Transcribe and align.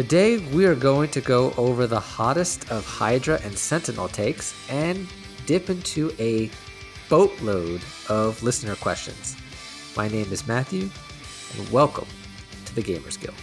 Today 0.00 0.38
we 0.38 0.64
are 0.64 0.74
going 0.74 1.10
to 1.10 1.20
go 1.20 1.52
over 1.58 1.86
the 1.86 2.00
hottest 2.00 2.70
of 2.70 2.86
Hydra 2.86 3.38
and 3.44 3.52
Sentinel 3.52 4.08
takes 4.08 4.54
and 4.70 5.06
dip 5.44 5.68
into 5.68 6.10
a 6.18 6.50
boatload 7.10 7.82
of 8.08 8.42
listener 8.42 8.76
questions. 8.76 9.36
My 9.98 10.08
name 10.08 10.32
is 10.32 10.48
Matthew, 10.48 10.88
and 11.54 11.68
welcome 11.68 12.06
to 12.64 12.74
the 12.74 12.82
Gamers 12.82 13.20
Guild. 13.20 13.36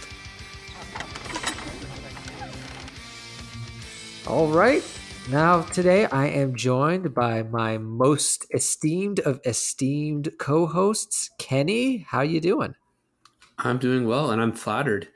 All 4.26 4.48
right. 4.48 4.82
Now, 5.30 5.62
today 5.62 6.06
I 6.06 6.26
am 6.26 6.56
joined 6.56 7.14
by 7.14 7.44
my 7.44 7.78
most 7.78 8.46
esteemed 8.52 9.20
of 9.20 9.40
esteemed 9.46 10.32
co-hosts, 10.40 11.30
Kenny. 11.38 11.98
How 11.98 12.22
you 12.22 12.40
doing? 12.40 12.74
I'm 13.58 13.78
doing 13.78 14.08
well, 14.08 14.32
and 14.32 14.42
I'm 14.42 14.52
flattered. 14.52 15.06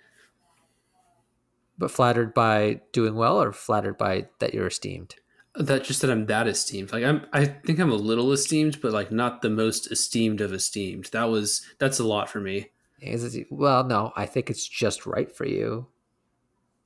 But 1.83 1.91
flattered 1.91 2.33
by 2.33 2.81
doing 2.93 3.17
well, 3.17 3.43
or 3.43 3.53
flattered 3.53 3.99
by 3.99 4.29
that 4.39 4.55
you're 4.55 4.69
esteemed? 4.69 5.17
That 5.57 5.83
just 5.83 6.01
that 6.03 6.13
I'm 6.13 6.27
that 6.27 6.47
esteemed. 6.47 6.93
Like 6.93 7.03
I'm, 7.03 7.27
I 7.33 7.47
think 7.47 7.81
I'm 7.81 7.91
a 7.91 7.97
little 7.97 8.31
esteemed, 8.31 8.81
but 8.81 8.93
like 8.93 9.11
not 9.11 9.43
the 9.43 9.51
most 9.51 9.91
esteemed 9.91 10.41
of 10.41 10.53
esteemed. 10.53 11.07
That 11.07 11.25
was 11.25 11.67
that's 11.81 11.99
a 11.99 12.05
lot 12.05 12.31
for 12.31 12.39
me. 12.39 12.71
Is 13.01 13.35
it, 13.35 13.49
well, 13.51 13.83
no, 13.83 14.13
I 14.15 14.27
think 14.27 14.49
it's 14.49 14.65
just 14.65 15.07
right 15.07 15.29
for 15.35 15.45
you. 15.45 15.89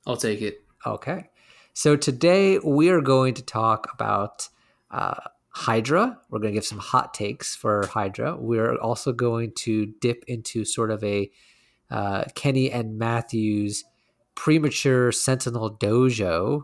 I'll 0.07 0.17
take 0.17 0.41
it. 0.41 0.63
Okay. 0.83 1.29
So 1.75 1.95
today 1.95 2.57
we 2.57 2.89
are 2.89 3.01
going 3.01 3.35
to 3.35 3.43
talk 3.43 3.93
about 3.93 4.49
uh, 4.89 5.13
Hydra. 5.49 6.17
We're 6.31 6.39
going 6.39 6.53
to 6.53 6.57
give 6.57 6.65
some 6.65 6.79
hot 6.79 7.13
takes 7.13 7.55
for 7.55 7.85
Hydra. 7.85 8.35
We're 8.35 8.77
also 8.77 9.13
going 9.13 9.51
to 9.57 9.93
dip 10.01 10.23
into 10.27 10.65
sort 10.65 10.89
of 10.89 11.03
a 11.03 11.29
uh, 11.91 12.23
Kenny 12.33 12.71
and 12.71 12.97
Matthews 12.97 13.83
premature 14.37 15.11
Sentinel 15.11 15.75
Dojo. 15.75 16.63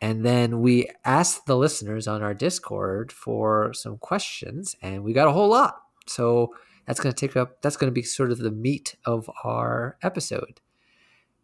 And 0.00 0.24
then 0.24 0.60
we 0.60 0.88
asked 1.04 1.46
the 1.46 1.56
listeners 1.56 2.06
on 2.08 2.22
our 2.22 2.34
Discord 2.34 3.12
for 3.12 3.72
some 3.74 3.98
questions, 3.98 4.76
and 4.80 5.02
we 5.02 5.12
got 5.12 5.28
a 5.28 5.32
whole 5.32 5.48
lot. 5.48 5.76
So 6.06 6.54
that's 6.86 7.00
going 7.00 7.12
to 7.12 7.18
take 7.18 7.36
up, 7.36 7.60
that's 7.62 7.76
going 7.76 7.90
to 7.90 7.94
be 7.94 8.02
sort 8.02 8.30
of 8.30 8.38
the 8.38 8.50
meat 8.50 8.96
of 9.04 9.28
our 9.42 9.98
episode. 10.02 10.60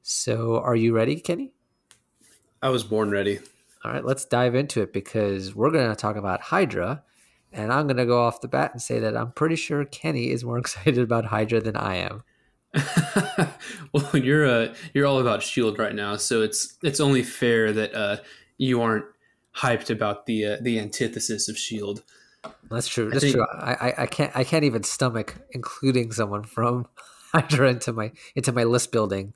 So 0.03 0.59
are 0.59 0.77
you 0.77 0.95
ready, 0.95 1.21
Kenny? 1.21 1.53
I 2.63 2.69
was 2.69 2.85
born 2.85 3.11
ready. 3.11 3.41
All 3.85 3.93
right, 3.93 4.05
let's 4.05 4.25
dive 4.27 4.55
into 4.55 4.83
it 4.83 4.93
because 4.93 5.55
we're 5.55 5.71
going 5.71 5.91
to 5.91 5.97
talk 5.97 6.17
about 6.17 6.43
Hydra. 6.43 7.03
And 7.53 7.73
I'm 7.73 7.87
going 7.87 7.97
to 7.97 8.07
go 8.07 8.23
off 8.23 8.43
the 8.43 8.49
bat 8.49 8.73
and 8.73 8.81
say 8.81 9.01
that 9.01 9.17
I'm 9.17 9.33
pretty 9.33 9.57
sure 9.57 9.85
Kenny 9.85 10.31
is 10.31 10.45
more 10.45 10.59
excited 10.65 10.99
about 10.99 11.25
Hydra 11.25 11.61
than 11.61 11.77
I 11.77 11.97
am. 11.97 12.23
well, 13.93 14.17
you're 14.17 14.47
uh, 14.47 14.75
you're 14.95 15.07
all 15.07 15.21
about 15.21 15.43
Shield 15.43 15.79
right 15.79 15.95
now, 15.95 16.17
so 16.17 16.43
it's 16.43 16.77
it's 16.83 17.01
only 17.01 17.23
fair 17.23 17.73
that 17.73 17.95
uh, 17.95 18.17
you 18.59 18.81
aren't 18.81 19.05
hyped 19.57 19.91
about 19.91 20.27
the 20.27 20.45
uh, 20.47 20.57
the 20.61 20.79
antithesis 20.79 21.49
of 21.49 21.59
Shield. 21.59 22.03
That's 22.71 22.89
true. 22.89 23.11
That's 23.11 23.25
I 23.25 23.27
think, 23.27 23.35
true. 23.35 23.47
I, 23.53 23.73
I, 23.73 23.95
I 24.03 24.07
can't 24.07 24.37
I 24.37 24.45
can't 24.45 24.65
even 24.65 24.83
stomach 24.83 25.37
including 25.51 26.13
someone 26.13 26.45
from 26.45 26.87
Hydra 27.33 27.71
into 27.71 27.93
my 27.93 28.13
into 28.37 28.53
my 28.53 28.65
list 28.65 28.93
building. 28.93 29.33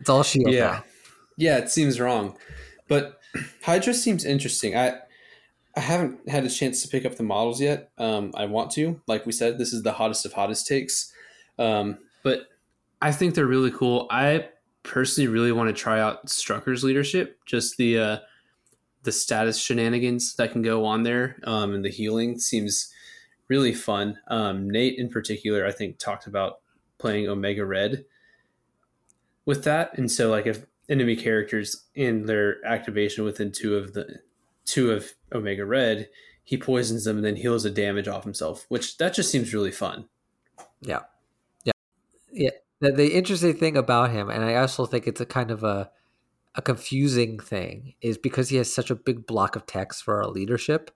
It's 0.00 0.08
all 0.08 0.22
Shield. 0.22 0.52
Yeah, 0.52 0.70
now. 0.70 0.84
yeah. 1.36 1.58
It 1.58 1.70
seems 1.70 2.00
wrong. 2.00 2.36
But 2.88 3.20
Hydra 3.62 3.92
seems 3.92 4.24
interesting. 4.24 4.76
I 4.76 4.94
I 5.76 5.80
haven't 5.80 6.28
had 6.28 6.44
a 6.44 6.50
chance 6.50 6.82
to 6.82 6.88
pick 6.88 7.04
up 7.04 7.16
the 7.16 7.22
models 7.22 7.60
yet. 7.60 7.90
Um, 7.98 8.32
I 8.34 8.46
want 8.46 8.70
to. 8.72 9.00
Like 9.06 9.26
we 9.26 9.32
said, 9.32 9.58
this 9.58 9.72
is 9.72 9.82
the 9.82 9.92
hottest 9.92 10.24
of 10.24 10.32
hottest 10.32 10.66
takes. 10.66 11.12
Um, 11.58 11.98
but 12.22 12.48
I 13.00 13.12
think 13.12 13.34
they're 13.34 13.46
really 13.46 13.70
cool. 13.70 14.06
I 14.10 14.48
personally 14.82 15.28
really 15.28 15.52
want 15.52 15.68
to 15.68 15.72
try 15.72 16.00
out 16.00 16.26
Strucker's 16.26 16.82
leadership. 16.82 17.38
Just 17.46 17.76
the 17.76 17.98
uh, 17.98 18.18
the 19.02 19.12
status 19.12 19.58
shenanigans 19.58 20.34
that 20.36 20.52
can 20.52 20.62
go 20.62 20.84
on 20.84 21.02
there, 21.02 21.36
um, 21.44 21.74
and 21.74 21.84
the 21.84 21.90
healing 21.90 22.38
seems 22.38 22.92
really 23.48 23.72
fun. 23.72 24.18
Um, 24.28 24.68
Nate, 24.68 24.98
in 24.98 25.08
particular, 25.08 25.66
I 25.66 25.72
think 25.72 25.98
talked 25.98 26.26
about 26.26 26.60
playing 26.98 27.28
Omega 27.28 27.64
Red 27.64 28.04
with 29.44 29.64
that, 29.64 29.96
and 29.96 30.10
so 30.10 30.30
like 30.30 30.46
if 30.46 30.66
enemy 30.88 31.16
characters 31.16 31.84
in 31.94 32.26
their 32.26 32.64
activation 32.64 33.24
within 33.24 33.52
two 33.52 33.76
of 33.76 33.92
the 33.92 34.20
two 34.64 34.90
of 34.90 35.14
Omega 35.32 35.64
Red, 35.64 36.08
he 36.44 36.56
poisons 36.56 37.04
them 37.04 37.16
and 37.16 37.24
then 37.24 37.36
heals 37.36 37.62
the 37.62 37.70
damage 37.70 38.08
off 38.08 38.24
himself, 38.24 38.66
which 38.68 38.96
that 38.98 39.14
just 39.14 39.30
seems 39.30 39.54
really 39.54 39.70
fun. 39.70 40.08
Yeah. 40.80 41.00
Yeah. 41.64 41.72
Yeah. 42.32 42.50
The, 42.80 42.92
the 42.92 43.14
interesting 43.14 43.54
thing 43.54 43.76
about 43.76 44.10
him, 44.10 44.30
and 44.30 44.44
I 44.44 44.54
also 44.56 44.86
think 44.86 45.06
it's 45.06 45.20
a 45.20 45.26
kind 45.26 45.50
of 45.50 45.64
a 45.64 45.90
a 46.54 46.62
confusing 46.62 47.38
thing, 47.38 47.94
is 48.00 48.18
because 48.18 48.48
he 48.48 48.56
has 48.56 48.72
such 48.72 48.90
a 48.90 48.96
big 48.96 49.26
block 49.26 49.56
of 49.56 49.66
text 49.66 50.02
for 50.02 50.22
our 50.22 50.28
leadership, 50.28 50.90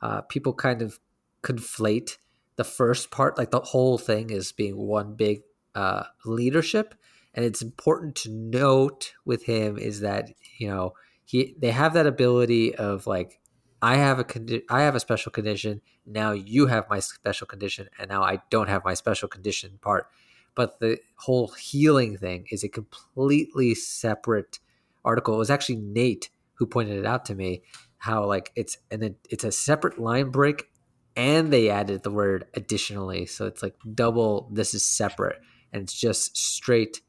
uh, 0.00 0.22
people 0.22 0.54
kind 0.54 0.80
of 0.82 0.98
conflate 1.42 2.16
the 2.56 2.64
first 2.64 3.10
part, 3.10 3.36
like 3.38 3.50
the 3.50 3.60
whole 3.60 3.98
thing 3.98 4.30
is 4.30 4.52
being 4.52 4.76
one 4.76 5.14
big 5.14 5.42
uh, 5.74 6.04
leadership, 6.24 6.94
and 7.34 7.44
it's 7.44 7.62
important 7.62 8.14
to 8.16 8.30
note 8.30 9.14
with 9.24 9.44
him 9.44 9.78
is 9.78 10.00
that 10.00 10.30
you 10.58 10.68
know 10.68 10.94
he 11.24 11.54
they 11.58 11.70
have 11.70 11.94
that 11.94 12.06
ability 12.06 12.74
of 12.74 13.06
like 13.06 13.40
I 13.80 13.96
have 13.96 14.18
a 14.18 14.24
condi- 14.24 14.64
I 14.70 14.82
have 14.82 14.94
a 14.94 15.00
special 15.00 15.32
condition 15.32 15.80
now 16.06 16.32
you 16.32 16.66
have 16.66 16.88
my 16.90 17.00
special 17.00 17.46
condition 17.46 17.88
and 17.98 18.08
now 18.10 18.22
I 18.22 18.40
don't 18.50 18.68
have 18.68 18.84
my 18.84 18.94
special 18.94 19.28
condition 19.28 19.78
part 19.80 20.08
but 20.54 20.80
the 20.80 20.98
whole 21.16 21.48
healing 21.48 22.16
thing 22.16 22.46
is 22.50 22.64
a 22.64 22.68
completely 22.68 23.74
separate 23.74 24.58
article. 25.04 25.34
It 25.34 25.38
was 25.38 25.50
actually 25.50 25.76
Nate 25.76 26.30
who 26.54 26.66
pointed 26.66 26.98
it 26.98 27.06
out 27.06 27.24
to 27.26 27.34
me 27.34 27.62
how 27.98 28.24
like 28.24 28.52
it's 28.56 28.78
and 28.90 29.14
it's 29.30 29.44
a 29.44 29.52
separate 29.52 29.98
line 29.98 30.30
break 30.30 30.68
and 31.16 31.52
they 31.52 31.70
added 31.70 32.02
the 32.02 32.10
word 32.10 32.46
additionally. 32.54 33.26
So 33.26 33.46
it's 33.46 33.62
like 33.62 33.74
double 33.94 34.48
this 34.52 34.74
is 34.74 34.84
separate. 34.84 35.40
And 35.72 35.82
it's 35.82 35.98
just 35.98 36.36
straight 36.36 37.00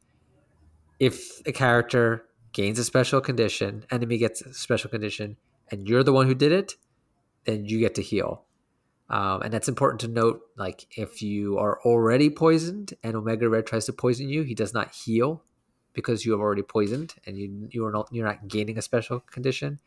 if 1.00 1.46
a 1.46 1.52
character 1.52 2.25
gains 2.54 2.80
a 2.80 2.84
special 2.84 3.20
condition, 3.20 3.86
enemy 3.92 4.18
gets 4.18 4.42
a 4.42 4.54
special 4.54 4.90
condition, 4.90 5.38
and 5.70 5.88
you're 5.88 6.04
the 6.04 6.14
one 6.14 6.28
who 6.28 6.36
did 6.36 6.52
it, 6.52 6.75
then 7.46 7.66
you 7.66 7.80
get 7.80 7.96
to 7.96 8.02
heal. 8.02 8.46
Um, 9.09 9.41
and 9.41 9.53
that's 9.53 9.68
important 9.68 10.02
to 10.02 10.08
note. 10.08 10.41
Like 10.58 10.88
if 10.97 11.22
you 11.22 11.58
are 11.58 11.80
already 11.86 12.30
poisoned 12.30 12.94
and 13.03 13.16
Omega 13.16 13.50
Red 13.50 13.66
tries 13.66 13.86
to 13.86 13.94
poison 13.94 14.30
you, 14.30 14.44
he 14.44 14.56
does 14.56 14.74
not 14.74 14.94
heal 14.94 15.44
because 15.94 16.25
you 16.25 16.31
have 16.31 16.41
already 16.41 16.64
poisoned 16.64 17.13
and 17.25 17.38
you 17.38 17.68
you 17.72 17.86
are 17.86 17.92
not 17.92 18.09
you're 18.12 18.25
not 18.25 18.47
gaining 18.47 18.78
a 18.78 18.81
special 18.81 19.19
condition. 19.19 19.80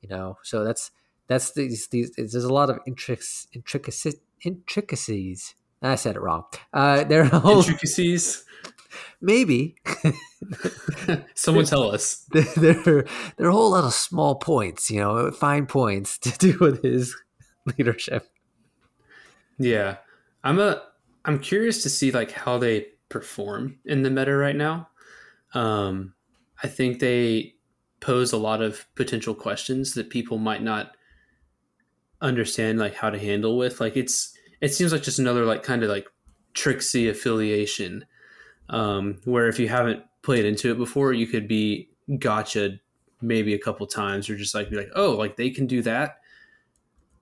You 0.00 0.08
know, 0.08 0.38
so 0.42 0.64
that's 0.64 0.90
that's 1.26 1.52
these 1.52 1.88
these. 1.88 2.12
There's 2.16 2.34
a 2.34 2.52
lot 2.52 2.70
of 2.70 2.78
intric- 2.86 3.46
intricacies 3.52 4.16
intricacies. 4.42 5.54
I 5.82 5.94
said 5.94 6.16
it 6.16 6.20
wrong. 6.20 6.44
Uh, 6.72 7.04
there 7.04 7.22
are 7.22 7.40
whole, 7.40 7.58
intricacies. 7.58 8.44
Maybe. 9.20 9.76
Someone 11.34 11.64
tell 11.64 11.90
us. 11.92 12.26
There, 12.32 12.82
there 12.82 13.46
are 13.46 13.48
a 13.48 13.52
whole 13.52 13.70
lot 13.70 13.84
of 13.84 13.94
small 13.94 14.36
points, 14.36 14.90
you 14.90 15.00
know, 15.00 15.30
fine 15.30 15.66
points 15.66 16.18
to 16.18 16.30
do 16.38 16.58
with 16.60 16.82
his 16.82 17.14
leadership. 17.76 18.28
Yeah. 19.58 19.96
I'm 20.44 20.58
a 20.58 20.82
I'm 21.24 21.38
curious 21.38 21.82
to 21.82 21.90
see 21.90 22.10
like 22.10 22.30
how 22.30 22.58
they 22.58 22.86
perform 23.08 23.78
in 23.84 24.02
the 24.02 24.10
meta 24.10 24.36
right 24.36 24.56
now. 24.56 24.88
Um 25.54 26.14
I 26.62 26.68
think 26.68 26.98
they 26.98 27.54
pose 28.00 28.32
a 28.32 28.36
lot 28.36 28.62
of 28.62 28.86
potential 28.94 29.34
questions 29.34 29.94
that 29.94 30.10
people 30.10 30.38
might 30.38 30.62
not 30.62 30.96
understand 32.20 32.78
like 32.78 32.94
how 32.94 33.10
to 33.10 33.18
handle 33.18 33.56
with. 33.56 33.80
Like 33.80 33.96
it's 33.96 34.36
it 34.60 34.74
seems 34.74 34.92
like 34.92 35.02
just 35.02 35.18
another 35.18 35.44
like 35.44 35.62
kind 35.62 35.82
of 35.82 35.90
like 35.90 36.08
tricksy 36.54 37.08
affiliation 37.08 38.04
um, 38.68 39.20
where 39.24 39.48
if 39.48 39.58
you 39.58 39.68
haven't 39.68 40.02
played 40.22 40.44
into 40.44 40.70
it 40.70 40.78
before, 40.78 41.12
you 41.12 41.26
could 41.26 41.48
be 41.48 41.88
gotcha 42.18 42.78
maybe 43.20 43.54
a 43.54 43.58
couple 43.58 43.86
times 43.86 44.28
or 44.28 44.36
just 44.36 44.54
like 44.54 44.70
be 44.70 44.76
like, 44.76 44.90
oh, 44.94 45.12
like 45.12 45.36
they 45.36 45.50
can 45.50 45.66
do 45.66 45.82
that. 45.82 46.18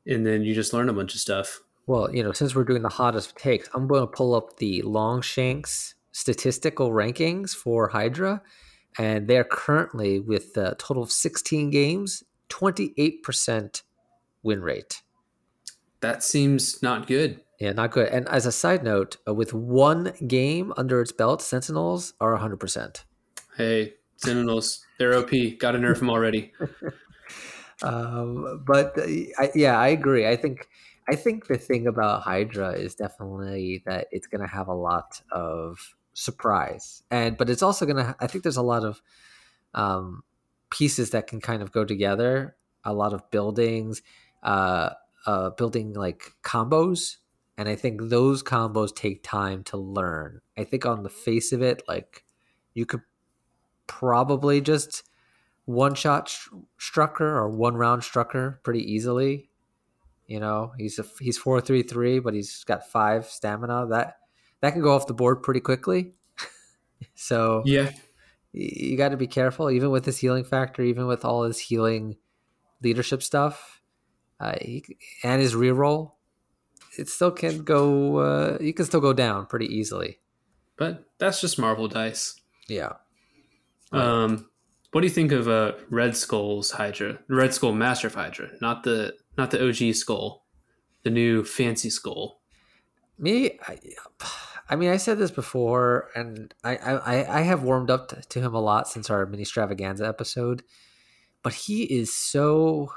And 0.07 0.25
then 0.25 0.43
you 0.43 0.55
just 0.55 0.73
learn 0.73 0.89
a 0.89 0.93
bunch 0.93 1.15
of 1.15 1.21
stuff. 1.21 1.61
Well, 1.87 2.13
you 2.13 2.23
know, 2.23 2.33
since 2.33 2.55
we're 2.55 2.65
doing 2.65 2.83
the 2.83 2.89
hottest 2.89 3.37
takes, 3.37 3.69
I'm 3.73 3.87
going 3.87 4.01
to 4.01 4.07
pull 4.07 4.35
up 4.35 4.57
the 4.57 4.83
Longshanks 4.83 5.95
statistical 6.11 6.91
rankings 6.91 7.51
for 7.51 7.89
Hydra. 7.89 8.43
And 8.99 9.29
they're 9.29 9.45
currently 9.45 10.19
with 10.19 10.57
a 10.57 10.75
total 10.79 11.03
of 11.03 11.13
16 11.13 11.71
games, 11.71 12.25
28% 12.49 13.83
win 14.43 14.63
rate. 14.63 15.03
That 16.01 16.23
seems 16.23 16.83
not 16.83 17.07
good. 17.07 17.43
Yeah, 17.61 17.73
not 17.73 17.91
good. 17.91 18.09
And 18.09 18.29
as 18.29 18.47
a 18.47 18.53
side 18.53 18.83
note, 18.83 19.19
uh, 19.29 19.35
with 19.35 19.53
one 19.53 20.13
game 20.27 20.73
under 20.77 21.01
its 21.01 21.13
belt, 21.13 21.43
Sentinels 21.43 22.15
are 22.21 22.37
100%. 22.37 23.05
Hey, 23.57 23.95
Sentinels, 24.17 24.85
they're 24.99 25.15
OP. 25.15 25.31
Got 25.59 25.73
to 25.73 25.79
nerf 25.79 25.99
them 25.99 26.11
already. 26.11 26.53
um, 27.83 28.65
but 28.67 28.99
uh, 28.99 29.07
I, 29.39 29.51
yeah, 29.55 29.79
I 29.79 29.89
agree. 29.89 30.27
I 30.27 30.37
think 30.37 30.69
I 31.09 31.15
think 31.15 31.47
the 31.47 31.59
thing 31.59 31.87
about 31.87 32.23
Hydra 32.23 32.73
is 32.73 32.95
definitely 32.95 33.83
that 33.87 34.09
it's 34.11 34.27
going 34.27 34.41
to 34.41 34.47
have 34.47 34.69
a 34.69 34.75
lot 34.75 35.23
of 35.31 35.95
surprise. 36.17 37.03
And 37.11 37.37
but 37.37 37.49
it's 37.49 37.63
also 37.63 37.87
gonna. 37.87 38.17
I 38.19 38.27
think 38.27 38.43
there's 38.43 38.57
a 38.57 38.63
lot 38.63 38.85
of 38.85 39.01
um, 39.75 40.23
pieces 40.71 41.11
that 41.11 41.27
can 41.27 41.41
kind 41.41 41.63
of 41.63 41.73
go 41.73 41.85
together. 41.85 42.57
A 42.85 42.93
lot 42.93 43.13
of 43.13 43.31
buildings, 43.31 44.03
uh, 44.43 44.91
uh, 45.27 45.51
building 45.51 45.93
like 45.93 46.33
combos, 46.43 47.17
and 47.59 47.69
I 47.69 47.75
think 47.75 48.01
those 48.05 48.43
combos 48.43 48.95
take 48.95 49.23
time 49.23 49.65
to 49.65 49.77
learn. 49.77 50.41
I 50.57 50.65
think 50.65 50.87
on 50.87 51.03
the 51.03 51.09
face 51.09 51.53
of 51.53 51.63
it, 51.63 51.83
like 51.89 52.25
you 52.75 52.87
could 52.87 53.03
probably 53.87 54.61
just 54.61 55.03
one 55.65 55.95
shot 55.95 56.29
Strucker 56.79 57.21
or 57.21 57.49
one 57.49 57.77
round 57.77 58.03
Strucker 58.03 58.63
pretty 58.63 58.81
easily. 58.81 59.51
You 60.27 60.41
know, 60.41 60.73
he's 60.77 60.99
a, 60.99 61.05
he's 61.21 61.39
four 61.39 61.61
three 61.61 61.83
three, 61.83 62.19
but 62.19 62.35
he's 62.35 62.65
got 62.65 62.91
five 62.91 63.27
stamina. 63.27 63.87
That 63.89 64.17
that 64.61 64.73
can 64.73 64.83
go 64.83 64.95
off 64.95 65.07
the 65.07 65.15
board 65.15 65.43
pretty 65.43 65.61
quickly. 65.61 66.15
so 67.15 67.63
yeah, 67.65 67.91
you 68.53 68.97
got 68.97 69.11
to 69.11 69.17
be 69.17 69.27
careful, 69.27 69.71
even 69.71 69.91
with 69.91 70.05
his 70.05 70.19
healing 70.19 70.45
factor, 70.45 70.83
even 70.83 71.07
with 71.07 71.25
all 71.25 71.45
his 71.45 71.59
healing 71.59 72.17
leadership 72.83 73.23
stuff, 73.23 73.81
uh, 74.41 74.55
he, 74.61 74.85
and 75.23 75.41
his 75.41 75.55
reroll. 75.55 76.13
It 76.99 77.09
still 77.09 77.31
can 77.31 77.63
go. 77.63 78.17
Uh, 78.17 78.59
you 78.61 78.73
can 78.73 78.87
still 78.87 79.01
go 79.01 79.13
down 79.13 79.47
pretty 79.47 79.67
easily. 79.67 80.19
But 80.77 81.05
that's 81.19 81.41
just 81.41 81.59
Marvel 81.59 81.89
dice. 81.89 82.41
Yeah. 82.69 82.95
Um, 83.93 84.49
what 84.93 85.01
do 85.03 85.07
you 85.07 85.13
think 85.13 85.33
of 85.33 85.49
uh, 85.49 85.73
Red 85.91 86.17
Skull's 86.17 86.71
Hydra? 86.71 87.19
Red 87.29 87.55
Skull 87.55 87.73
Master 87.73 88.09
of 88.09 88.15
Hydra, 88.15 88.51
not 88.61 88.83
the 88.83 89.15
not 89.37 89.51
the 89.51 89.69
OG 89.69 89.95
skull, 89.95 90.47
the 91.03 91.11
new 91.11 91.45
fancy 91.45 91.91
skull. 91.91 92.41
Me, 93.19 93.59
I, 93.67 93.79
I 94.69 94.77
mean, 94.77 94.91
I 94.91 94.97
said 94.97 95.19
this 95.19 95.31
before, 95.31 96.11
and 96.15 96.53
I, 96.65 96.77
I 96.77 97.39
I 97.39 97.41
have 97.43 97.63
warmed 97.63 97.91
up 97.91 98.29
to 98.29 98.41
him 98.41 98.55
a 98.55 98.61
lot 98.61 98.89
since 98.89 99.11
our 99.11 99.25
mini 99.27 99.43
extravaganza 99.43 100.07
episode, 100.07 100.63
but 101.43 101.55
he 101.55 101.85
is 101.85 102.15
so 102.15 102.93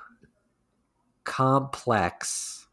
complex 1.24 2.68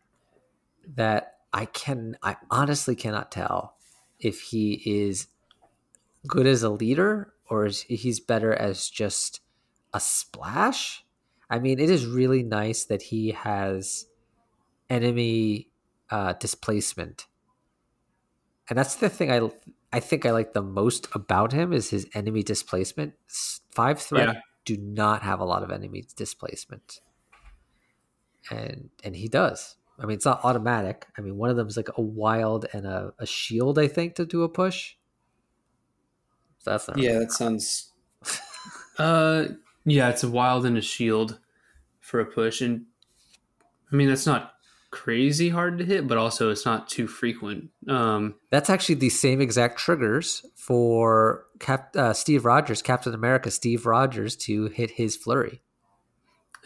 that 0.95 1.35
I 1.53 1.67
can 1.67 2.17
I 2.23 2.37
honestly 2.51 2.97
cannot 2.97 3.31
tell 3.31 3.77
if 4.19 4.41
he 4.41 4.83
is 4.87 5.29
good 6.27 6.47
as 6.47 6.63
a 6.63 6.71
leader 6.71 7.33
or 7.49 7.67
is 7.67 7.83
he's 7.83 8.21
better 8.21 8.53
as 8.53 8.89
just 8.89 9.41
a 9.93 10.01
splash. 10.01 11.05
I 11.49 11.59
mean, 11.59 11.79
it 11.79 11.91
is 11.91 12.07
really 12.07 12.43
nice 12.43 12.85
that 12.85 13.03
he 13.03 13.31
has 13.33 14.07
enemy 14.91 15.69
uh, 16.11 16.35
displacement, 16.35 17.27
and 18.69 18.79
that's 18.79 18.97
the 18.97 19.09
thing 19.09 19.31
I 19.31 19.49
I 19.93 20.01
think 20.01 20.27
I 20.27 20.33
like 20.33 20.53
the 20.53 20.63
most 20.63 21.09
about 21.13 21.53
him 21.53 21.73
is 21.73 21.91
his 21.91 22.09
enemy 22.15 22.43
displacement. 22.43 23.15
Five 23.71 24.01
threat 24.01 24.29
yeah. 24.35 24.41
do 24.65 24.77
not 24.77 25.23
have 25.23 25.41
a 25.41 25.45
lot 25.45 25.63
of 25.63 25.71
enemy 25.71 26.05
displacement, 26.17 27.01
and 28.51 28.91
and 29.05 29.17
he 29.17 29.29
does. 29.29 29.77
I 29.99 30.05
mean, 30.05 30.17
it's 30.17 30.27
not 30.27 30.45
automatic. 30.45 31.07
I 31.17 31.23
mean, 31.23 31.37
one 31.37 31.49
of 31.49 31.57
them 31.57 31.69
is 31.69 31.77
like 31.77 31.89
a 31.97 32.03
wild 32.03 32.67
and 32.73 32.85
a, 32.87 33.15
a 33.19 33.27
shield, 33.27 33.79
I 33.79 33.89
think, 33.89 34.15
to 34.17 34.27
do 34.27 34.43
a 34.43 34.49
push. 34.49 34.95
So 36.59 36.73
that's 36.73 36.89
not. 36.89 36.99
Yeah, 36.99 37.21
that 37.21 37.33
sounds. 37.33 37.93
uh, 38.99 39.47
yeah, 39.87 40.11
it's 40.11 40.25
a 40.25 40.29
wild 40.29 40.67
and 40.67 40.77
a 40.77 40.83
shield 40.83 41.39
for 42.01 42.21
a 42.21 42.27
push, 42.27 42.61
and 42.61 42.87
I 43.91 43.97
mean 43.97 44.09
that's 44.09 44.27
not 44.27 44.53
crazy 44.91 45.49
hard 45.49 45.79
to 45.79 45.85
hit, 45.85 46.09
but 46.09 46.19
also 46.19 46.51
it's 46.51 46.67
not 46.67 46.89
too 46.89 47.07
frequent. 47.07 47.71
Um, 47.89 48.35
that's 48.51 48.71
actually 48.71 48.97
the 48.97 49.11
same 49.11 49.41
exact 49.41 49.79
triggers 49.79 50.45
for 50.55 51.47
Cap- 51.61 51.95
uh, 51.97 52.13
Steve 52.13 52.45
Rogers, 52.45 52.83
Captain 52.83 53.15
America, 53.15 53.51
Steve 53.51 53.87
Rogers, 53.87 54.37
to 54.37 54.67
hit 54.67 54.93
his 54.93 55.17
flurry. 55.17 55.63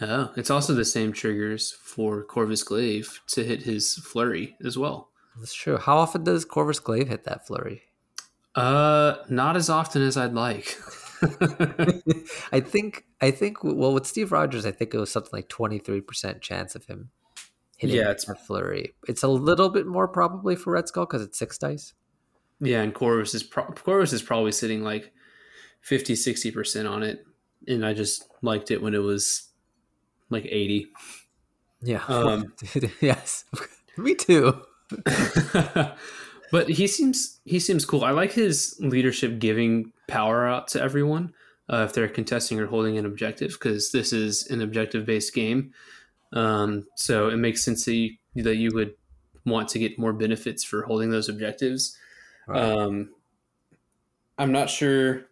Oh, 0.01 0.33
it's 0.37 0.51
also 0.51 0.75
the 0.75 0.85
same 0.85 1.13
triggers 1.13 1.73
for 1.73 2.25
Corvus 2.25 2.63
Glaive 2.63 3.21
to 3.29 3.45
hit 3.45 3.63
his 3.63 3.97
flurry 3.97 4.57
as 4.65 4.79
well. 4.79 5.11
That's 5.37 5.53
true. 5.53 5.77
How 5.77 5.99
often 5.99 6.25
does 6.25 6.45
Corvus 6.45 6.81
Glaive 6.81 7.09
hit 7.09 7.25
that 7.25 7.47
flurry? 7.47 7.83
Uh, 8.55 9.17
not 9.29 9.57
as 9.57 9.69
often 9.69 10.03
as 10.03 10.17
I'd 10.17 10.33
like. 10.33 10.79
I 12.53 12.61
think 12.61 13.05
I 13.21 13.31
think 13.31 13.63
well 13.63 13.93
with 13.93 14.07
Steve 14.07 14.33
Rogers, 14.33 14.67
I 14.67 14.71
think 14.71 14.95
it 14.95 14.99
was 14.99 15.11
something 15.11 15.31
like 15.33 15.49
twenty 15.49 15.79
three 15.79 16.01
percent 16.01 16.41
chance 16.41 16.75
of 16.75 16.85
him 16.87 17.11
hitting 17.81 17.97
yeah, 17.97 18.11
it's, 18.11 18.29
a 18.29 18.35
flurry. 18.35 18.95
It's 19.09 19.23
a 19.23 19.29
little 19.29 19.71
bit 19.71 19.87
more 19.87 20.07
probably 20.07 20.55
for 20.55 20.73
Red 20.73 20.87
Skull 20.87 21.07
because 21.07 21.23
it's 21.23 21.39
six 21.39 21.57
dice. 21.57 21.95
Yeah, 22.61 22.83
and 22.83 22.95
Corvus 22.95 23.35
is 23.35 23.43
pro- 23.43 23.65
Corvus 23.65 24.13
is 24.13 24.23
probably 24.23 24.53
sitting 24.53 24.83
like 24.83 25.13
50 25.81 26.15
60 26.15 26.51
percent 26.51 26.87
on 26.87 27.03
it, 27.03 27.25
and 27.67 27.85
I 27.85 27.95
just 27.95 28.29
liked 28.43 28.71
it 28.71 28.83
when 28.83 28.95
it 28.95 29.03
was 29.03 29.49
like 30.29 30.45
80. 30.45 30.89
Yeah. 31.83 32.03
Um, 32.07 32.53
yes. 33.01 33.45
Me 33.97 34.15
too. 34.15 34.61
but 36.53 36.69
he 36.69 36.87
seems 36.87 37.41
he 37.45 37.59
seems 37.59 37.87
cool. 37.87 38.05
I 38.05 38.11
like 38.11 38.33
his 38.33 38.77
leadership 38.81 39.39
giving 39.39 39.93
power 40.11 40.47
out 40.47 40.69
to 40.69 40.83
everyone 40.83 41.33
uh, 41.73 41.85
if 41.89 41.93
they're 41.93 42.09
contesting 42.09 42.59
or 42.61 42.67
holding 42.67 42.99
an 42.99 43.07
objective 43.07 43.53
because 43.53 43.93
this 43.93 44.13
is 44.13 44.47
an 44.49 44.61
objective 44.61 45.07
based 45.07 45.35
game. 45.35 45.73
Um, 46.33 46.87
so 46.97 47.29
it 47.29 47.37
makes 47.37 47.65
sense 47.65 47.85
that 47.85 47.95
you, 47.95 48.17
that 48.37 48.57
you 48.57 48.71
would 48.75 48.95
want 49.45 49.69
to 49.71 49.79
get 49.79 49.99
more 49.99 50.13
benefits 50.13 50.65
for 50.65 50.83
holding 50.83 51.11
those 51.11 51.29
objectives. 51.29 51.97
Right. 52.47 52.63
Um, 52.63 53.11
I'm 54.39 54.53
not 54.53 54.71
sure, 54.71 55.27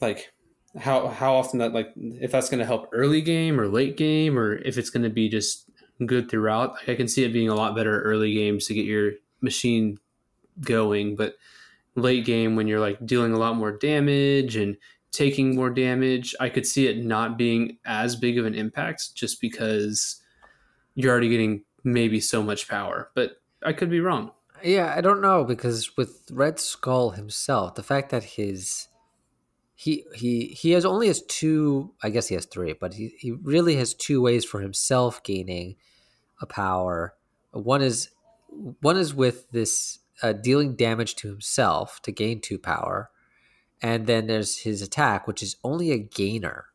like 0.00 0.32
how 0.78 1.06
how 1.08 1.34
often 1.34 1.60
that 1.60 1.72
like 1.72 1.92
if 1.96 2.32
that's 2.32 2.50
going 2.50 2.58
to 2.58 2.66
help 2.66 2.88
early 2.92 3.22
game 3.22 3.60
or 3.60 3.68
late 3.68 3.96
game 3.96 4.36
or 4.36 4.56
if 4.56 4.76
it's 4.76 4.90
going 4.90 5.04
to 5.04 5.10
be 5.10 5.28
just 5.28 5.70
good 6.04 6.30
throughout. 6.30 6.76
I 6.88 6.94
can 6.94 7.08
see 7.08 7.24
it 7.24 7.32
being 7.32 7.48
a 7.48 7.54
lot 7.54 7.76
better 7.76 8.02
early 8.02 8.34
games 8.34 8.66
to 8.66 8.74
get 8.74 8.84
your 8.84 9.12
machine 9.40 9.98
going, 10.60 11.16
but 11.16 11.34
late 11.96 12.24
game 12.24 12.56
when 12.56 12.66
you're 12.66 12.80
like 12.80 13.04
dealing 13.04 13.32
a 13.32 13.38
lot 13.38 13.56
more 13.56 13.72
damage 13.72 14.56
and 14.56 14.76
taking 15.12 15.54
more 15.54 15.70
damage, 15.70 16.34
I 16.40 16.48
could 16.48 16.66
see 16.66 16.86
it 16.88 17.04
not 17.04 17.38
being 17.38 17.78
as 17.84 18.16
big 18.16 18.38
of 18.38 18.46
an 18.46 18.54
impact 18.54 19.14
just 19.14 19.40
because 19.40 20.20
you're 20.94 21.12
already 21.12 21.28
getting 21.28 21.64
maybe 21.84 22.20
so 22.20 22.42
much 22.42 22.68
power. 22.68 23.10
But 23.14 23.40
I 23.62 23.72
could 23.72 23.90
be 23.90 24.00
wrong. 24.00 24.32
Yeah, 24.62 24.92
I 24.96 25.00
don't 25.00 25.20
know 25.20 25.44
because 25.44 25.96
with 25.96 26.28
Red 26.30 26.58
Skull 26.58 27.10
himself, 27.10 27.74
the 27.74 27.82
fact 27.82 28.10
that 28.10 28.24
his 28.24 28.88
he 29.74 30.04
he 30.14 30.46
he 30.46 30.70
has 30.70 30.84
only 30.84 31.08
has 31.08 31.22
two 31.22 31.92
i 32.02 32.08
guess 32.08 32.28
he 32.28 32.34
has 32.34 32.46
three 32.46 32.72
but 32.72 32.94
he, 32.94 33.12
he 33.18 33.32
really 33.32 33.76
has 33.76 33.92
two 33.92 34.22
ways 34.22 34.44
for 34.44 34.60
himself 34.60 35.22
gaining 35.24 35.74
a 36.40 36.46
power 36.46 37.14
one 37.50 37.82
is 37.82 38.10
one 38.80 38.96
is 38.96 39.12
with 39.12 39.50
this 39.50 39.98
uh, 40.22 40.32
dealing 40.32 40.76
damage 40.76 41.14
to 41.16 41.28
himself 41.28 42.00
to 42.02 42.12
gain 42.12 42.40
two 42.40 42.58
power. 42.58 43.10
And 43.82 44.06
then 44.06 44.26
there's 44.26 44.58
his 44.58 44.82
attack 44.82 45.26
which 45.26 45.42
is 45.42 45.56
only 45.62 45.90
a 45.90 45.98
gainer. 45.98 46.66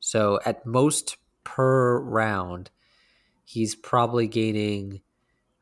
So 0.00 0.40
at 0.44 0.66
most 0.66 1.16
per 1.44 1.98
round 2.00 2.70
he's 3.44 3.74
probably 3.74 4.26
gaining 4.26 5.00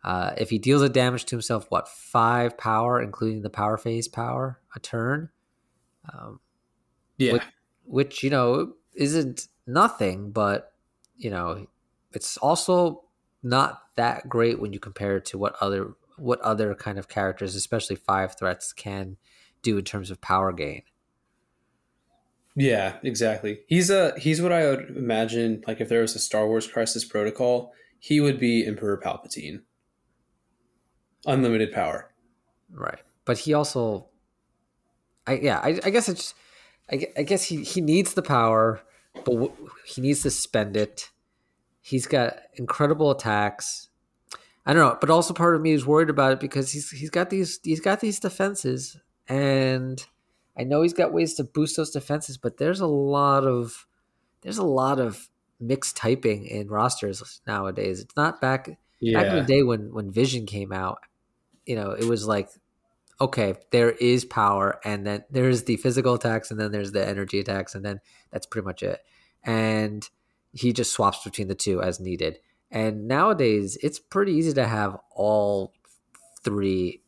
uh, 0.02 0.32
if 0.38 0.48
he 0.48 0.58
deals 0.58 0.82
a 0.82 0.88
damage 0.88 1.26
to 1.26 1.36
himself 1.36 1.66
what 1.68 1.88
five 1.88 2.56
power 2.56 3.00
including 3.00 3.42
the 3.42 3.50
power 3.50 3.76
phase 3.76 4.08
power 4.08 4.60
a 4.74 4.80
turn? 4.80 5.28
Um, 6.12 6.40
yeah. 7.18 7.34
Which, 7.34 7.42
which, 7.84 8.22
you 8.22 8.30
know, 8.30 8.74
isn't 8.94 9.48
nothing, 9.66 10.30
but, 10.30 10.72
you 11.16 11.30
know, 11.30 11.66
it's 12.12 12.36
also 12.38 13.04
not 13.42 13.82
that 13.96 14.28
great 14.28 14.60
when 14.60 14.72
you 14.72 14.80
compare 14.80 15.18
it 15.18 15.26
to 15.26 15.38
what 15.38 15.54
other 15.60 15.94
what 16.20 16.40
other 16.40 16.74
kind 16.74 16.98
of 16.98 17.08
characters, 17.08 17.54
especially 17.54 17.96
five 17.96 18.36
threats, 18.38 18.72
can 18.72 19.16
do 19.62 19.78
in 19.78 19.84
terms 19.84 20.10
of 20.10 20.20
power 20.20 20.52
gain. 20.52 20.82
Yeah, 22.56 22.96
exactly. 23.02 23.60
He's 23.66 23.90
a 23.90 24.18
he's 24.18 24.42
what 24.42 24.52
I 24.52 24.66
would 24.66 24.96
imagine 24.96 25.62
like 25.66 25.80
if 25.80 25.88
there 25.88 26.02
was 26.02 26.14
a 26.14 26.18
Star 26.18 26.46
Wars 26.46 26.66
Crisis 26.66 27.04
Protocol, 27.04 27.72
he 27.98 28.20
would 28.20 28.38
be 28.38 28.66
Emperor 28.66 29.00
Palpatine. 29.02 29.62
Unlimited 31.26 31.72
power. 31.72 32.10
Right. 32.72 32.98
But 33.24 33.38
he 33.38 33.54
also 33.54 34.08
I 35.26 35.34
yeah, 35.34 35.60
I, 35.60 35.80
I 35.84 35.90
guess 35.90 36.08
it's 36.08 36.34
I, 36.90 37.06
I 37.16 37.22
guess 37.22 37.44
he, 37.44 37.62
he 37.62 37.80
needs 37.80 38.14
the 38.14 38.22
power, 38.22 38.82
but 39.14 39.26
w- 39.26 39.70
he 39.86 40.00
needs 40.00 40.22
to 40.22 40.30
spend 40.30 40.76
it. 40.76 41.10
He's 41.80 42.06
got 42.06 42.36
incredible 42.54 43.10
attacks. 43.10 43.88
I 44.66 44.72
don't 44.72 44.82
know, 44.82 44.98
but 45.00 45.10
also 45.10 45.34
part 45.34 45.56
of 45.56 45.62
me 45.62 45.72
is 45.72 45.86
worried 45.86 46.10
about 46.10 46.32
it 46.32 46.40
because 46.40 46.70
he's 46.70 46.90
he's 46.90 47.10
got 47.10 47.30
these 47.30 47.60
he's 47.62 47.80
got 47.80 48.00
these 48.00 48.20
defenses, 48.20 48.96
and 49.26 50.04
I 50.56 50.64
know 50.64 50.82
he's 50.82 50.92
got 50.92 51.12
ways 51.12 51.34
to 51.34 51.44
boost 51.44 51.76
those 51.76 51.90
defenses, 51.90 52.36
but 52.36 52.58
there's 52.58 52.80
a 52.80 52.86
lot 52.86 53.46
of 53.46 53.86
there's 54.42 54.58
a 54.58 54.64
lot 54.64 55.00
of 55.00 55.28
mixed 55.58 55.96
typing 55.96 56.46
in 56.46 56.68
rosters 56.68 57.40
nowadays. 57.46 58.00
It's 58.00 58.16
not 58.16 58.40
back 58.40 58.78
yeah. 59.00 59.18
back 59.18 59.30
in 59.30 59.36
the 59.36 59.44
day 59.44 59.62
when 59.62 59.92
when 59.92 60.10
Vision 60.10 60.46
came 60.46 60.72
out. 60.72 61.00
You 61.66 61.76
know, 61.76 61.92
it 61.92 62.04
was 62.04 62.26
like 62.26 62.48
okay, 63.20 63.54
there 63.70 63.90
is 63.90 64.24
power, 64.24 64.80
and 64.84 65.06
then 65.06 65.24
there's 65.30 65.64
the 65.64 65.76
physical 65.76 66.14
attacks, 66.14 66.50
and 66.50 66.58
then 66.58 66.72
there's 66.72 66.92
the 66.92 67.06
energy 67.06 67.38
attacks, 67.38 67.74
and 67.74 67.84
then 67.84 68.00
that's 68.30 68.46
pretty 68.46 68.64
much 68.64 68.82
it. 68.82 69.00
And 69.44 70.08
he 70.52 70.72
just 70.72 70.92
swaps 70.92 71.22
between 71.22 71.48
the 71.48 71.54
two 71.54 71.82
as 71.82 72.00
needed. 72.00 72.38
And 72.70 73.08
nowadays, 73.08 73.76
it's 73.82 73.98
pretty 73.98 74.32
easy 74.32 74.52
to 74.54 74.66
have 74.66 74.96
all 75.10 75.72
three 76.42 77.02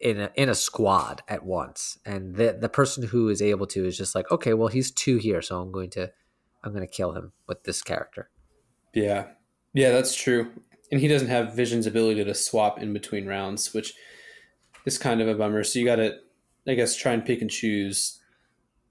in 0.00 0.20
a 0.20 0.30
in 0.34 0.48
a 0.48 0.54
squad 0.54 1.22
at 1.28 1.44
once. 1.44 1.98
And 2.04 2.34
the 2.34 2.56
the 2.60 2.68
person 2.68 3.04
who 3.04 3.28
is 3.28 3.42
able 3.42 3.66
to 3.68 3.84
is 3.84 3.96
just 3.96 4.14
like, 4.14 4.30
okay, 4.30 4.54
well, 4.54 4.68
he's 4.68 4.90
two 4.90 5.16
here, 5.16 5.42
so 5.42 5.60
I'm 5.60 5.72
going 5.72 5.90
to 5.90 6.10
I'm 6.64 6.72
going 6.72 6.86
to 6.86 6.92
kill 6.92 7.12
him 7.12 7.32
with 7.46 7.64
this 7.64 7.82
character. 7.82 8.30
Yeah, 8.94 9.26
yeah, 9.72 9.90
that's 9.90 10.14
true. 10.14 10.50
And 10.90 11.00
he 11.00 11.08
doesn't 11.08 11.28
have 11.28 11.54
Vision's 11.54 11.86
ability 11.86 12.24
to 12.24 12.34
swap 12.34 12.80
in 12.80 12.92
between 12.92 13.26
rounds, 13.26 13.74
which 13.74 13.94
is 14.86 14.98
kind 14.98 15.20
of 15.20 15.28
a 15.28 15.34
bummer. 15.34 15.62
So 15.62 15.78
you 15.78 15.84
got 15.84 15.96
to, 15.96 16.16
I 16.66 16.74
guess, 16.74 16.96
try 16.96 17.12
and 17.12 17.24
pick 17.24 17.42
and 17.42 17.50
choose 17.50 18.18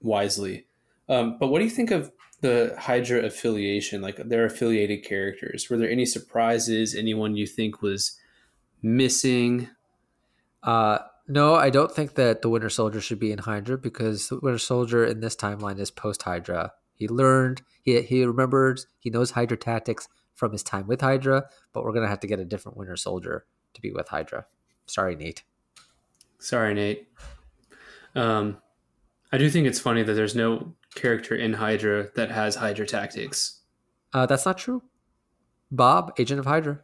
wisely. 0.00 0.66
Um, 1.08 1.36
but 1.40 1.48
what 1.48 1.58
do 1.58 1.64
you 1.64 1.70
think 1.70 1.90
of 1.90 2.12
the 2.40 2.74
Hydra 2.78 3.24
affiliation, 3.24 4.00
like 4.00 4.16
their 4.16 4.44
affiliated 4.44 5.04
characters? 5.04 5.68
Were 5.68 5.76
there 5.76 5.90
any 5.90 6.06
surprises? 6.06 6.94
Anyone 6.94 7.36
you 7.36 7.46
think 7.46 7.82
was 7.82 8.18
missing? 8.82 9.68
Uh, 10.62 10.98
no, 11.26 11.54
I 11.54 11.70
don't 11.70 11.92
think 11.92 12.14
that 12.14 12.42
the 12.42 12.48
Winter 12.48 12.70
Soldier 12.70 13.00
should 13.00 13.18
be 13.18 13.32
in 13.32 13.38
Hydra 13.38 13.76
because 13.76 14.28
the 14.28 14.40
Winter 14.40 14.58
Soldier 14.58 15.04
in 15.04 15.20
this 15.20 15.36
timeline 15.36 15.78
is 15.78 15.90
post 15.90 16.22
Hydra. 16.22 16.72
He 16.94 17.06
learned, 17.06 17.62
he, 17.82 18.00
he 18.02 18.24
remembers, 18.24 18.86
he 18.98 19.10
knows 19.10 19.32
Hydra 19.32 19.56
tactics 19.56 20.08
from 20.34 20.52
his 20.52 20.62
time 20.62 20.86
with 20.86 21.00
Hydra, 21.00 21.44
but 21.72 21.84
we're 21.84 21.92
going 21.92 22.04
to 22.04 22.08
have 22.08 22.20
to 22.20 22.26
get 22.26 22.40
a 22.40 22.44
different 22.44 22.78
Winter 22.78 22.96
Soldier 22.96 23.44
to 23.74 23.80
be 23.80 23.92
with 23.92 24.08
Hydra. 24.08 24.46
Sorry, 24.86 25.16
Nate. 25.16 25.42
Sorry, 26.38 26.74
Nate. 26.74 27.08
Um, 28.14 28.58
I 29.32 29.38
do 29.38 29.50
think 29.50 29.66
it's 29.66 29.80
funny 29.80 30.02
that 30.02 30.14
there's 30.14 30.34
no 30.34 30.74
character 31.00 31.34
in 31.34 31.54
Hydra 31.54 32.08
that 32.14 32.30
has 32.30 32.56
Hydra 32.56 32.86
tactics. 32.86 33.60
Uh, 34.12 34.26
that's 34.26 34.46
not 34.46 34.58
true. 34.58 34.82
Bob, 35.70 36.12
Agent 36.18 36.40
of 36.40 36.46
Hydra. 36.46 36.80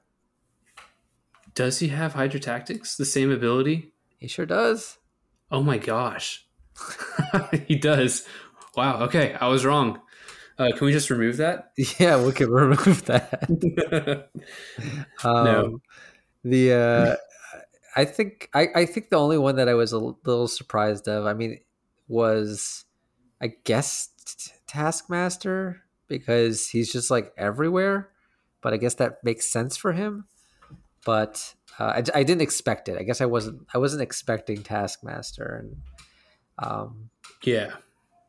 Does 1.55 1.79
he 1.79 1.89
have 1.89 2.15
Hydra 2.15 2.41
tactics? 2.41 2.97
The 2.97 3.05
same 3.05 3.31
ability? 3.31 3.93
He 4.19 4.29
sure 4.29 4.47
does. 4.47 4.99
Oh 5.51 5.63
my 5.63 5.79
gosh. 5.79 6.47
he 7.67 7.77
does. 7.77 8.27
Wow. 8.77 9.03
Okay. 9.03 9.35
I 9.41 9.49
was 9.49 9.65
wrong. 9.65 10.01
Uh, 10.59 10.71
can 10.77 10.87
we 10.87 10.93
just 10.93 11.11
remove 11.11 11.37
that? 11.39 11.73
Yeah, 11.99 12.25
we 12.25 12.33
can 12.33 12.51
remove 12.51 13.05
that. 13.07 13.49
um, 15.25 15.45
no. 15.45 15.81
The 16.45 16.73
uh, 16.73 17.17
I 17.97 18.05
think 18.05 18.49
I, 18.55 18.69
I 18.75 18.87
think 18.87 19.11
the 19.11 19.17
only 19.17 19.39
one 19.39 19.57
that 19.57 19.69
I 19.69 19.75
was 19.75 19.93
a 19.93 19.99
little 19.99 20.49
surprised 20.49 21.09
of, 21.09 21.27
I 21.27 21.35
mean, 21.35 21.59
was 22.09 22.84
I 23.45 23.55
guess 23.65 24.09
Taskmaster 24.67 25.83
because 26.09 26.69
he's 26.69 26.93
just 26.93 27.11
like 27.11 27.33
everywhere. 27.37 28.09
But 28.63 28.73
I 28.73 28.79
guess 28.79 28.95
that 28.95 29.23
makes 29.23 29.47
sense 29.47 29.77
for 29.77 29.93
him. 29.93 30.25
But 31.05 31.55
uh, 31.79 31.85
I, 31.97 32.03
I 32.15 32.23
didn't 32.23 32.41
expect 32.41 32.89
it. 32.89 32.97
I 32.99 33.03
guess 33.03 33.21
I 33.21 33.27
wasn't 33.27 33.67
I 33.75 33.79
wasn't 33.79 34.03
expecting 34.03 34.63
Taskmaster 34.63 35.63
and 35.63 35.77
um, 36.59 37.11
yeah 37.43 37.75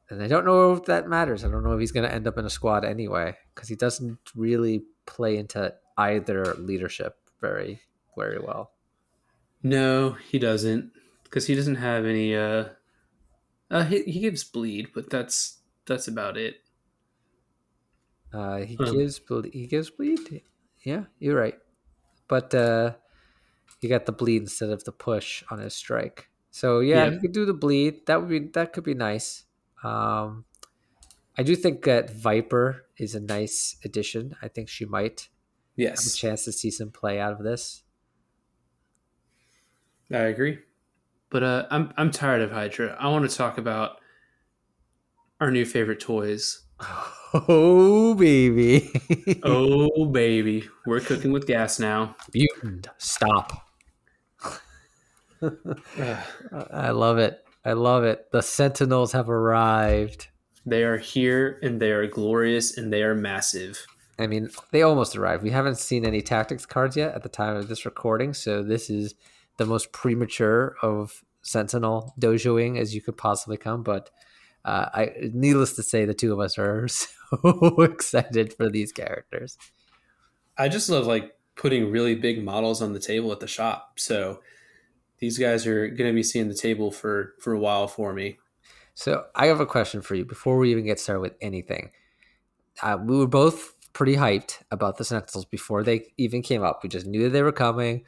and 0.09 0.21
I 0.21 0.27
don't 0.27 0.45
know 0.45 0.73
if 0.73 0.85
that 0.85 1.07
matters. 1.07 1.43
I 1.43 1.49
don't 1.49 1.63
know 1.63 1.73
if 1.73 1.79
he's 1.79 1.91
going 1.91 2.07
to 2.07 2.13
end 2.13 2.27
up 2.27 2.37
in 2.37 2.45
a 2.45 2.49
squad 2.49 2.85
anyway 2.85 3.35
because 3.53 3.69
he 3.69 3.75
doesn't 3.75 4.19
really 4.35 4.83
play 5.05 5.37
into 5.37 5.73
either 5.97 6.53
leadership 6.55 7.17
very 7.41 7.81
very 8.15 8.39
well. 8.39 8.71
No, 9.63 10.11
he 10.11 10.37
doesn't 10.37 10.91
because 11.23 11.47
he 11.47 11.55
doesn't 11.55 11.75
have 11.75 12.05
any. 12.05 12.35
Uh, 12.35 12.65
uh 13.69 13.83
he, 13.83 14.03
he 14.03 14.19
gives 14.19 14.43
bleed, 14.43 14.89
but 14.93 15.09
that's 15.09 15.59
that's 15.85 16.07
about 16.07 16.37
it. 16.37 16.61
Uh, 18.33 18.57
he 18.57 18.75
gives 18.75 19.19
bleed. 19.19 19.53
He 19.53 19.67
gives 19.67 19.89
bleed. 19.89 20.41
Yeah, 20.83 21.05
you're 21.19 21.37
right. 21.37 21.57
But 22.27 22.53
uh, 22.53 22.95
he 23.79 23.87
got 23.87 24.05
the 24.05 24.11
bleed 24.11 24.41
instead 24.41 24.69
of 24.69 24.83
the 24.83 24.91
push 24.91 25.43
on 25.49 25.59
his 25.59 25.73
strike. 25.73 26.29
So 26.51 26.79
yeah, 26.79 27.05
yeah. 27.05 27.11
he 27.11 27.19
could 27.19 27.31
do 27.31 27.45
the 27.45 27.53
bleed. 27.53 28.05
That 28.07 28.19
would 28.19 28.29
be 28.29 28.39
that 28.53 28.73
could 28.73 28.83
be 28.83 28.93
nice. 28.93 29.45
Um, 29.83 30.45
I 31.37 31.43
do 31.43 31.55
think 31.55 31.83
that 31.83 32.09
Viper 32.09 32.85
is 32.97 33.13
a 33.15 33.19
nice 33.19 33.77
addition. 33.83 34.35
I 34.41 34.47
think 34.47 34.69
she 34.69 34.85
might 34.85 35.29
yes. 35.75 36.03
have 36.03 36.13
a 36.13 36.15
chance 36.15 36.45
to 36.45 36.51
see 36.51 36.71
some 36.71 36.91
play 36.91 37.19
out 37.19 37.33
of 37.33 37.43
this. 37.43 37.83
I 40.11 40.29
agree. 40.29 40.59
But 41.35 41.43
uh, 41.43 41.65
I'm 41.69 41.91
I'm 41.97 42.11
tired 42.11 42.41
of 42.43 42.53
Hydra. 42.53 42.95
I 42.97 43.09
want 43.09 43.29
to 43.29 43.37
talk 43.37 43.57
about 43.57 43.97
our 45.41 45.51
new 45.51 45.65
favorite 45.65 45.99
toys. 45.99 46.61
Oh 47.33 48.15
baby. 48.15 48.89
oh 49.43 50.05
baby. 50.05 50.69
We're 50.85 51.01
cooking 51.01 51.33
with 51.33 51.45
gas 51.45 51.77
now. 51.77 52.15
Mutant, 52.33 52.87
stop. 52.97 53.67
I 55.41 56.91
love 56.91 57.17
it. 57.17 57.43
I 57.65 57.73
love 57.73 58.05
it. 58.05 58.31
The 58.31 58.41
Sentinels 58.41 59.11
have 59.11 59.29
arrived. 59.29 60.29
They 60.65 60.83
are 60.83 60.97
here 60.97 61.59
and 61.61 61.81
they 61.81 61.91
are 61.91 62.07
glorious 62.07 62.77
and 62.77 62.93
they 62.93 63.03
are 63.03 63.15
massive. 63.15 63.85
I 64.17 64.27
mean, 64.27 64.49
they 64.71 64.83
almost 64.83 65.17
arrived. 65.17 65.43
We 65.43 65.51
haven't 65.51 65.79
seen 65.79 66.05
any 66.05 66.21
tactics 66.21 66.65
cards 66.65 66.95
yet 66.95 67.13
at 67.13 67.23
the 67.23 67.27
time 67.27 67.57
of 67.57 67.67
this 67.67 67.83
recording, 67.83 68.33
so 68.33 68.63
this 68.63 68.89
is 68.89 69.13
the 69.57 69.65
most 69.65 69.91
premature 69.91 70.77
of 70.81 71.24
Sentinel 71.45 72.13
dojoing 72.19 72.79
as 72.79 72.93
you 72.93 73.01
could 73.01 73.15
possibly 73.15 73.55
come. 73.55 73.83
But 73.83 74.09
uh, 74.65 74.89
I, 74.93 75.11
needless 75.31 75.73
to 75.73 75.83
say, 75.83 76.05
the 76.05 76.13
two 76.13 76.33
of 76.33 76.39
us 76.39 76.57
are 76.57 76.87
so 76.87 77.81
excited 77.81 78.53
for 78.53 78.69
these 78.69 78.91
characters. 78.91 79.57
I 80.57 80.69
just 80.69 80.89
love 80.89 81.05
like 81.05 81.37
putting 81.55 81.91
really 81.91 82.15
big 82.15 82.43
models 82.43 82.81
on 82.81 82.93
the 82.93 82.99
table 82.99 83.31
at 83.31 83.39
the 83.39 83.47
shop. 83.47 83.99
So 83.99 84.41
these 85.19 85.37
guys 85.37 85.67
are 85.67 85.87
going 85.87 86.09
to 86.09 86.15
be 86.15 86.23
seeing 86.23 86.49
the 86.49 86.55
table 86.55 86.91
for 86.91 87.35
for 87.39 87.53
a 87.53 87.59
while 87.59 87.87
for 87.87 88.11
me. 88.11 88.37
So 88.95 89.25
I 89.35 89.47
have 89.47 89.59
a 89.59 89.65
question 89.65 90.01
for 90.01 90.15
you 90.15 90.25
before 90.25 90.57
we 90.57 90.71
even 90.71 90.85
get 90.85 90.99
started 90.99 91.21
with 91.21 91.35
anything. 91.41 91.91
Uh, 92.81 92.97
we 93.01 93.17
were 93.17 93.27
both 93.27 93.73
pretty 93.93 94.15
hyped 94.15 94.63
about 94.71 94.97
the 94.97 95.05
Sentinels 95.05 95.45
before 95.45 95.83
they 95.83 96.13
even 96.17 96.41
came 96.41 96.63
up. 96.63 96.81
We 96.81 96.89
just 96.89 97.05
knew 97.05 97.23
that 97.23 97.29
they 97.29 97.41
were 97.43 97.51
coming. 97.51 98.03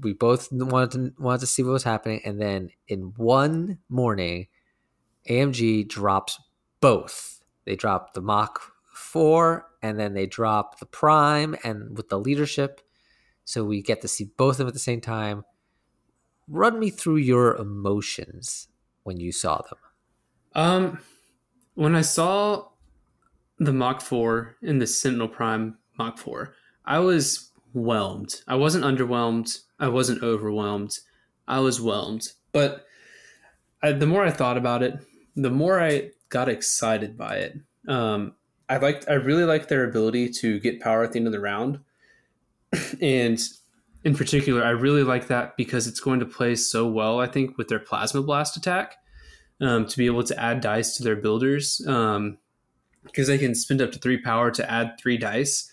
We 0.00 0.12
both 0.12 0.48
wanted 0.50 0.90
to 0.92 1.22
wanted 1.22 1.40
to 1.40 1.46
see 1.46 1.62
what 1.62 1.72
was 1.72 1.84
happening, 1.84 2.20
and 2.24 2.40
then 2.40 2.70
in 2.88 3.12
one 3.16 3.78
morning, 3.88 4.48
AMG 5.28 5.88
drops 5.88 6.40
both. 6.80 7.40
They 7.64 7.76
drop 7.76 8.14
the 8.14 8.20
Mach 8.20 8.60
Four, 8.92 9.68
and 9.82 9.98
then 9.98 10.14
they 10.14 10.26
drop 10.26 10.80
the 10.80 10.86
Prime, 10.86 11.54
and 11.62 11.96
with 11.96 12.08
the 12.08 12.18
leadership, 12.18 12.80
so 13.44 13.64
we 13.64 13.82
get 13.82 14.00
to 14.02 14.08
see 14.08 14.24
both 14.36 14.54
of 14.54 14.58
them 14.58 14.68
at 14.68 14.74
the 14.74 14.80
same 14.80 15.00
time 15.00 15.44
run 16.48 16.78
me 16.78 16.90
through 16.90 17.16
your 17.16 17.56
emotions 17.56 18.68
when 19.04 19.18
you 19.18 19.32
saw 19.32 19.62
them. 19.62 19.78
Um, 20.54 20.98
when 21.74 21.94
I 21.94 22.02
saw 22.02 22.68
the 23.58 23.72
Mach 23.72 24.00
4 24.00 24.56
and 24.62 24.80
the 24.80 24.86
Sentinel 24.86 25.28
Prime 25.28 25.78
Mach 25.98 26.18
4, 26.18 26.54
I 26.84 26.98
was 26.98 27.51
whelmed. 27.72 28.42
I 28.46 28.56
wasn't 28.56 28.84
underwhelmed. 28.84 29.58
I 29.78 29.88
wasn't 29.88 30.22
overwhelmed. 30.22 30.98
I 31.46 31.60
was 31.60 31.80
whelmed. 31.80 32.32
But 32.52 32.86
I, 33.82 33.92
the 33.92 34.06
more 34.06 34.24
I 34.24 34.30
thought 34.30 34.56
about 34.56 34.82
it, 34.82 34.98
the 35.34 35.50
more 35.50 35.80
I 35.80 36.10
got 36.28 36.48
excited 36.48 37.16
by 37.16 37.36
it. 37.36 37.58
Um, 37.88 38.34
I 38.68 38.78
liked. 38.78 39.06
I 39.08 39.14
really 39.14 39.44
liked 39.44 39.68
their 39.68 39.84
ability 39.84 40.30
to 40.30 40.60
get 40.60 40.80
power 40.80 41.02
at 41.02 41.12
the 41.12 41.18
end 41.18 41.26
of 41.26 41.32
the 41.32 41.40
round, 41.40 41.80
and 43.00 43.40
in 44.04 44.16
particular, 44.16 44.64
I 44.64 44.70
really 44.70 45.04
like 45.04 45.28
that 45.28 45.56
because 45.56 45.86
it's 45.86 46.00
going 46.00 46.20
to 46.20 46.26
play 46.26 46.54
so 46.56 46.88
well, 46.88 47.20
I 47.20 47.26
think, 47.26 47.56
with 47.56 47.68
their 47.68 47.78
Plasma 47.78 48.22
Blast 48.22 48.56
attack 48.56 48.96
um, 49.60 49.86
to 49.86 49.96
be 49.96 50.06
able 50.06 50.24
to 50.24 50.40
add 50.40 50.60
dice 50.60 50.96
to 50.96 51.04
their 51.04 51.16
builders 51.16 51.78
because 51.78 52.16
um, 52.16 52.38
they 53.14 53.38
can 53.38 53.54
spend 53.54 53.80
up 53.80 53.92
to 53.92 53.98
three 53.98 54.20
power 54.20 54.50
to 54.50 54.70
add 54.70 54.98
three 54.98 55.16
dice. 55.16 55.70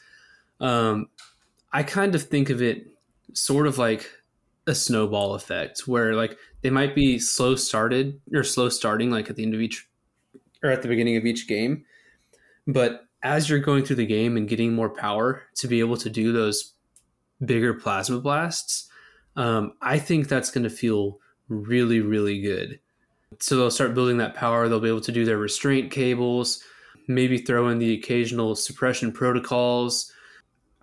Um, 0.60 1.10
I 1.72 1.84
kind 1.84 2.16
of 2.16 2.24
think 2.24 2.50
of 2.50 2.62
it 2.62 2.88
sort 3.34 3.68
of 3.68 3.78
like 3.78 4.10
a 4.68 4.76
snowball 4.76 5.34
effect 5.34 5.88
where 5.88 6.14
like 6.14 6.38
they 6.62 6.70
might 6.70 6.94
be 6.94 7.20
slow 7.20 7.56
started 7.56 8.20
or 8.34 8.44
slow 8.44 8.70
starting 8.70 9.10
like 9.10 9.30
at 9.30 9.36
the 9.36 9.44
end 9.44 9.54
of 9.54 9.62
each 9.62 9.88
or 10.64 10.70
at 10.70 10.82
the 10.82 10.88
beginning 10.88 11.16
of 11.16 11.26
each 11.26 11.48
game 11.48 11.86
but 12.68 13.08
as 13.24 13.50
you're 13.50 13.60
going 13.60 13.84
through 13.84 13.98
the 13.98 14.06
game 14.06 14.38
and 14.38 14.48
getting 14.48 14.74
more 14.74 14.90
power 14.90 15.44
to 15.56 15.68
be 15.68 15.80
able 15.80 15.98
to 15.98 16.10
do 16.10 16.32
those 16.32 16.74
bigger 17.44 17.74
plasma 17.74 18.20
blasts, 18.20 18.90
um, 19.36 19.74
I 19.82 20.00
think 20.00 20.28
that's 20.28 20.52
going 20.52 20.64
to 20.64 20.70
feel 20.70 21.20
really, 21.48 22.00
really 22.00 22.42
good. 22.42 22.80
So 23.40 23.58
they'll 23.58 23.72
start 23.72 23.94
building 23.94 24.18
that 24.18 24.36
power. 24.36 24.68
They'll 24.68 24.80
be 24.80 24.90
able 24.90 25.02
to 25.02 25.12
do 25.12 25.26
their 25.26 25.38
restraint 25.38 25.92
cables, 25.92 26.64
maybe 27.08 27.38
throw 27.38 27.68
in 27.70 27.80
the 27.80 27.94
occasional 27.94 28.56
suppression 28.56 29.12
protocols. 29.12 30.12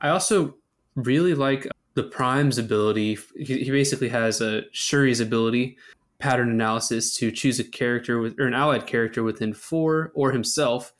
I 0.00 0.10
also 0.10 0.56
really 0.96 1.34
like 1.34 1.68
the 1.94 2.02
Prime's 2.02 2.58
ability. 2.58 3.16
He, 3.36 3.64
he 3.64 3.70
basically 3.70 4.08
has 4.08 4.40
a 4.40 4.62
Shuri's 4.72 5.20
ability, 5.20 5.78
pattern 6.18 6.50
analysis, 6.50 7.14
to 7.16 7.30
choose 7.30 7.60
a 7.60 7.64
character 7.64 8.18
with 8.18 8.38
or 8.40 8.46
an 8.46 8.54
allied 8.54 8.86
character 8.86 9.22
within 9.22 9.54
four 9.54 10.10
or 10.14 10.32
himself 10.32 10.92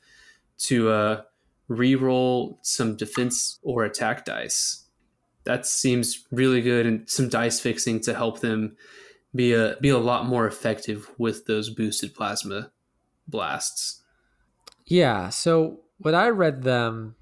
to 0.59 0.89
uh, 0.89 1.21
re-roll 1.67 2.59
some 2.61 2.95
defense 2.95 3.59
or 3.61 3.83
attack 3.83 4.25
dice. 4.25 4.85
That 5.43 5.65
seems 5.65 6.25
really 6.31 6.61
good, 6.61 6.85
and 6.85 7.09
some 7.09 7.29
dice 7.29 7.59
fixing 7.59 7.99
to 8.01 8.13
help 8.13 8.39
them 8.39 8.75
be 9.33 9.53
a 9.53 9.77
be 9.79 9.89
a 9.89 9.97
lot 9.97 10.25
more 10.25 10.47
effective 10.47 11.09
with 11.17 11.45
those 11.45 11.69
boosted 11.69 12.13
plasma 12.13 12.71
blasts. 13.27 14.01
Yeah. 14.85 15.29
So 15.29 15.81
when 15.99 16.15
I 16.15 16.27
read 16.29 16.63
them, 16.63 17.15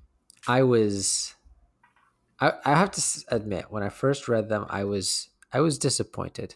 I 0.48 0.64
was, 0.64 1.35
I, 2.40 2.54
I 2.66 2.76
have 2.76 2.92
to 2.92 3.02
admit, 3.30 3.66
when 3.70 3.84
I 3.84 3.90
first 3.90 4.28
read 4.28 4.50
them, 4.50 4.66
I 4.70 4.84
was 4.84 5.30
I 5.54 5.62
was 5.62 5.78
disappointed. 5.78 6.56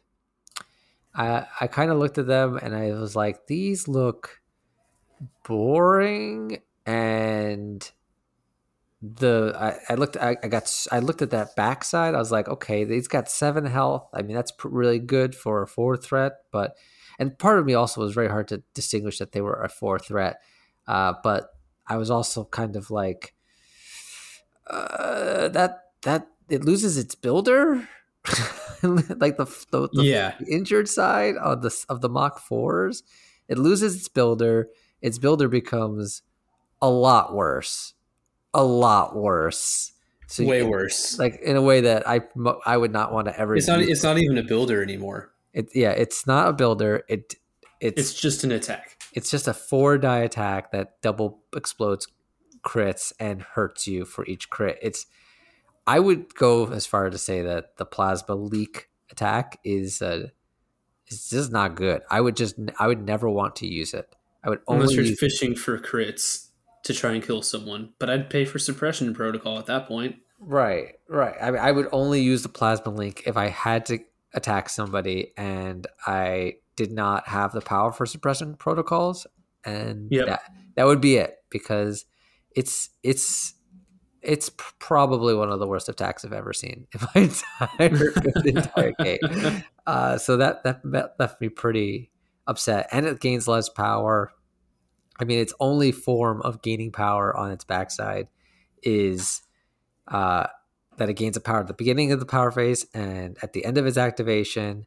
I 1.15 1.45
I 1.61 1.67
kind 1.67 1.91
of 1.91 1.97
looked 1.97 2.17
at 2.17 2.27
them 2.27 2.57
and 2.61 2.75
I 2.75 2.91
was 2.91 3.15
like, 3.15 3.47
these 3.47 3.87
look 3.87 4.41
boring 5.43 6.61
and 6.85 7.89
the 9.01 9.55
I, 9.57 9.93
I 9.93 9.95
looked 9.95 10.17
I, 10.17 10.35
I, 10.43 10.47
got 10.47 10.87
I 10.91 10.99
looked 10.99 11.21
at 11.21 11.31
that 11.31 11.55
backside. 11.55 12.13
I 12.13 12.19
was 12.19 12.31
like, 12.31 12.49
okay, 12.49 12.85
he's 12.85 13.07
got 13.07 13.29
seven 13.29 13.65
health. 13.65 14.07
I 14.13 14.21
mean, 14.21 14.35
that's 14.35 14.51
really 14.63 14.99
good 14.99 15.35
for 15.35 15.61
a 15.61 15.67
four 15.67 15.95
threat. 15.95 16.33
But 16.51 16.75
and 17.17 17.37
part 17.37 17.59
of 17.59 17.65
me 17.65 17.73
also 17.73 18.01
was 18.01 18.13
very 18.13 18.29
hard 18.29 18.49
to 18.49 18.63
distinguish 18.73 19.19
that 19.19 19.31
they 19.31 19.41
were 19.41 19.61
a 19.61 19.69
four 19.69 19.99
threat. 19.99 20.41
Uh, 20.87 21.13
but 21.23 21.53
I 21.87 21.97
was 21.97 22.09
also 22.09 22.45
kind 22.45 22.75
of 22.75 22.91
like 22.91 23.33
uh, 24.69 25.49
that 25.49 25.83
that 26.03 26.27
it 26.49 26.63
loses 26.63 26.97
its 26.97 27.15
builder. 27.15 27.87
like 28.83 29.37
the 29.37 29.45
the, 29.71 29.89
the 29.93 30.03
yeah. 30.03 30.33
injured 30.47 30.87
side 30.87 31.35
of 31.37 31.61
the 31.61 31.85
of 31.89 32.01
the 32.01 32.09
Mach 32.09 32.39
fours, 32.39 33.03
it 33.47 33.57
loses 33.57 33.95
its 33.95 34.07
builder. 34.07 34.69
Its 35.01 35.17
builder 35.17 35.47
becomes 35.47 36.21
a 36.81 36.89
lot 36.89 37.33
worse 37.33 37.93
a 38.53 38.63
lot 38.63 39.15
worse. 39.15 39.91
So 40.27 40.45
way 40.45 40.63
worse. 40.63 41.17
Like 41.17 41.39
in 41.41 41.55
a 41.55 41.61
way 41.61 41.81
that 41.81 42.07
I 42.07 42.21
I 42.65 42.77
would 42.77 42.91
not 42.91 43.11
want 43.11 43.27
to 43.27 43.39
ever. 43.39 43.55
It's 43.55 43.67
not. 43.67 43.81
It's 43.81 44.03
not 44.03 44.17
even 44.17 44.37
a 44.37 44.43
builder 44.43 44.83
anymore. 44.83 45.31
It 45.53 45.69
yeah. 45.73 45.91
It's 45.91 46.27
not 46.27 46.49
a 46.49 46.53
builder. 46.53 47.03
It 47.09 47.35
it's 47.81 47.99
it's 47.99 48.13
just 48.13 48.43
an 48.43 48.51
attack. 48.51 49.01
It's 49.13 49.31
just 49.31 49.47
a 49.47 49.53
four 49.53 49.97
die 49.97 50.19
attack 50.19 50.71
that 50.71 51.01
double 51.01 51.39
explodes 51.55 52.07
crits 52.63 53.13
and 53.19 53.41
hurts 53.41 53.87
you 53.87 54.05
for 54.05 54.25
each 54.25 54.49
crit. 54.49 54.79
It's 54.81 55.05
I 55.87 55.99
would 55.99 56.35
go 56.35 56.67
as 56.67 56.85
far 56.85 57.09
to 57.09 57.17
say 57.17 57.41
that 57.41 57.77
the 57.77 57.85
plasma 57.85 58.35
leak 58.35 58.89
attack 59.11 59.59
is 59.63 60.01
uh, 60.01 60.27
is 61.07 61.29
just 61.29 61.51
not 61.51 61.75
good. 61.75 62.01
I 62.09 62.21
would 62.21 62.35
just 62.35 62.55
I 62.79 62.87
would 62.87 63.03
never 63.05 63.29
want 63.29 63.55
to 63.57 63.67
use 63.67 63.93
it. 63.93 64.15
I 64.43 64.49
would 64.49 64.59
only 64.67 64.83
unless 64.83 64.95
you're 64.95 65.15
fishing 65.17 65.55
for 65.55 65.77
crits 65.79 66.49
to 66.83 66.93
try 66.93 67.13
and 67.13 67.23
kill 67.23 67.41
someone, 67.41 67.93
but 67.99 68.09
I'd 68.09 68.29
pay 68.29 68.45
for 68.45 68.59
suppression 68.59 69.13
protocol 69.13 69.57
at 69.59 69.65
that 69.65 69.87
point. 69.87 70.17
Right, 70.39 70.99
right. 71.09 71.35
I 71.41 71.51
mean, 71.51 71.59
I 71.59 71.71
would 71.71 71.87
only 71.91 72.21
use 72.21 72.43
the 72.43 72.49
plasma 72.49 72.93
link 72.93 73.23
if 73.25 73.35
I 73.35 73.47
had 73.47 73.85
to 73.87 73.99
attack 74.33 74.69
somebody 74.69 75.33
and 75.35 75.85
I 76.07 76.55
did 76.77 76.91
not 76.91 77.27
have 77.27 77.51
the 77.51 77.61
power 77.61 77.91
for 77.91 78.05
suppression 78.05 78.55
protocols, 78.55 79.27
and 79.65 80.07
yep. 80.11 80.27
that 80.27 80.41
that 80.75 80.85
would 80.85 81.01
be 81.01 81.17
it 81.17 81.35
because 81.49 82.05
it's 82.59 82.89
it's 83.03 83.53
it's 84.21 84.51
probably 84.79 85.33
one 85.33 85.49
of 85.49 85.59
the 85.59 85.67
worst 85.67 85.87
attacks 85.87 86.25
I've 86.25 86.33
ever 86.33 86.51
seen 86.51 86.87
in 86.93 86.99
my 87.15 87.21
entire, 87.21 88.13
entire 88.45 88.93
game. 89.01 89.63
Uh, 89.87 90.17
so 90.17 90.35
that 90.35 90.63
that 90.63 91.15
left 91.17 91.39
me 91.39 91.47
pretty 91.47 92.11
upset, 92.45 92.89
and 92.91 93.05
it 93.05 93.21
gains 93.21 93.47
less 93.47 93.69
power. 93.69 94.33
I 95.21 95.23
mean, 95.23 95.39
its 95.39 95.53
only 95.61 95.93
form 95.93 96.41
of 96.41 96.61
gaining 96.61 96.91
power 96.91 97.35
on 97.35 97.51
its 97.51 97.63
backside 97.63 98.27
is 98.83 99.41
uh, 100.09 100.47
that 100.97 101.09
it 101.09 101.13
gains 101.13 101.37
a 101.37 101.41
power 101.41 101.61
at 101.61 101.67
the 101.67 101.73
beginning 101.73 102.11
of 102.11 102.19
the 102.19 102.25
power 102.25 102.51
phase 102.51 102.85
and 102.93 103.37
at 103.41 103.53
the 103.53 103.63
end 103.63 103.77
of 103.77 103.85
its 103.85 103.97
activation, 103.97 104.85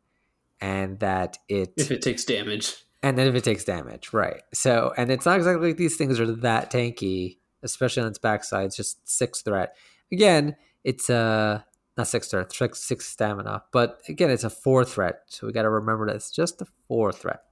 and 0.60 1.00
that 1.00 1.38
it 1.48 1.72
if 1.78 1.90
it 1.90 2.02
takes 2.02 2.26
damage, 2.26 2.84
and 3.02 3.18
then 3.18 3.26
if 3.26 3.34
it 3.34 3.44
takes 3.44 3.64
damage, 3.64 4.12
right? 4.12 4.42
So, 4.52 4.92
and 4.96 5.10
it's 5.10 5.24
not 5.24 5.38
exactly 5.38 5.68
like 5.68 5.78
these 5.78 5.96
things 5.96 6.20
are 6.20 6.36
that 6.36 6.70
tanky, 6.70 7.38
especially 7.62 8.02
on 8.02 8.08
its 8.08 8.18
backside. 8.18 8.66
It's 8.66 8.76
just 8.76 9.08
six 9.08 9.42
threat. 9.42 9.76
Again, 10.10 10.56
it's 10.84 11.10
a 11.10 11.64
not 11.96 12.08
six 12.08 12.28
threat, 12.28 12.52
six, 12.52 12.80
six 12.80 13.06
stamina, 13.06 13.64
but 13.72 14.00
again, 14.08 14.30
it's 14.30 14.44
a 14.44 14.50
four 14.50 14.84
threat. 14.84 15.20
So 15.26 15.46
we 15.46 15.52
got 15.52 15.62
to 15.62 15.70
remember 15.70 16.06
that 16.06 16.16
it's 16.16 16.30
just 16.30 16.62
a 16.62 16.66
four 16.88 17.12
threat. 17.12 17.42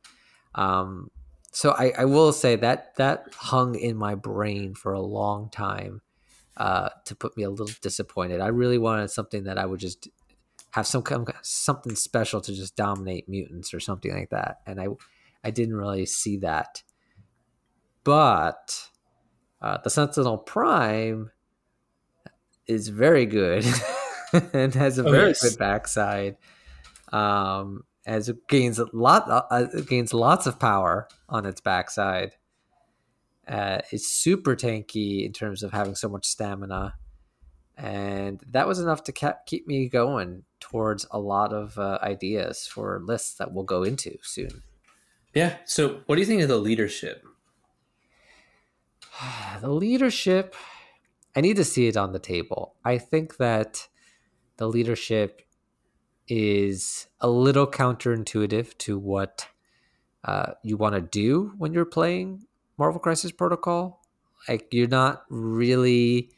Um, 0.54 1.10
so 1.52 1.72
I, 1.72 1.92
I 1.98 2.04
will 2.04 2.32
say 2.32 2.56
that 2.56 2.94
that 2.96 3.26
hung 3.34 3.74
in 3.74 3.96
my 3.96 4.14
brain 4.14 4.74
for 4.74 4.92
a 4.92 5.00
long 5.00 5.50
time 5.50 6.00
uh, 6.56 6.90
to 7.06 7.14
put 7.14 7.36
me 7.36 7.42
a 7.42 7.50
little 7.50 7.74
disappointed. 7.82 8.40
I 8.40 8.48
really 8.48 8.78
wanted 8.78 9.10
something 9.10 9.44
that 9.44 9.58
I 9.58 9.66
would 9.66 9.80
just 9.80 10.08
have 10.72 10.86
some 10.86 11.02
kind 11.02 11.28
of, 11.28 11.34
something 11.42 11.96
special 11.96 12.40
to 12.40 12.54
just 12.54 12.76
dominate 12.76 13.28
mutants 13.28 13.74
or 13.74 13.80
something 13.80 14.12
like 14.12 14.30
that, 14.30 14.60
and 14.66 14.80
I 14.80 14.86
I 15.42 15.50
didn't 15.50 15.76
really 15.76 16.06
see 16.06 16.36
that. 16.38 16.82
But 18.04 18.89
uh, 19.62 19.78
the 19.82 19.90
Sentinel 19.90 20.38
Prime 20.38 21.30
is 22.66 22.88
very 22.88 23.26
good 23.26 23.66
and 24.52 24.74
has 24.74 24.98
a 24.98 25.04
oh, 25.06 25.10
very 25.10 25.28
yes. 25.28 25.42
good 25.42 25.58
backside. 25.58 26.36
Um, 27.12 27.84
as 28.06 28.28
it 28.28 28.48
gains 28.48 28.78
a 28.78 28.86
lot, 28.92 29.24
uh, 29.28 29.66
it 29.74 29.86
gains 29.88 30.14
lots 30.14 30.46
of 30.46 30.58
power 30.58 31.08
on 31.28 31.44
its 31.44 31.60
backside. 31.60 32.32
Uh, 33.46 33.80
it's 33.90 34.06
super 34.06 34.54
tanky 34.54 35.26
in 35.26 35.32
terms 35.32 35.62
of 35.62 35.72
having 35.72 35.94
so 35.94 36.08
much 36.08 36.24
stamina, 36.24 36.94
and 37.76 38.42
that 38.50 38.68
was 38.68 38.78
enough 38.78 39.02
to 39.04 39.12
keep 39.12 39.34
keep 39.44 39.66
me 39.66 39.88
going 39.88 40.44
towards 40.60 41.06
a 41.10 41.18
lot 41.18 41.52
of 41.52 41.76
uh, 41.78 41.98
ideas 42.02 42.66
for 42.66 43.00
lists 43.04 43.34
that 43.34 43.52
we'll 43.52 43.64
go 43.64 43.82
into 43.82 44.16
soon. 44.22 44.62
Yeah. 45.34 45.56
So, 45.64 46.00
what 46.06 46.14
do 46.14 46.20
you 46.20 46.26
think 46.26 46.42
of 46.42 46.48
the 46.48 46.58
leadership? 46.58 47.24
the 49.60 49.70
leadership, 49.70 50.54
I 51.34 51.40
need 51.40 51.56
to 51.56 51.64
see 51.64 51.86
it 51.86 51.96
on 51.96 52.12
the 52.12 52.18
table. 52.18 52.74
I 52.84 52.98
think 52.98 53.36
that 53.36 53.88
the 54.56 54.68
leadership 54.68 55.42
is 56.28 57.08
a 57.20 57.28
little 57.28 57.66
counterintuitive 57.66 58.76
to 58.78 58.98
what 58.98 59.48
uh, 60.24 60.52
you 60.62 60.76
want 60.76 60.94
to 60.94 61.00
do 61.00 61.52
when 61.58 61.72
you're 61.72 61.84
playing 61.84 62.46
Marvel 62.78 63.00
Crisis 63.00 63.32
Protocol. 63.32 64.02
Like 64.48 64.68
you're 64.72 64.88
not 64.88 65.24
really 65.28 66.30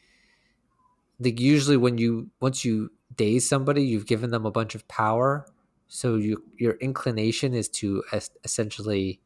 like 1.19 1.39
usually 1.39 1.77
when 1.77 1.97
you 1.97 2.29
once 2.41 2.65
you 2.65 2.91
daze 3.15 3.47
somebody, 3.47 3.83
you've 3.83 4.07
given 4.07 4.31
them 4.31 4.45
a 4.45 4.51
bunch 4.51 4.75
of 4.75 4.87
power, 4.87 5.45
so 5.87 6.15
you 6.15 6.43
your 6.57 6.73
inclination 6.73 7.53
is 7.53 7.69
to 7.69 8.03
es- 8.11 8.31
essentially 8.43 9.21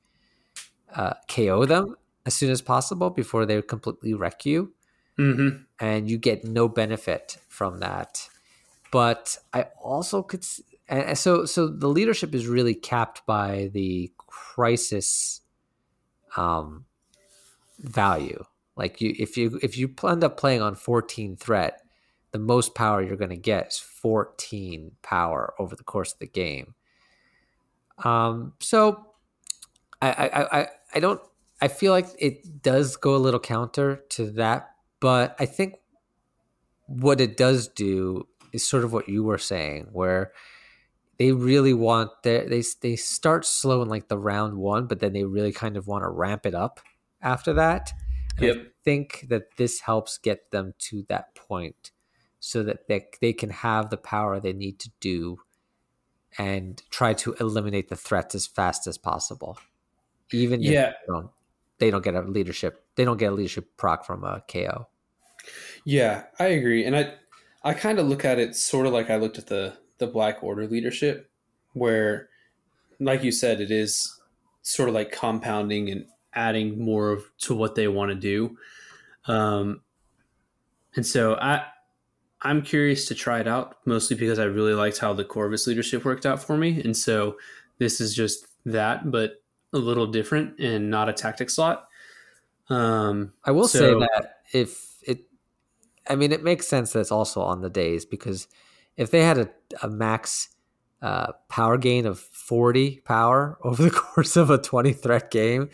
uh, 0.94 1.14
KO 1.28 1.66
them 1.66 1.96
as 2.28 2.36
soon 2.36 2.52
as 2.52 2.62
possible 2.62 3.10
before 3.10 3.46
they 3.46 3.60
completely 3.62 4.14
wreck 4.14 4.46
you, 4.46 4.74
mm-hmm. 5.18 5.64
and 5.80 6.12
you 6.12 6.18
get 6.18 6.44
no 6.44 6.68
benefit 6.68 7.38
from 7.48 7.80
that. 7.80 8.28
But 8.92 9.38
I 9.54 9.68
also 9.82 10.22
could 10.22 10.46
and 10.90 11.18
so 11.18 11.46
so 11.46 11.68
the 11.68 11.88
leadership 11.88 12.36
is 12.36 12.46
really 12.46 12.76
capped 12.76 13.26
by 13.26 13.70
the 13.74 14.12
crisis 14.18 15.42
um 16.36 16.86
value. 17.80 18.44
Like 18.76 19.00
you 19.00 19.16
if 19.18 19.38
you 19.38 19.58
if 19.64 19.78
you 19.78 19.94
end 20.04 20.24
up 20.24 20.36
playing 20.38 20.62
on 20.62 20.76
14 20.76 21.38
threat 21.38 21.82
the 22.32 22.40
most 22.40 22.76
power 22.76 23.02
you're 23.02 23.16
going 23.16 23.30
to 23.30 23.38
get 23.38 23.68
is 23.70 23.80
14 23.80 24.92
power 25.02 25.54
over 25.60 25.78
the 25.78 25.84
course 25.84 26.12
of 26.12 26.20
the 26.20 26.28
game. 26.28 26.76
Um 28.04 28.54
so 28.60 29.06
I, 30.02 30.10
I 30.10 30.60
i 30.60 30.68
i 30.96 31.00
don't 31.00 31.22
i 31.62 31.68
feel 31.68 31.92
like 31.92 32.08
it 32.20 32.62
does 32.62 32.96
go 32.96 33.16
a 33.16 33.18
little 33.18 33.40
counter 33.40 34.04
to 34.10 34.30
that 34.32 34.72
but 35.00 35.36
i 35.40 35.46
think 35.46 35.76
what 36.88 37.22
it 37.22 37.38
does 37.38 37.68
do 37.68 38.28
is 38.54 38.68
sort 38.68 38.84
of 38.84 38.94
what 38.94 39.10
you 39.10 39.24
were 39.24 39.38
saying, 39.38 39.88
where 39.92 40.32
they 41.20 41.32
really 41.32 41.74
want 41.74 42.12
their, 42.24 42.48
they 42.48 42.64
they 42.82 42.96
start 42.96 43.46
slow 43.46 43.82
in 43.82 43.90
like 43.90 44.08
the 44.08 44.18
round 44.18 44.58
one, 44.58 44.88
but 44.88 45.00
then 45.00 45.14
they 45.14 45.24
really 45.24 45.52
kind 45.52 45.78
of 45.78 45.88
want 45.88 46.04
to 46.04 46.10
ramp 46.10 46.46
it 46.46 46.56
up 46.56 46.80
after 47.22 47.54
that. 47.54 47.92
And 48.38 48.48
yep. 48.48 48.58
I 48.58 48.66
think 48.84 49.26
that 49.30 49.58
this 49.58 49.82
helps 49.82 50.18
get 50.18 50.52
them 50.52 50.74
to 50.80 51.06
that 51.10 51.36
point 51.36 51.92
so 52.40 52.64
that 52.64 52.88
they, 52.88 53.08
they 53.20 53.34
can 53.34 53.50
have 53.50 53.90
the 53.90 53.98
power 53.98 54.40
they 54.40 54.54
need 54.54 54.80
to 54.80 54.92
do 55.00 55.40
and 56.38 56.82
try 56.92 57.14
to 57.14 57.34
eliminate 57.40 57.90
the 57.90 57.96
threats 57.96 58.36
as 58.36 58.46
fast 58.46 58.86
as 58.86 58.98
possible. 58.98 59.58
Even 60.32 60.62
yeah. 60.62 60.94
if 61.08 61.30
they 61.80 61.92
don't, 61.92 62.04
get 62.04 62.16
a 62.16 62.22
leadership, 62.22 62.86
they 62.96 63.06
don't 63.06 63.18
get 63.18 63.32
a 63.32 63.36
leadership 63.36 63.78
proc 63.78 64.06
from 64.06 64.24
a 64.24 64.44
KO. 64.52 64.88
Yeah, 65.86 66.24
I 66.40 66.48
agree. 66.48 66.86
And 66.86 66.96
I 66.96 67.14
I 67.64 67.74
kind 67.74 68.00
of 68.00 68.08
look 68.08 68.24
at 68.26 68.40
it 68.40 68.56
sort 68.56 68.88
of 68.88 68.94
like 68.94 69.10
I 69.10 69.18
looked 69.18 69.38
at 69.38 69.48
the 69.48 69.78
the 69.98 70.08
Black 70.08 70.44
Order 70.44 70.68
leadership, 70.68 71.30
where, 71.74 72.30
like 73.00 73.24
you 73.24 73.32
said, 73.32 73.62
it 73.62 73.72
is 73.72 74.20
sort 74.62 74.90
of 74.90 74.96
like 74.96 75.12
compounding 75.12 75.90
and 75.90 76.06
adding 76.34 76.84
more 76.84 77.12
of, 77.12 77.24
to 77.40 77.56
what 77.56 77.76
they 77.76 77.88
want 77.88 78.10
to 78.10 78.16
do. 78.16 78.58
Um, 79.26 79.82
and 80.96 81.06
so 81.06 81.36
I 81.36 81.66
I'm 82.42 82.62
curious 82.62 83.08
to 83.08 83.16
try 83.16 83.40
it 83.40 83.48
out, 83.48 83.78
mostly 83.86 84.16
because 84.16 84.40
I 84.40 84.44
really 84.44 84.74
liked 84.74 85.00
how 85.00 85.14
the 85.14 85.26
Corvus 85.26 85.68
leadership 85.68 86.06
worked 86.06 86.26
out 86.26 86.42
for 86.42 86.58
me, 86.58 86.82
and 86.82 86.96
so 86.96 87.38
this 87.80 88.00
is 88.00 88.14
just 88.14 88.48
that, 88.66 89.10
but 89.10 89.42
a 89.74 89.78
little 89.78 90.08
different 90.08 90.60
and 90.60 90.90
not 90.90 91.10
a 91.10 91.14
tactic 91.14 91.50
slot. 91.50 91.88
Um, 92.70 93.34
I 93.44 93.52
will 93.52 93.68
so- 93.68 93.80
say 93.80 93.94
that 93.94 94.42
if 94.54 94.98
it, 95.04 95.26
I 96.10 96.16
mean, 96.16 96.32
it 96.32 96.44
makes 96.44 96.68
sense 96.68 96.94
that 96.94 97.00
it's 97.00 97.12
also 97.12 97.42
on 97.42 97.62
the 97.62 97.70
daze 97.70 98.06
because 98.06 98.48
if 98.96 99.12
they 99.12 99.24
had 99.24 99.38
a, 99.38 99.50
a 99.82 99.90
max 99.90 100.50
uh, 101.02 101.34
power 101.50 101.78
gain 101.78 102.06
of 102.06 102.20
40 102.20 103.02
power 103.02 103.58
over 103.64 103.84
the 103.84 103.92
course 103.92 104.36
of 104.36 104.50
a 104.50 104.58
20 104.58 104.94
threat 104.94 105.32
game, 105.32 105.70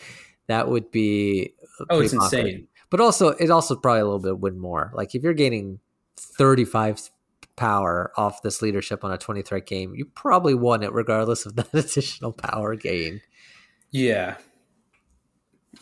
that 0.48 0.68
would 0.68 0.92
be 0.92 1.54
oh, 1.90 2.02
it's 2.02 2.14
confident. 2.14 2.48
insane. 2.48 2.68
But 2.90 3.00
also, 3.00 3.30
it 3.30 3.50
also 3.50 3.76
probably 3.76 4.02
a 4.02 4.06
little 4.06 4.20
bit 4.20 4.40
win 4.40 4.60
more. 4.60 4.92
Like 4.94 5.16
if 5.16 5.24
you're 5.24 5.34
gaining 5.34 5.80
35 6.18 7.10
power 7.56 8.12
off 8.18 8.42
this 8.42 8.62
leadership 8.62 9.04
on 9.04 9.12
a 9.12 9.18
20 9.18 9.42
threat 9.42 9.66
game, 9.66 9.96
you 9.96 10.06
probably 10.06 10.54
won 10.54 10.84
it 10.84 10.92
regardless 10.94 11.46
of 11.46 11.56
that 11.56 11.74
additional 11.74 12.34
power 12.34 12.76
gain. 12.76 13.22
Yeah. 13.94 14.36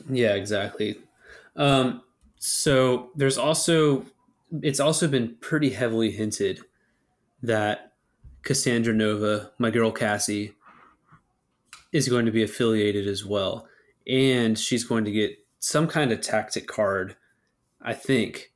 Yeah, 0.10 0.36
exactly. 0.36 0.98
Um, 1.56 2.04
so 2.38 3.10
there's 3.16 3.38
also 3.38 4.06
it's 4.62 4.82
also 4.82 5.08
been 5.08 5.38
pretty 5.40 5.70
heavily 5.70 6.12
hinted 6.12 6.60
that 7.42 7.94
Cassandra 8.44 8.94
Nova, 8.94 9.52
my 9.58 9.72
girl 9.72 9.92
Cassie, 9.92 10.54
is 11.94 12.10
going 12.10 12.26
to 12.26 12.32
be 12.32 12.44
affiliated 12.44 13.08
as 13.08 13.26
well. 13.26 13.68
And 14.06 14.60
she's 14.60 14.84
going 14.84 15.06
to 15.06 15.12
get 15.12 15.38
some 15.60 15.88
kind 15.88 16.12
of 16.12 16.20
tactic 16.20 16.68
card, 16.68 17.16
I 17.82 17.94
think, 17.94 18.52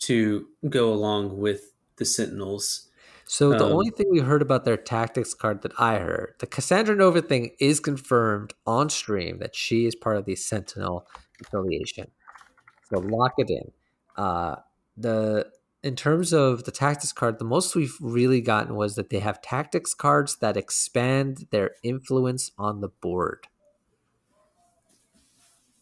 to 0.00 0.48
go 0.68 0.92
along 0.92 1.38
with 1.38 1.72
the 1.96 2.04
Sentinels. 2.04 2.89
So 3.30 3.50
the 3.50 3.64
Um, 3.64 3.74
only 3.74 3.90
thing 3.90 4.08
we 4.10 4.18
heard 4.18 4.42
about 4.42 4.64
their 4.64 4.76
tactics 4.76 5.34
card 5.34 5.62
that 5.62 5.70
I 5.78 5.98
heard, 5.98 6.34
the 6.40 6.48
Cassandra 6.48 6.96
Nova 6.96 7.22
thing 7.22 7.54
is 7.60 7.78
confirmed 7.78 8.54
on 8.66 8.90
stream 8.90 9.38
that 9.38 9.54
she 9.54 9.86
is 9.86 9.94
part 9.94 10.16
of 10.16 10.24
the 10.24 10.34
Sentinel 10.34 11.06
affiliation. 11.40 12.10
So 12.88 12.98
lock 12.98 13.34
it 13.38 13.48
in. 13.48 13.70
Uh, 14.16 14.56
the 14.96 15.48
in 15.84 15.94
terms 15.94 16.32
of 16.32 16.64
the 16.64 16.72
tactics 16.72 17.12
card, 17.12 17.38
the 17.38 17.44
most 17.44 17.76
we've 17.76 17.96
really 18.00 18.40
gotten 18.40 18.74
was 18.74 18.96
that 18.96 19.10
they 19.10 19.20
have 19.20 19.40
tactics 19.40 19.94
cards 19.94 20.38
that 20.38 20.56
expand 20.56 21.46
their 21.52 21.76
influence 21.84 22.50
on 22.58 22.80
the 22.80 22.88
board. 22.88 23.46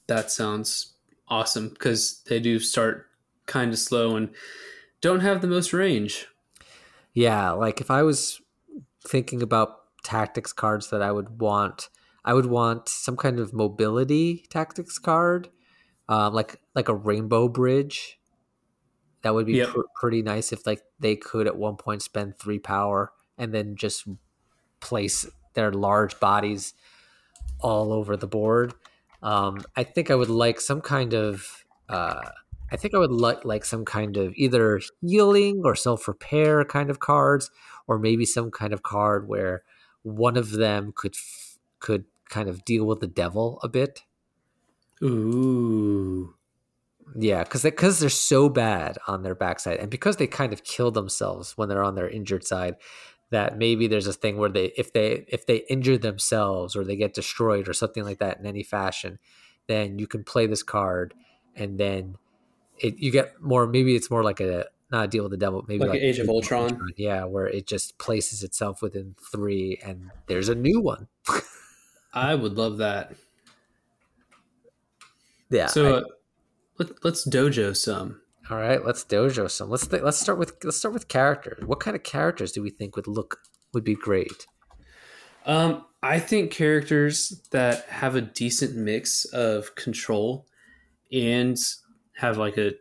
That 0.07 0.31
sounds 0.31 0.93
awesome 1.29 1.71
because 1.71 2.23
they 2.27 2.41
do 2.41 2.59
start 2.59 3.07
kind 3.47 3.73
of 3.73 3.79
slow 3.79 4.17
and 4.17 4.35
don't 5.01 5.21
have 5.21 5.41
the 5.41 5.49
most 5.49 5.73
range. 5.73 6.27
Yeah, 7.15 7.51
like 7.53 7.81
if 7.81 7.91
I 7.91 8.03
was 8.03 8.41
thinking 9.07 9.43
about 9.43 9.79
tactics 10.05 10.53
cards 10.53 10.91
that 10.91 11.03
I 11.03 11.13
would 11.13 11.41
want, 11.41 11.89
I 12.25 12.35
would 12.35 12.47
want 12.47 12.89
some 12.89 13.17
kind 13.17 13.39
of 13.41 13.53
mobility 13.53 14.47
tactics 14.51 14.99
card, 14.99 15.49
um, 16.09 16.35
like 16.35 16.61
like 16.75 16.89
a 16.89 16.95
rainbow 16.95 17.49
bridge. 17.49 18.19
That 19.23 19.35
would 19.35 19.47
be 19.47 19.55
Yep. 19.55 19.69
pr- 19.69 19.81
pretty 20.01 20.23
nice 20.23 20.53
if 20.53 20.67
like 20.67 20.83
they 21.01 21.17
could 21.17 21.47
at 21.47 21.57
one 21.57 21.77
point 21.77 22.03
spend 22.03 22.39
three 22.39 22.59
power 22.59 23.13
and 23.37 23.53
then 23.53 23.75
just 23.77 24.07
place 24.81 25.27
their 25.55 25.73
large 25.73 26.21
bodies 26.21 26.75
all 27.61 27.93
over 27.93 28.17
the 28.17 28.27
board. 28.29 28.75
Um, 29.23 29.63
I 29.77 29.85
think 29.85 30.11
I 30.11 30.15
would 30.15 30.31
like 30.31 30.61
some 30.61 30.81
kind 30.81 31.15
of. 31.15 31.65
Uh, 31.89 32.31
I 32.71 32.77
think 32.77 32.95
I 32.95 32.99
would 32.99 33.13
like 33.13 33.45
like 33.45 33.65
some 33.65 33.85
kind 33.85 34.17
of 34.17 34.35
either 34.37 34.81
healing 35.01 35.63
or 35.65 35.75
self 35.75 36.07
repair 36.07 36.65
kind 36.65 36.91
of 36.91 37.01
cards, 37.01 37.51
or 37.87 37.99
maybe 37.99 38.25
some 38.25 38.51
kind 38.51 38.73
of 38.73 38.83
card 38.83 39.29
where 39.29 39.63
one 40.03 40.37
of 40.37 40.51
them 40.53 40.93
could 40.95 41.15
f- 41.15 41.59
could 41.81 42.05
kind 42.29 42.49
of 42.49 42.65
deal 42.65 42.85
with 42.85 43.01
the 43.01 43.07
devil 43.07 43.59
a 43.63 43.69
bit. 43.69 44.03
Ooh. 45.03 46.35
Yeah, 47.17 47.43
because 47.43 47.63
because 47.63 47.99
they're 48.01 48.11
so 48.11 48.49
bad 48.49 48.99
on 49.07 49.23
their 49.23 49.35
backside, 49.35 49.79
and 49.79 49.91
because 49.91 50.17
they 50.17 50.27
kind 50.27 50.53
of 50.53 50.65
kill 50.65 50.91
themselves 50.91 51.57
when 51.57 51.69
they're 51.69 51.85
on 51.85 51.95
their 51.95 52.09
injured 52.09 52.45
side, 52.47 52.77
that 53.31 53.57
maybe 53.57 53.87
there's 53.87 54.07
a 54.07 54.13
thing 54.13 54.37
where 54.37 54.51
they 54.51 54.73
if 54.77 54.93
they 54.93 55.25
if 55.29 55.47
they 55.47 55.59
injure 55.71 55.97
themselves 55.97 56.77
or 56.77 56.85
they 56.85 56.97
get 56.97 57.15
destroyed 57.15 57.69
or 57.69 57.73
something 57.73 58.05
like 58.05 58.19
that 58.19 58.39
in 58.39 58.47
any 58.47 58.63
fashion, 58.63 59.19
then 59.69 59.99
you 59.99 60.07
can 60.07 60.23
play 60.23 60.47
this 60.47 60.63
card, 60.63 61.15
and 61.57 61.79
then 61.79 62.17
it 62.81 62.99
you 62.99 63.11
get 63.11 63.41
more. 63.41 63.67
Maybe 63.67 63.95
it's 63.97 64.11
more 64.11 64.23
like 64.25 64.41
a 64.41 64.67
not 64.91 65.05
a 65.05 65.09
deal 65.09 65.23
with 65.25 65.33
the 65.33 65.37
devil, 65.37 65.65
maybe 65.69 65.85
Like 65.85 65.99
an 65.99 66.05
Age 66.05 66.19
of 66.19 66.29
Ultron? 66.29 66.81
Yeah, 66.97 67.25
where 67.25 67.47
it 67.47 67.67
just 67.67 67.99
places 67.99 68.43
itself 68.43 68.81
within 68.81 69.15
three, 69.31 69.79
and 69.85 70.11
there's 70.27 70.49
a 70.49 70.55
new 70.55 70.81
one. 70.81 71.09
I 72.15 72.35
would 72.35 72.55
love 72.55 72.79
that. 72.79 73.13
Yeah. 75.51 75.67
So 75.67 75.95
I- 75.95 75.99
uh, 75.99 76.03
let, 76.79 77.05
let's 77.05 77.29
dojo 77.29 77.77
some. 77.77 78.21
all 78.51 78.57
right, 78.57 78.85
let's 78.85 79.05
dojo 79.05 79.51
some. 79.51 79.69
Let's 79.69 79.87
th- 79.87 80.03
let's 80.03 80.19
start 80.19 80.39
with 80.39 80.53
let's 80.65 80.77
start 80.77 80.95
with 80.95 81.09
characters. 81.09 81.65
What 81.67 81.81
kind 81.81 81.97
of 81.97 82.03
characters 82.05 82.53
do 82.53 82.63
we 82.63 82.71
think 82.71 82.95
would 82.97 83.09
look 83.09 83.41
would 83.75 83.85
be 83.85 83.95
great? 83.95 84.47
Um, 85.45 85.85
I 86.03 86.19
think 86.21 86.51
characters 86.53 87.43
that 87.51 87.85
have 87.87 88.15
a 88.15 88.21
decent 88.21 88.77
mix 88.77 89.25
of 89.27 89.75
control 89.75 90.47
and 91.11 91.57
have 92.19 92.37
like 92.37 92.59
a 92.59 92.73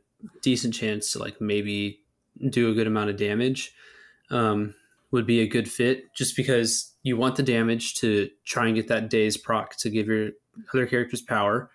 decent 0.42 0.74
chance 0.74 1.12
to 1.12 1.20
like 1.20 1.40
maybe 1.40 2.02
do 2.50 2.72
a 2.72 2.74
good 2.74 2.88
amount 2.88 3.10
of 3.10 3.18
damage 3.18 3.72
um, 4.32 4.74
would 5.12 5.28
be 5.28 5.42
a 5.42 5.48
good 5.48 5.70
fit. 5.70 6.12
Just 6.16 6.36
because 6.36 6.94
you 7.04 7.18
want 7.18 7.36
the 7.36 7.44
damage 7.44 7.94
to 7.96 8.30
try 8.46 8.66
and 8.66 8.76
get 8.76 8.88
that 8.88 9.10
daze 9.10 9.38
proc 9.38 9.78
to 9.78 9.90
give 9.92 10.08
your 10.08 10.32
other 10.74 10.88
characters 10.88 11.22
power, 11.22 11.70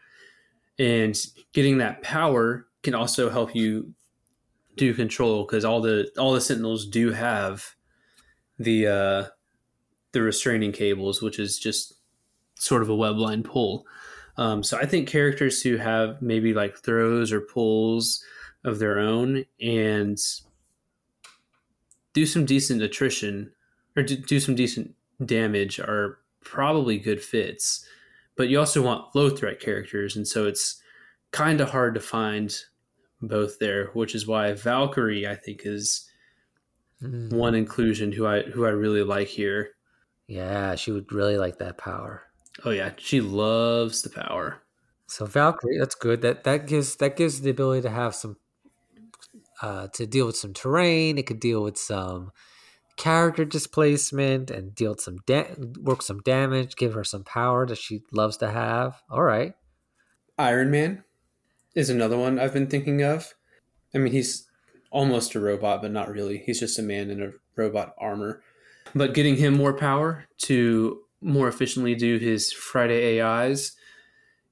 and 0.79 1.17
getting 1.53 1.79
that 1.79 2.03
power 2.03 2.67
can 2.83 2.95
also 2.95 3.31
help 3.31 3.55
you 3.55 3.95
do 4.77 4.93
control 4.93 5.45
because 5.45 5.65
all 5.65 5.81
the 5.81 6.11
all 6.19 6.33
the 6.33 6.41
sentinels 6.41 6.87
do 6.87 7.13
have 7.13 7.77
the 8.59 8.87
uh 8.87 9.25
the 10.13 10.21
restraining 10.21 10.73
cables, 10.73 11.23
which 11.23 11.39
is 11.39 11.59
just 11.59 11.95
sort 12.57 12.83
of 12.83 12.89
a 12.89 12.97
web 12.97 13.19
line 13.19 13.45
pull. 13.45 13.87
Um, 14.37 14.63
so 14.63 14.79
I 14.79 14.87
think 14.87 15.09
characters 15.09 15.63
who 15.63 15.77
have 15.77 16.23
maybe 16.23 16.55
like 16.55 16.79
throws 16.79 17.33
or 17.33 17.41
pulls 17.41 18.25
of 18.65 18.79
their 18.79 18.99
own 18.99 19.45
and 19.61 20.19
do 22.15 22.27
some 22.27 22.45
decent 22.45 22.83
attrition 22.83 23.53
or 23.97 24.03
do, 24.03 24.17
do 24.17 24.41
some 24.41 24.55
decent 24.55 24.95
damage 25.25 25.79
are 25.81 26.19
probably 26.41 26.99
good 26.99 27.23
fits. 27.23 27.87
But 28.37 28.49
you 28.49 28.59
also 28.59 28.83
want 28.83 29.15
low 29.15 29.29
threat 29.31 29.61
characters, 29.61 30.17
and 30.17 30.27
so 30.27 30.47
it's 30.47 30.81
kind 31.33 31.61
of 31.61 31.71
hard 31.71 31.95
to 31.95 32.01
find 32.01 32.55
both 33.21 33.59
there, 33.59 33.87
which 33.93 34.15
is 34.15 34.27
why 34.27 34.53
Valkyrie 34.53 35.27
I 35.27 35.35
think 35.37 35.63
is 35.65 36.09
Mm. 37.03 37.33
one 37.33 37.57
inclusion 37.57 38.13
who 38.13 38.27
I 38.29 38.43
who 38.43 38.65
I 38.65 38.69
really 38.69 39.03
like 39.03 39.27
here. 39.27 39.71
Yeah, 40.29 40.77
she 40.77 40.93
would 40.93 41.11
really 41.11 41.37
like 41.37 41.59
that 41.59 41.77
power. 41.77 42.23
Oh 42.65 42.71
yeah, 42.71 42.93
she 42.99 43.21
loves 43.21 44.03
the 44.03 44.11
power. 44.11 44.63
So 45.07 45.27
Valkyrie, 45.27 45.79
that's 45.79 45.95
good. 45.95 46.23
That 46.23 46.45
that 46.45 46.67
gives 46.67 46.97
that 46.97 47.17
gives 47.17 47.41
the 47.41 47.51
ability 47.51 47.83
to 47.83 47.91
have 47.91 48.15
some 48.15 48.37
uh, 49.61 49.89
to 49.95 50.07
deal 50.07 50.27
with 50.27 50.37
some 50.37 50.53
terrain. 50.53 51.19
It 51.19 51.27
could 51.27 51.41
deal 51.41 51.63
with 51.63 51.79
some 51.79 52.33
character 52.97 53.45
displacement 53.45 54.51
and 54.51 54.75
deal 54.75 54.97
some 54.97 55.19
da- 55.27 55.55
work 55.81 56.03
some 56.03 56.21
damage. 56.21 56.77
Give 56.77 56.95
her 56.95 57.05
some 57.05 57.25
power 57.25 57.67
that 57.67 57.79
she 57.79 58.03
loves 58.13 58.37
to 58.39 58.51
have. 58.51 59.03
All 59.11 59.23
right. 59.23 59.55
Iron 60.39 60.71
Man 60.71 61.05
is 61.75 61.91
another 61.91 62.17
one 62.17 62.39
I've 62.39 62.53
been 62.53 62.67
thinking 62.67 63.03
of. 63.03 63.35
I 63.95 63.99
mean, 63.99 64.13
he's 64.13 64.47
almost 64.91 65.35
a 65.35 65.41
robot, 65.41 65.83
but 65.83 65.91
not 65.91 66.11
really. 66.11 66.39
He's 66.39 66.61
just 66.61 66.79
a 66.79 66.83
man 66.83 67.11
in 67.11 67.23
a 67.23 67.33
robot 67.57 67.95
armor. 67.99 68.43
But 68.95 69.15
getting 69.15 69.37
him 69.37 69.55
more 69.55 69.75
power 69.75 70.25
to 70.43 71.01
more 71.23 71.49
efficiently 71.49 71.95
do 71.95 72.19
his 72.19 72.53
Friday 72.53 73.21
AIs 73.21 73.73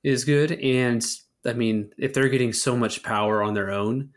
is 0.03 0.25
good. 0.25 0.53
And 0.53 1.05
I 1.45 1.53
mean, 1.53 1.93
if 1.99 2.15
they're 2.15 2.29
getting 2.29 2.53
so 2.53 2.77
much 2.77 3.03
power 3.03 3.43
on 3.43 3.55
their 3.55 3.71
own, 3.71 4.11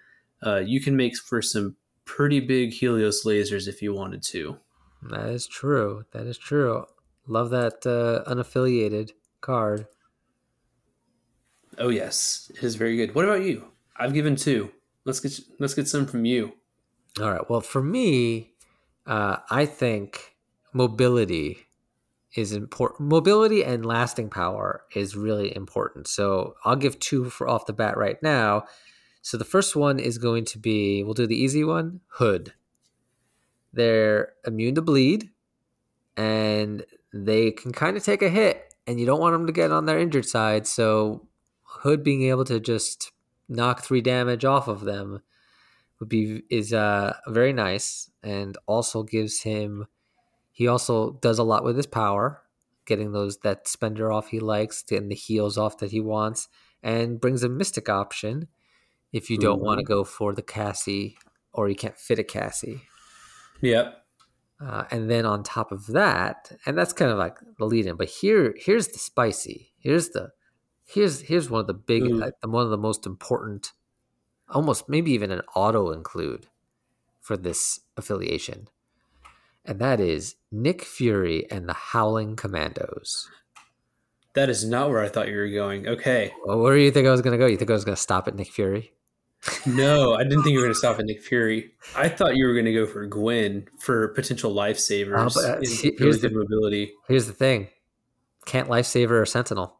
uh, 0.46 0.60
you 0.60 0.82
can 0.82 0.96
make 0.96 1.18
for 1.18 1.42
some 1.42 1.76
pretty 2.06 2.40
big 2.40 2.74
Helios 2.74 3.24
lasers 3.24 3.68
if 3.68 3.82
you 3.82 3.94
wanted 3.94 4.24
to. 4.24 4.58
That 5.02 5.30
is 5.30 5.48
true. 5.48 6.06
That 6.12 6.26
is 6.26 6.38
true. 6.38 6.86
Love 7.28 7.50
that 7.52 7.86
uh, 7.86 8.30
unaffiliated 8.30 9.12
card. 9.42 9.88
Oh 11.78 11.90
yes, 11.90 12.52
it 12.54 12.64
is 12.64 12.76
very 12.76 12.96
good. 12.98 13.16
What 13.16 13.26
about 13.26 13.42
you? 13.42 13.66
I've 13.98 14.14
given 14.14 14.36
two. 14.36 14.72
Let's 15.06 15.20
get 15.20 15.40
let's 15.60 15.74
get 15.74 15.88
some 15.88 16.06
from 16.06 16.26
you. 16.26 16.54
All 17.20 17.32
right. 17.32 17.50
Well, 17.50 17.62
for 17.62 17.82
me, 17.82 18.54
uh, 19.06 19.38
I 19.50 19.66
think 19.66 20.36
mobility 20.74 21.66
is 22.36 22.52
important. 22.52 23.10
Mobility 23.10 23.64
and 23.64 23.86
lasting 23.86 24.30
power 24.30 24.84
is 24.96 25.16
really 25.16 25.56
important. 25.56 26.08
So 26.08 26.56
I'll 26.66 26.76
give 26.76 27.00
two 27.00 27.30
for 27.30 27.48
off 27.48 27.66
the 27.66 27.74
bat 27.74 27.98
right 27.98 28.22
now. 28.24 28.66
So 29.22 29.38
the 29.38 29.46
first 29.46 29.76
one 29.76 30.00
is 30.00 30.18
going 30.18 30.46
to 30.46 30.60
be 30.60 31.04
we'll 31.04 31.14
do 31.14 31.28
the 31.28 31.42
easy 31.42 31.64
one 31.64 32.02
Hood. 32.08 32.54
They're 33.72 34.34
immune 34.46 34.76
to 34.76 34.82
bleed 34.82 35.30
and 36.18 36.86
they 37.14 37.52
can 37.52 37.72
kind 37.72 37.96
of 37.96 38.04
take 38.04 38.22
a 38.22 38.30
hit, 38.30 38.74
and 38.88 39.00
you 39.00 39.06
don't 39.06 39.20
want 39.20 39.34
them 39.34 39.48
to 39.48 39.54
get 39.54 39.72
on 39.72 39.86
their 39.86 40.00
injured 40.00 40.26
side. 40.26 40.68
So 40.68 41.28
Hood 41.64 42.04
being 42.04 42.24
able 42.24 42.46
to 42.46 42.60
just 42.60 43.12
knock 43.50 43.82
three 43.82 44.02
damage 44.02 44.46
off 44.46 44.68
of 44.68 44.82
them 44.82 45.22
would 46.00 46.10
be 46.10 46.44
is 46.50 46.74
uh 46.74 47.14
very 47.28 47.54
nice 47.54 48.10
and 48.24 48.58
also 48.66 49.04
gives 49.04 49.42
him 49.42 49.86
he 50.54 50.68
also 50.68 51.14
does 51.22 51.40
a 51.40 51.44
lot 51.44 51.66
with 51.66 51.76
his 51.76 51.88
power 51.88 52.42
getting 52.86 53.12
those 53.12 53.40
that 53.40 53.68
spender 53.68 54.12
off 54.12 54.30
he 54.30 54.40
likes 54.40 54.84
getting 54.84 55.10
the 55.10 55.16
heals 55.16 55.58
off 55.58 55.78
that 55.80 55.92
he 55.92 56.00
wants 56.00 56.48
and 56.82 57.20
brings 57.20 57.44
a 57.44 57.50
mystic 57.50 57.90
option 57.90 58.48
if 59.12 59.30
you 59.30 59.38
don't 59.38 59.62
want 59.62 59.80
to 59.80 59.84
mm-hmm. 59.84 59.94
go 59.94 60.04
for 60.04 60.34
the 60.34 60.42
cassie 60.42 61.18
or 61.52 61.68
you 61.68 61.76
can't 61.76 61.98
fit 61.98 62.20
a 62.20 62.24
cassie 62.24 62.82
Yep. 63.62 64.04
uh, 64.62 64.84
and 64.92 65.10
then 65.10 65.26
on 65.26 65.44
top 65.44 65.72
of 65.72 65.88
that 65.88 66.52
and 66.66 66.78
that's 66.78 66.94
kind 66.94 67.12
of 67.12 67.18
like 67.18 67.38
the 67.58 67.66
lead 67.66 67.86
in 67.86 67.96
but 67.96 68.10
here 68.10 68.56
here's 68.58 68.90
the 68.90 69.00
spicy 69.00 69.74
here's 69.80 70.10
the 70.10 70.30
here's 70.86 71.22
here's 71.22 71.50
one 71.50 71.62
of 71.62 71.68
the 71.68 71.74
big 71.74 72.04
Ooh. 72.04 72.16
like, 72.16 72.34
one 72.46 72.64
of 72.64 72.70
the 72.70 72.78
most 72.78 73.06
important 73.06 73.72
almost 74.50 74.90
maybe 74.90 75.12
even 75.12 75.32
an 75.32 75.42
auto 75.56 75.92
include 75.92 76.48
for 77.20 77.38
this 77.38 77.80
affiliation 77.96 78.68
and 79.66 79.80
that 79.80 80.00
is 80.00 80.36
nick 80.52 80.84
fury 80.84 81.46
and 81.52 81.68
the 81.70 81.74
howling 81.74 82.36
commandos 82.36 83.30
That 84.34 84.50
is 84.50 84.66
not 84.66 84.90
where 84.90 85.00
I 85.04 85.10
thought 85.10 85.28
you 85.28 85.38
were 85.38 85.48
going. 85.50 85.88
Okay. 85.88 86.34
well, 86.46 86.60
where 86.60 86.76
do 86.76 86.82
you 86.82 86.90
think 86.92 87.08
i 87.08 87.12
was 87.12 87.22
going 87.22 87.34
to 87.34 87.38
go 87.38 87.46
you 87.46 87.58
think 87.58 87.70
i 87.70 87.74
was 87.74 87.86
going 87.86 87.96
to 87.96 88.02
stop 88.02 88.28
at 88.28 88.36
nick 88.36 88.52
fury 88.52 88.94
No, 89.66 90.14
I 90.14 90.24
didn't 90.24 90.44
think 90.44 90.54
you 90.54 90.60
were 90.60 90.66
going 90.66 90.74
to 90.74 90.80
stop 90.80 91.00
at 91.00 91.06
Nick 91.06 91.22
Fury. 91.22 91.74
I 91.98 92.08
thought 92.08 92.38
you 92.38 92.48
were 92.48 92.54
going 92.54 92.64
to 92.64 92.72
go 92.72 92.86
for 92.88 93.06
Gwen 93.06 93.68
for 93.78 94.08
potential 94.10 94.56
lifesavers. 94.56 95.36
Uh, 95.36 95.58
here's 96.00 96.22
the- 96.22 96.30
mobility. 96.30 96.94
here's 97.10 97.28
the 97.28 97.34
thing 97.34 97.68
can't 98.46 98.70
lifesaver 98.70 99.22
or 99.22 99.26
sentinel 99.26 99.76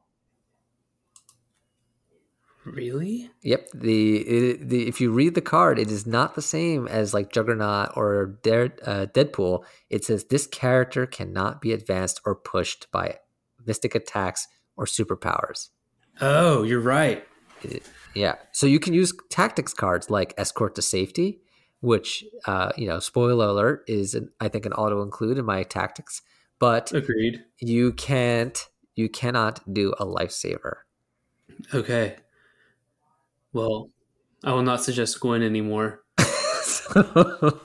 Really? 2.66 3.30
Yep 3.42 3.68
the, 3.74 4.18
it, 4.18 4.70
the 4.70 4.88
if 4.88 5.02
you 5.02 5.12
read 5.12 5.36
the 5.36 5.42
card, 5.42 5.80
it 5.80 5.92
is 5.92 6.06
not 6.06 6.36
the 6.36 6.42
same 6.42 6.88
as 6.88 7.14
like 7.14 7.32
Juggernaut 7.32 7.96
or 7.96 8.38
Dare, 8.44 8.74
uh, 8.86 9.08
Deadpool. 9.14 9.64
It 9.90 10.06
says 10.06 10.26
this 10.26 10.48
character 10.48 11.06
cannot 11.06 11.62
be 11.62 11.74
advanced 11.74 12.22
or 12.26 12.36
pushed 12.36 12.92
by 12.92 13.20
mystic 13.66 13.96
attacks 13.96 14.48
or 14.78 14.86
superpowers. 14.86 15.70
Oh, 16.22 16.64
you're 16.64 16.80
right. 16.80 17.26
Yeah, 18.14 18.36
so 18.52 18.68
you 18.68 18.80
can 18.80 18.94
use 18.94 19.14
tactics 19.30 19.74
cards 19.74 20.10
like 20.10 20.34
Escort 20.38 20.76
to 20.76 20.82
Safety, 20.82 21.42
which 21.80 22.24
uh, 22.46 22.72
you 22.78 22.88
know, 22.88 23.00
spoiler 23.00 23.48
alert, 23.48 23.84
is 23.88 24.14
an, 24.14 24.30
I 24.40 24.50
think 24.50 24.66
an 24.66 24.74
auto 24.74 25.02
include 25.02 25.38
in 25.38 25.46
my 25.46 25.64
tactics, 25.64 26.22
but 26.60 26.92
Agreed. 26.92 27.44
you 27.60 27.94
can't, 27.94 28.68
you 28.96 29.10
cannot 29.10 29.62
do 29.74 29.94
a 29.98 30.06
lifesaver. 30.06 30.76
Okay. 31.74 32.18
Well, 33.54 33.92
I 34.44 34.52
will 34.52 34.64
not 34.64 34.84
suggest 34.84 35.20
Gwen 35.20 35.44
anymore. 35.44 36.02
so, 36.64 37.62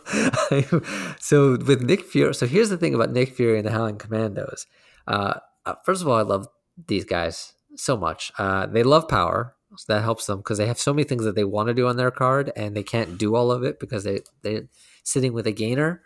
so 1.18 1.56
with 1.56 1.82
Nick 1.82 2.04
Fury, 2.04 2.34
so 2.34 2.46
here's 2.46 2.68
the 2.68 2.76
thing 2.76 2.94
about 2.94 3.10
Nick 3.10 3.34
Fury 3.34 3.58
and 3.58 3.66
the 3.66 3.72
Howling 3.72 3.98
Commandos. 3.98 4.66
Uh, 5.06 5.40
uh, 5.64 5.74
first 5.84 6.02
of 6.02 6.08
all, 6.08 6.16
I 6.16 6.22
love 6.22 6.46
these 6.86 7.04
guys 7.04 7.54
so 7.74 7.96
much. 7.96 8.30
Uh, 8.38 8.66
they 8.66 8.82
love 8.82 9.08
power, 9.08 9.56
so 9.76 9.92
that 9.92 10.02
helps 10.02 10.26
them 10.26 10.38
because 10.38 10.58
they 10.58 10.66
have 10.66 10.78
so 10.78 10.92
many 10.92 11.04
things 11.04 11.24
that 11.24 11.34
they 11.34 11.44
want 11.44 11.68
to 11.68 11.74
do 11.74 11.88
on 11.88 11.96
their 11.96 12.10
card, 12.10 12.52
and 12.54 12.76
they 12.76 12.82
can't 12.82 13.18
do 13.18 13.34
all 13.34 13.50
of 13.50 13.62
it 13.62 13.80
because 13.80 14.04
they 14.04 14.20
they're 14.42 14.68
sitting 15.02 15.32
with 15.32 15.46
a 15.46 15.52
gainer. 15.52 16.02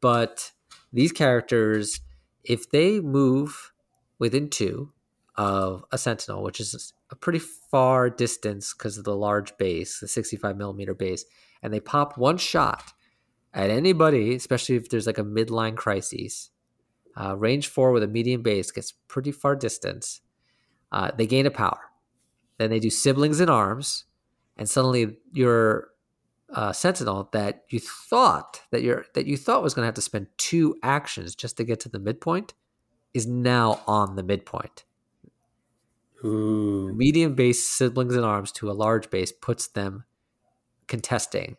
But 0.00 0.52
these 0.92 1.12
characters, 1.12 2.00
if 2.42 2.70
they 2.70 3.00
move 3.00 3.72
within 4.18 4.48
two 4.48 4.92
of 5.36 5.84
a 5.92 5.98
Sentinel, 5.98 6.42
which 6.42 6.58
is 6.60 6.92
a 7.10 7.16
pretty 7.16 7.38
far 7.38 8.08
distance 8.08 8.72
because 8.72 8.98
of 8.98 9.04
the 9.04 9.16
large 9.16 9.56
base, 9.58 10.00
the 10.00 10.08
65 10.08 10.56
millimeter 10.56 10.94
base, 10.94 11.24
and 11.62 11.72
they 11.72 11.80
pop 11.80 12.16
one 12.16 12.38
shot 12.38 12.92
at 13.52 13.70
anybody, 13.70 14.34
especially 14.34 14.76
if 14.76 14.88
there's 14.88 15.06
like 15.06 15.18
a 15.18 15.24
midline 15.24 15.76
crisis. 15.76 16.50
Uh, 17.16 17.36
range 17.36 17.66
four 17.66 17.90
with 17.90 18.02
a 18.02 18.08
medium 18.08 18.42
base 18.42 18.70
gets 18.70 18.92
pretty 19.08 19.32
far 19.32 19.56
distance. 19.56 20.20
Uh, 20.92 21.10
they 21.16 21.26
gain 21.26 21.46
a 21.46 21.50
power. 21.50 21.80
Then 22.58 22.70
they 22.70 22.78
do 22.78 22.90
siblings 22.90 23.40
in 23.40 23.48
arms, 23.48 24.04
and 24.56 24.68
suddenly 24.68 25.16
your 25.32 25.88
uh, 26.52 26.72
sentinel 26.72 27.28
that 27.32 27.64
you 27.68 27.80
thought 27.80 28.60
that 28.70 28.82
your 28.82 29.04
that 29.14 29.26
you 29.26 29.36
thought 29.36 29.62
was 29.62 29.72
going 29.72 29.82
to 29.82 29.86
have 29.86 29.94
to 29.94 30.00
spend 30.00 30.26
two 30.36 30.76
actions 30.82 31.34
just 31.34 31.56
to 31.56 31.64
get 31.64 31.80
to 31.80 31.88
the 31.88 31.98
midpoint 31.98 32.54
is 33.14 33.26
now 33.26 33.80
on 33.86 34.16
the 34.16 34.22
midpoint. 34.22 34.84
Ooh. 36.24 36.92
Medium 36.94 37.34
base 37.34 37.64
siblings 37.66 38.14
in 38.14 38.24
arms 38.24 38.52
to 38.52 38.70
a 38.70 38.72
large 38.72 39.10
base 39.10 39.32
puts 39.32 39.68
them 39.68 40.04
contesting 40.86 41.56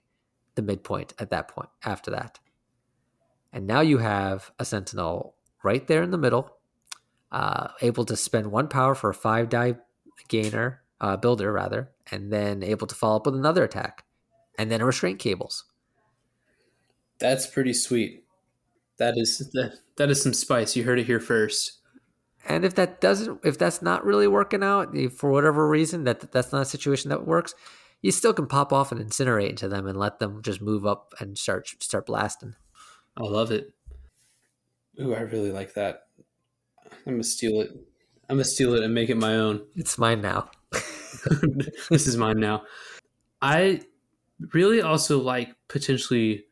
the 0.55 0.61
midpoint 0.61 1.13
at 1.17 1.29
that 1.29 1.47
point 1.47 1.69
after 1.83 2.11
that. 2.11 2.39
And 3.53 3.67
now 3.67 3.81
you 3.81 3.97
have 3.97 4.51
a 4.59 4.65
sentinel 4.65 5.35
right 5.63 5.85
there 5.87 6.03
in 6.03 6.11
the 6.11 6.17
middle, 6.17 6.57
uh, 7.31 7.69
able 7.81 8.05
to 8.05 8.15
spend 8.15 8.51
one 8.51 8.67
power 8.67 8.95
for 8.95 9.09
a 9.09 9.13
five 9.13 9.49
die 9.49 9.75
gainer, 10.27 10.81
uh, 10.99 11.17
builder 11.17 11.51
rather, 11.51 11.91
and 12.11 12.31
then 12.31 12.63
able 12.63 12.87
to 12.87 12.95
follow 12.95 13.17
up 13.17 13.25
with 13.25 13.35
another 13.35 13.63
attack, 13.63 14.05
and 14.57 14.71
then 14.71 14.83
restraint 14.83 15.19
cables. 15.19 15.65
That's 17.19 17.47
pretty 17.47 17.73
sweet. 17.73 18.23
That 18.97 19.15
is 19.17 19.37
that, 19.53 19.79
that 19.97 20.09
is 20.09 20.21
some 20.21 20.33
spice. 20.33 20.75
You 20.75 20.83
heard 20.83 20.99
it 20.99 21.07
here 21.07 21.19
first. 21.19 21.80
And 22.47 22.65
if 22.65 22.75
that 22.75 23.01
doesn't, 23.01 23.41
if 23.43 23.57
that's 23.57 23.81
not 23.81 24.05
really 24.05 24.27
working 24.27 24.63
out 24.63 24.95
for 25.15 25.29
whatever 25.29 25.67
reason, 25.67 26.03
that 26.05 26.31
that's 26.31 26.51
not 26.51 26.61
a 26.61 26.65
situation 26.65 27.09
that 27.09 27.27
works, 27.27 27.53
you 28.01 28.11
still 28.11 28.33
can 28.33 28.47
pop 28.47 28.73
off 28.73 28.91
and 28.91 28.99
incinerate 28.99 29.49
into 29.49 29.67
them 29.67 29.85
and 29.85 29.97
let 29.97 30.19
them 30.19 30.41
just 30.41 30.61
move 30.61 30.85
up 30.85 31.13
and 31.19 31.37
start 31.37 31.67
start 31.79 32.07
blasting. 32.07 32.55
I 33.15 33.23
love 33.23 33.51
it. 33.51 33.73
Ooh, 34.99 35.13
I 35.13 35.21
really 35.21 35.51
like 35.51 35.73
that. 35.75 36.07
I'm 37.05 37.13
gonna 37.13 37.23
steal 37.23 37.61
it. 37.61 37.71
I'm 38.29 38.37
gonna 38.37 38.45
steal 38.45 38.73
it 38.73 38.83
and 38.83 38.93
make 38.93 39.09
it 39.09 39.17
my 39.17 39.35
own. 39.35 39.61
It's 39.75 39.97
mine 39.97 40.21
now. 40.21 40.49
this 41.89 42.07
is 42.07 42.17
mine 42.17 42.39
now. 42.39 42.63
I 43.41 43.81
really 44.53 44.81
also 44.81 45.19
like 45.19 45.49
potentially 45.67 46.45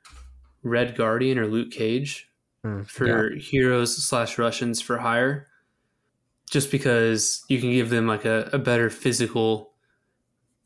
Red 0.61 0.95
Guardian 0.95 1.39
or 1.39 1.47
Luke 1.47 1.71
Cage 1.71 2.29
Mm, 2.65 2.85
for 2.89 3.35
heroes 3.35 3.95
slash 4.03 4.37
Russians 4.37 4.81
for 4.81 4.97
hire, 4.97 5.47
just 6.49 6.71
because 6.71 7.43
you 7.47 7.59
can 7.59 7.71
give 7.71 7.89
them 7.89 8.07
like 8.07 8.25
a, 8.25 8.49
a 8.51 8.59
better 8.59 8.89
physical 8.89 9.71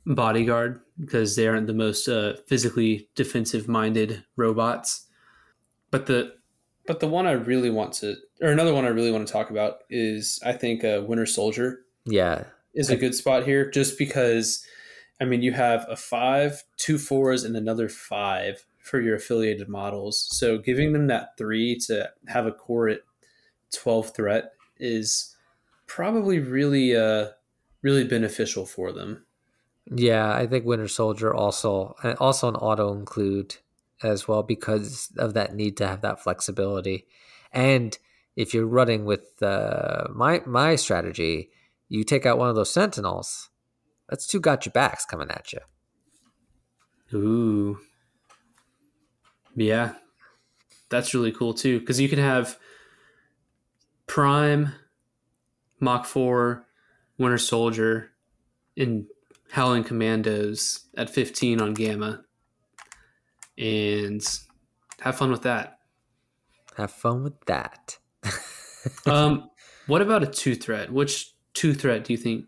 bodyguard 0.06 0.82
because 1.00 1.36
they 1.36 1.48
aren't 1.48 1.68
the 1.68 1.74
most 1.74 2.08
uh, 2.08 2.36
physically 2.48 3.10
defensive 3.16 3.68
minded 3.68 4.24
robots. 4.36 5.08
But 5.92 6.08
the 6.08 6.34
but 6.86 7.00
the 7.00 7.08
one 7.08 7.26
I 7.28 7.32
really 7.32 7.70
want 7.70 7.94
to, 7.96 8.16
or 8.42 8.50
another 8.50 8.74
one 8.74 8.84
I 8.84 8.90
really 8.90 9.12
want 9.12 9.26
to 9.26 9.32
talk 9.32 9.50
about 9.50 9.80
is 9.90 10.40
I 10.46 10.54
think 10.54 10.84
uh, 10.84 11.02
Winter 11.06 11.26
Soldier 11.26 11.86
yeah, 12.06 12.46
is 12.74 12.90
a 12.90 12.98
good 12.98 13.16
spot 13.16 13.46
here 13.46 13.70
just 13.70 13.98
because 13.98 14.66
I 15.22 15.26
mean 15.26 15.42
you 15.42 15.54
have 15.54 15.86
a 15.90 15.96
five, 15.96 16.64
two 16.78 16.98
fours, 16.98 17.44
and 17.44 17.56
another 17.56 17.90
five 17.90 18.66
for 18.80 19.00
your 19.00 19.16
affiliated 19.16 19.70
models. 19.70 20.28
So 20.32 20.58
giving 20.58 20.94
them 20.94 21.08
that 21.08 21.38
three 21.38 21.78
to 21.88 22.12
have 22.28 22.46
a 22.46 22.52
core 22.52 22.90
at 22.90 23.02
twelve 23.72 24.14
threat 24.14 24.54
is 24.78 25.33
probably 25.96 26.40
really 26.40 26.96
uh 26.96 27.28
really 27.84 28.04
beneficial 28.06 28.66
for 28.66 28.92
them. 28.94 29.26
yeah. 29.86 30.34
I 30.34 30.48
think 30.48 30.66
Winter 30.66 30.88
Soldier 30.88 31.34
also 31.34 31.96
and 32.04 32.18
also 32.18 32.48
an 32.48 32.56
auto 32.56 32.94
include 32.94 33.58
as 34.02 34.28
well 34.28 34.44
because 34.44 35.12
of 35.18 35.34
that 35.34 35.54
need 35.54 35.78
to 35.78 35.88
have 35.88 36.02
that 36.02 36.22
flexibility. 36.24 37.06
And 37.52 37.98
if 38.36 38.54
you're 38.54 38.66
running 38.80 39.06
with 39.06 39.42
uh, 39.44 40.06
my 40.14 40.42
my 40.46 40.76
strategy, 40.76 41.52
you 41.90 42.04
take 42.04 42.26
out 42.26 42.38
one 42.38 42.50
of 42.50 42.56
those 42.56 42.74
Sentinels. 42.74 43.50
That's 44.10 44.26
two 44.26 44.40
got 44.40 44.66
your 44.66 44.74
backs 44.74 45.06
coming 45.06 45.30
at 45.30 45.54
you. 45.54 45.60
Ooh. 47.14 47.80
Yeah. 49.56 49.94
That's 50.90 51.14
really 51.14 51.32
cool 51.32 51.54
too. 51.54 51.80
Because 51.80 52.00
you 52.00 52.10
can 52.10 52.20
have 52.20 52.58
Prime, 54.08 54.74
Mach 55.84 56.06
4, 56.06 56.66
Winter 57.18 57.38
Soldier, 57.38 58.12
and 58.76 59.06
Howling 59.52 59.84
Commandos 59.84 60.88
at 60.98 61.10
15 61.10 61.62
on 61.62 61.74
Gamma. 61.74 62.24
and 63.58 64.26
have 65.02 65.18
fun 65.18 65.32
with 65.32 65.44
that. 65.44 65.80
Have 66.78 66.92
fun 66.92 67.24
with 67.24 67.40
that. 67.46 67.98
um, 69.06 69.50
what 69.86 70.02
about 70.02 70.24
a 70.24 70.28
two 70.28 70.56
threat? 70.56 70.92
Which 70.92 71.34
two 71.54 71.74
threat 71.74 72.04
do 72.06 72.14
you 72.14 72.18
think 72.18 72.46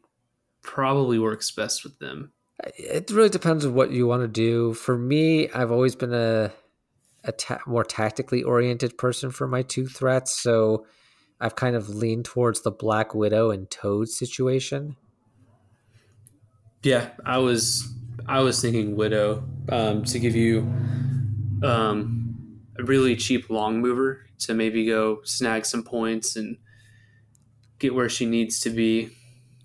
probably 0.64 1.20
works 1.20 1.52
best 1.52 1.84
with 1.84 2.00
them? 2.00 2.32
It 2.78 3.12
really 3.12 3.30
depends 3.30 3.66
on 3.66 3.74
what 3.76 3.92
you 3.92 4.08
want 4.08 4.24
to 4.24 4.28
do. 4.28 4.74
For 4.74 4.98
me, 4.98 5.50
I've 5.52 5.72
always 5.72 5.96
been 5.96 6.14
a 6.14 6.52
a 7.24 7.32
ta- 7.32 7.60
more 7.68 7.84
tactically 7.84 8.44
oriented 8.44 8.98
person 8.98 9.32
for 9.32 9.48
my 9.48 9.64
two 9.64 9.88
threats, 9.88 10.40
so 10.40 10.86
I've 11.40 11.56
kind 11.56 11.76
of 11.76 11.90
leaned 11.90 12.26
towards 12.26 12.62
the 12.62 12.72
Black 12.72 13.14
Widow 13.14 13.52
and 13.52 13.70
Toad 13.70 14.10
situation. 14.10 14.96
Yeah, 16.84 17.10
I 17.26 17.40
was 17.40 17.92
I 18.28 18.42
was 18.42 18.62
thinking 18.62 18.96
Widow 18.96 19.44
um, 19.70 20.04
to 20.06 20.20
give 20.20 20.36
you 20.36 20.62
um, 21.64 22.62
a 22.78 22.84
really 22.84 23.16
cheap 23.16 23.50
long 23.50 23.82
mover 23.82 24.26
to 24.40 24.54
maybe 24.54 24.86
go 24.86 25.22
snag 25.24 25.66
some 25.66 25.84
points 25.84 26.36
and 26.36 26.58
get 27.80 27.94
where 27.94 28.10
she 28.10 28.26
needs 28.26 28.60
to 28.62 28.70
be. 28.70 29.10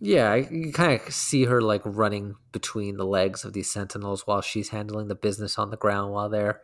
Yeah, 0.00 0.34
you 0.34 0.72
kind 0.72 0.98
of 0.98 1.12
see 1.12 1.44
her 1.44 1.60
like 1.60 1.82
running 1.84 2.36
between 2.52 2.96
the 2.96 3.04
legs 3.04 3.44
of 3.44 3.52
these 3.52 3.70
sentinels 3.70 4.26
while 4.26 4.40
she's 4.40 4.70
handling 4.70 5.08
the 5.08 5.14
business 5.14 5.58
on 5.58 5.70
the 5.70 5.76
ground 5.76 6.12
while 6.12 6.30
they're, 6.30 6.62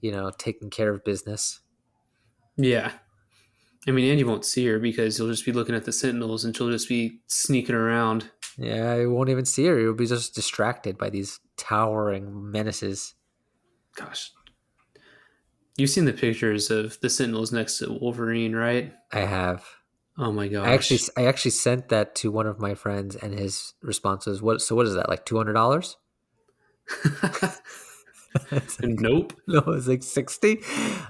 you 0.00 0.10
know, 0.10 0.32
taking 0.36 0.68
care 0.68 0.90
of 0.90 1.04
business. 1.04 1.60
Yeah. 2.56 2.92
I 3.86 3.92
mean, 3.92 4.10
and 4.10 4.18
you 4.18 4.26
won't 4.26 4.44
see 4.44 4.66
her 4.66 4.78
because 4.78 5.18
you'll 5.18 5.28
just 5.28 5.44
be 5.44 5.52
looking 5.52 5.74
at 5.74 5.84
the 5.84 5.92
sentinels 5.92 6.44
and 6.44 6.56
she'll 6.56 6.70
just 6.70 6.88
be 6.88 7.20
sneaking 7.28 7.74
around. 7.74 8.30
Yeah, 8.58 8.96
you 8.96 9.12
won't 9.12 9.28
even 9.28 9.44
see 9.44 9.66
her. 9.66 9.78
You'll 9.78 9.94
be 9.94 10.06
just 10.06 10.34
distracted 10.34 10.98
by 10.98 11.10
these 11.10 11.38
towering 11.56 12.50
menaces. 12.50 13.14
Gosh. 13.94 14.32
You've 15.76 15.90
seen 15.90 16.06
the 16.06 16.12
pictures 16.12 16.70
of 16.70 16.98
the 17.00 17.10
sentinels 17.10 17.52
next 17.52 17.78
to 17.78 17.92
Wolverine, 17.92 18.56
right? 18.56 18.92
I 19.12 19.20
have. 19.20 19.64
Oh 20.18 20.32
my 20.32 20.48
gosh. 20.48 20.66
I 20.66 20.72
actually 20.72 21.00
I 21.16 21.26
actually 21.26 21.50
sent 21.50 21.90
that 21.90 22.14
to 22.16 22.32
one 22.32 22.46
of 22.46 22.58
my 22.58 22.74
friends 22.74 23.14
and 23.14 23.38
his 23.38 23.74
response 23.82 24.24
was 24.26 24.40
what 24.40 24.62
so 24.62 24.74
what 24.74 24.86
is 24.86 24.94
that 24.94 25.10
like 25.10 25.26
$200? 25.26 25.96
nope. 28.80 29.32
No, 29.46 29.60
it's 29.68 29.86
like 29.86 30.02
60. 30.02 30.60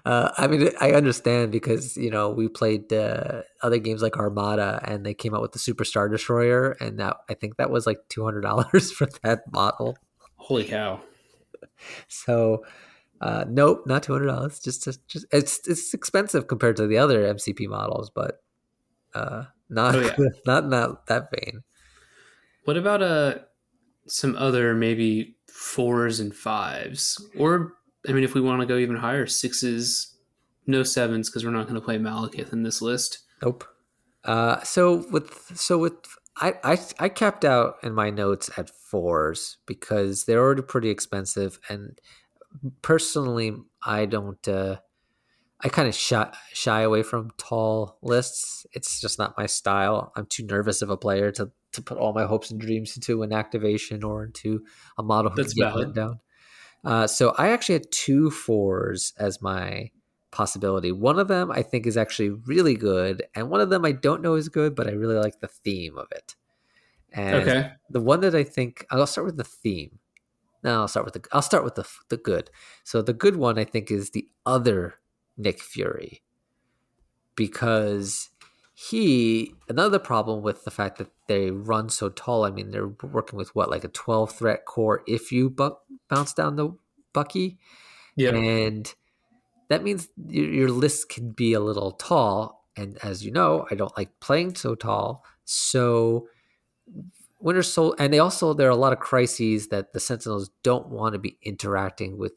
Uh, 0.04 0.30
I 0.36 0.46
mean, 0.46 0.70
I 0.80 0.92
understand 0.92 1.52
because, 1.52 1.96
you 1.96 2.10
know, 2.10 2.30
we 2.30 2.48
played 2.48 2.92
uh, 2.92 3.42
other 3.62 3.78
games 3.78 4.02
like 4.02 4.16
Armada 4.16 4.80
and 4.84 5.04
they 5.04 5.14
came 5.14 5.34
out 5.34 5.42
with 5.42 5.52
the 5.52 5.58
Superstar 5.58 6.10
Destroyer. 6.10 6.76
And 6.80 6.98
that, 6.98 7.16
I 7.28 7.34
think 7.34 7.56
that 7.56 7.70
was 7.70 7.86
like 7.86 7.98
$200 8.10 8.92
for 8.92 9.08
that 9.22 9.50
model. 9.52 9.96
Holy 10.36 10.64
cow. 10.64 11.00
So, 12.08 12.64
uh, 13.20 13.44
nope, 13.48 13.84
not 13.86 14.02
$200. 14.02 14.62
Just, 14.62 14.84
just, 14.84 15.06
just, 15.08 15.26
it's, 15.32 15.66
it's 15.66 15.94
expensive 15.94 16.46
compared 16.46 16.76
to 16.76 16.86
the 16.86 16.98
other 16.98 17.22
MCP 17.34 17.68
models, 17.68 18.10
but 18.14 18.42
uh, 19.14 19.44
not, 19.68 19.96
oh, 19.96 20.00
yeah. 20.00 20.28
not, 20.46 20.68
not 20.68 21.06
that 21.06 21.30
vein. 21.30 21.62
What 22.64 22.76
about 22.76 23.02
uh, 23.02 23.34
some 24.06 24.36
other 24.36 24.74
maybe 24.74 25.35
fours 25.56 26.20
and 26.20 26.34
fives, 26.34 27.24
or 27.36 27.72
I 28.08 28.12
mean, 28.12 28.24
if 28.24 28.34
we 28.34 28.40
want 28.40 28.60
to 28.60 28.66
go 28.66 28.76
even 28.76 28.96
higher, 28.96 29.26
sixes, 29.26 30.14
no 30.66 30.82
sevens 30.82 31.28
because 31.28 31.44
we're 31.44 31.50
not 31.50 31.64
going 31.64 31.80
to 31.80 31.84
play 31.84 31.98
Malekith 31.98 32.52
in 32.52 32.62
this 32.62 32.82
list. 32.82 33.20
Nope. 33.42 33.64
Uh, 34.24 34.60
so 34.62 35.06
with 35.10 35.52
so 35.54 35.78
with 35.78 35.94
I, 36.36 36.54
I 36.62 36.78
I 36.98 37.08
capped 37.08 37.44
out 37.44 37.76
in 37.82 37.94
my 37.94 38.10
notes 38.10 38.50
at 38.58 38.70
fours 38.70 39.58
because 39.66 40.24
they're 40.24 40.42
already 40.42 40.62
pretty 40.62 40.90
expensive, 40.90 41.58
and 41.68 41.98
personally, 42.82 43.56
I 43.82 44.06
don't. 44.06 44.46
Uh, 44.46 44.76
I 45.62 45.70
kind 45.70 45.88
of 45.88 45.94
shy, 45.94 46.30
shy 46.52 46.82
away 46.82 47.02
from 47.02 47.30
tall 47.38 47.98
lists. 48.02 48.66
It's 48.72 49.00
just 49.00 49.18
not 49.18 49.38
my 49.38 49.46
style. 49.46 50.12
I'm 50.14 50.26
too 50.26 50.44
nervous 50.44 50.82
of 50.82 50.90
a 50.90 50.98
player 50.98 51.32
to 51.32 51.50
to 51.76 51.82
put 51.82 51.98
all 51.98 52.12
my 52.12 52.24
hopes 52.24 52.50
and 52.50 52.60
dreams 52.60 52.96
into 52.96 53.22
an 53.22 53.32
activation 53.32 54.04
or 54.04 54.24
into 54.24 54.64
a 54.98 55.02
model 55.02 55.30
who 55.30 55.36
That's 55.42 55.54
can 55.54 55.78
get 55.78 55.94
down. 55.94 56.20
Uh, 56.84 57.06
so 57.06 57.34
I 57.36 57.48
actually 57.48 57.74
had 57.74 57.90
two 57.90 58.30
fours 58.30 59.12
as 59.18 59.40
my 59.40 59.90
possibility. 60.30 60.92
One 60.92 61.18
of 61.18 61.28
them 61.28 61.50
I 61.50 61.62
think 61.62 61.86
is 61.86 61.96
actually 61.96 62.30
really 62.30 62.74
good, 62.74 63.24
and 63.34 63.48
one 63.50 63.60
of 63.60 63.70
them 63.70 63.84
I 63.84 63.92
don't 63.92 64.22
know 64.22 64.34
is 64.34 64.48
good, 64.48 64.74
but 64.74 64.86
I 64.86 64.92
really 64.92 65.16
like 65.16 65.40
the 65.40 65.48
theme 65.48 65.96
of 65.96 66.06
it. 66.12 66.36
And 67.12 67.34
okay. 67.36 67.72
the 67.90 68.00
one 68.00 68.20
that 68.20 68.34
I 68.34 68.44
think 68.44 68.86
I'll 68.90 69.06
start 69.06 69.26
with 69.26 69.36
the 69.36 69.44
theme. 69.44 69.98
No, 70.62 70.80
I'll 70.80 70.88
start 70.88 71.06
with 71.06 71.14
the 71.14 71.24
I'll 71.32 71.42
start 71.42 71.64
with 71.64 71.76
the 71.76 71.88
the 72.08 72.16
good. 72.16 72.50
So 72.84 73.02
the 73.02 73.12
good 73.12 73.36
one 73.36 73.58
I 73.58 73.64
think 73.64 73.90
is 73.90 74.10
the 74.10 74.28
other 74.44 74.96
Nick 75.36 75.60
Fury 75.62 76.22
because 77.34 78.30
he 78.78 79.54
another 79.70 79.98
problem 79.98 80.42
with 80.42 80.64
the 80.64 80.70
fact 80.70 80.98
that 80.98 81.08
they 81.28 81.50
run 81.50 81.88
so 81.88 82.10
tall. 82.10 82.44
I 82.44 82.50
mean, 82.50 82.72
they're 82.72 82.92
working 83.02 83.38
with 83.38 83.54
what 83.54 83.70
like 83.70 83.84
a 83.84 83.88
twelve 83.88 84.36
threat 84.36 84.66
core 84.66 85.02
if 85.06 85.32
you 85.32 85.48
bu- 85.48 85.76
bounce 86.10 86.34
down 86.34 86.56
the 86.56 86.76
Bucky, 87.14 87.58
yeah, 88.16 88.34
and 88.34 88.94
that 89.70 89.82
means 89.82 90.08
your, 90.28 90.44
your 90.44 90.68
list 90.68 91.08
can 91.08 91.30
be 91.30 91.54
a 91.54 91.60
little 91.60 91.92
tall. 91.92 92.66
And 92.76 92.98
as 93.02 93.24
you 93.24 93.32
know, 93.32 93.66
I 93.70 93.76
don't 93.76 93.96
like 93.96 94.20
playing 94.20 94.56
so 94.56 94.74
tall, 94.74 95.24
so 95.46 96.28
Winter 97.40 97.62
Soul, 97.62 97.96
and 97.98 98.12
they 98.12 98.18
also 98.18 98.52
there 98.52 98.68
are 98.68 98.70
a 98.72 98.76
lot 98.76 98.92
of 98.92 98.98
crises 98.98 99.68
that 99.68 99.94
the 99.94 100.00
Sentinels 100.00 100.50
don't 100.62 100.88
want 100.88 101.14
to 101.14 101.18
be 101.18 101.38
interacting 101.42 102.18
with 102.18 102.32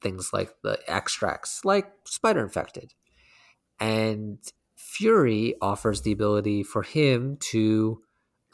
things 0.00 0.32
like 0.32 0.50
the 0.64 0.80
extracts, 0.88 1.64
like 1.64 1.92
Spider 2.04 2.42
Infected, 2.42 2.94
and 3.78 4.38
Fury 4.88 5.54
offers 5.60 6.00
the 6.00 6.12
ability 6.12 6.62
for 6.62 6.82
him 6.82 7.36
to 7.38 8.00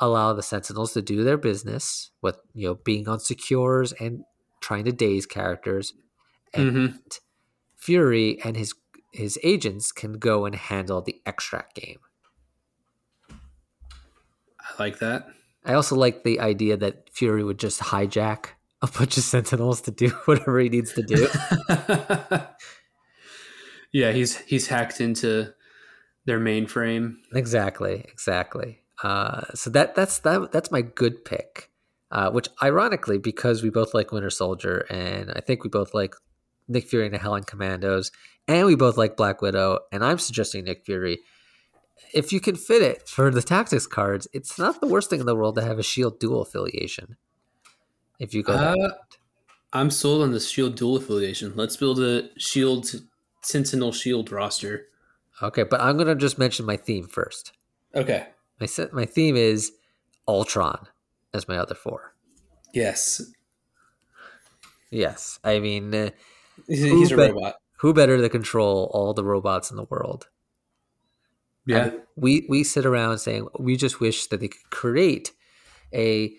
allow 0.00 0.32
the 0.32 0.42
Sentinels 0.42 0.92
to 0.92 1.00
do 1.00 1.22
their 1.22 1.36
business 1.36 2.10
with 2.22 2.36
you 2.54 2.66
know 2.66 2.74
being 2.74 3.08
on 3.08 3.20
secures 3.20 3.92
and 3.92 4.24
trying 4.60 4.84
to 4.84 4.90
daze 4.90 5.26
characters, 5.26 5.94
and 6.52 6.72
mm-hmm. 6.72 6.96
Fury 7.76 8.40
and 8.44 8.56
his 8.56 8.74
his 9.12 9.38
agents 9.44 9.92
can 9.92 10.14
go 10.14 10.44
and 10.44 10.56
handle 10.56 11.00
the 11.00 11.22
extract 11.24 11.76
game. 11.76 12.00
I 13.30 13.34
like 14.80 14.98
that. 14.98 15.28
I 15.64 15.74
also 15.74 15.94
like 15.94 16.24
the 16.24 16.40
idea 16.40 16.76
that 16.76 17.10
Fury 17.12 17.44
would 17.44 17.60
just 17.60 17.80
hijack 17.80 18.46
a 18.82 18.88
bunch 18.88 19.16
of 19.16 19.22
Sentinels 19.22 19.82
to 19.82 19.92
do 19.92 20.08
whatever 20.24 20.58
he 20.58 20.68
needs 20.68 20.94
to 20.94 21.02
do. 21.04 21.28
yeah, 23.92 24.10
he's 24.10 24.38
he's 24.38 24.66
hacked 24.66 25.00
into 25.00 25.54
their 26.26 26.40
mainframe. 26.40 27.16
Exactly, 27.34 28.04
exactly. 28.08 28.80
Uh, 29.02 29.42
so 29.54 29.70
that 29.70 29.94
that's 29.94 30.18
that 30.20 30.52
that's 30.52 30.70
my 30.70 30.82
good 30.82 31.24
pick. 31.24 31.70
Uh, 32.10 32.30
which 32.30 32.48
ironically, 32.62 33.18
because 33.18 33.62
we 33.62 33.70
both 33.70 33.92
like 33.92 34.12
Winter 34.12 34.30
Soldier, 34.30 34.86
and 34.88 35.32
I 35.34 35.40
think 35.40 35.64
we 35.64 35.70
both 35.70 35.94
like 35.94 36.14
Nick 36.68 36.86
Fury 36.86 37.06
and 37.06 37.14
the 37.14 37.18
Howling 37.18 37.44
Commandos, 37.44 38.12
and 38.46 38.66
we 38.66 38.76
both 38.76 38.96
like 38.96 39.16
Black 39.16 39.42
Widow, 39.42 39.80
and 39.90 40.04
I'm 40.04 40.18
suggesting 40.18 40.64
Nick 40.64 40.84
Fury. 40.84 41.18
If 42.12 42.32
you 42.32 42.40
can 42.40 42.54
fit 42.54 42.82
it 42.82 43.08
for 43.08 43.30
the 43.30 43.42
tactics 43.42 43.88
cards, 43.88 44.28
it's 44.32 44.58
not 44.58 44.80
the 44.80 44.86
worst 44.86 45.10
thing 45.10 45.20
in 45.20 45.26
the 45.26 45.34
world 45.34 45.56
to 45.56 45.62
have 45.62 45.78
a 45.78 45.82
Shield 45.82 46.20
dual 46.20 46.42
affiliation. 46.42 47.16
If 48.20 48.32
you 48.32 48.44
go, 48.44 48.52
uh, 48.52 48.90
I'm 49.72 49.90
sold 49.90 50.22
on 50.22 50.30
the 50.30 50.38
Shield 50.38 50.76
dual 50.76 50.96
affiliation. 50.96 51.52
Let's 51.56 51.76
build 51.76 51.98
a 51.98 52.28
Shield 52.38 52.92
Sentinel 53.42 53.90
Shield 53.90 54.30
roster. 54.30 54.86
Okay, 55.42 55.64
but 55.64 55.80
I'm 55.80 55.96
gonna 55.96 56.14
just 56.14 56.38
mention 56.38 56.64
my 56.66 56.76
theme 56.76 57.06
first. 57.06 57.52
Okay. 57.94 58.26
My 58.60 58.66
set, 58.66 58.92
my 58.92 59.04
theme 59.04 59.36
is 59.36 59.72
Ultron 60.28 60.86
as 61.32 61.48
my 61.48 61.56
other 61.56 61.74
four. 61.74 62.14
Yes. 62.72 63.22
Yes, 64.90 65.40
I 65.42 65.58
mean 65.58 65.94
uh, 65.94 66.10
he's 66.68 67.12
a 67.12 67.16
be- 67.16 67.22
robot. 67.22 67.56
Who 67.78 67.92
better 67.92 68.16
to 68.16 68.28
control 68.28 68.90
all 68.94 69.12
the 69.12 69.24
robots 69.24 69.70
in 69.70 69.76
the 69.76 69.84
world? 69.84 70.28
Yeah. 71.66 71.86
And 71.86 72.00
we 72.16 72.46
we 72.48 72.62
sit 72.62 72.86
around 72.86 73.18
saying 73.18 73.48
we 73.58 73.76
just 73.76 74.00
wish 74.00 74.28
that 74.28 74.40
they 74.40 74.48
could 74.48 74.70
create 74.70 75.32
a 75.92 76.32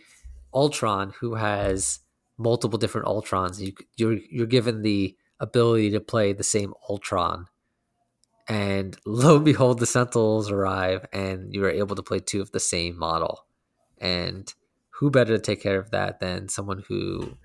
Ultron 0.53 1.13
who 1.19 1.35
has 1.35 1.99
multiple 2.37 2.79
different 2.79 3.07
Ultrons. 3.07 3.59
You, 3.59 3.73
you're 3.97 4.19
you're 4.29 4.47
given 4.47 4.81
the 4.81 5.15
ability 5.39 5.91
to 5.91 5.99
play 5.99 6.31
the 6.31 6.43
same 6.43 6.73
Ultron 6.89 7.47
and 8.47 8.97
lo 9.05 9.35
and 9.37 9.45
behold, 9.45 9.79
the 9.79 9.85
Sentinels 9.85 10.51
arrive, 10.51 11.05
and 11.13 11.53
you 11.53 11.63
are 11.65 11.69
able 11.69 11.95
to 11.95 12.03
play 12.03 12.19
two 12.19 12.41
of 12.41 12.51
the 12.51 12.59
same 12.59 12.97
model. 12.97 13.45
And 13.97 14.53
who 14.91 15.09
better 15.11 15.35
to 15.37 15.41
take 15.41 15.61
care 15.61 15.79
of 15.79 15.91
that 15.91 16.19
than 16.19 16.49
someone 16.49 16.83
who 16.87 17.37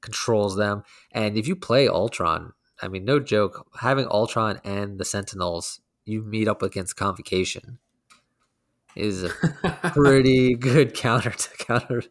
controls 0.00 0.56
them? 0.56 0.82
And 1.12 1.36
if 1.36 1.46
you 1.48 1.56
play 1.56 1.88
Ultron, 1.88 2.52
I 2.82 2.88
mean, 2.88 3.04
no 3.04 3.20
joke, 3.20 3.66
having 3.80 4.06
Ultron 4.08 4.60
and 4.64 4.98
the 4.98 5.04
Sentinels, 5.04 5.80
you 6.04 6.22
meet 6.22 6.48
up 6.48 6.62
against 6.62 6.96
Convocation 6.96 7.78
is 8.96 9.24
a 9.24 9.30
pretty 9.94 10.54
good 10.54 10.94
counter 10.94 11.30
to 11.30 11.48
counter 11.58 12.02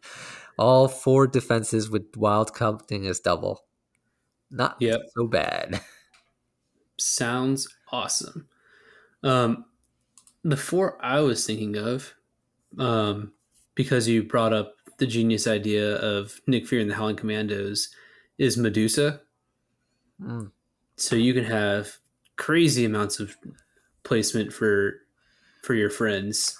all 0.58 0.86
four 0.88 1.26
defenses 1.26 1.90
with 1.90 2.04
wild 2.16 2.54
counting 2.54 3.06
as 3.06 3.20
double. 3.20 3.64
not 4.50 4.76
Yep. 4.80 5.00
so 5.16 5.26
bad. 5.26 5.80
Sounds 6.98 7.68
awesome. 7.94 8.48
Um, 9.22 9.64
the 10.42 10.56
four 10.56 10.98
I 11.02 11.20
was 11.20 11.46
thinking 11.46 11.76
of, 11.76 12.12
um, 12.78 13.32
because 13.74 14.08
you 14.08 14.24
brought 14.24 14.52
up 14.52 14.74
the 14.98 15.06
genius 15.06 15.46
idea 15.46 15.96
of 15.96 16.40
Nick 16.46 16.66
Fury 16.66 16.82
and 16.82 16.90
the 16.90 16.96
Howling 16.96 17.16
Commandos, 17.16 17.88
is 18.36 18.56
Medusa. 18.56 19.20
Mm. 20.20 20.50
So 20.96 21.16
you 21.16 21.32
can 21.32 21.44
have 21.44 21.96
crazy 22.36 22.84
amounts 22.84 23.20
of 23.20 23.36
placement 24.02 24.52
for 24.52 25.00
for 25.62 25.74
your 25.74 25.88
friends 25.88 26.58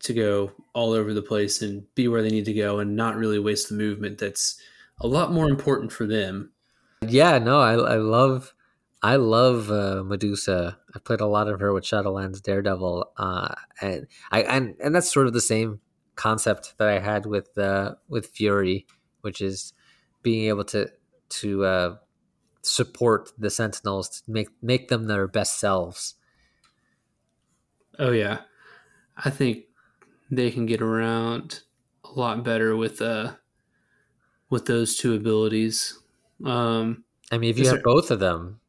to 0.00 0.12
go 0.12 0.52
all 0.74 0.92
over 0.92 1.14
the 1.14 1.22
place 1.22 1.62
and 1.62 1.82
be 1.94 2.08
where 2.08 2.22
they 2.22 2.28
need 2.28 2.44
to 2.44 2.52
go 2.52 2.80
and 2.80 2.94
not 2.94 3.16
really 3.16 3.38
waste 3.38 3.68
the 3.68 3.74
movement 3.74 4.18
that's 4.18 4.60
a 5.00 5.06
lot 5.06 5.32
more 5.32 5.48
important 5.48 5.90
for 5.92 6.06
them. 6.06 6.50
Yeah, 7.06 7.38
no, 7.38 7.60
I, 7.60 7.72
I 7.72 7.96
love 7.96 8.52
I 9.02 9.16
love 9.16 9.70
uh, 9.70 10.04
Medusa. 10.04 10.78
I 10.94 10.98
played 11.00 11.20
a 11.20 11.26
lot 11.26 11.48
of 11.48 11.58
her 11.60 11.72
with 11.72 11.84
Shadowlands 11.84 12.40
Daredevil, 12.42 13.12
uh, 13.16 13.54
and 13.80 14.06
I 14.30 14.42
and 14.42 14.76
and 14.80 14.94
that's 14.94 15.12
sort 15.12 15.26
of 15.26 15.32
the 15.32 15.40
same 15.40 15.80
concept 16.14 16.74
that 16.78 16.88
I 16.88 17.00
had 17.00 17.26
with 17.26 17.56
uh, 17.58 17.96
with 18.08 18.26
Fury, 18.28 18.86
which 19.22 19.40
is 19.40 19.72
being 20.22 20.48
able 20.48 20.64
to 20.66 20.90
to 21.30 21.64
uh, 21.64 21.96
support 22.62 23.32
the 23.38 23.50
Sentinels 23.50 24.22
to 24.22 24.30
make 24.30 24.50
make 24.62 24.88
them 24.88 25.06
their 25.06 25.28
best 25.28 25.58
selves. 25.58 26.14
Oh 27.98 28.10
yeah, 28.12 28.42
I 29.16 29.30
think 29.30 29.64
they 30.30 30.50
can 30.50 30.66
get 30.66 30.82
around 30.82 31.62
a 32.04 32.10
lot 32.10 32.44
better 32.44 32.76
with 32.76 33.02
uh 33.02 33.34
with 34.50 34.66
those 34.66 34.96
two 34.96 35.14
abilities. 35.14 35.98
Um, 36.44 37.04
I 37.30 37.38
mean, 37.38 37.50
if 37.50 37.58
you 37.58 37.66
have 37.66 37.76
there- 37.76 37.82
both 37.82 38.10
of 38.10 38.20
them, 38.20 38.60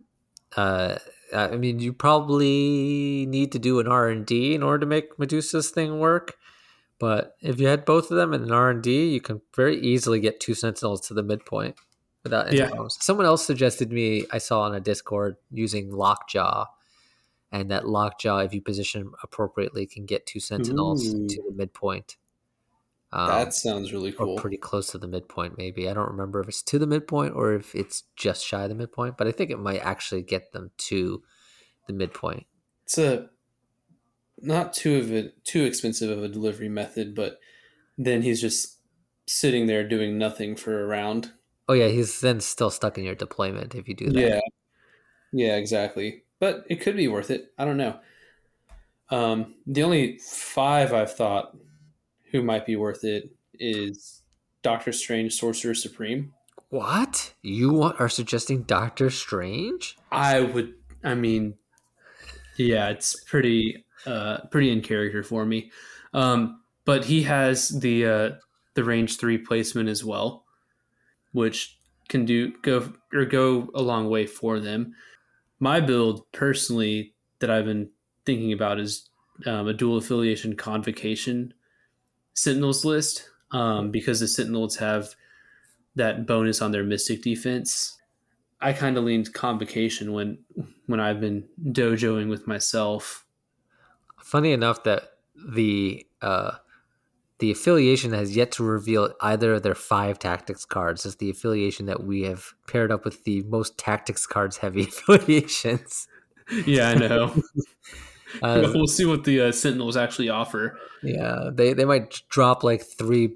uh, 0.56 0.98
I 1.34 1.56
mean, 1.58 1.80
you 1.80 1.94
probably 1.94 3.26
need 3.28 3.52
to 3.54 3.60
do 3.60 3.80
an 3.80 3.88
R 3.88 4.10
and 4.10 4.26
D 4.26 4.54
in 4.54 4.64
order 4.64 4.80
to 4.80 4.86
make 4.86 5.18
Medusa's 5.18 5.70
thing 5.72 6.00
work. 6.00 6.36
But 7.00 7.36
if 7.42 7.60
you 7.60 7.68
had 7.68 7.86
both 7.86 8.12
of 8.12 8.18
them 8.18 8.34
in 8.34 8.44
an 8.44 8.52
R 8.52 8.70
and 8.70 8.82
D, 8.82 9.10
you 9.10 9.20
can 9.20 9.42
very 9.56 9.80
easily 9.80 10.20
get 10.20 10.40
two 10.40 10.54
Sentinels 10.54 11.02
to 11.08 11.14
the 11.14 11.24
midpoint 11.24 11.76
without 12.24 12.48
any 12.48 12.58
Yeah. 12.58 12.68
problems. 12.70 12.98
Someone 13.02 13.26
else 13.26 13.46
suggested 13.46 13.92
me 13.92 14.26
I 14.32 14.38
saw 14.38 14.62
on 14.62 14.76
a 14.76 14.80
Discord 14.80 15.36
using 15.52 15.92
Lockjaw, 15.92 16.68
and 17.52 17.70
that 17.72 17.88
Lockjaw, 17.88 18.40
if 18.40 18.54
you 18.54 18.62
position 18.62 19.12
appropriately, 19.22 19.86
can 19.86 20.06
get 20.06 20.26
two 20.26 20.40
Sentinels 20.40 21.14
Ooh. 21.14 21.28
to 21.28 21.44
the 21.50 21.54
midpoint. 21.56 22.16
Um, 23.16 23.28
that 23.28 23.54
sounds 23.54 23.94
really 23.94 24.12
cool. 24.12 24.38
pretty 24.38 24.58
close 24.58 24.88
to 24.88 24.98
the 24.98 25.08
midpoint 25.08 25.56
maybe 25.58 25.88
i 25.88 25.94
don't 25.94 26.10
remember 26.10 26.40
if 26.40 26.48
it's 26.48 26.64
to 26.64 26.80
the 26.80 26.88
midpoint 26.88 27.36
or 27.36 27.54
if 27.54 27.76
it's 27.76 28.04
just 28.16 28.44
shy 28.44 28.64
of 28.64 28.70
the 28.70 28.76
midpoint 28.76 29.18
but 29.18 29.28
i 29.28 29.32
think 29.32 29.52
it 29.52 29.60
might 29.60 29.80
actually 29.80 30.24
get 30.24 30.52
them 30.52 30.72
to 30.78 31.22
the 31.88 31.94
midpoint 31.94 32.48
It's 32.86 32.98
a 32.98 33.30
not 34.42 34.74
too 34.74 34.96
of 34.98 35.12
it 35.12 35.46
too 35.46 35.64
expensive 35.64 36.10
of 36.10 36.24
a 36.24 36.28
delivery 36.28 36.68
method, 36.68 37.14
but 37.16 37.40
then 37.98 38.24
he's 38.24 38.42
just 38.42 38.80
sitting 39.28 39.68
there 39.68 39.88
doing 39.88 40.18
nothing 40.18 40.56
for 40.56 40.82
a 40.82 40.86
round. 40.86 41.32
oh 41.70 41.74
yeah 41.74 41.88
he's 41.88 42.20
then 42.22 42.40
still 42.42 42.70
stuck 42.72 42.98
in 42.98 43.04
your 43.06 43.16
deployment 43.16 43.76
if 43.76 43.88
you 43.88 43.94
do 43.96 44.10
that 44.10 44.20
Yeah. 44.20 44.40
Yeah, 45.36 45.56
exactly. 45.56 46.24
But 46.40 46.66
it 46.70 46.82
could 46.82 46.96
be 46.96 47.08
worth 47.08 47.32
it. 47.32 47.54
I 47.58 47.66
don't 47.66 47.78
know. 47.78 48.00
Um, 49.10 49.56
the 49.66 49.84
only 49.84 50.18
five 50.20 50.94
I've 50.94 51.16
thought 51.16 51.56
who 52.34 52.42
might 52.42 52.66
be 52.66 52.76
worth 52.76 53.06
it 53.06 53.30
is 53.54 54.24
Doctor 54.64 54.92
Strange, 54.92 55.34
Sorcerer 55.34 55.76
Supreme. 55.76 56.34
what 56.70 57.34
you 57.44 57.72
want, 57.72 58.02
are 58.02 58.10
suggesting 58.10 58.64
doctor 58.64 59.10
strange 59.12 59.96
I 60.12 60.42
would. 60.42 60.74
I 61.04 61.14
mean, 61.14 61.54
yeah, 62.58 62.90
it's 62.90 63.24
pretty, 63.26 63.86
uh, 64.06 64.40
pretty 64.50 64.72
in 64.72 64.82
character 64.82 65.24
for 65.24 65.46
me. 65.46 65.72
Um, 66.14 66.62
but 66.86 67.06
he 67.06 67.24
has 67.24 67.70
the 67.70 68.06
uh, 68.06 68.30
the 68.74 68.84
range 68.84 69.18
three 69.18 69.38
placement 69.38 69.88
as 69.88 70.04
well, 70.04 70.44
which 71.32 71.78
can 72.10 72.26
do 72.26 72.54
go 72.62 72.94
or 73.14 73.26
go 73.26 73.70
a 73.76 73.82
long 73.82 74.10
way 74.10 74.26
for 74.26 74.60
them. 74.60 74.96
My 75.60 75.80
build 75.80 76.30
personally 76.32 77.14
that 77.40 77.50
I've 77.50 77.66
been 77.66 77.90
thinking 78.26 78.52
about 78.52 78.80
is 78.80 79.10
um, 79.46 79.68
a 79.68 79.74
dual 79.74 79.98
affiliation 79.98 80.56
convocation 80.56 81.54
Sentinels 82.34 82.86
list 82.86 83.30
um, 83.52 83.92
because 83.92 84.20
the 84.20 84.28
Sentinels 84.28 84.78
have 84.78 85.16
that 85.96 86.26
bonus 86.26 86.62
on 86.62 86.72
their 86.72 86.84
Mystic 86.84 87.22
defense. 87.22 87.98
I 88.62 88.74
kind 88.74 88.98
of 88.98 89.04
leaned 89.04 89.34
convocation 89.34 90.14
when 90.14 90.40
when 90.88 91.00
I've 91.00 91.20
been 91.20 91.48
dojoing 91.64 92.30
with 92.30 92.48
myself. 92.48 93.26
funny 94.22 94.52
enough 94.54 94.84
that 94.84 95.14
the 95.36 96.06
uh 96.22 96.52
the 97.40 97.52
affiliation 97.52 98.14
has 98.14 98.36
yet 98.36 98.52
to 98.54 98.64
reveal 98.64 99.14
either 99.22 99.56
of 99.56 99.64
their 99.64 99.76
five 99.76 100.18
tactics 100.18 100.66
cards 100.66 101.06
as 101.06 101.18
the 101.18 101.30
affiliation 101.30 101.88
that 101.88 102.04
we 102.04 102.22
have 102.22 102.54
paired 102.68 102.92
up 102.92 103.04
with 103.04 103.24
the 103.26 103.44
most 103.44 103.78
tactics 103.78 104.26
cards 104.26 104.58
heavy 104.58 104.84
affiliations 104.88 106.08
Yeah, 106.66 106.90
I 106.90 106.96
know. 106.96 107.36
uh, 108.42 108.72
we'll 108.74 108.88
see 108.88 109.06
what 109.06 109.24
the 109.24 109.42
uh, 109.42 109.52
Sentinels 109.52 109.98
actually 109.98 110.30
offer. 110.30 110.78
Yeah, 111.02 111.50
they 111.52 111.74
they 111.74 111.86
might 111.86 112.22
drop 112.30 112.64
like 112.64 112.84
three 112.84 113.36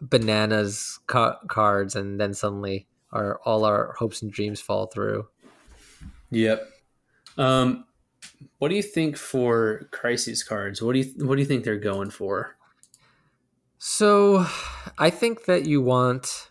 bananas 0.00 0.98
ca- 1.06 1.38
cards, 1.48 1.94
and 1.94 2.20
then 2.20 2.34
suddenly 2.34 2.86
our 3.12 3.40
all 3.44 3.64
our 3.64 3.94
hopes 3.98 4.22
and 4.22 4.32
dreams 4.32 4.60
fall 4.60 4.86
through. 4.86 5.28
Yep. 6.30 6.66
Um, 7.38 7.84
what 8.58 8.68
do 8.68 8.74
you 8.74 8.82
think 8.82 9.16
for 9.16 9.88
crises 9.90 10.42
cards? 10.42 10.82
What 10.82 10.94
do 10.94 11.00
you 11.00 11.26
what 11.26 11.36
do 11.36 11.42
you 11.42 11.46
think 11.46 11.64
they're 11.64 11.76
going 11.76 12.10
for? 12.10 12.56
So, 13.84 14.46
I 14.96 15.10
think 15.10 15.46
that 15.46 15.66
you 15.66 15.82
want, 15.82 16.50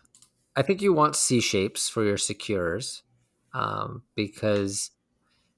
I 0.57 0.63
think 0.63 0.81
you 0.81 0.91
want 0.91 1.15
C 1.15 1.39
shapes 1.39 1.87
for 1.87 2.03
your 2.03 2.17
secures, 2.17 3.03
um, 3.53 4.03
because 4.15 4.91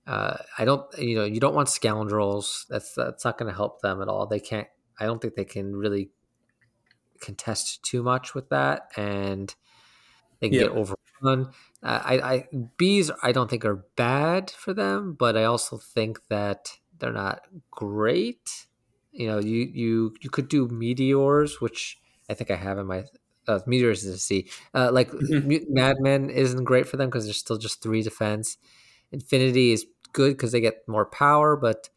uh, 0.08 0.38
I 0.58 0.66
don't, 0.66 0.86
you 0.98 1.16
know, 1.16 1.26
you 1.26 1.40
don't 1.40 1.56
want 1.56 1.70
scoundrels. 1.70 2.66
That's 2.70 2.94
that's 2.96 3.26
not 3.26 3.38
going 3.38 3.52
to 3.52 3.56
help 3.56 3.82
them 3.82 4.02
at 4.02 4.08
all. 4.08 4.28
They 4.28 4.40
can't. 4.40 4.68
I 5.00 5.06
don't 5.06 5.22
think 5.22 5.36
they 5.36 5.46
can 5.46 5.76
really 5.76 6.12
contest 7.20 7.84
too 7.84 8.04
much 8.04 8.34
with 8.34 8.50
that, 8.50 8.92
and 8.98 9.54
they 10.40 10.50
can 10.50 10.58
Yeah. 10.58 10.68
get 10.68 10.72
overrun. 10.72 11.54
Uh, 11.84 12.02
I, 12.04 12.20
I 12.36 12.50
bees 12.78 13.12
I 13.24 13.34
don't 13.34 13.50
think 13.50 13.66
are 13.66 13.86
bad 13.98 14.52
for 14.52 14.74
them, 14.74 15.16
but 15.16 15.38
I 15.38 15.46
also 15.46 15.78
think 15.78 16.28
that 16.30 16.78
they're 17.00 17.14
not 17.14 17.48
great. 17.72 18.68
You 19.12 19.28
know, 19.28 19.40
you 19.40 19.64
you 19.74 20.16
you 20.22 20.30
could 20.30 20.50
do 20.50 20.68
meteors, 20.70 21.62
which 21.62 22.00
I 22.30 22.36
think 22.36 22.52
I 22.52 22.58
have 22.58 22.80
in 22.80 22.88
my 22.88 23.06
uh, 23.48 23.62
meteors 23.68 24.06
is 24.06 24.16
a 24.16 24.20
C. 24.20 24.50
Uh, 24.74 24.92
like 24.92 25.12
Mhm. 25.20 25.54
Madmen 25.70 26.30
isn't 26.30 26.66
great 26.66 26.88
for 26.88 26.98
them 26.98 27.10
because 27.10 27.26
they're 27.26 27.34
still 27.34 27.58
just 27.58 27.82
three 27.84 28.04
defense. 28.04 28.58
Infinity 29.14 29.72
is 29.72 29.86
good 30.12 30.34
because 30.34 30.52
they 30.52 30.62
get 30.62 30.88
more 30.88 31.06
power, 31.06 31.56
but 31.56 31.90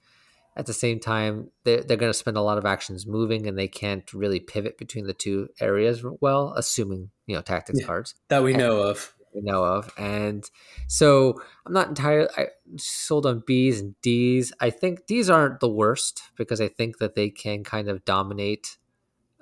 at 0.57 0.67
the 0.67 0.73
same 0.73 1.01
time, 1.01 1.51
they're, 1.65 1.83
they're 1.83 1.97
going 1.97 2.11
to 2.13 2.17
spend 2.19 2.37
a 2.37 2.43
lot 2.43 2.57
of 2.59 2.65
actions 2.65 3.07
moving 3.07 3.47
and 3.47 3.59
they 3.59 3.69
can't 3.69 4.11
really 4.15 4.41
pivot 4.41 4.79
between 4.79 5.07
the 5.07 5.13
two 5.13 5.49
areas 5.61 6.03
well, 6.21 6.55
assuming, 6.57 7.11
you 7.27 7.35
know, 7.35 7.43
tactics 7.43 7.81
Yeah. 7.81 7.87
cards 7.87 8.15
That 8.29 8.43
we 8.43 8.55
know 8.55 8.81
of. 8.81 9.15
we 9.35 9.43
know 9.43 9.63
of. 9.65 9.93
And 9.99 10.49
so 10.87 11.39
I'm 11.67 11.75
not 11.75 11.89
entirely 11.89 12.29
I 12.39 12.47
sold 12.79 13.27
on 13.27 13.43
B's 13.47 13.81
and 13.81 14.01
D's. 14.01 14.51
I 14.61 14.71
think 14.71 15.07
D's 15.07 15.29
aren't 15.29 15.61
the 15.61 15.69
worst 15.69 16.23
because 16.37 16.61
I 16.61 16.69
think 16.69 16.99
that 16.99 17.17
they 17.17 17.29
can 17.29 17.63
kind 17.63 17.89
of 17.91 18.05
dominate 18.07 18.79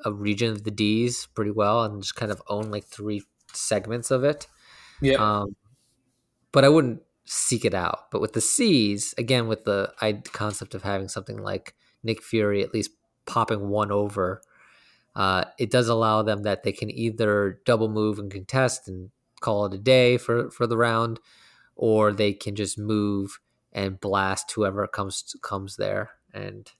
a 0.04 0.12
region 0.12 0.50
of 0.50 0.64
the 0.64 0.72
D's 0.72 1.28
pretty 1.34 1.52
well 1.52 1.84
and 1.84 2.02
just 2.02 2.16
kind 2.16 2.32
of 2.32 2.42
own 2.48 2.72
like 2.72 2.84
three 2.86 3.22
segments 3.52 4.10
of 4.10 4.24
it. 4.24 4.48
Yeah. 5.00 5.14
Um, 5.18 5.54
but 6.50 6.64
I 6.64 6.68
wouldn't 6.68 7.02
seek 7.24 7.64
it 7.64 7.74
out. 7.74 8.10
But 8.10 8.20
with 8.20 8.32
the 8.32 8.40
C's, 8.40 9.14
again, 9.18 9.46
with 9.48 9.64
the 9.64 9.92
concept 10.32 10.74
of 10.74 10.82
having 10.82 11.08
something 11.08 11.38
like 11.38 11.74
Nick 12.02 12.22
Fury 12.22 12.62
at 12.62 12.74
least 12.74 12.90
popping 13.26 13.68
one 13.68 13.90
over, 13.90 14.42
uh, 15.16 15.44
it 15.58 15.70
does 15.70 15.88
allow 15.88 16.22
them 16.22 16.42
that 16.42 16.62
they 16.62 16.72
can 16.72 16.90
either 16.90 17.60
double 17.64 17.88
move 17.88 18.18
and 18.18 18.30
contest 18.30 18.88
and 18.88 19.10
call 19.40 19.66
it 19.66 19.74
a 19.74 19.78
day 19.78 20.16
for 20.16 20.50
for 20.50 20.66
the 20.66 20.76
round, 20.76 21.20
or 21.76 22.12
they 22.12 22.32
can 22.32 22.54
just 22.54 22.78
move 22.78 23.38
and 23.72 24.00
blast 24.00 24.50
whoever 24.52 24.86
comes 24.86 25.34
comes 25.42 25.76
there 25.76 26.10
and 26.32 26.72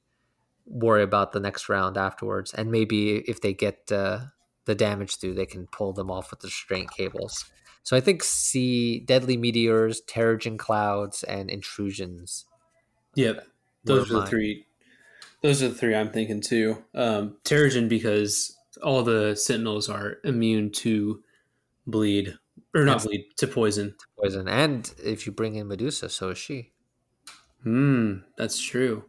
worry 0.67 1.03
about 1.03 1.33
the 1.33 1.41
next 1.41 1.69
round 1.69 1.97
afterwards. 1.97 2.53
And 2.55 2.71
maybe 2.71 3.19
if 3.19 3.41
they 3.41 3.53
get 3.53 3.91
uh, 3.93 4.21
the 4.65 4.75
damage 4.75 5.17
through, 5.17 5.35
they 5.35 5.47
can 5.47 5.67
pull 5.67 5.93
them 5.93 6.11
off 6.11 6.31
with 6.31 6.41
the 6.41 6.49
restraint 6.49 6.91
cables. 6.91 7.45
So 7.85 7.97
I 7.97 8.01
think 8.01 8.25
see 8.25 9.01
deadly 9.01 9.37
meteors, 9.37 10.03
Terrigen 10.09 10.59
clouds, 10.59 11.23
and 11.23 11.49
intrusions. 11.51 12.47
Yep. 13.15 13.47
Those 13.85 14.11
are 14.11 14.13
the 14.15 14.19
mine. 14.21 14.27
three. 14.29 14.67
Those 15.43 15.63
are 15.63 15.69
the 15.69 15.75
three 15.75 15.95
I'm 15.95 16.11
thinking 16.11 16.41
too. 16.41 16.83
Um, 16.95 17.37
Terrigen 17.45 17.89
because 17.89 18.57
all 18.83 19.03
the 19.05 19.37
Sentinels 19.37 19.89
are 19.91 20.17
immune 20.25 20.73
to 20.73 21.23
bleed 21.87 22.37
or 22.75 22.85
not 22.85 23.05
bleed 23.05 23.27
to 23.37 23.47
poison. 23.47 23.95
Poison, 24.19 24.49
and 24.49 24.93
if 25.05 25.27
you 25.27 25.33
bring 25.33 25.55
in 25.55 25.69
Medusa, 25.69 26.09
so 26.09 26.31
is 26.31 26.39
she, 26.39 26.73
Hmm, 27.63 28.17
that's 28.39 28.59
true. 28.61 29.05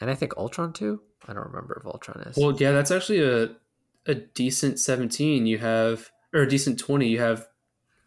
and 0.00 0.10
I 0.10 0.14
think 0.14 0.36
Ultron 0.36 0.72
too. 0.72 1.02
I 1.28 1.34
don't 1.34 1.46
remember 1.46 1.76
if 1.78 1.86
Ultron 1.86 2.22
is. 2.26 2.36
Well, 2.36 2.56
yeah, 2.56 2.72
that's 2.72 2.90
actually 2.90 3.20
a 3.22 3.50
a 4.06 4.14
decent 4.14 4.78
seventeen. 4.80 5.44
You 5.46 5.58
have 5.58 6.10
or 6.32 6.42
a 6.42 6.48
decent 6.48 6.78
twenty. 6.78 7.08
You 7.08 7.20
have 7.20 7.46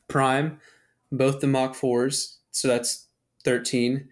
Prime, 0.08 0.60
both 1.12 1.40
the 1.40 1.48
Mach 1.48 1.76
fours, 1.76 2.40
so 2.52 2.68
that's 2.68 3.08
thirteen, 3.44 4.10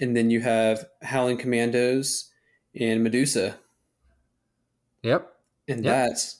and 0.00 0.16
then 0.16 0.30
you 0.30 0.40
have 0.40 0.84
Howling 1.02 1.38
Commandos 1.38 2.30
and 2.78 3.02
Medusa, 3.02 3.56
yep. 5.02 5.36
and 5.68 5.84
Yeah. 5.84 6.06
that 6.06 6.34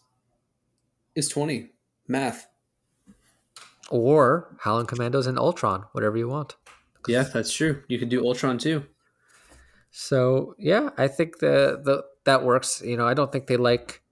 is 1.14 1.28
twenty. 1.28 1.70
Math. 2.08 2.48
Or 3.88 4.56
Howling 4.60 4.86
Commandos 4.86 5.26
and 5.26 5.38
Ultron, 5.38 5.84
whatever 5.92 6.16
you 6.16 6.28
want. 6.28 6.56
Yeah, 7.06 7.22
that's 7.22 7.52
true. 7.52 7.82
You 7.88 7.98
could 7.98 8.08
do 8.08 8.24
Ultron 8.24 8.58
too. 8.58 8.84
So 9.90 10.54
yeah, 10.58 10.90
I 10.98 11.08
think 11.08 11.38
the 11.38 11.80
the 11.82 12.04
that 12.24 12.44
works. 12.44 12.82
You 12.84 12.96
know, 12.96 13.06
I 13.06 13.14
don't 13.14 13.30
think 13.32 13.46
they 13.46 13.56
like 13.56 14.02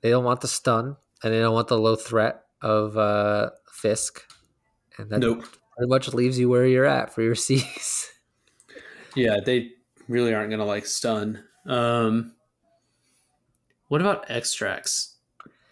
they 0.00 0.10
don't 0.10 0.24
want 0.24 0.40
the 0.40 0.48
stun 0.48 0.96
and 1.22 1.32
they 1.32 1.38
don't 1.40 1.54
want 1.54 1.68
the 1.68 1.78
low 1.78 1.96
threat 1.96 2.42
of 2.62 2.96
uh 2.96 3.50
Fisk. 3.72 4.24
And 4.98 5.10
that 5.10 5.20
Nope. 5.20 5.44
pretty 5.76 5.88
much 5.88 6.12
leaves 6.12 6.38
you 6.38 6.48
where 6.48 6.66
you're 6.66 6.84
at 6.84 7.14
for 7.14 7.22
your 7.22 7.34
C's. 7.36 8.10
Yeah, 9.14 9.38
they 9.44 9.70
really 10.08 10.34
aren't 10.34 10.50
gonna 10.50 10.64
like 10.64 10.86
stun. 10.86 11.44
Um, 11.66 12.34
what 13.88 14.00
about 14.00 14.30
extracts? 14.30 15.16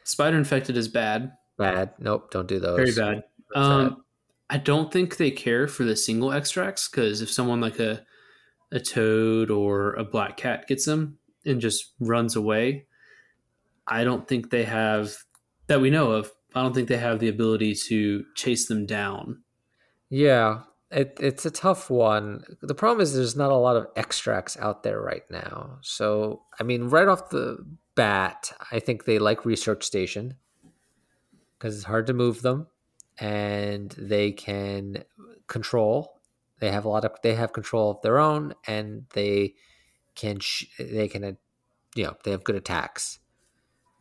Spider 0.04 0.36
infected 0.38 0.76
is 0.76 0.88
bad, 0.88 1.32
bad. 1.58 1.94
Nope, 1.98 2.30
don't 2.30 2.46
do 2.46 2.58
those. 2.60 2.94
very 2.94 2.94
bad. 2.94 3.24
Um, 3.54 4.04
I 4.48 4.58
don't 4.58 4.92
think 4.92 5.16
they 5.16 5.30
care 5.32 5.66
for 5.66 5.84
the 5.84 5.96
single 5.96 6.32
extracts 6.32 6.88
because 6.88 7.20
if 7.22 7.30
someone 7.30 7.60
like 7.60 7.78
a 7.80 8.04
a 8.72 8.80
toad 8.80 9.50
or 9.50 9.94
a 9.94 10.04
black 10.04 10.36
cat 10.36 10.66
gets 10.68 10.84
them 10.86 11.18
and 11.44 11.60
just 11.60 11.92
runs 12.00 12.36
away, 12.36 12.86
I 13.86 14.04
don't 14.04 14.26
think 14.26 14.50
they 14.50 14.64
have 14.64 15.14
that 15.66 15.80
we 15.80 15.90
know 15.90 16.12
of. 16.12 16.32
I 16.54 16.62
don't 16.62 16.74
think 16.74 16.88
they 16.88 16.96
have 16.96 17.18
the 17.18 17.28
ability 17.28 17.74
to 17.88 18.24
chase 18.34 18.66
them 18.66 18.86
down. 18.86 19.42
Yeah, 20.08 20.60
it, 20.90 21.18
it's 21.20 21.44
a 21.44 21.50
tough 21.50 21.90
one. 21.90 22.44
The 22.62 22.74
problem 22.74 23.02
is 23.02 23.14
there's 23.14 23.36
not 23.36 23.50
a 23.50 23.56
lot 23.56 23.76
of 23.76 23.88
extracts 23.96 24.56
out 24.58 24.82
there 24.82 25.00
right 25.00 25.24
now. 25.30 25.78
So, 25.82 26.42
I 26.58 26.62
mean, 26.62 26.84
right 26.84 27.08
off 27.08 27.30
the 27.30 27.58
bat, 27.94 28.52
I 28.70 28.78
think 28.78 29.04
they 29.04 29.18
like 29.18 29.44
Research 29.44 29.84
Station 29.84 30.34
because 31.58 31.74
it's 31.76 31.84
hard 31.84 32.06
to 32.06 32.14
move 32.14 32.42
them 32.42 32.68
and 33.18 33.94
they 33.98 34.32
can 34.32 35.04
control. 35.48 36.20
They 36.60 36.70
have 36.70 36.84
a 36.84 36.88
lot 36.88 37.04
of 37.04 37.12
they 37.22 37.34
have 37.34 37.52
control 37.52 37.90
of 37.90 38.02
their 38.02 38.18
own 38.18 38.54
and 38.66 39.04
they 39.12 39.54
can 40.14 40.40
sh- 40.40 40.66
they 40.78 41.08
can 41.08 41.24
uh, 41.24 41.32
you 41.94 42.04
know, 42.04 42.16
they 42.24 42.30
have 42.30 42.44
good 42.44 42.56
attacks. 42.56 43.18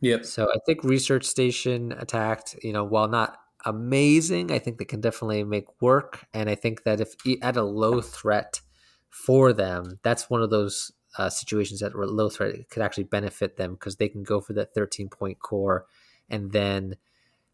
Yep. 0.00 0.24
So 0.24 0.48
I 0.50 0.58
think 0.66 0.84
Research 0.84 1.24
Station 1.24 1.92
attacked, 1.92 2.56
you 2.62 2.72
know, 2.72 2.84
while 2.84 3.08
not 3.08 3.38
amazing, 3.64 4.52
I 4.52 4.58
think 4.58 4.78
they 4.78 4.84
can 4.84 5.00
definitely 5.00 5.44
make 5.44 5.80
work. 5.80 6.26
And 6.32 6.48
I 6.48 6.54
think 6.54 6.84
that 6.84 7.00
if 7.00 7.14
at 7.42 7.56
a 7.56 7.62
low 7.62 8.00
threat 8.00 8.60
for 9.08 9.52
them, 9.52 9.98
that's 10.02 10.28
one 10.28 10.42
of 10.42 10.50
those 10.50 10.92
uh, 11.18 11.30
situations 11.30 11.80
that 11.80 11.94
were 11.94 12.06
low 12.06 12.28
threat 12.28 12.68
could 12.70 12.82
actually 12.82 13.04
benefit 13.04 13.56
them 13.56 13.72
because 13.72 13.96
they 13.96 14.08
can 14.08 14.22
go 14.22 14.40
for 14.40 14.52
that 14.52 14.74
13 14.74 15.08
point 15.08 15.38
core 15.40 15.86
and 16.28 16.52
then 16.52 16.96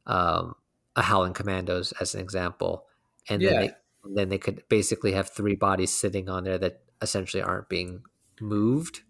um, 0.06 0.54
a 0.96 1.02
Howling 1.02 1.34
Commandos 1.34 1.92
as 2.00 2.14
an 2.14 2.20
example. 2.20 2.86
And 3.28 3.40
then, 3.40 3.60
they, 3.60 3.70
and 4.04 4.16
then 4.16 4.28
they 4.28 4.38
could 4.38 4.64
basically 4.68 5.12
have 5.12 5.30
three 5.30 5.54
bodies 5.54 5.96
sitting 5.96 6.28
on 6.28 6.44
there 6.44 6.58
that 6.58 6.82
essentially 7.00 7.42
aren't 7.42 7.68
being 7.68 8.02
moved. 8.40 9.02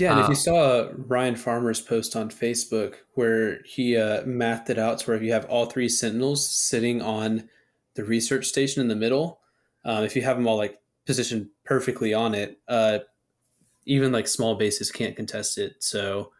Yeah, 0.00 0.12
and 0.12 0.20
if 0.20 0.26
Uh, 0.26 0.28
you 0.30 0.34
saw 0.34 0.88
Ryan 0.96 1.36
Farmer's 1.36 1.80
post 1.80 2.16
on 2.16 2.30
Facebook 2.30 2.96
where 3.14 3.62
he 3.64 3.96
uh, 3.96 4.22
mathed 4.24 4.70
it 4.70 4.78
out 4.78 4.98
to 4.98 5.06
where 5.06 5.16
if 5.16 5.22
you 5.22 5.32
have 5.32 5.44
all 5.46 5.66
three 5.66 5.88
Sentinels 5.88 6.48
sitting 6.48 7.02
on 7.02 7.48
the 7.94 8.04
research 8.04 8.46
station 8.46 8.80
in 8.80 8.88
the 8.88 8.96
middle, 8.96 9.40
um, 9.84 10.04
if 10.04 10.16
you 10.16 10.22
have 10.22 10.36
them 10.36 10.46
all 10.46 10.56
like 10.56 10.80
positioned 11.06 11.48
perfectly 11.64 12.14
on 12.14 12.34
it, 12.34 12.58
uh, 12.68 13.00
even 13.86 14.12
like 14.12 14.28
small 14.28 14.54
bases 14.54 14.90
can't 14.90 15.16
contest 15.16 15.58
it. 15.58 15.82
So 15.82 16.32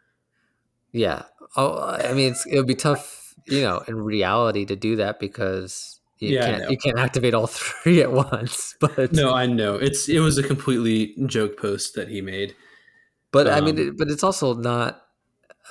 Yeah. 0.93 1.23
Oh, 1.57 1.79
I 1.83 2.13
mean, 2.13 2.33
it's, 2.33 2.47
it 2.47 2.57
would 2.57 2.67
be 2.67 2.75
tough, 2.75 3.35
you 3.47 3.63
know, 3.63 3.83
in 3.89 3.97
reality 3.97 4.65
to 4.67 4.77
do 4.77 4.97
that 4.97 5.19
because 5.21 6.01
you 6.19 6.33
Yeah, 6.35 6.47
can't 6.47 6.71
you 6.71 6.77
can't 6.79 6.99
activate 6.99 7.35
all 7.35 7.47
three 7.49 8.03
at 8.03 8.13
once. 8.13 8.77
But 8.81 9.13
no, 9.13 9.33
I 9.33 9.47
know 9.47 9.77
it's 9.77 10.09
it 10.09 10.21
was 10.21 10.39
a 10.39 10.43
completely 10.43 11.15
joke 11.27 11.59
post 11.59 11.95
that 11.95 12.09
he 12.09 12.21
made. 12.21 12.55
But 13.33 13.49
I 13.49 13.61
mean, 13.61 13.78
um, 13.78 13.89
it, 13.89 13.99
but 13.99 14.09
it's 14.09 14.24
also 14.24 14.55
not. 14.55 15.03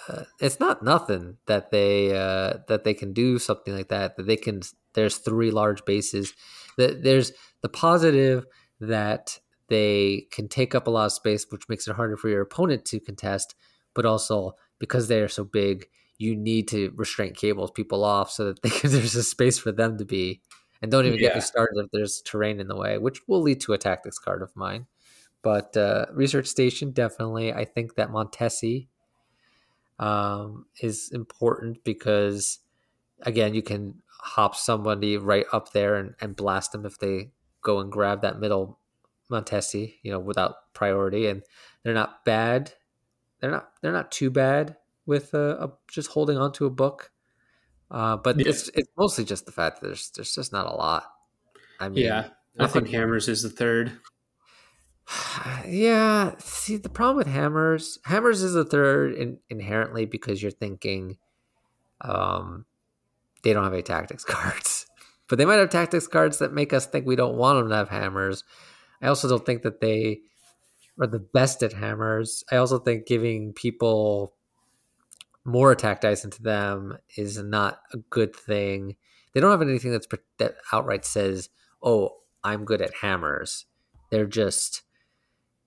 Uh, 0.07 0.24
it's 0.39 0.60
not 0.60 0.84
nothing 0.84 1.38
that 1.45 1.72
they 1.72 2.16
uh, 2.16 2.60
that 2.68 2.84
they 2.84 2.93
can 2.93 3.14
do 3.14 3.38
something 3.38 3.76
like 3.76 3.89
that. 3.89 4.16
That 4.18 4.28
they 4.28 4.38
can. 4.38 4.62
There's 4.93 5.18
three 5.18 5.51
large 5.51 5.84
bases. 5.86 6.34
That 6.78 7.03
there's 7.03 7.32
the 7.62 7.70
positive 7.70 8.45
that 8.80 9.39
they 9.68 10.28
can 10.32 10.47
take 10.47 10.74
up 10.74 10.88
a 10.88 10.89
lot 10.89 11.05
of 11.05 11.12
space, 11.12 11.45
which 11.49 11.68
makes 11.70 11.88
it 11.88 11.95
harder 11.95 12.18
for 12.18 12.30
your 12.30 12.41
opponent 12.41 12.86
to 12.86 12.99
contest. 12.99 13.55
But 13.93 14.05
also 14.05 14.55
because 14.80 15.07
they 15.07 15.22
are 15.22 15.28
so 15.28 15.43
big, 15.43 15.88
you 16.18 16.36
need 16.36 16.68
to 16.70 16.91
restrain 16.95 17.34
cables 17.34 17.72
people 17.72 18.03
off 18.03 18.32
so 18.32 18.45
that 18.45 18.62
they 18.62 18.70
there's 18.88 19.16
a 19.16 19.24
space 19.24 19.57
for 19.57 19.72
them 19.72 19.97
to 19.97 20.05
be. 20.05 20.41
And 20.82 20.89
don't 20.89 21.05
even 21.05 21.20
get 21.20 21.36
me 21.36 21.41
started 21.41 21.76
if 21.78 21.91
there's 21.91 22.22
terrain 22.22 22.62
in 22.62 22.70
the 22.70 22.78
way, 22.78 22.97
which 22.97 23.20
will 23.28 23.41
lead 23.41 23.60
to 23.62 23.74
a 23.74 23.78
tactics 23.78 24.18
card 24.18 24.41
of 24.41 24.55
mine. 24.55 24.86
But 25.42 25.76
uh, 25.78 26.06
research 26.14 26.48
station 26.48 26.92
definitely. 26.92 27.54
I 27.54 27.66
think 27.66 27.96
that 27.96 28.10
Montesi 28.10 28.88
um, 29.98 30.66
is 30.82 31.10
important 31.14 31.84
because 31.84 32.60
again, 33.22 33.54
you 33.54 33.62
can 33.62 33.96
hop 34.22 34.56
somebody 34.56 35.18
right 35.18 35.46
up 35.54 35.72
there 35.72 35.96
and, 35.96 36.16
and 36.22 36.36
blast 36.36 36.72
them 36.72 36.86
if 36.86 37.00
they 37.00 37.32
go 37.62 37.80
and 37.80 37.92
grab 37.92 38.22
that 38.22 38.40
middle 38.40 38.80
Montesi, 39.32 39.96
you 40.02 40.12
know, 40.12 40.20
without 40.20 40.56
priority, 40.74 41.28
and 41.28 41.44
they're 41.84 41.94
not 41.94 42.26
bad. 42.26 42.74
They're 43.40 43.52
not 43.52 43.70
they're 43.82 43.94
not 43.94 44.12
too 44.12 44.30
bad 44.30 44.76
with 45.06 45.34
uh, 45.34 45.58
a, 45.60 45.72
just 45.90 46.12
holding 46.12 46.38
on 46.38 46.52
to 46.54 46.66
a 46.66 46.70
book. 46.70 47.12
Uh, 47.92 48.18
but 48.18 48.38
Yeah. 48.40 48.50
it's 48.50 48.70
it's 48.70 48.90
mostly 48.98 49.24
just 49.26 49.46
the 49.46 49.52
fact 49.52 49.80
that 49.82 49.88
there's 49.88 50.10
there's 50.16 50.34
just 50.36 50.52
not 50.52 50.66
a 50.66 50.76
lot. 50.76 51.06
I 51.80 51.90
mean, 51.90 52.06
Yeah, 52.06 52.30
I 52.58 52.64
nothing- 52.64 52.84
think 52.84 52.96
Hammers 52.96 53.28
is 53.30 53.42
the 53.44 53.50
third. 53.50 53.92
yeah. 55.68 56.34
See, 56.39 56.78
the 56.78 56.89
problem 56.89 57.18
with 57.18 57.28
hammers, 57.28 57.99
hammers 58.05 58.43
is 58.43 58.55
a 58.55 58.66
third 58.66 59.14
in, 59.14 59.39
inherently 59.49 60.05
because 60.05 60.41
you're 60.41 60.51
thinking, 60.51 61.18
um, 62.01 62.66
they 63.43 63.53
don't 63.53 63.64
have 63.64 63.74
any 63.74 63.82
tactics 63.82 64.24
cards, 64.26 64.86
but 65.28 65.38
they 65.38 65.45
might 65.45 65.60
have 65.60 65.70
tactics 65.70 66.07
cards 66.07 66.39
that 66.39 66.53
make 66.53 66.74
us 66.74 66.86
think 66.86 67.05
we 67.05 67.16
don't 67.16 67.38
want 67.38 67.60
them 67.60 67.70
to 67.70 67.76
have 67.76 67.89
hammers. 67.89 68.43
I 69.01 69.07
also 69.07 69.30
don't 69.30 69.45
think 69.45 69.64
that 69.64 69.82
they 69.82 70.22
are 70.99 71.07
the 71.07 71.20
best 71.20 71.64
at 71.64 71.74
hammers. 71.74 72.43
I 72.51 72.57
also 72.57 72.80
think 72.80 73.05
giving 73.05 73.53
people 73.53 74.34
more 75.45 75.72
attack 75.72 76.01
dice 76.01 76.26
into 76.26 76.43
them 76.43 76.97
is 77.16 77.41
not 77.41 77.80
a 77.93 77.97
good 77.97 78.36
thing. 78.36 78.97
They 79.34 79.39
don't 79.39 79.51
have 79.51 79.62
anything 79.62 79.91
that's 79.91 80.07
that 80.38 80.55
outright 80.74 81.05
says, 81.05 81.49
"Oh, 81.82 82.18
I'm 82.43 82.66
good 82.66 82.82
at 82.82 82.93
hammers." 82.95 83.66
They're 84.12 84.26
just 84.26 84.82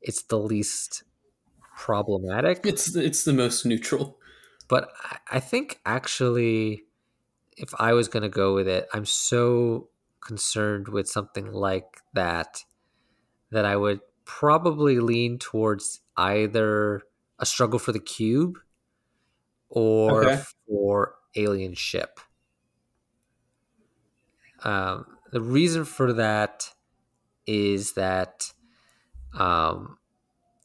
it's 0.03 0.23
the 0.23 0.39
least 0.39 1.05
problematic. 1.77 2.61
It's 2.65 2.95
it's 2.97 3.25
the 3.25 3.33
most 3.33 3.65
neutral. 3.67 4.19
But 4.69 4.91
I, 5.31 5.41
think 5.41 5.81
actually, 5.85 6.85
if 7.57 7.75
I 7.79 7.93
was 7.93 8.09
going 8.09 8.23
to 8.23 8.29
go 8.29 8.55
with 8.55 8.69
it, 8.69 8.89
I'm 8.95 9.05
so 9.05 9.91
concerned 10.21 10.89
with 10.89 11.09
something 11.09 11.53
like 11.53 11.99
that 12.15 12.65
that 13.51 13.65
I 13.65 13.77
would 13.77 14.01
probably 14.25 15.01
lean 15.01 15.39
towards 15.39 16.01
either 16.17 17.03
a 17.39 17.47
struggle 17.47 17.79
for 17.79 17.93
the 17.93 18.01
cube 18.01 18.59
or 19.69 20.33
Okay. 20.33 20.43
for 20.67 21.17
alien 21.37 21.75
ship. 21.75 22.21
Um, 24.65 25.19
the 25.33 25.41
reason 25.41 25.85
for 25.85 26.13
that 26.15 26.71
is 27.47 27.95
that 27.95 28.53
um, 29.35 29.99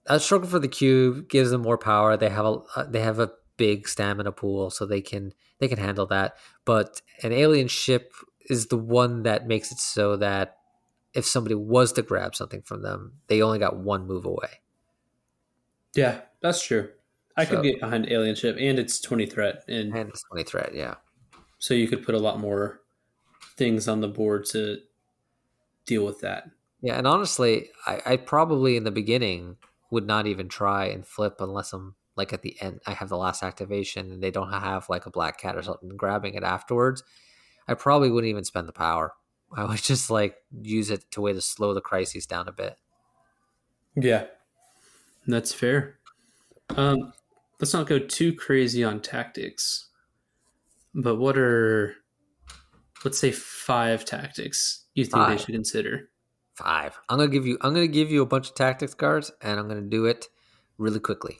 a 0.05 0.19
struggle 0.19 0.47
for 0.49 0.59
the 0.59 0.67
cube 0.67 1.29
gives 1.29 1.49
them 1.51 1.61
more 1.61 1.77
power. 1.77 2.17
They 2.17 2.29
have 2.29 2.45
a 2.45 2.59
uh, 2.75 2.83
they 2.83 3.01
have 3.01 3.19
a 3.19 3.31
big 3.57 3.87
stamina 3.87 4.31
pool, 4.31 4.69
so 4.69 4.85
they 4.85 5.01
can 5.01 5.33
they 5.59 5.67
can 5.67 5.79
handle 5.79 6.05
that. 6.07 6.37
But 6.65 7.01
an 7.23 7.31
alien 7.31 7.67
ship 7.67 8.13
is 8.49 8.67
the 8.67 8.77
one 8.77 9.23
that 9.23 9.47
makes 9.47 9.71
it 9.71 9.79
so 9.79 10.15
that 10.17 10.57
if 11.13 11.25
somebody 11.25 11.55
was 11.55 11.91
to 11.93 12.01
grab 12.01 12.35
something 12.35 12.61
from 12.61 12.81
them, 12.83 13.13
they 13.27 13.41
only 13.41 13.59
got 13.59 13.77
one 13.77 14.05
move 14.07 14.25
away. 14.25 14.61
Yeah, 15.95 16.21
that's 16.41 16.63
true. 16.63 16.89
I 17.35 17.45
So- 17.45 17.55
could 17.55 17.63
get 17.63 17.79
behind 17.79 18.09
Alien 18.09 18.35
Ship, 18.35 18.55
and 18.59 18.79
it's 18.79 18.99
twenty 18.99 19.25
threat, 19.25 19.63
and 19.67 19.95
And 19.95 20.09
it's 20.09 20.23
twenty 20.23 20.43
threat, 20.43 20.73
yeah. 20.73 20.95
So 21.59 21.73
you 21.73 21.87
could 21.87 22.03
put 22.03 22.15
a 22.15 22.19
lot 22.19 22.39
more 22.39 22.81
things 23.55 23.87
on 23.87 24.01
the 24.01 24.07
board 24.07 24.45
to 24.45 24.77
deal 25.85 26.05
with 26.05 26.19
that. 26.21 26.49
Yeah, 26.81 26.97
and 26.97 27.07
honestly, 27.07 27.69
I, 27.85 28.01
I 28.05 28.17
probably 28.17 28.77
in 28.77 28.83
the 28.83 28.91
beginning 28.91 29.57
would 29.89 30.05
not 30.05 30.27
even 30.27 30.47
try 30.47 30.85
and 30.85 31.05
flip 31.05 31.37
unless 31.39 31.73
I'm 31.73 31.95
like 32.15 32.33
at 32.33 32.41
the 32.41 32.59
end 32.61 32.81
I 32.85 32.91
have 32.91 33.09
the 33.09 33.17
last 33.17 33.43
activation 33.43 34.11
and 34.11 34.21
they 34.21 34.31
don't 34.31 34.51
have 34.51 34.89
like 34.89 35.05
a 35.05 35.11
black 35.11 35.39
cat 35.39 35.55
or 35.55 35.61
something 35.61 35.89
grabbing 35.95 36.33
it 36.33 36.43
afterwards. 36.43 37.03
I 37.67 37.73
probably 37.73 38.09
wouldn't 38.09 38.29
even 38.29 38.43
spend 38.43 38.67
the 38.67 38.73
power. 38.73 39.13
I 39.55 39.63
would 39.63 39.81
just 39.81 40.09
like 40.09 40.35
use 40.61 40.89
it 40.89 41.09
to 41.11 41.21
way 41.21 41.33
to 41.33 41.41
slow 41.41 41.73
the 41.73 41.81
crises 41.81 42.25
down 42.25 42.47
a 42.47 42.51
bit. 42.51 42.75
Yeah, 43.95 44.25
that's 45.25 45.53
fair. 45.53 45.97
Um, 46.75 47.13
let's 47.59 47.73
not 47.73 47.87
go 47.87 47.97
too 47.99 48.33
crazy 48.33 48.83
on 48.83 49.01
tactics. 49.01 49.87
But 50.93 51.15
what 51.15 51.37
are, 51.37 51.95
let's 53.03 53.19
say, 53.19 53.31
five 53.31 54.05
tactics 54.05 54.85
you 54.93 55.03
think 55.03 55.15
five. 55.15 55.29
they 55.29 55.37
should 55.37 55.53
consider? 55.53 56.09
Five. 56.57 56.99
I'm 57.07 57.19
gonna 57.19 57.29
give 57.29 57.45
you. 57.45 57.59
I'm 57.61 57.75
gonna 57.75 57.87
give 57.87 58.09
you 58.09 58.23
a 58.23 58.25
bunch 58.25 58.49
of 58.49 58.55
tactics 58.55 58.95
cards, 58.95 59.31
and 59.43 59.59
I'm 59.59 59.67
gonna 59.67 59.81
do 59.81 60.05
it 60.05 60.25
really 60.79 60.99
quickly. 60.99 61.37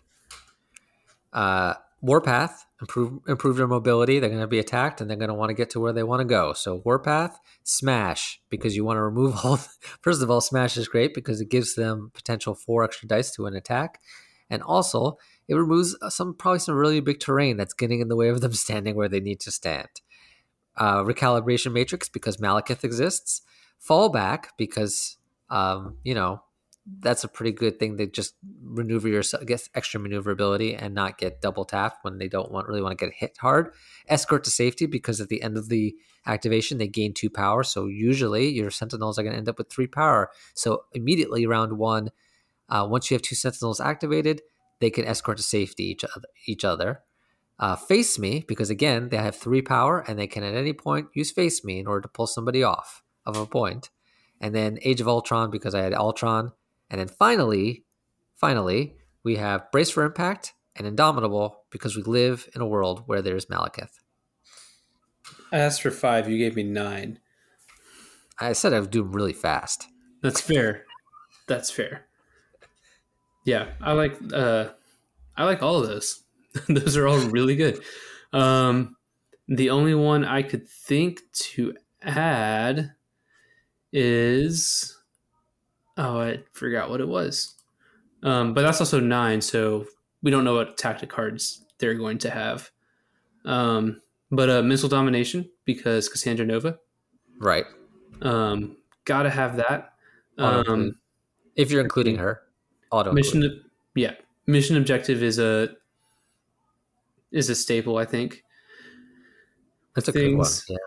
Uh, 1.34 1.74
Warpath 2.02 2.68
improve 2.82 3.22
improve 3.28 3.58
their 3.58 3.68
mobility. 3.68 4.20
They're 4.20 4.30
to 4.30 4.46
be 4.46 4.60
attacked, 4.60 5.02
and 5.02 5.10
they're 5.10 5.18
to 5.18 5.34
want 5.34 5.50
to 5.50 5.56
get 5.56 5.72
to 5.72 5.80
where 5.80 5.92
they 5.92 6.04
want 6.04 6.20
to 6.20 6.26
go. 6.26 6.54
So 6.54 6.84
Warpath, 6.86 7.40
Smash, 7.64 8.40
because 8.52 8.76
you 8.76 8.86
want 8.86 8.98
to 8.98 9.02
remove 9.02 9.44
all. 9.44 9.58
First 10.02 10.22
of 10.22 10.30
all, 10.30 10.40
Smash 10.40 10.78
is 10.78 10.88
great 10.88 11.16
because 11.16 11.42
it 11.42 11.50
gives 11.50 11.74
them 11.74 12.12
potential 12.14 12.54
four 12.54 12.84
extra 12.84 13.08
dice 13.08 13.32
to 13.32 13.48
an 13.48 13.56
attack, 13.56 14.00
and 14.52 14.62
also 14.62 15.18
it 15.48 15.56
removes 15.56 15.98
some 16.10 16.36
probably 16.36 16.60
some 16.60 16.76
really 16.76 17.00
big 17.00 17.20
terrain 17.20 17.58
that's 17.58 17.74
getting 17.74 18.02
in 18.02 18.08
the 18.08 18.16
way 18.16 18.30
of 18.30 18.42
them 18.42 18.54
standing 18.54 18.96
where 18.96 19.10
they 19.10 19.20
need 19.20 19.40
to 19.40 19.52
stand. 19.52 19.90
Uh, 20.76 21.04
recalibration 21.04 21.72
matrix 21.74 22.08
because 22.08 22.38
Malekith 22.38 22.84
exists. 22.84 23.42
Fallback 23.86 24.48
because 24.58 25.18
um, 25.50 25.98
you 26.04 26.14
know 26.14 26.42
that's 27.00 27.24
a 27.24 27.28
pretty 27.28 27.52
good 27.52 27.80
thing 27.80 27.98
to 27.98 28.08
just 28.08 28.36
maneuver 28.62 29.10
yourself, 29.10 29.46
get 29.46 29.68
extra 29.76 30.00
maneuverability, 30.00 30.74
and 30.74 30.94
not 30.94 31.18
get 31.18 31.42
double 31.42 31.66
tapped 31.66 32.04
when 32.04 32.18
they 32.18 32.28
don't 32.28 32.52
want 32.52 32.68
really 32.68 32.82
want 32.82 32.98
to 32.98 33.06
get 33.06 33.14
hit 33.14 33.38
hard. 33.40 33.74
Escort 34.08 34.44
to 34.46 34.50
safety 34.50 34.86
because 34.86 35.20
at 35.20 35.28
the 35.28 35.42
end 35.42 35.58
of 35.58 35.70
the 35.70 35.96
activation 36.26 36.78
they 36.78 36.88
gain 36.88 37.14
two 37.14 37.30
power, 37.30 37.64
so 37.64 37.88
usually 37.88 38.50
your 38.50 38.72
sentinels 38.72 39.20
are 39.20 39.24
going 39.24 39.34
to 39.34 39.38
end 39.38 39.50
up 39.50 39.58
with 39.58 39.70
three 39.70 39.88
power. 39.88 40.30
So 40.54 40.84
immediately 40.94 41.46
round 41.46 41.78
one, 41.78 42.12
uh, 42.70 42.88
once 42.90 43.12
you 43.12 43.16
have 43.16 43.22
two 43.22 43.36
sentinels 43.36 43.82
activated, 43.82 44.42
they 44.80 44.90
can 44.90 45.06
escort 45.06 45.38
to 45.38 45.44
safety 45.44 45.84
each 45.84 46.04
other. 46.04 46.28
Each 46.46 46.64
other. 46.64 47.02
Uh, 47.60 47.76
face 47.76 48.20
me 48.20 48.46
because 48.48 48.70
again 48.70 49.10
they 49.10 49.18
have 49.18 49.36
three 49.36 49.64
power 49.64 50.06
and 50.08 50.20
they 50.20 50.28
can 50.28 50.44
at 50.44 50.54
any 50.54 50.74
point 50.74 51.08
use 51.16 51.32
face 51.32 51.64
me 51.64 51.80
in 51.80 51.88
order 51.88 52.02
to 52.02 52.08
pull 52.08 52.28
somebody 52.28 52.62
off 52.62 53.02
of 53.28 53.38
a 53.38 53.46
point. 53.46 53.90
And 54.42 54.56
then 54.56 54.80
Age 54.82 55.02
of 55.02 55.08
Ultron 55.08 55.52
because 55.52 55.76
I 55.76 55.82
had 55.82 55.94
Ultron 55.94 56.52
and 56.90 57.00
then 57.00 57.08
finally, 57.08 57.86
finally, 58.36 58.96
we 59.24 59.36
have 59.36 59.72
Brace 59.72 59.90
for 59.90 60.04
Impact 60.04 60.54
and 60.76 60.88
Indomitable 60.88 61.64
because 61.70 61.96
we 61.96 62.04
live 62.04 62.50
in 62.56 62.62
a 62.62 62.68
world 62.68 63.04
where 63.06 63.22
there's 63.22 63.48
Malekith. 63.48 64.00
I 65.52 65.60
asked 65.60 65.82
for 65.82 65.92
five. 65.92 66.30
You 66.30 66.38
gave 66.38 66.56
me 66.56 66.64
nine. 66.64 67.20
I 68.40 68.54
said 68.54 68.74
I 68.74 68.80
would 68.80 68.92
do 68.92 69.04
really 69.04 69.34
fast. 69.34 69.88
That's 70.22 70.42
fair. 70.42 70.86
That's 71.48 71.72
fair. 71.72 72.06
Yeah, 73.46 73.70
I 73.82 73.94
like 73.94 74.18
uh, 74.34 74.70
I 75.36 75.46
like 75.46 75.64
all 75.64 75.82
of 75.82 75.88
those. 75.88 76.24
those 76.68 76.98
are 76.98 77.08
all 77.08 77.20
really 77.20 77.56
good. 77.56 77.82
Um, 78.34 78.98
the 79.48 79.70
only 79.70 79.96
one 79.96 80.26
I 80.26 80.42
could 80.44 80.68
think 80.68 81.22
to 81.34 81.74
add 82.02 82.94
is 83.98 84.98
Oh, 85.98 86.20
I 86.20 86.44
forgot 86.54 86.90
what 86.90 87.02
it 87.02 87.08
was. 87.08 87.56
Um, 88.24 88.54
but 88.54 88.62
that's 88.62 88.80
also 88.80 89.00
nine, 89.00 89.42
so 89.42 89.86
we 90.22 90.32
don't 90.32 90.44
know 90.44 90.54
what 90.54 90.78
tactic 90.78 91.10
cards 91.10 91.66
they're 91.80 91.96
going 91.96 92.20
to 92.20 92.30
have. 92.30 92.70
Um, 93.46 94.02
but 94.32 94.50
uh, 94.50 94.62
missile 94.62 94.90
domination 94.90 95.50
because 95.66 96.08
Cassandra 96.08 96.46
Nova, 96.46 96.78
right? 97.40 97.66
Um, 98.22 98.78
gotta 99.06 99.30
have 99.30 99.58
that. 99.58 99.94
Um, 100.38 100.96
if 101.56 101.72
you're 101.72 101.82
including 101.82 102.18
her, 102.18 102.42
auto 102.92 103.12
mission. 103.12 103.64
Yeah, 103.96 104.14
mission 104.46 104.78
objective 104.78 105.24
is 105.24 105.40
a 105.40 105.70
is 107.32 107.50
a 107.50 107.56
staple. 107.56 107.98
I 107.98 108.06
think 108.06 108.44
that's 109.96 110.08
a 110.08 110.12
Things, 110.12 110.64
good 110.66 110.74
one. 110.74 110.80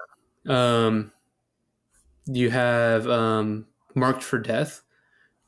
Yeah. 0.44 0.86
Um, 0.86 1.12
you 2.32 2.50
have 2.50 3.08
um, 3.08 3.66
marked 3.94 4.22
for 4.22 4.38
death, 4.38 4.82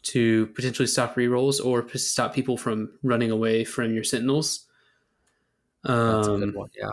to 0.02 0.46
potentially 0.48 0.86
stop 0.86 1.14
rerolls 1.14 1.64
or 1.64 1.88
stop 1.96 2.34
people 2.34 2.56
from 2.56 2.90
running 3.02 3.30
away 3.30 3.64
from 3.64 3.94
your 3.94 4.04
sentinels. 4.04 4.66
Um, 5.84 5.96
That's 5.96 6.28
a 6.28 6.30
good 6.30 6.42
um, 6.42 6.54
one, 6.54 6.70
yeah. 6.76 6.90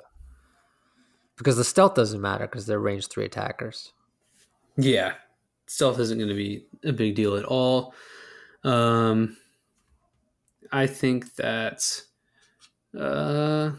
Because 1.38 1.58
the 1.58 1.64
stealth 1.64 1.96
doesn't 1.96 2.22
matter 2.22 2.46
because 2.46 2.66
they're 2.66 2.80
range 2.80 3.08
three 3.08 3.26
attackers. 3.26 3.94
Yeah, 4.78 5.14
stealth 5.68 6.00
isn't 6.00 6.18
going 6.18 6.30
to 6.30 6.36
be 6.36 6.66
a 6.84 6.92
big 6.92 7.16
deal 7.16 7.36
at 7.36 7.46
all. 7.46 7.94
Um, 8.64 9.38
I 10.72 10.86
think 10.86 11.36
that 11.36 12.02
uh, 12.98 13.72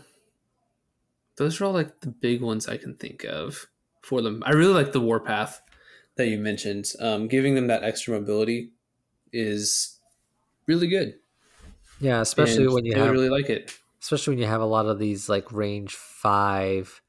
those 1.36 1.60
are 1.60 1.66
all 1.66 1.72
like 1.72 2.00
the 2.00 2.08
big 2.08 2.42
ones 2.42 2.66
I 2.66 2.78
can 2.78 2.94
think 2.96 3.24
of 3.24 3.66
for 4.02 4.22
them. 4.22 4.42
I 4.44 4.52
really 4.52 4.74
like 4.74 4.92
the 4.92 5.00
warpath 5.00 5.60
that 6.16 6.28
you 6.28 6.38
mentioned, 6.38 6.86
um, 7.00 7.28
giving 7.28 7.54
them 7.54 7.68
that 7.68 7.82
extra 7.82 8.18
mobility 8.18 8.72
is 9.32 9.98
really 10.66 10.88
good. 10.88 11.14
Yeah, 12.00 12.20
especially 12.20 12.64
and 12.64 12.72
when 12.72 12.84
you 12.84 12.96
have, 12.96 13.10
really 13.10 13.28
like 13.28 13.50
it. 13.50 13.78
Especially 14.02 14.32
when 14.32 14.38
you 14.38 14.46
have 14.46 14.62
a 14.62 14.66
lot 14.66 14.86
of 14.86 14.98
these 14.98 15.28
like 15.28 15.52
range 15.52 15.94
five, 15.94 17.02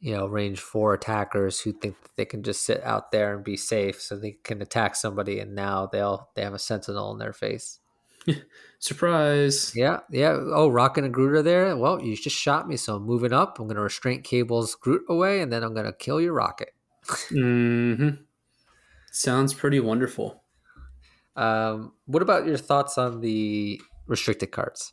you 0.00 0.14
know, 0.14 0.26
range 0.26 0.60
four 0.60 0.94
attackers 0.94 1.60
who 1.60 1.72
think 1.72 2.00
that 2.02 2.16
they 2.16 2.24
can 2.24 2.42
just 2.42 2.64
sit 2.64 2.82
out 2.84 3.10
there 3.10 3.34
and 3.34 3.44
be 3.44 3.56
safe, 3.56 4.00
so 4.00 4.16
they 4.16 4.38
can 4.42 4.62
attack 4.62 4.94
somebody, 4.94 5.40
and 5.40 5.54
now 5.54 5.86
they'll 5.86 6.30
they 6.34 6.42
have 6.42 6.54
a 6.54 6.58
sentinel 6.58 7.12
in 7.12 7.18
their 7.18 7.32
face. 7.32 7.80
Surprise! 8.78 9.72
Yeah, 9.74 10.00
yeah. 10.10 10.36
Oh, 10.38 10.68
Rocket 10.68 11.04
and 11.04 11.12
Groot 11.12 11.34
are 11.34 11.42
there. 11.42 11.76
Well, 11.76 12.00
you 12.00 12.16
just 12.16 12.36
shot 12.36 12.68
me, 12.68 12.76
so 12.76 12.96
I'm 12.96 13.02
moving 13.02 13.32
up. 13.32 13.58
I'm 13.58 13.66
going 13.66 13.76
to 13.76 13.82
restraint 13.82 14.24
cables 14.24 14.74
Groot 14.74 15.02
away, 15.08 15.40
and 15.40 15.52
then 15.52 15.62
I'm 15.62 15.74
going 15.74 15.86
to 15.86 15.92
kill 15.92 16.20
your 16.20 16.34
Rocket. 16.34 16.70
Hmm 17.28 18.10
Sounds 19.10 19.54
pretty 19.54 19.78
wonderful. 19.78 20.42
Um, 21.36 21.92
what 22.06 22.22
about 22.22 22.46
your 22.46 22.56
thoughts 22.56 22.98
on 22.98 23.20
the 23.20 23.80
restricted 24.06 24.50
cards? 24.50 24.92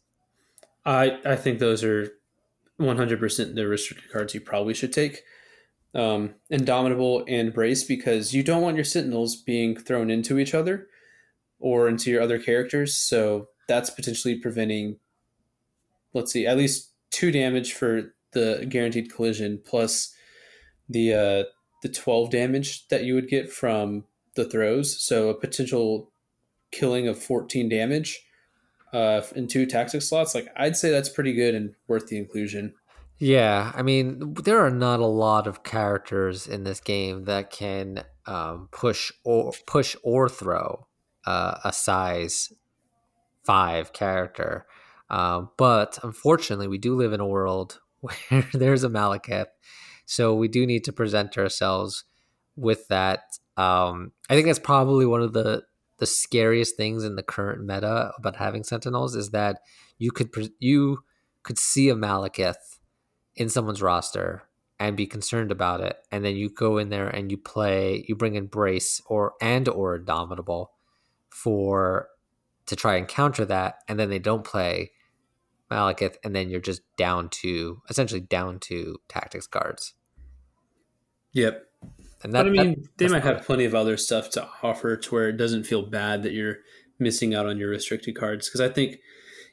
I 0.86 1.20
I 1.26 1.36
think 1.36 1.60
those 1.60 1.84
are 1.84 2.10
100% 2.80 3.56
the 3.56 3.68
restricted 3.68 4.12
cards 4.12 4.34
you 4.34 4.42
probably 4.42 4.74
should 4.74 4.94
take. 4.94 5.22
Um, 5.94 6.36
Indomitable 6.50 7.24
and 7.28 7.54
Brace 7.54 7.84
because 7.84 8.34
you 8.34 8.44
don't 8.44 8.62
want 8.62 8.78
your 8.78 8.86
Sentinels 8.86 9.36
being 9.36 9.76
thrown 9.76 10.10
into 10.10 10.40
each 10.40 10.54
other 10.54 10.88
or 11.60 11.88
into 11.88 12.10
your 12.10 12.22
other 12.22 12.40
characters. 12.40 12.96
So 12.96 13.50
that's 13.68 13.90
potentially 13.90 14.36
preventing, 14.36 14.98
let's 16.14 16.32
see, 16.32 16.48
at 16.48 16.58
least 16.58 16.92
two 17.12 17.32
damage 17.32 17.74
for 17.74 18.14
the 18.32 18.66
guaranteed 18.68 19.14
collision 19.14 19.62
plus 19.64 20.16
the 20.90 21.14
uh, 21.14 21.44
the 21.82 21.90
12 21.90 22.30
damage 22.30 22.88
that 22.88 23.04
you 23.04 23.16
would 23.16 23.28
get 23.28 23.52
from 23.52 24.06
the 24.36 24.46
throws. 24.46 25.02
So 25.02 25.30
a 25.30 25.34
potential 25.34 26.12
killing 26.72 27.08
of 27.08 27.22
14 27.22 27.70
damage 27.70 28.24
uh, 28.94 29.22
in 29.36 29.48
two 29.48 29.66
tactic 29.66 30.02
slots, 30.02 30.36
like 30.36 30.48
I'd 30.56 30.78
say 30.78 30.90
that's 30.90 31.10
pretty 31.10 31.34
good 31.34 31.56
and 31.56 31.76
worth 31.88 32.08
the 32.08 32.18
inclusion. 32.18 32.74
Yeah, 33.18 33.72
I 33.76 33.84
mean, 33.84 34.34
there 34.34 34.60
are 34.66 34.72
not 34.72 35.00
a 35.00 35.06
lot 35.06 35.46
of 35.46 35.64
characters 35.64 36.48
in 36.48 36.64
this 36.64 36.80
game 36.80 37.26
that 37.26 37.52
can 37.52 38.04
um, 38.26 38.68
push 38.72 39.12
or 39.24 39.54
push 39.68 39.96
or 40.04 40.28
throw 40.28 40.88
uh, 41.26 41.60
a 41.64 41.72
size 41.72 42.52
five 43.44 43.94
character. 43.94 44.66
Uh, 45.10 45.46
but 45.58 46.00
unfortunately, 46.04 46.68
we 46.68 46.78
do 46.78 46.96
live 46.96 47.14
in 47.14 47.20
a 47.20 47.28
world 47.28 47.80
where 48.00 48.48
there's 48.54 48.84
a 48.84 48.90
Malekith, 48.90 49.48
so 50.12 50.36
we 50.36 50.50
do 50.50 50.66
need 50.66 50.84
to 50.84 50.92
present 50.92 51.38
ourselves 51.38 52.04
with 52.58 52.86
that. 52.90 53.38
Um, 53.56 54.12
I 54.30 54.34
think 54.34 54.46
that's 54.46 54.60
probably 54.60 55.06
one 55.06 55.22
of 55.22 55.32
the 55.32 55.64
the 56.00 56.06
scariest 56.06 56.76
things 56.76 57.06
in 57.06 57.16
the 57.16 57.24
current 57.24 57.64
meta 57.64 58.12
about 58.18 58.36
having 58.36 58.66
sentinels 58.66 59.16
is 59.16 59.30
that 59.30 59.62
you 60.00 60.12
could 60.12 60.30
you 60.60 61.06
could 61.44 61.58
see 61.58 61.88
a 61.88 61.96
Malekith 61.96 62.80
in 63.38 63.48
someone's 63.48 63.82
roster 63.82 64.44
and 64.82 64.98
be 64.98 65.08
concerned 65.08 65.50
about 65.50 65.80
it. 65.80 65.96
And 66.12 66.26
then 66.26 66.36
you 66.36 66.50
go 66.50 66.78
in 66.78 66.90
there 66.90 67.08
and 67.08 67.32
you 67.32 67.38
play 67.38 68.04
you 68.06 68.14
bring 68.14 68.36
in 68.36 68.48
brace 68.48 69.02
or 69.06 69.36
and 69.42 69.70
or 69.70 69.96
indomitable 69.96 70.74
for 71.30 72.10
to 72.66 72.76
try 72.76 72.98
and 72.98 73.08
counter 73.08 73.46
that. 73.46 73.76
And 73.88 73.98
then 73.98 74.10
they 74.10 74.20
don't 74.20 74.44
play 74.44 74.92
Malekith 75.72 76.18
and 76.22 76.36
then 76.36 76.50
you're 76.50 76.60
just 76.60 76.82
down 76.98 77.30
to 77.30 77.82
essentially 77.90 78.20
down 78.20 78.60
to 78.60 78.98
tactics 79.08 79.48
cards 79.48 79.94
Yep. 81.34 81.68
And 82.24 82.34
But 82.34 82.44
that, 82.44 82.46
I 82.46 82.50
mean, 82.50 82.82
that- 82.82 82.98
they 82.98 83.08
might 83.08 83.24
have 83.24 83.44
plenty 83.46 83.66
of 83.66 83.74
other 83.74 83.98
stuff 83.98 84.30
to 84.32 84.48
offer 84.62 84.96
to 84.96 85.14
where 85.14 85.30
it 85.30 85.38
doesn't 85.38 85.64
feel 85.64 85.82
bad 85.84 86.24
that 86.24 86.34
you're 86.34 86.58
missing 87.00 87.34
out 87.34 87.46
on 87.48 87.58
your 87.58 87.70
restricted 87.70 88.16
cards. 88.16 88.48
Because 88.48 88.62
I 88.62 88.70
think 88.70 89.00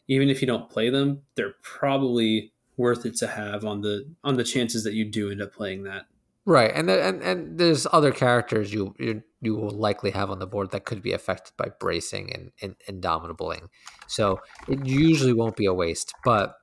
even 0.07 0.29
if 0.29 0.41
you 0.41 0.47
don't 0.47 0.69
play 0.71 0.91
them, 0.91 1.23
they're 1.35 1.55
probably 1.63 2.53
worth 2.77 3.05
it 3.07 3.17
to 3.17 3.27
have 3.27 3.65
on 3.65 3.81
the 3.81 4.05
on 4.23 4.37
the 4.37 4.45
chances 4.45 4.85
that 4.85 4.93
you 4.95 5.05
do 5.05 5.31
end 5.31 5.43
up 5.43 5.53
playing 5.53 5.83
that. 5.85 6.07
right, 6.45 6.71
and 6.75 6.89
and 6.91 7.23
and 7.23 7.59
there's 7.59 7.87
other 7.93 8.13
characters 8.13 8.73
you 8.73 8.95
you 8.99 9.23
you 9.41 9.55
will 9.57 9.71
likely 9.71 10.11
have 10.11 10.31
on 10.31 10.39
the 10.39 10.47
board 10.47 10.71
that 10.71 10.85
could 10.85 11.03
be 11.03 11.13
affected 11.13 11.53
by 11.57 11.69
bracing 11.81 12.33
and 12.35 12.53
and 12.63 12.77
indomitabling. 12.89 13.69
So 14.07 14.41
it 14.69 14.85
usually 14.87 15.33
won't 15.33 15.57
be 15.57 15.67
a 15.67 15.75
waste, 15.75 16.13
but 16.25 16.55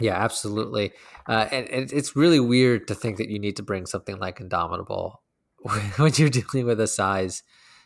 yeah, 0.00 0.14
absolutely. 0.14 0.92
Uh, 1.28 1.48
and, 1.52 1.68
and 1.68 1.92
it's 1.92 2.16
really 2.16 2.40
weird 2.40 2.88
to 2.88 2.94
think 2.94 3.18
that 3.18 3.28
you 3.28 3.38
need 3.38 3.56
to 3.56 3.62
bring 3.62 3.86
something 3.86 4.18
like 4.18 4.40
Indomitable 4.40 5.22
when 5.96 6.12
you're 6.16 6.28
dealing 6.28 6.66
with 6.66 6.80
a 6.80 6.86
size 6.86 7.42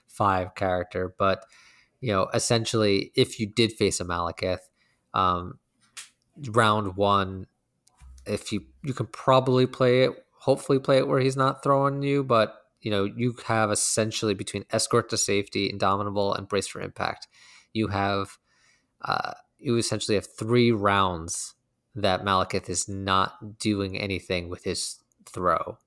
five 0.06 0.54
character. 0.54 1.14
But 1.18 1.44
you 2.00 2.12
know, 2.12 2.28
essentially, 2.34 3.12
if 3.14 3.40
you 3.40 3.46
did 3.46 3.72
face 3.72 4.00
a 4.00 4.04
Malekith, 4.04 4.60
um, 5.14 5.58
round 6.48 6.96
one, 6.96 7.46
if 8.26 8.52
you 8.52 8.62
you 8.84 8.94
can 8.94 9.06
probably 9.06 9.66
play 9.66 10.02
it, 10.02 10.12
hopefully 10.32 10.78
play 10.78 10.98
it 10.98 11.08
where 11.08 11.20
he's 11.20 11.36
not 11.36 11.62
throwing 11.62 12.02
you, 12.02 12.22
but 12.22 12.54
you 12.80 12.90
know, 12.90 13.04
you 13.04 13.34
have 13.46 13.72
essentially 13.72 14.34
between 14.34 14.64
escort 14.70 15.08
to 15.10 15.16
safety, 15.16 15.68
indomitable, 15.68 16.32
and 16.32 16.46
brace 16.46 16.68
for 16.68 16.80
impact. 16.80 17.26
You 17.72 17.88
have 17.88 18.38
uh, 19.02 19.32
you 19.58 19.76
essentially 19.76 20.14
have 20.14 20.28
three 20.38 20.70
rounds 20.70 21.55
that 21.96 22.24
Malekith 22.24 22.68
is 22.68 22.88
not 22.88 23.58
doing 23.58 23.98
anything 23.98 24.48
with 24.48 24.64
his 24.64 24.96
throw. 25.24 25.78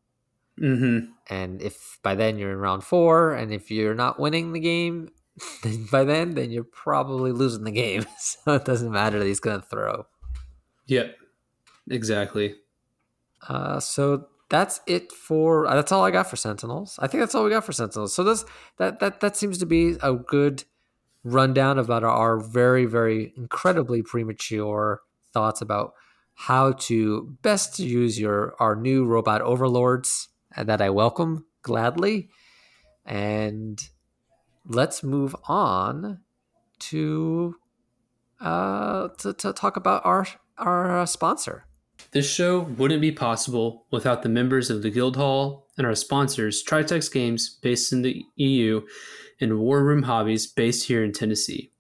Mm-hmm. 0.60 1.12
And 1.30 1.62
if 1.62 2.00
by 2.04 2.16
then 2.16 2.38
you're 2.38 2.52
in 2.52 2.58
round 2.58 2.84
four, 2.84 3.34
and 3.34 3.54
if 3.54 3.72
you're 3.72 3.96
not 3.96 4.20
winning 4.20 4.52
the 4.52 4.60
game, 4.60 5.10
then 5.64 5.86
by 5.92 6.04
then, 6.04 6.34
then 6.34 6.52
you're 6.52 6.64
probably 6.64 7.32
losing 7.32 7.64
the 7.64 7.72
game. 7.72 8.06
So 8.20 8.56
it 8.56 8.66
doesn't 8.66 8.92
matter 8.92 9.20
that 9.20 9.26
he's 9.26 9.40
going 9.40 9.62
to 9.62 9.66
throw. 9.66 10.06
Yep. 10.88 11.16
Exactly. 11.90 12.56
Uh, 13.48 13.80
so 13.80 14.28
that's 14.50 14.82
it 14.88 15.12
for 15.12 15.68
uh, 15.68 15.76
that's 15.76 15.92
all 15.92 16.04
I 16.04 16.12
got 16.12 16.30
for 16.30 16.36
Sentinels. 16.36 16.98
I 17.00 17.08
think 17.08 17.22
that's 17.22 17.36
all 17.36 17.44
we 17.44 17.50
got 17.50 17.64
for 17.64 17.72
Sentinels. 17.72 18.14
So 18.14 18.24
this 18.24 18.44
that 18.78 19.00
that 19.00 19.22
that 19.22 19.38
seems 19.38 19.58
to 19.60 19.66
be 19.66 19.96
a 20.02 20.14
good 20.14 20.64
rundown 21.24 21.78
about 21.78 22.04
our 22.04 22.40
very 22.40 22.86
very 22.86 23.34
incredibly 23.38 24.02
premature 24.02 25.02
thoughts 25.34 25.62
about 25.62 25.94
how 26.36 26.72
to 26.72 27.36
best 27.42 27.80
use 27.80 28.20
your 28.20 28.56
our 28.60 28.76
new 28.76 29.06
robot 29.06 29.42
overlords 29.42 30.30
that 30.56 30.82
I 30.82 30.90
welcome 30.90 31.46
gladly. 31.62 32.30
And 33.06 33.80
let's 34.66 35.04
move 35.04 35.36
on 35.48 36.20
to 36.80 37.56
uh 38.40 39.10
to, 39.20 39.34
to 39.34 39.54
talk 39.54 39.76
about 39.76 40.06
our 40.06 40.26
our 40.58 41.00
uh, 41.00 41.06
sponsor. 41.06 41.66
This 42.12 42.30
show 42.32 42.62
wouldn't 42.62 43.02
be 43.02 43.12
possible 43.12 43.86
without 43.92 44.24
the 44.24 44.30
members 44.30 44.70
of 44.70 44.82
the 44.82 44.90
Guildhall 44.90 45.68
and 45.78 45.86
our 45.86 45.96
sponsors, 45.96 46.64
Tritex 46.64 47.12
Games, 47.12 47.58
based 47.62 47.92
in 47.94 48.02
the 48.02 48.24
EU, 48.36 48.82
and 49.40 49.60
War 49.60 49.84
Room 49.84 50.04
Hobbies, 50.04 50.48
based 50.48 50.88
here 50.88 51.04
in 51.04 51.12
Tennessee. 51.12 51.72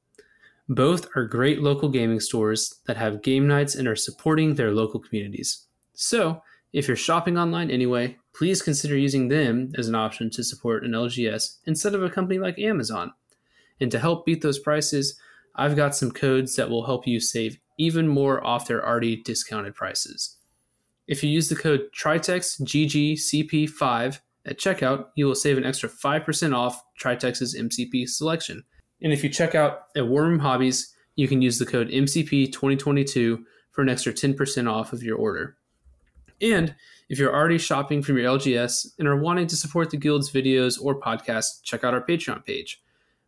Both 0.70 1.09
are 1.15 1.26
great 1.26 1.61
local 1.63 1.89
gaming 1.89 2.20
stores 2.20 2.76
that 2.86 2.95
have 2.95 3.24
game 3.24 3.47
nights 3.47 3.74
and 3.74 3.88
are 3.88 3.95
supporting 3.95 4.53
their 4.53 4.72
local 4.72 4.99
communities. 4.99 5.65
So, 5.95 6.43
if 6.74 6.88
you're 6.88 6.95
shopping 6.95 7.39
online 7.39 7.72
anyway, 7.72 8.17
please 8.36 8.61
consider 8.61 8.95
using 8.95 9.30
them 9.30 9.72
as 9.76 9.88
an 9.88 9.95
option 9.95 10.30
to 10.30 10.43
support 10.43 10.84
an 10.84 10.91
LGS 10.91 11.55
instead 11.65 11.95
of 11.95 12.03
a 12.03 12.09
company 12.09 12.38
like 12.38 12.59
Amazon. 12.59 13.13
And 13.82 13.91
to 13.91 13.97
help 13.97 14.28
beat 14.28 14.43
those 14.43 14.59
prices, 14.59 15.20
I've 15.55 15.76
got 15.76 15.95
some 15.95 16.11
codes 16.11 16.55
that 16.55 16.70
will 16.70 16.86
help 16.86 17.07
you 17.07 17.20
save 17.20 17.57
even 17.80 18.07
more 18.07 18.45
off 18.45 18.67
their 18.67 18.88
already 18.88 19.15
discounted 19.15 19.74
prices. 19.74 20.38
If 21.07 21.24
you 21.24 21.32
use 21.32 21.49
the 21.49 21.55
code 21.55 21.89
TritexGGCP5 21.97 24.20
at 24.45 24.59
checkout, 24.59 25.07
you 25.15 25.26
will 25.26 25.34
save 25.34 25.57
an 25.57 25.65
extra 25.65 25.89
5% 25.89 26.55
off 26.55 26.84
Tritex's 27.01 27.57
MCP 27.57 28.07
selection. 28.07 28.65
And 29.02 29.14
if 29.14 29.24
you 29.24 29.30
check 29.30 29.56
out 29.56 29.84
at 29.95 30.08
War 30.08 30.24
Room 30.24 30.39
Hobbies, 30.39 30.93
you 31.16 31.28
can 31.28 31.41
use 31.41 31.60
the 31.60 31.66
code 31.66 31.89
MCP2022 31.89 33.43
for 33.72 33.82
an 33.82 33.89
extra 33.89 34.14
10% 34.14 34.72
off 34.72 34.93
of 34.93 35.04
your 35.04 35.18
order. 35.18 35.58
And 36.41 36.76
if 37.10 37.20
you're 37.20 37.34
already 37.34 37.58
shopping 37.58 38.02
from 38.02 38.18
your 38.18 38.28
LGS 38.38 38.93
and 38.97 39.08
are 39.08 39.18
wanting 39.18 39.47
to 39.47 39.56
support 39.56 39.89
the 39.89 39.97
Guild's 39.97 40.32
videos 40.32 40.82
or 40.82 41.00
podcasts, 41.00 41.62
check 41.64 41.84
out 41.84 41.93
our 41.93 42.06
Patreon 42.06 42.45
page. 42.45 42.82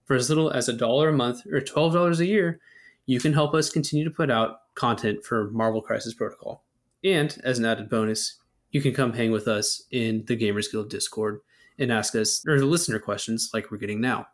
For 0.05 0.15
as 0.15 0.30
little 0.30 0.51
as 0.51 0.69
a 0.69 0.74
dollar 0.74 1.09
a 1.09 1.13
month 1.13 1.45
or 1.45 1.59
$12 1.59 2.19
a 2.19 2.26
year, 2.26 2.59
you 3.05 3.19
can 3.19 3.34
help 3.34 3.53
us 3.53 3.69
continue 3.69 4.05
to 4.05 4.11
put 4.11 4.30
out 4.30 4.57
content 4.76 5.24
for 5.24 5.49
Marvel 5.51 5.82
Crisis 5.82 6.13
Protocol. 6.13 6.63
And 7.03 7.38
as 7.43 7.59
an 7.59 7.65
added 7.65 7.89
bonus, 7.89 8.38
you 8.72 8.82
can 8.82 8.93
come 8.93 9.13
hang 9.13 9.32
with 9.32 9.47
us 9.47 9.84
in 9.91 10.24
the 10.28 10.38
Gamers 10.38 10.72
Guild 10.72 10.89
Discord 10.89 11.41
and 11.78 11.91
ask 11.91 12.15
us 12.15 12.45
or 12.47 12.59
the 12.59 12.65
listener 12.65 12.99
questions 12.99 13.49
like 13.53 13.72
we're 13.72 13.78
getting 13.78 13.99
now. 13.99 14.28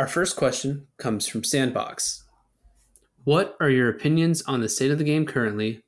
Our 0.00 0.06
first 0.06 0.34
question 0.34 0.86
comes 0.96 1.28
from 1.28 1.44
Sandbox. 1.44 2.24
What 3.24 3.54
are 3.60 3.68
your 3.68 3.90
opinions 3.90 4.40
on 4.46 4.62
the 4.62 4.68
state 4.70 4.90
of 4.90 4.96
the 4.96 5.04
game 5.04 5.26
currently, 5.26 5.82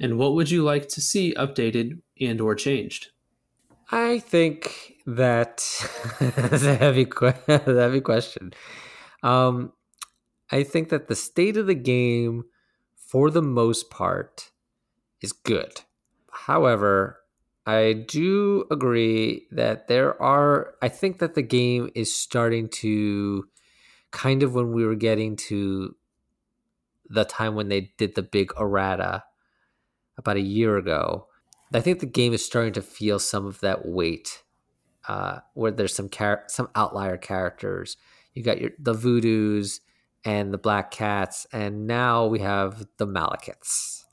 and 0.00 0.16
what 0.16 0.34
would 0.34 0.50
you 0.50 0.64
like 0.64 0.88
to 0.88 1.02
see 1.02 1.34
updated 1.34 2.00
and 2.18 2.40
or 2.40 2.54
changed? 2.54 3.08
I 3.90 4.20
think 4.20 4.94
that 5.06 5.58
that's 6.18 6.64
a 6.64 6.76
heavy, 6.76 7.04
que- 7.04 7.34
heavy 7.46 8.00
question. 8.00 8.54
Um, 9.22 9.74
I 10.50 10.62
think 10.62 10.88
that 10.88 11.08
the 11.08 11.14
state 11.14 11.58
of 11.58 11.66
the 11.66 11.74
game, 11.74 12.44
for 12.96 13.30
the 13.30 13.42
most 13.42 13.90
part, 13.90 14.50
is 15.20 15.32
good. 15.32 15.82
However, 16.32 17.20
I 17.66 17.92
do 17.92 18.64
agree 18.70 19.46
that 19.50 19.88
there 19.88 20.20
are. 20.22 20.72
I 20.80 20.88
think 20.88 21.18
that 21.18 21.34
the 21.34 21.42
game 21.42 21.90
is 21.94 22.16
starting 22.16 22.70
to 22.80 23.46
kind 24.10 24.42
of 24.42 24.54
when 24.54 24.72
we 24.72 24.84
were 24.84 24.94
getting 24.94 25.36
to 25.36 25.94
the 27.08 27.24
time 27.24 27.54
when 27.54 27.68
they 27.68 27.92
did 27.96 28.14
the 28.14 28.22
big 28.22 28.52
errata 28.58 29.24
about 30.16 30.36
a 30.36 30.40
year 30.40 30.76
ago. 30.76 31.26
I 31.72 31.80
think 31.80 32.00
the 32.00 32.06
game 32.06 32.32
is 32.32 32.44
starting 32.44 32.72
to 32.74 32.82
feel 32.82 33.18
some 33.18 33.46
of 33.46 33.60
that 33.60 33.86
weight, 33.86 34.42
uh, 35.06 35.40
where 35.54 35.70
there's 35.70 35.94
some 35.94 36.08
char- 36.08 36.44
some 36.48 36.70
outlier 36.74 37.16
characters. 37.16 37.96
You 38.34 38.42
got 38.42 38.60
your 38.60 38.70
the 38.78 38.94
voodoos 38.94 39.80
and 40.24 40.52
the 40.52 40.58
black 40.58 40.90
cats, 40.90 41.46
and 41.52 41.86
now 41.86 42.26
we 42.26 42.40
have 42.40 42.86
the 42.96 43.06
Malekiths. 43.06 44.04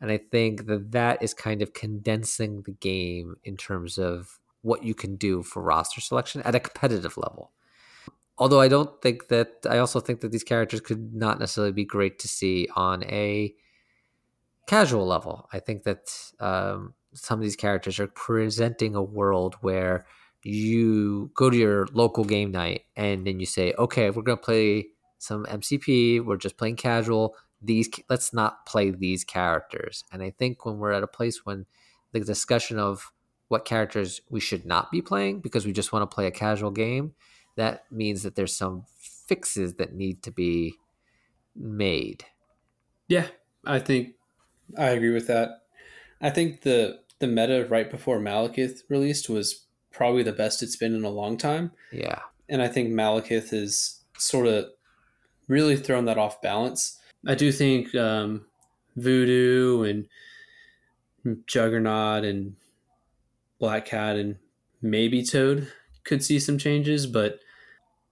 And 0.00 0.10
I 0.10 0.18
think 0.18 0.66
that 0.66 0.92
that 0.92 1.22
is 1.22 1.32
kind 1.34 1.62
of 1.62 1.72
condensing 1.72 2.62
the 2.62 2.72
game 2.72 3.36
in 3.44 3.56
terms 3.56 3.96
of 3.98 4.38
what 4.62 4.82
you 4.82 4.94
can 4.94 5.16
do 5.16 5.42
for 5.42 5.62
roster 5.62 6.00
selection 6.00 6.42
at 6.42 6.54
a 6.54 6.60
competitive 6.60 7.16
level. 7.16 7.52
Although 8.36 8.60
I 8.60 8.68
don't 8.68 9.00
think 9.00 9.28
that, 9.28 9.66
I 9.68 9.78
also 9.78 10.00
think 10.00 10.20
that 10.20 10.32
these 10.32 10.42
characters 10.42 10.80
could 10.80 11.14
not 11.14 11.38
necessarily 11.38 11.72
be 11.72 11.84
great 11.84 12.18
to 12.20 12.28
see 12.28 12.68
on 12.74 13.04
a 13.04 13.54
casual 14.66 15.06
level. 15.06 15.48
I 15.52 15.60
think 15.60 15.84
that 15.84 16.10
um, 16.40 16.94
some 17.12 17.38
of 17.38 17.44
these 17.44 17.56
characters 17.56 18.00
are 18.00 18.08
presenting 18.08 18.94
a 18.94 19.02
world 19.02 19.56
where 19.60 20.04
you 20.42 21.30
go 21.34 21.48
to 21.48 21.56
your 21.56 21.86
local 21.92 22.24
game 22.24 22.50
night 22.50 22.82
and 22.96 23.26
then 23.26 23.40
you 23.40 23.46
say, 23.46 23.72
okay, 23.78 24.10
we're 24.10 24.22
going 24.22 24.38
to 24.38 24.44
play 24.44 24.88
some 25.18 25.46
MCP. 25.46 26.24
We're 26.24 26.36
just 26.36 26.56
playing 26.56 26.76
casual. 26.76 27.34
These 27.62 27.88
let's 28.10 28.32
not 28.34 28.66
play 28.66 28.90
these 28.90 29.24
characters. 29.24 30.04
And 30.12 30.22
I 30.22 30.30
think 30.30 30.66
when 30.66 30.78
we're 30.78 30.92
at 30.92 31.02
a 31.02 31.08
place 31.08 31.46
when 31.46 31.66
the 32.12 32.20
discussion 32.20 32.78
of 32.78 33.10
what 33.48 33.64
characters 33.64 34.20
we 34.28 34.40
should 34.40 34.66
not 34.66 34.90
be 34.90 35.00
playing 35.00 35.40
because 35.40 35.64
we 35.64 35.72
just 35.72 35.92
want 35.92 36.08
to 36.08 36.14
play 36.14 36.26
a 36.26 36.30
casual 36.30 36.70
game, 36.70 37.14
that 37.56 37.84
means 37.90 38.22
that 38.22 38.34
there's 38.34 38.56
some 38.56 38.84
fixes 39.26 39.74
that 39.74 39.94
need 39.94 40.22
to 40.22 40.30
be 40.30 40.74
made. 41.54 42.24
Yeah, 43.08 43.28
I 43.64 43.78
think 43.78 44.14
I 44.76 44.88
agree 44.90 45.12
with 45.12 45.26
that. 45.28 45.62
I 46.20 46.30
think 46.30 46.62
the 46.62 47.00
the 47.18 47.26
meta 47.26 47.66
right 47.68 47.90
before 47.90 48.18
Malekith 48.18 48.80
released 48.88 49.28
was 49.28 49.64
probably 49.92 50.22
the 50.22 50.32
best 50.32 50.62
it's 50.62 50.76
been 50.76 50.94
in 50.94 51.04
a 51.04 51.10
long 51.10 51.36
time. 51.36 51.70
Yeah. 51.92 52.20
And 52.48 52.60
I 52.60 52.68
think 52.68 52.90
Malekith 52.90 53.50
has 53.50 54.00
sort 54.18 54.46
of 54.46 54.66
really 55.48 55.76
thrown 55.76 56.04
that 56.06 56.18
off 56.18 56.42
balance. 56.42 56.98
I 57.26 57.34
do 57.34 57.52
think 57.52 57.94
um, 57.94 58.44
Voodoo 58.96 59.82
and 59.82 60.08
Juggernaut 61.46 62.24
and 62.24 62.56
Black 63.58 63.86
Cat 63.86 64.16
and 64.16 64.36
maybe 64.82 65.24
Toad 65.24 65.72
could 66.04 66.22
see 66.22 66.38
some 66.38 66.58
changes, 66.58 67.06
but 67.06 67.38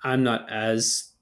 I'm 0.02 0.22
not 0.22 0.50
as 0.50 1.12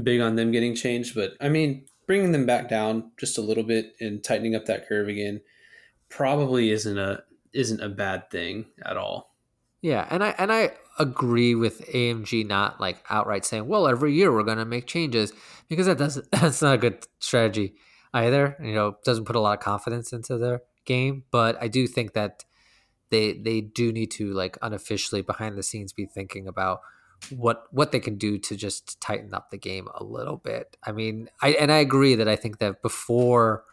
big 0.00 0.20
on 0.20 0.36
them 0.36 0.52
getting 0.52 0.74
changed. 0.74 1.14
But 1.14 1.32
I 1.40 1.48
mean, 1.48 1.86
bringing 2.06 2.32
them 2.32 2.46
back 2.46 2.68
down 2.68 3.12
just 3.18 3.38
a 3.38 3.42
little 3.42 3.64
bit 3.64 3.94
and 4.00 4.22
tightening 4.22 4.54
up 4.54 4.66
that 4.66 4.88
curve 4.88 5.08
again 5.08 5.40
probably 6.08 6.70
isn't 6.70 6.98
a 6.98 7.22
isn't 7.52 7.80
a 7.80 7.88
bad 7.88 8.30
thing 8.30 8.66
at 8.84 8.96
all. 8.96 9.34
Yeah, 9.82 10.06
and 10.10 10.22
I 10.22 10.34
and 10.38 10.52
I 10.52 10.72
agree 10.98 11.54
with 11.54 11.86
AMG 11.88 12.46
not 12.46 12.80
like 12.80 13.02
outright 13.10 13.44
saying, 13.44 13.68
"Well, 13.68 13.86
every 13.86 14.12
year 14.12 14.32
we're 14.32 14.42
going 14.42 14.58
to 14.58 14.64
make 14.64 14.86
changes," 14.86 15.32
because 15.68 15.86
that 15.86 15.98
doesn't 15.98 16.30
that's 16.32 16.62
not 16.62 16.74
a 16.74 16.78
good 16.78 17.06
strategy 17.18 17.74
either. 18.12 18.56
You 18.62 18.74
know, 18.74 18.96
doesn't 19.04 19.24
put 19.24 19.36
a 19.36 19.40
lot 19.40 19.58
of 19.58 19.64
confidence 19.64 20.12
into 20.12 20.38
their 20.38 20.62
game. 20.84 21.24
But 21.30 21.60
I 21.60 21.68
do 21.68 21.86
think 21.86 22.14
that 22.14 22.44
they 23.10 23.34
they 23.34 23.60
do 23.60 23.92
need 23.92 24.10
to 24.12 24.32
like 24.32 24.58
unofficially 24.62 25.22
behind 25.22 25.56
the 25.56 25.62
scenes 25.62 25.92
be 25.92 26.06
thinking 26.06 26.48
about 26.48 26.80
what 27.30 27.64
what 27.70 27.92
they 27.92 28.00
can 28.00 28.16
do 28.16 28.38
to 28.38 28.56
just 28.56 29.00
tighten 29.00 29.34
up 29.34 29.50
the 29.50 29.58
game 29.58 29.88
a 29.94 30.04
little 30.04 30.36
bit. 30.36 30.76
I 30.84 30.92
mean, 30.92 31.28
I 31.40 31.50
and 31.50 31.72
I 31.72 31.78
agree 31.78 32.14
that 32.14 32.28
I 32.28 32.36
think 32.36 32.58
that 32.58 32.82
before 32.82 33.64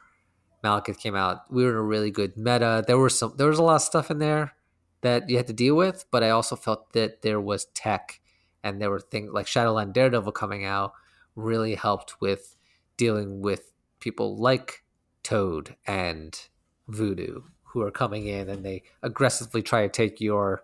Malekith 0.63 0.99
came 0.99 1.15
out, 1.15 1.51
we 1.51 1.63
were 1.63 1.71
in 1.71 1.75
a 1.77 1.81
really 1.81 2.11
good 2.11 2.37
meta. 2.37 2.83
There 2.85 2.97
was 2.97 3.17
some 3.17 3.33
there 3.37 3.49
was 3.49 3.59
a 3.59 3.63
lot 3.63 3.75
of 3.75 3.81
stuff 3.81 4.09
in 4.09 4.19
there 4.19 4.53
that 5.01 5.29
you 5.29 5.37
had 5.37 5.47
to 5.47 5.53
deal 5.53 5.75
with, 5.75 6.05
but 6.11 6.23
I 6.23 6.29
also 6.29 6.55
felt 6.55 6.93
that 6.93 7.21
there 7.21 7.41
was 7.41 7.65
tech 7.73 8.21
and 8.63 8.81
there 8.81 8.89
were 8.89 9.01
things 9.01 9.31
like 9.33 9.47
Shadowland 9.47 9.93
Daredevil 9.93 10.31
coming 10.31 10.63
out 10.65 10.93
really 11.35 11.75
helped 11.75 12.21
with 12.21 12.55
dealing 12.95 13.41
with 13.41 13.73
people 13.99 14.37
like 14.37 14.83
Toad 15.21 15.75
and 15.85 16.39
Voodoo 16.87 17.41
who 17.63 17.81
are 17.81 17.91
coming 17.91 18.27
in 18.27 18.49
and 18.49 18.63
they 18.63 18.83
aggressively 19.01 19.61
try 19.61 19.81
to 19.81 19.89
take 19.89 20.21
your 20.21 20.63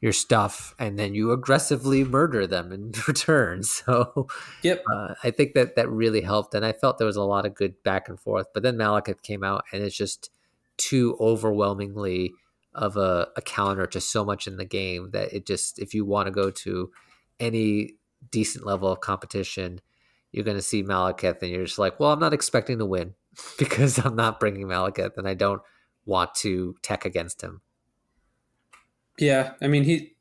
your 0.00 0.12
stuff 0.12 0.74
and 0.78 0.98
then 0.98 1.14
you 1.14 1.32
aggressively 1.32 2.04
murder 2.04 2.46
them 2.46 2.72
in 2.72 2.92
return. 3.08 3.62
So 3.62 4.28
yep. 4.62 4.82
uh, 4.90 5.14
i 5.22 5.30
think 5.30 5.54
that 5.54 5.76
that 5.76 5.90
really 5.90 6.20
helped 6.20 6.54
and 6.54 6.64
i 6.64 6.72
felt 6.72 6.98
there 6.98 7.06
was 7.06 7.16
a 7.16 7.22
lot 7.22 7.46
of 7.46 7.54
good 7.54 7.82
back 7.82 8.08
and 8.08 8.18
forth 8.20 8.46
but 8.54 8.62
then 8.62 8.76
malekith 8.76 9.22
came 9.22 9.42
out 9.42 9.64
and 9.72 9.82
it's 9.82 9.96
just 9.96 10.30
too 10.76 11.16
overwhelmingly 11.20 12.32
of 12.74 12.96
a, 12.96 13.28
a 13.36 13.42
counter 13.42 13.86
to 13.86 14.00
so 14.00 14.24
much 14.24 14.46
in 14.46 14.56
the 14.56 14.64
game 14.64 15.10
that 15.10 15.32
it 15.32 15.46
just 15.46 15.78
if 15.78 15.94
you 15.94 16.04
want 16.04 16.26
to 16.26 16.32
go 16.32 16.50
to 16.50 16.90
any 17.40 17.94
decent 18.30 18.64
level 18.64 18.90
of 18.90 19.00
competition 19.00 19.80
you're 20.32 20.44
going 20.44 20.56
to 20.56 20.62
see 20.62 20.82
malekith 20.82 21.42
and 21.42 21.50
you're 21.50 21.64
just 21.64 21.78
like 21.78 21.98
well 21.98 22.12
i'm 22.12 22.20
not 22.20 22.34
expecting 22.34 22.78
to 22.78 22.86
win 22.86 23.14
because 23.58 23.98
i'm 24.04 24.16
not 24.16 24.40
bringing 24.40 24.66
malekith 24.66 25.16
and 25.16 25.28
i 25.28 25.34
don't 25.34 25.62
want 26.04 26.34
to 26.34 26.74
tech 26.82 27.04
against 27.04 27.42
him 27.42 27.60
yeah, 29.18 29.52
I 29.60 29.68
mean 29.68 29.84
he 29.84 30.12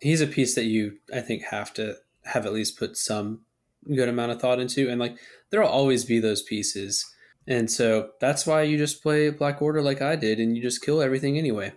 he's 0.00 0.20
a 0.20 0.26
piece 0.26 0.54
that 0.54 0.64
you 0.64 0.98
I 1.12 1.20
think 1.20 1.44
have 1.44 1.72
to 1.74 1.96
have 2.24 2.46
at 2.46 2.52
least 2.52 2.78
put 2.78 2.96
some 2.96 3.42
good 3.86 4.08
amount 4.08 4.32
of 4.32 4.40
thought 4.40 4.60
into, 4.60 4.88
and 4.88 5.00
like 5.00 5.16
there'll 5.50 5.68
always 5.68 6.04
be 6.04 6.18
those 6.18 6.42
pieces, 6.42 7.04
and 7.46 7.70
so 7.70 8.10
that's 8.20 8.46
why 8.46 8.62
you 8.62 8.78
just 8.78 9.02
play 9.02 9.30
Black 9.30 9.62
Order 9.62 9.82
like 9.82 10.02
I 10.02 10.16
did, 10.16 10.40
and 10.40 10.56
you 10.56 10.62
just 10.62 10.82
kill 10.82 11.00
everything 11.00 11.38
anyway. 11.38 11.72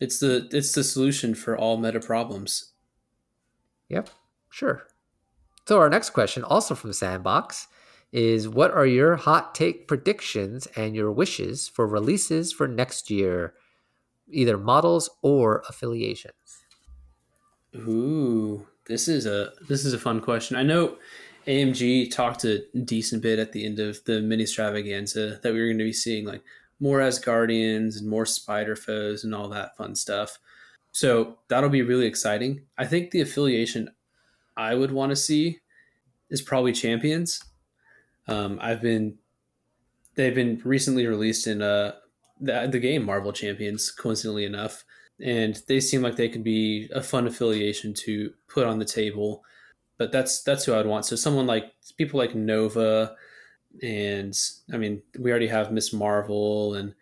It's 0.00 0.20
the 0.20 0.48
it's 0.52 0.72
the 0.72 0.84
solution 0.84 1.34
for 1.34 1.56
all 1.56 1.76
meta 1.76 2.00
problems. 2.00 2.72
Yep, 3.88 4.10
sure. 4.50 4.84
So 5.66 5.78
our 5.78 5.90
next 5.90 6.10
question, 6.10 6.44
also 6.44 6.74
from 6.74 6.92
Sandbox, 6.92 7.68
is 8.12 8.48
what 8.48 8.70
are 8.70 8.86
your 8.86 9.16
hot 9.16 9.54
take 9.54 9.86
predictions 9.86 10.66
and 10.76 10.96
your 10.96 11.12
wishes 11.12 11.68
for 11.68 11.86
releases 11.86 12.52
for 12.52 12.66
next 12.66 13.10
year? 13.10 13.54
Either 14.30 14.56
models 14.56 15.10
or 15.22 15.62
affiliations? 15.68 16.34
Ooh, 17.74 18.66
this 18.86 19.08
is 19.08 19.26
a 19.26 19.52
this 19.68 19.84
is 19.84 19.92
a 19.92 19.98
fun 19.98 20.20
question. 20.20 20.56
I 20.56 20.62
know 20.62 20.96
AMG 21.46 22.10
talked 22.10 22.44
a 22.44 22.64
decent 22.84 23.22
bit 23.22 23.38
at 23.38 23.52
the 23.52 23.64
end 23.64 23.78
of 23.78 24.04
the 24.04 24.20
mini 24.20 24.42
extravaganza 24.42 25.40
that 25.42 25.52
we 25.52 25.60
were 25.60 25.66
going 25.66 25.78
to 25.78 25.84
be 25.84 25.92
seeing 25.92 26.26
like 26.26 26.42
more 26.80 27.00
Asgardians 27.00 27.98
and 27.98 28.08
more 28.08 28.26
spider 28.26 28.76
foes 28.76 29.24
and 29.24 29.34
all 29.34 29.48
that 29.48 29.76
fun 29.76 29.94
stuff. 29.94 30.38
So 30.92 31.38
that'll 31.48 31.70
be 31.70 31.82
really 31.82 32.06
exciting. 32.06 32.62
I 32.76 32.86
think 32.86 33.10
the 33.10 33.20
affiliation 33.20 33.90
I 34.56 34.74
would 34.74 34.90
want 34.90 35.10
to 35.10 35.16
see 35.16 35.58
is 36.30 36.42
probably 36.42 36.72
Champions. 36.72 37.42
Um, 38.26 38.58
I've 38.60 38.82
been 38.82 39.18
they've 40.14 40.34
been 40.34 40.60
recently 40.64 41.06
released 41.06 41.46
in 41.46 41.62
a 41.62 41.94
the, 42.40 42.68
the 42.70 42.78
game 42.78 43.04
Marvel 43.04 43.32
Champions, 43.32 43.90
coincidentally 43.90 44.44
enough. 44.44 44.84
And 45.20 45.60
they 45.66 45.80
seem 45.80 46.02
like 46.02 46.16
they 46.16 46.28
could 46.28 46.44
be 46.44 46.88
a 46.92 47.02
fun 47.02 47.26
affiliation 47.26 47.92
to 48.04 48.32
put 48.48 48.66
on 48.66 48.78
the 48.78 48.84
table. 48.84 49.42
But 49.96 50.12
that's 50.12 50.42
that's 50.42 50.64
who 50.64 50.74
I'd 50.74 50.86
want. 50.86 51.06
So 51.06 51.16
someone 51.16 51.46
like 51.46 51.72
people 51.96 52.18
like 52.18 52.34
Nova, 52.34 53.16
and 53.82 54.32
I 54.72 54.76
mean 54.76 55.02
we 55.18 55.30
already 55.30 55.48
have 55.48 55.72
Miss 55.72 55.92
Marvel 55.92 56.74
and 56.74 56.94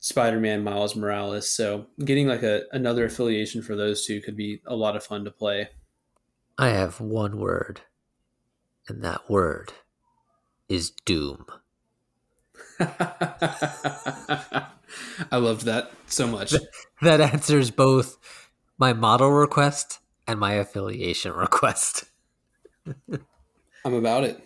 Spider 0.00 0.38
Man 0.38 0.62
Miles 0.62 0.94
Morales. 0.94 1.50
So 1.50 1.86
getting 2.04 2.28
like 2.28 2.42
a 2.42 2.64
another 2.72 3.06
affiliation 3.06 3.62
for 3.62 3.74
those 3.74 4.04
two 4.04 4.20
could 4.20 4.36
be 4.36 4.60
a 4.66 4.76
lot 4.76 4.96
of 4.96 5.04
fun 5.04 5.24
to 5.24 5.30
play. 5.30 5.70
I 6.58 6.68
have 6.68 7.00
one 7.00 7.38
word, 7.38 7.82
and 8.86 9.02
that 9.02 9.30
word 9.30 9.72
is 10.68 10.90
Doom. 10.90 11.46
I 15.30 15.36
loved 15.36 15.64
that 15.66 15.90
so 16.06 16.26
much. 16.26 16.54
That 17.02 17.20
answers 17.20 17.70
both 17.70 18.18
my 18.78 18.92
model 18.92 19.30
request 19.30 20.00
and 20.26 20.38
my 20.38 20.54
affiliation 20.54 21.32
request. 21.32 22.04
I'm 23.84 23.94
about 23.94 24.24
it. 24.24 24.42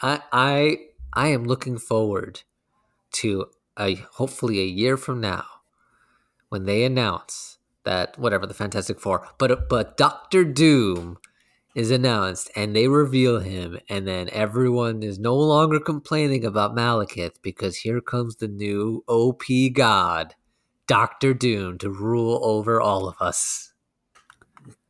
I 0.00 0.20
I 0.32 0.76
I 1.12 1.28
am 1.28 1.44
looking 1.44 1.78
forward 1.78 2.42
to 3.12 3.46
a 3.78 3.94
hopefully 3.94 4.60
a 4.60 4.64
year 4.64 4.96
from 4.96 5.20
now 5.20 5.44
when 6.48 6.64
they 6.64 6.84
announce 6.84 7.58
that 7.84 8.18
whatever 8.18 8.46
the 8.46 8.54
Fantastic 8.54 9.00
Four, 9.00 9.28
but 9.38 9.68
but 9.68 9.96
Doctor 9.96 10.44
Doom 10.44 11.18
is 11.74 11.90
announced 11.90 12.50
and 12.56 12.74
they 12.74 12.88
reveal 12.88 13.40
him, 13.40 13.78
and 13.88 14.06
then 14.06 14.28
everyone 14.32 15.02
is 15.02 15.18
no 15.18 15.36
longer 15.36 15.78
complaining 15.78 16.44
about 16.44 16.74
Malekith 16.74 17.34
because 17.42 17.78
here 17.78 18.00
comes 18.00 18.36
the 18.36 18.48
new 18.48 19.04
OP 19.06 19.42
god, 19.72 20.34
Doctor 20.86 21.32
Doom, 21.34 21.78
to 21.78 21.90
rule 21.90 22.40
over 22.42 22.80
all 22.80 23.08
of 23.08 23.16
us. 23.20 23.72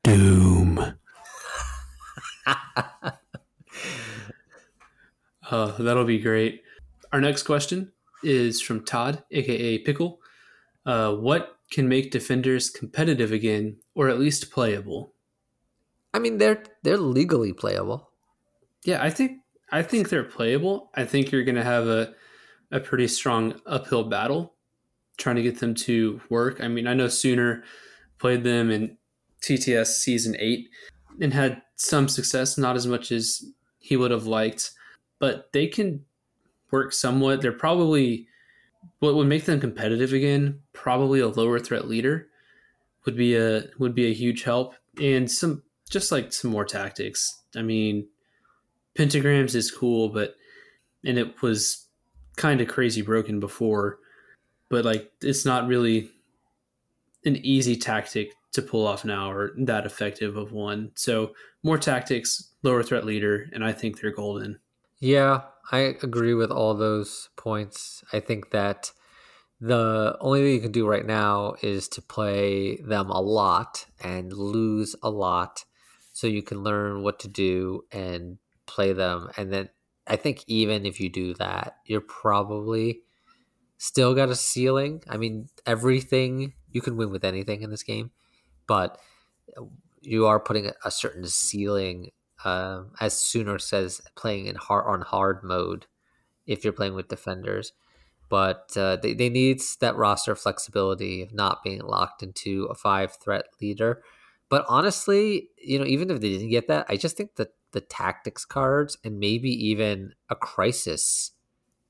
Doom. 0.02 0.94
uh, 2.46 2.56
that'll 5.78 6.04
be 6.04 6.18
great. 6.18 6.62
Our 7.12 7.20
next 7.20 7.42
question 7.42 7.92
is 8.22 8.60
from 8.60 8.84
Todd, 8.84 9.24
aka 9.30 9.78
Pickle. 9.78 10.20
Uh, 10.86 11.14
what 11.14 11.56
can 11.70 11.88
make 11.88 12.10
defenders 12.10 12.70
competitive 12.70 13.32
again, 13.32 13.76
or 13.94 14.08
at 14.08 14.18
least 14.18 14.50
playable? 14.50 15.14
I 16.12 16.18
mean, 16.18 16.38
they're 16.38 16.62
they're 16.82 16.96
legally 16.96 17.52
playable. 17.52 18.10
Yeah, 18.84 19.02
I 19.02 19.10
think 19.10 19.38
I 19.70 19.82
think 19.82 20.08
they're 20.08 20.24
playable. 20.24 20.90
I 20.94 21.04
think 21.04 21.30
you're 21.30 21.44
going 21.44 21.56
to 21.56 21.64
have 21.64 21.86
a 21.86 22.14
a 22.72 22.80
pretty 22.80 23.08
strong 23.08 23.60
uphill 23.66 24.04
battle 24.04 24.54
trying 25.16 25.36
to 25.36 25.42
get 25.42 25.60
them 25.60 25.74
to 25.74 26.20
work. 26.30 26.60
I 26.60 26.68
mean, 26.68 26.86
I 26.86 26.94
know 26.94 27.08
Sooner 27.08 27.62
played 28.18 28.42
them 28.42 28.70
in 28.70 28.96
TTS 29.42 29.86
season 29.86 30.34
eight 30.38 30.70
and 31.20 31.32
had 31.32 31.62
some 31.76 32.08
success, 32.08 32.56
not 32.56 32.76
as 32.76 32.86
much 32.86 33.12
as 33.12 33.44
he 33.78 33.96
would 33.96 34.10
have 34.10 34.26
liked, 34.26 34.72
but 35.18 35.50
they 35.52 35.66
can 35.66 36.04
work 36.70 36.92
somewhat. 36.92 37.42
They're 37.42 37.52
probably 37.52 38.28
what 39.00 39.14
would 39.14 39.26
make 39.26 39.44
them 39.44 39.60
competitive 39.60 40.12
again. 40.12 40.60
Probably 40.72 41.20
a 41.20 41.28
lower 41.28 41.58
threat 41.58 41.88
leader 41.88 42.28
would 43.04 43.16
be 43.16 43.36
a 43.36 43.64
would 43.78 43.94
be 43.94 44.06
a 44.06 44.14
huge 44.14 44.42
help, 44.42 44.74
and 45.00 45.30
some 45.30 45.62
just 45.90 46.10
like 46.10 46.32
some 46.32 46.50
more 46.50 46.64
tactics. 46.64 47.42
I 47.54 47.62
mean, 47.62 48.08
pentagrams 48.96 49.54
is 49.54 49.70
cool, 49.70 50.08
but 50.08 50.34
and 51.04 51.18
it 51.18 51.42
was 51.42 51.86
kind 52.36 52.60
of 52.60 52.68
crazy 52.68 53.02
broken 53.02 53.40
before, 53.40 53.98
but 54.68 54.84
like 54.84 55.10
it's 55.20 55.44
not 55.44 55.66
really 55.66 56.10
an 57.24 57.36
easy 57.36 57.76
tactic 57.76 58.32
to 58.52 58.62
pull 58.62 58.86
off 58.86 59.04
now 59.04 59.30
or 59.30 59.52
that 59.58 59.86
effective 59.86 60.36
of 60.36 60.52
one. 60.52 60.92
So 60.94 61.32
more 61.62 61.78
tactics, 61.78 62.52
lower 62.62 62.82
threat 62.82 63.04
leader, 63.04 63.46
and 63.52 63.64
I 63.64 63.72
think 63.72 64.00
they're 64.00 64.10
golden. 64.10 64.58
Yeah, 64.98 65.42
I 65.70 65.96
agree 66.02 66.34
with 66.34 66.50
all 66.50 66.74
those 66.74 67.28
points. 67.36 68.02
I 68.12 68.20
think 68.20 68.50
that 68.50 68.92
the 69.60 70.16
only 70.20 70.40
thing 70.40 70.54
you 70.54 70.60
can 70.60 70.72
do 70.72 70.86
right 70.86 71.06
now 71.06 71.54
is 71.62 71.88
to 71.88 72.02
play 72.02 72.76
them 72.78 73.10
a 73.10 73.20
lot 73.20 73.86
and 74.02 74.32
lose 74.32 74.96
a 75.02 75.10
lot 75.10 75.64
so 76.20 76.26
you 76.26 76.42
can 76.42 76.62
learn 76.62 77.02
what 77.02 77.18
to 77.18 77.28
do 77.28 77.82
and 77.92 78.36
play 78.66 78.92
them 78.92 79.30
and 79.38 79.50
then 79.50 79.70
i 80.06 80.16
think 80.16 80.44
even 80.46 80.84
if 80.84 81.00
you 81.00 81.08
do 81.08 81.32
that 81.32 81.76
you're 81.86 82.02
probably 82.02 83.00
still 83.78 84.14
got 84.14 84.28
a 84.28 84.34
ceiling 84.34 85.02
i 85.08 85.16
mean 85.16 85.48
everything 85.64 86.52
you 86.70 86.82
can 86.82 86.98
win 86.98 87.10
with 87.10 87.24
anything 87.24 87.62
in 87.62 87.70
this 87.70 87.82
game 87.82 88.10
but 88.66 88.98
you 90.02 90.26
are 90.26 90.38
putting 90.38 90.70
a 90.84 90.90
certain 90.90 91.26
ceiling 91.26 92.10
uh, 92.44 92.82
as 93.00 93.16
sooner 93.16 93.58
says 93.58 94.02
playing 94.14 94.44
in 94.44 94.56
hard 94.56 94.84
on 94.86 95.00
hard 95.00 95.42
mode 95.42 95.86
if 96.46 96.64
you're 96.64 96.72
playing 96.74 96.94
with 96.94 97.08
defenders 97.08 97.72
but 98.28 98.76
uh, 98.76 98.96
they, 98.96 99.14
they 99.14 99.30
need 99.30 99.60
that 99.80 99.96
roster 99.96 100.36
flexibility 100.36 101.22
of 101.22 101.34
not 101.34 101.64
being 101.64 101.80
locked 101.80 102.22
into 102.22 102.66
a 102.66 102.74
five 102.76 103.16
threat 103.16 103.46
leader. 103.60 104.02
But 104.50 104.66
honestly, 104.68 105.48
you 105.56 105.78
know, 105.78 105.86
even 105.86 106.10
if 106.10 106.20
they 106.20 106.30
didn't 106.30 106.50
get 106.50 106.68
that, 106.68 106.86
I 106.88 106.96
just 106.96 107.16
think 107.16 107.36
that 107.36 107.54
the 107.72 107.80
tactics 107.80 108.44
cards 108.44 108.98
and 109.04 109.20
maybe 109.20 109.48
even 109.68 110.12
a 110.28 110.34
crisis 110.34 111.30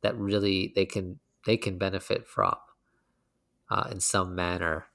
that 0.03 0.17
really 0.17 0.73
they 0.77 0.85
can 0.85 1.19
they 1.47 1.57
can 1.57 1.79
benefit 1.79 2.29
from 2.29 2.55
uh, 3.71 3.89
in 3.91 4.01
some 4.01 4.35
manner. 4.35 4.87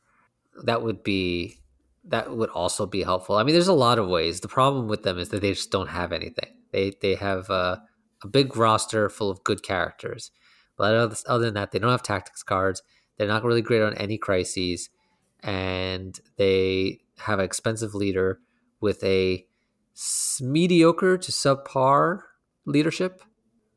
That 0.64 0.84
would 0.84 1.04
be 1.04 1.58
that 2.04 2.36
would 2.36 2.52
also 2.52 2.86
be 2.86 3.02
helpful. 3.02 3.36
I 3.36 3.44
mean, 3.44 3.54
there's 3.54 3.68
a 3.68 3.74
lot 3.74 3.98
of 3.98 4.08
ways. 4.08 4.42
The 4.42 4.48
problem 4.48 4.88
with 4.88 5.02
them 5.02 5.18
is 5.18 5.30
that 5.30 5.42
they 5.42 5.54
just 5.54 5.72
don't 5.72 5.90
have 5.90 6.12
anything. 6.12 6.54
They 6.72 6.94
they 7.02 7.16
have 7.16 7.50
a, 7.50 7.82
a 8.24 8.28
big 8.28 8.56
roster 8.56 9.10
full 9.10 9.32
of 9.32 9.44
good 9.44 9.64
characters, 9.64 10.30
but 10.78 10.94
other, 10.94 11.16
other 11.28 11.46
than 11.46 11.56
that, 11.56 11.72
they 11.72 11.80
don't 11.80 11.92
have 11.92 12.04
tactics 12.04 12.44
cards. 12.44 12.84
They're 13.18 13.28
not 13.28 13.44
really 13.44 13.62
great 13.62 13.82
on 13.82 13.96
any 13.96 14.18
crises, 14.20 14.90
and 15.44 16.20
they 16.38 17.00
have 17.20 17.40
an 17.40 17.46
expensive 17.46 17.96
leader 17.96 18.40
with 18.82 19.04
a 19.04 19.46
mediocre 20.42 21.18
to 21.18 21.32
subpar 21.32 22.22
leadership. 22.66 23.22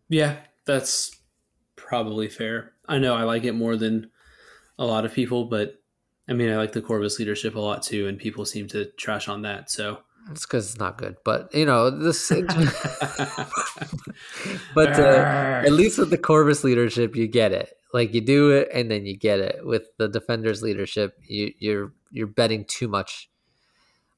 Yeah, 0.09 0.37
that's 0.67 1.11
probably 1.77 2.29
fair. 2.29 2.73
I 2.87 2.99
know 2.99 3.15
I 3.15 3.23
like 3.23 3.45
it 3.45 3.53
more 3.53 3.77
than 3.77 4.11
a 4.79 4.87
lot 4.87 5.05
of 5.05 5.13
people, 5.13 5.45
but 5.45 5.81
I 6.29 6.33
mean, 6.33 6.51
I 6.51 6.57
like 6.57 6.73
the 6.73 6.83
Corvus 6.83 7.19
leadership 7.19 7.55
a 7.55 7.61
lot 7.61 7.83
too, 7.83 8.07
and 8.07 8.19
people 8.19 8.45
seem 8.45 8.69
to 8.69 8.87
trash 8.93 9.29
on 9.29 9.43
that. 9.43 9.71
So 9.71 9.99
it's 10.31 10.47
because 10.47 10.71
it's 10.71 10.79
not 10.79 10.99
good, 10.99 11.17
but 11.25 11.55
you 11.55 11.65
know 11.65 11.91
this. 11.91 12.29
but 14.75 14.99
uh, 14.99 15.63
at 15.65 15.73
least 15.73 15.99
with 15.99 16.11
the 16.11 16.19
Corvus 16.19 16.65
leadership, 16.65 17.17
you 17.17 17.27
get 17.27 17.53
it. 17.53 17.75
Like 17.93 18.13
you 18.13 18.21
do 18.21 18.51
it, 18.51 18.69
and 18.73 18.91
then 18.91 19.07
you 19.07 19.17
get 19.17 19.41
it. 19.41 19.65
With 19.65 19.89
the 19.97 20.09
Defenders 20.09 20.63
leadership, 20.63 21.15
you, 21.27 21.53
you're 21.59 21.93
you're 22.11 22.27
betting 22.27 22.65
too 22.67 22.89
much 22.89 23.31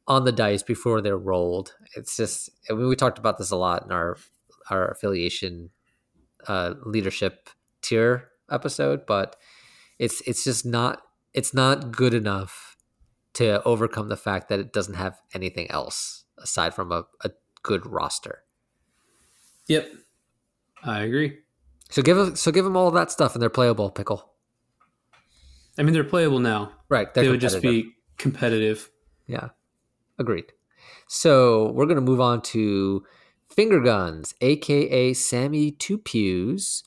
on 0.06 0.24
the 0.24 0.32
dice 0.32 0.62
before 0.62 1.00
they're 1.00 1.16
rolled. 1.16 1.74
It's 1.96 2.16
just 2.16 2.50
I 2.68 2.74
mean, 2.74 2.88
we 2.88 2.96
talked 2.96 3.18
about 3.18 3.38
this 3.38 3.50
a 3.50 3.56
lot 3.56 3.84
in 3.84 3.92
our 3.92 4.16
our 4.70 4.88
affiliation 4.88 5.70
uh, 6.48 6.74
leadership 6.84 7.48
tier 7.82 8.28
episode, 8.50 9.06
but 9.06 9.36
it's 9.98 10.20
it's 10.26 10.44
just 10.44 10.66
not 10.66 11.02
it's 11.34 11.54
not 11.54 11.92
good 11.92 12.14
enough 12.14 12.69
to 13.34 13.62
overcome 13.64 14.08
the 14.08 14.16
fact 14.16 14.48
that 14.48 14.58
it 14.58 14.72
doesn't 14.72 14.94
have 14.94 15.20
anything 15.34 15.70
else 15.70 16.24
aside 16.38 16.74
from 16.74 16.90
a, 16.92 17.04
a 17.24 17.30
good 17.62 17.86
roster. 17.86 18.42
Yep, 19.68 19.92
I 20.82 21.00
agree. 21.00 21.38
So 21.90 22.02
give 22.02 22.16
them, 22.16 22.36
so 22.36 22.50
give 22.52 22.64
them 22.64 22.76
all 22.76 22.90
that 22.92 23.10
stuff, 23.10 23.34
and 23.34 23.42
they're 23.42 23.50
playable. 23.50 23.90
Pickle. 23.90 24.32
I 25.78 25.82
mean, 25.82 25.92
they're 25.92 26.04
playable 26.04 26.40
now. 26.40 26.72
Right. 26.88 27.12
They 27.14 27.28
would 27.28 27.40
just 27.40 27.62
be 27.62 27.92
competitive. 28.16 28.90
Yeah. 29.26 29.50
Agreed. 30.18 30.52
So 31.06 31.72
we're 31.72 31.86
gonna 31.86 32.00
move 32.00 32.20
on 32.20 32.42
to 32.42 33.04
finger 33.48 33.80
guns, 33.80 34.34
aka 34.40 35.12
Sammy 35.12 35.72
Two 35.72 35.98
Pews. 35.98 36.84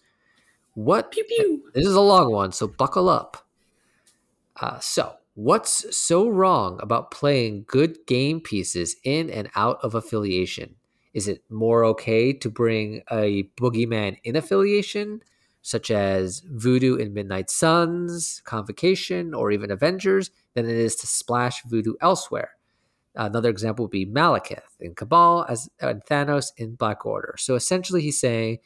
What? 0.76 1.12
Pew 1.12 1.24
pew. 1.24 1.72
This 1.74 1.86
is 1.86 1.96
a 1.96 2.02
long 2.02 2.32
one, 2.32 2.52
so 2.52 2.68
buckle 2.68 3.10
up. 3.10 3.46
Uh, 4.60 4.80
so, 4.80 5.16
what's 5.36 5.96
so 5.96 6.30
wrong 6.30 6.80
about 6.82 7.12
playing 7.12 7.66
good 7.68 7.98
game 8.08 8.40
pieces 8.40 8.96
in 9.04 9.30
and 9.30 9.50
out 9.56 9.80
of 9.84 9.96
affiliation? 9.96 10.76
Is 11.14 11.28
it 11.28 11.44
more 11.50 11.86
okay 11.86 12.34
to 12.34 12.50
bring 12.50 13.02
a 13.12 13.44
boogeyman 13.60 14.18
in 14.24 14.36
affiliation, 14.36 15.22
such 15.62 15.92
as 15.92 16.42
Voodoo 16.46 16.96
in 16.96 17.14
Midnight 17.14 17.50
Suns, 17.50 18.42
Convocation, 18.46 19.34
or 19.34 19.52
even 19.52 19.72
Avengers, 19.72 20.32
than 20.56 20.66
it 20.66 20.76
is 20.76 20.96
to 20.98 21.08
splash 21.08 21.64
Voodoo 21.64 21.94
elsewhere? 22.02 22.52
Another 23.16 23.50
example 23.50 23.86
would 23.86 23.92
be 23.92 24.08
Malekith 24.08 24.76
in 24.80 24.96
Cabal 24.96 25.46
as 25.48 25.70
and 25.80 26.04
Thanos 26.04 26.52
in 26.58 26.74
Black 26.76 27.06
Order. 27.06 27.36
So 27.38 27.54
essentially, 27.56 28.02
he's 28.02 28.20
saying, 28.20 28.58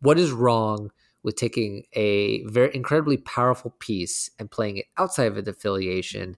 what 0.00 0.18
is 0.18 0.30
wrong 0.32 0.90
with 1.26 1.34
taking 1.34 1.82
a 1.94 2.44
very 2.44 2.72
incredibly 2.72 3.16
powerful 3.16 3.74
piece 3.80 4.30
and 4.38 4.48
playing 4.48 4.76
it 4.76 4.84
outside 4.96 5.24
of 5.24 5.36
an 5.36 5.48
affiliation, 5.48 6.36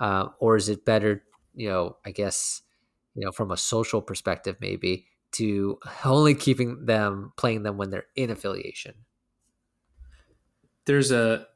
uh, 0.00 0.28
or 0.38 0.56
is 0.56 0.70
it 0.70 0.86
better, 0.86 1.22
you 1.54 1.68
know, 1.68 1.98
I 2.06 2.12
guess, 2.12 2.62
you 3.14 3.26
know, 3.26 3.30
from 3.30 3.50
a 3.50 3.58
social 3.58 4.00
perspective, 4.00 4.56
maybe 4.58 5.04
to 5.32 5.78
only 6.02 6.34
keeping 6.34 6.86
them 6.86 7.34
playing 7.36 7.62
them 7.62 7.76
when 7.76 7.90
they're 7.90 8.06
in 8.16 8.30
affiliation? 8.30 8.94
There's 10.86 11.12
a, 11.12 11.46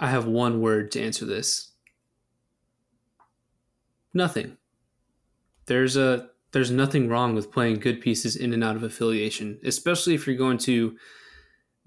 I 0.00 0.08
have 0.08 0.26
one 0.26 0.60
word 0.60 0.90
to 0.92 1.00
answer 1.00 1.24
this. 1.24 1.70
Nothing. 4.12 4.56
There's 5.66 5.96
a 5.96 6.30
there's 6.50 6.72
nothing 6.72 7.08
wrong 7.08 7.36
with 7.36 7.52
playing 7.52 7.78
good 7.78 8.00
pieces 8.00 8.34
in 8.34 8.52
and 8.52 8.64
out 8.64 8.74
of 8.74 8.82
affiliation, 8.82 9.60
especially 9.62 10.14
if 10.14 10.26
you're 10.26 10.34
going 10.34 10.58
to 10.58 10.96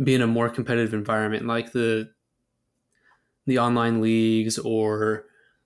be 0.04 0.16
in 0.16 0.22
a 0.22 0.28
more 0.28 0.50
competitive 0.50 0.94
environment 0.94 1.46
like 1.46 1.72
the 1.72 2.10
the 3.46 3.60
online 3.60 4.02
leagues 4.02 4.58
or 4.60 5.26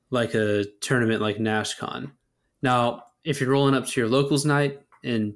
like 0.09 0.33
a 0.33 0.65
tournament 0.81 1.21
like 1.21 1.37
NashCon. 1.37 2.11
Now, 2.61 3.03
if 3.23 3.41
you're 3.41 3.49
rolling 3.49 3.75
up 3.75 3.85
to 3.85 3.99
your 3.99 4.09
locals 4.09 4.45
night 4.45 4.81
and 5.03 5.33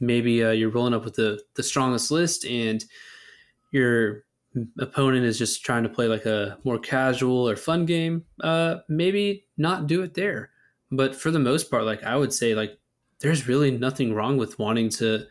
maybe 0.00 0.44
uh, 0.44 0.50
you're 0.50 0.70
rolling 0.70 0.94
up 0.94 1.04
with 1.04 1.14
the 1.14 1.42
the 1.54 1.62
strongest 1.62 2.10
list 2.10 2.44
and 2.44 2.84
your 3.70 4.24
opponent 4.78 5.24
is 5.24 5.38
just 5.38 5.64
trying 5.64 5.82
to 5.82 5.88
play 5.88 6.06
like 6.06 6.26
a 6.26 6.58
more 6.64 6.78
casual 6.78 7.48
or 7.48 7.56
fun 7.56 7.86
game, 7.86 8.24
uh, 8.42 8.76
maybe 8.88 9.44
not 9.56 9.86
do 9.86 10.02
it 10.02 10.14
there. 10.14 10.50
But 10.90 11.14
for 11.14 11.30
the 11.30 11.38
most 11.38 11.70
part, 11.70 11.84
like 11.84 12.02
I 12.02 12.16
would 12.16 12.32
say, 12.32 12.54
like 12.54 12.78
there's 13.20 13.48
really 13.48 13.70
nothing 13.70 14.14
wrong 14.14 14.36
with 14.36 14.58
wanting 14.58 14.88
to 14.90 15.26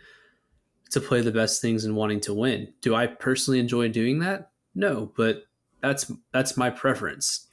to 0.91 1.01
play 1.01 1.21
the 1.21 1.31
best 1.31 1.61
things 1.61 1.85
and 1.85 1.95
wanting 1.95 2.19
to 2.21 2.33
win. 2.33 2.73
Do 2.81 2.95
I 2.95 3.07
personally 3.07 3.59
enjoy 3.59 3.89
doing 3.89 4.19
that? 4.19 4.51
No, 4.75 5.11
but 5.15 5.43
that's 5.81 6.11
that's 6.31 6.57
my 6.57 6.69
preference. 6.69 7.47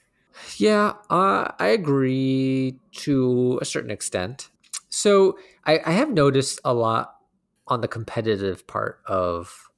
Yeah, 0.57 0.95
uh, 1.11 1.53
I 1.59 1.69
agree 1.69 2.79
to 2.93 3.59
a 3.63 3.65
certain 3.65 3.91
extent. 3.91 4.51
So 4.89 5.39
I, 5.65 5.81
I 5.85 5.93
have 5.93 6.11
noticed 6.11 6.61
a 6.65 6.75
lot 6.75 7.17
on 7.69 7.81
the 7.81 7.89
competitive 7.89 8.67
part 8.67 9.01
of 9.07 9.69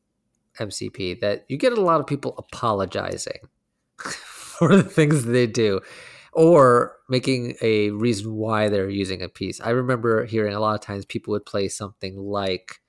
MCP 0.59 1.21
that 1.21 1.45
you 1.49 1.57
get 1.57 1.73
a 1.73 1.81
lot 1.81 2.01
of 2.01 2.07
people 2.07 2.35
apologizing 2.39 3.41
for 3.99 4.75
the 4.75 4.83
things 4.83 5.25
they 5.25 5.47
do 5.47 5.81
or 6.33 6.97
making 7.09 7.55
a 7.63 7.91
reason 7.91 8.35
why 8.35 8.69
they're 8.69 8.91
using 8.91 9.23
a 9.23 9.29
piece. 9.29 9.61
I 9.61 9.71
remember 9.71 10.25
hearing 10.27 10.55
a 10.55 10.61
lot 10.61 10.75
of 10.75 10.81
times 10.81 11.07
people 11.07 11.33
would 11.33 11.47
play 11.47 11.69
something 11.69 12.17
like 12.19 12.81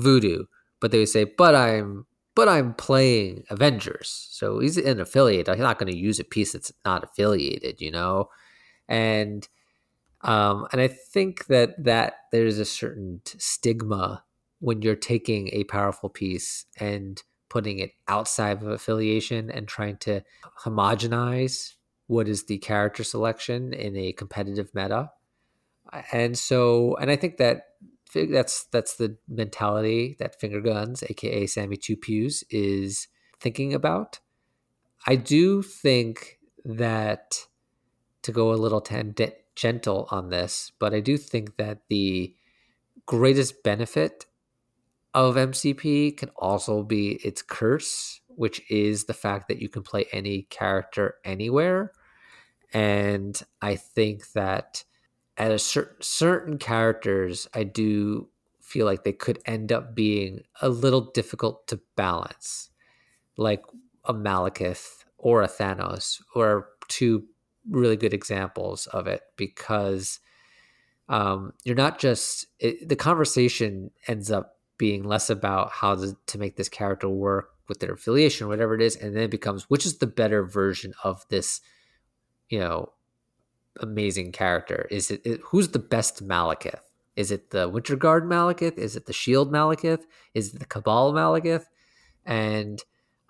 Voodoo, 0.00 0.44
but 0.80 0.90
they 0.90 0.98
would 1.00 1.08
say, 1.08 1.24
"But 1.24 1.54
I'm 1.54 2.06
but 2.34 2.48
I'm 2.48 2.74
playing 2.74 3.44
Avengers." 3.50 4.28
So 4.30 4.60
he's 4.60 4.76
an 4.76 5.00
affiliate. 5.00 5.48
I'm 5.48 5.58
not 5.58 5.78
going 5.78 5.92
to 5.92 5.98
use 5.98 6.20
a 6.20 6.24
piece 6.24 6.52
that's 6.52 6.72
not 6.84 7.04
affiliated, 7.04 7.80
you 7.80 7.90
know? 7.90 8.28
And 8.88 9.46
um 10.22 10.66
and 10.72 10.80
I 10.80 10.88
think 10.88 11.46
that 11.46 11.82
that 11.84 12.14
there's 12.32 12.58
a 12.58 12.64
certain 12.64 13.20
stigma 13.26 14.24
when 14.60 14.82
you're 14.82 14.96
taking 14.96 15.48
a 15.52 15.64
powerful 15.64 16.08
piece 16.08 16.66
and 16.78 17.22
putting 17.48 17.78
it 17.78 17.92
outside 18.08 18.62
of 18.62 18.68
affiliation 18.68 19.50
and 19.50 19.68
trying 19.68 19.96
to 19.98 20.22
homogenize 20.64 21.74
what 22.08 22.28
is 22.28 22.46
the 22.46 22.58
character 22.58 23.04
selection 23.04 23.72
in 23.72 23.96
a 23.96 24.12
competitive 24.12 24.70
meta 24.74 25.10
and 26.12 26.36
so 26.36 26.96
and 26.96 27.10
i 27.10 27.16
think 27.16 27.36
that 27.38 27.62
that's 28.14 28.64
that's 28.66 28.96
the 28.96 29.16
mentality 29.28 30.16
that 30.18 30.40
finger 30.40 30.60
guns 30.60 31.02
aka 31.04 31.46
sammy 31.46 31.76
two 31.76 31.96
pews 31.96 32.44
is 32.50 33.08
thinking 33.40 33.74
about. 33.74 34.20
I 35.06 35.16
do 35.16 35.62
think 35.62 36.38
that 36.64 37.46
to 38.22 38.32
go 38.32 38.52
a 38.52 38.56
little 38.56 38.80
tangential 38.80 40.08
on 40.10 40.28
this 40.28 40.70
but 40.78 40.92
i 40.92 41.00
do 41.00 41.16
think 41.16 41.56
that 41.56 41.78
the 41.88 42.34
greatest 43.06 43.62
benefit 43.62 44.26
of 45.14 45.36
mcp 45.36 46.16
can 46.16 46.28
also 46.36 46.82
be 46.82 47.12
its 47.24 47.42
curse 47.42 48.20
which 48.38 48.62
is 48.70 49.04
the 49.04 49.14
fact 49.14 49.48
that 49.48 49.60
you 49.60 49.68
can 49.68 49.82
play 49.82 50.06
any 50.12 50.42
character 50.42 51.16
anywhere. 51.24 51.92
And 52.72 53.40
i 53.60 53.74
think 53.74 54.32
that 54.32 54.84
at 55.38 55.52
a 55.52 55.58
certain 55.58 56.02
certain 56.02 56.58
characters, 56.58 57.48
I 57.54 57.64
do 57.64 58.28
feel 58.60 58.84
like 58.84 59.04
they 59.04 59.12
could 59.12 59.38
end 59.46 59.72
up 59.72 59.94
being 59.94 60.42
a 60.60 60.68
little 60.68 61.00
difficult 61.12 61.66
to 61.68 61.80
balance, 61.96 62.70
like 63.36 63.62
a 64.04 64.12
Malekith 64.12 65.04
or 65.16 65.42
a 65.42 65.48
Thanos, 65.48 66.20
or 66.34 66.68
two 66.88 67.24
really 67.70 67.96
good 67.96 68.12
examples 68.12 68.86
of 68.88 69.06
it 69.06 69.22
because 69.36 70.20
um, 71.08 71.52
you're 71.64 71.76
not 71.76 71.98
just 71.98 72.46
it, 72.58 72.88
the 72.88 72.96
conversation 72.96 73.90
ends 74.06 74.30
up 74.30 74.56
being 74.76 75.04
less 75.04 75.30
about 75.30 75.70
how 75.70 75.94
to, 75.94 76.16
to 76.26 76.38
make 76.38 76.56
this 76.56 76.68
character 76.68 77.08
work 77.08 77.50
with 77.68 77.80
their 77.80 77.92
affiliation, 77.92 78.48
whatever 78.48 78.74
it 78.74 78.82
is, 78.82 78.96
and 78.96 79.14
then 79.14 79.24
it 79.24 79.30
becomes 79.30 79.64
which 79.70 79.86
is 79.86 79.98
the 79.98 80.06
better 80.06 80.44
version 80.44 80.92
of 81.04 81.24
this, 81.28 81.60
you 82.48 82.58
know, 82.58 82.92
amazing 83.80 84.32
character? 84.32 84.86
Is 84.90 85.10
it, 85.10 85.22
it 85.24 85.40
who's 85.44 85.68
the 85.68 85.78
best 85.78 86.26
Malekith? 86.26 86.80
Is 87.16 87.30
it 87.30 87.50
the 87.50 87.68
Winter 87.68 87.96
Guard 87.96 88.24
Malekith? 88.24 88.78
Is 88.78 88.94
it 88.94 89.06
the 89.06 89.12
Shield 89.12 89.52
Malekith? 89.52 90.04
Is 90.34 90.54
it 90.54 90.60
the 90.60 90.66
Cabal 90.66 91.12
Malekith? 91.12 91.64
And 92.24 92.82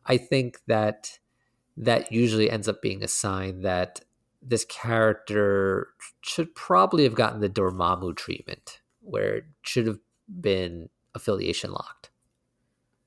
I 0.04 0.16
think 0.16 0.58
that 0.66 1.18
that 1.76 2.12
usually 2.12 2.50
ends 2.50 2.68
up 2.68 2.82
being 2.82 3.02
a 3.02 3.08
sign 3.08 3.62
that 3.62 4.00
this 4.42 4.64
character 4.64 5.88
should 6.22 6.54
probably 6.54 7.04
have 7.04 7.14
gotten 7.14 7.40
the 7.40 7.48
Dormammu 7.48 8.16
treatment, 8.16 8.80
where 9.00 9.36
it 9.36 9.44
should 9.62 9.86
have 9.86 9.98
been 10.40 10.88
affiliation 11.14 11.72
locked. 11.72 12.10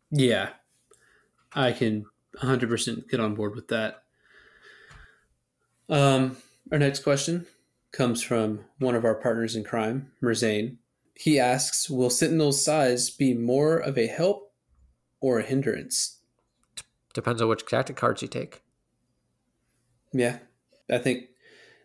Yeah, 0.09 0.49
I 1.53 1.71
can 1.71 2.05
100% 2.37 3.09
get 3.09 3.19
on 3.19 3.35
board 3.35 3.55
with 3.55 3.67
that. 3.69 4.03
Um, 5.89 6.37
our 6.71 6.77
next 6.77 7.03
question 7.03 7.45
comes 7.91 8.21
from 8.21 8.61
one 8.79 8.95
of 8.95 9.05
our 9.05 9.15
partners 9.15 9.55
in 9.55 9.63
crime, 9.63 10.11
Merzane. 10.21 10.77
He 11.15 11.39
asks 11.39 11.89
Will 11.89 12.09
Sentinel's 12.09 12.63
size 12.63 13.09
be 13.09 13.33
more 13.33 13.77
of 13.77 13.97
a 13.97 14.07
help 14.07 14.53
or 15.19 15.39
a 15.39 15.43
hindrance? 15.43 16.19
Depends 17.13 17.41
on 17.41 17.49
which 17.49 17.65
tactic 17.65 17.95
cards 17.95 18.21
you 18.21 18.27
take. 18.27 18.63
Yeah, 20.13 20.39
I 20.89 20.97
think 20.97 21.25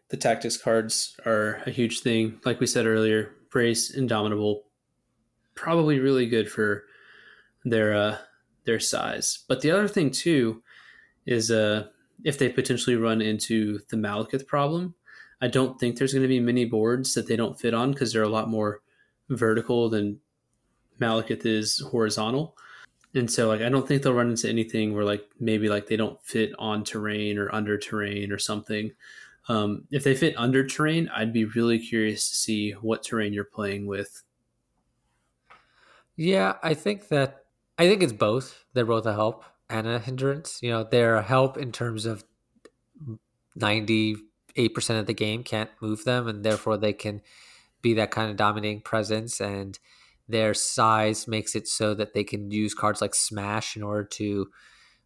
the 0.08 0.16
tactics 0.16 0.56
cards 0.56 1.16
are 1.26 1.62
a 1.66 1.70
huge 1.70 2.00
thing. 2.00 2.40
Like 2.44 2.60
we 2.60 2.66
said 2.66 2.86
earlier, 2.86 3.32
Brace, 3.50 3.90
Indomitable, 3.90 4.64
probably 5.54 5.98
really 5.98 6.26
good 6.26 6.50
for 6.50 6.84
their 7.64 7.94
uh, 7.94 8.18
their 8.64 8.80
size. 8.80 9.44
But 9.48 9.60
the 9.60 9.70
other 9.70 9.88
thing 9.88 10.10
too 10.10 10.62
is 11.26 11.50
uh, 11.50 11.88
if 12.24 12.38
they 12.38 12.48
potentially 12.48 12.96
run 12.96 13.20
into 13.20 13.80
the 13.90 13.96
Malekith 13.96 14.46
problem, 14.46 14.94
I 15.40 15.48
don't 15.48 15.78
think 15.78 15.96
there's 15.96 16.12
going 16.12 16.22
to 16.22 16.28
be 16.28 16.40
many 16.40 16.64
boards 16.64 17.14
that 17.14 17.26
they 17.26 17.36
don't 17.36 17.58
fit 17.58 17.74
on 17.74 17.92
because 17.92 18.12
they're 18.12 18.22
a 18.22 18.28
lot 18.28 18.48
more 18.48 18.80
vertical 19.28 19.88
than 19.88 20.18
Malekith 21.00 21.44
is 21.44 21.80
horizontal. 21.90 22.56
And 23.14 23.30
so 23.30 23.48
like 23.48 23.62
I 23.62 23.68
don't 23.68 23.86
think 23.86 24.02
they'll 24.02 24.14
run 24.14 24.30
into 24.30 24.48
anything 24.48 24.94
where 24.94 25.04
like 25.04 25.26
maybe 25.40 25.68
like 25.68 25.86
they 25.86 25.96
don't 25.96 26.22
fit 26.22 26.52
on 26.58 26.84
terrain 26.84 27.38
or 27.38 27.54
under 27.54 27.78
terrain 27.78 28.32
or 28.32 28.38
something. 28.38 28.92
Um, 29.48 29.84
if 29.90 30.04
they 30.04 30.14
fit 30.14 30.34
under 30.36 30.66
terrain, 30.66 31.08
I'd 31.14 31.32
be 31.32 31.44
really 31.44 31.78
curious 31.78 32.28
to 32.28 32.36
see 32.36 32.72
what 32.72 33.04
terrain 33.04 33.32
you're 33.32 33.44
playing 33.44 33.86
with. 33.86 34.22
Yeah, 36.16 36.54
I 36.62 36.74
think 36.74 37.08
that 37.08 37.44
I 37.78 37.88
think 37.88 38.02
it's 38.02 38.12
both. 38.12 38.64
They're 38.72 38.86
both 38.86 39.06
a 39.06 39.12
help 39.12 39.44
and 39.68 39.86
a 39.86 39.98
hindrance. 39.98 40.58
You 40.62 40.70
know, 40.70 40.84
they're 40.84 41.16
a 41.16 41.22
help 41.22 41.56
in 41.56 41.72
terms 41.72 42.06
of 42.06 42.24
ninety 43.54 44.16
eight 44.56 44.74
percent 44.74 44.98
of 44.98 45.06
the 45.06 45.14
game 45.14 45.42
can't 45.42 45.70
move 45.80 46.04
them, 46.04 46.28
and 46.28 46.44
therefore 46.44 46.76
they 46.76 46.92
can 46.92 47.22
be 47.82 47.94
that 47.94 48.10
kind 48.10 48.30
of 48.30 48.36
dominating 48.36 48.80
presence. 48.80 49.40
And 49.40 49.78
their 50.28 50.54
size 50.54 51.28
makes 51.28 51.54
it 51.54 51.68
so 51.68 51.94
that 51.94 52.14
they 52.14 52.24
can 52.24 52.50
use 52.50 52.74
cards 52.74 53.00
like 53.00 53.14
Smash 53.14 53.76
in 53.76 53.82
order 53.82 54.04
to 54.04 54.48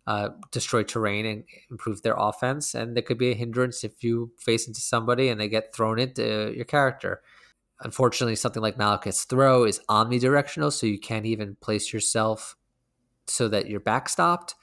uh, 0.07 0.29
destroy 0.51 0.83
terrain 0.83 1.27
and 1.27 1.45
improve 1.71 2.03
their 2.03 2.17
offense. 2.17 2.75
And 2.75 2.97
there 2.97 3.03
could 3.03 3.19
be 3.19 3.31
a 3.31 3.35
hindrance 3.35 3.85
if 3.85 4.03
you 4.03 4.33
face 4.39 4.67
into 4.67 4.81
somebody 4.81 5.29
and 5.29 5.39
they 5.39 5.49
get 5.49 5.75
thrown 5.75 5.99
into 5.99 6.53
your 6.57 6.65
character. 6.65 7.21
Unfortunately, 7.83 8.37
something 8.37 8.63
like 8.63 8.79
Malekith's 8.79 9.25
throw 9.25 9.65
is 9.65 9.81
omnidirectional, 9.89 10.73
so 10.73 10.87
you 10.87 10.99
can't 10.99 11.27
even 11.27 11.57
place 11.61 11.93
yourself 11.93 12.57
so 13.31 13.49
that 13.49 13.69
you're 13.69 13.81
backstopped. 13.81 14.55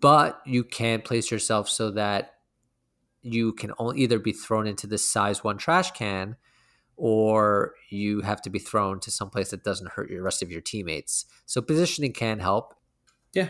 But 0.00 0.40
you 0.44 0.64
can 0.64 1.00
place 1.00 1.30
yourself 1.30 1.68
so 1.68 1.90
that 1.92 2.34
you 3.22 3.52
can 3.52 3.72
only 3.78 4.00
either 4.02 4.18
be 4.18 4.32
thrown 4.32 4.66
into 4.66 4.86
this 4.86 5.08
size 5.08 5.42
one 5.42 5.58
trash 5.58 5.90
can 5.92 6.36
or 6.96 7.74
you 7.90 8.22
have 8.22 8.40
to 8.42 8.50
be 8.50 8.58
thrown 8.58 9.00
to 9.00 9.10
some 9.10 9.30
place 9.30 9.50
that 9.50 9.64
doesn't 9.64 9.92
hurt 9.92 10.10
your 10.10 10.22
rest 10.22 10.42
of 10.42 10.50
your 10.50 10.60
teammates. 10.60 11.26
So 11.44 11.60
positioning 11.60 12.12
can 12.12 12.38
help. 12.38 12.74
Yeah. 13.34 13.48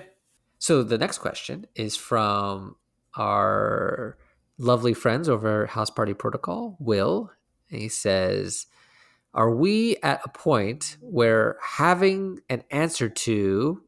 So 0.58 0.82
the 0.82 0.98
next 0.98 1.18
question 1.18 1.66
is 1.74 1.96
from 1.96 2.76
our 3.16 4.16
lovely 4.58 4.94
friends 4.94 5.28
over 5.28 5.66
House 5.66 5.90
Party 5.90 6.14
Protocol, 6.14 6.76
Will. 6.80 7.30
And 7.70 7.80
he 7.80 7.88
says, 7.88 8.66
Are 9.32 9.50
we 9.50 9.96
at 10.02 10.22
a 10.24 10.28
point 10.28 10.96
where 11.00 11.56
having 11.62 12.40
an 12.48 12.64
answer 12.70 13.08
to 13.08 13.82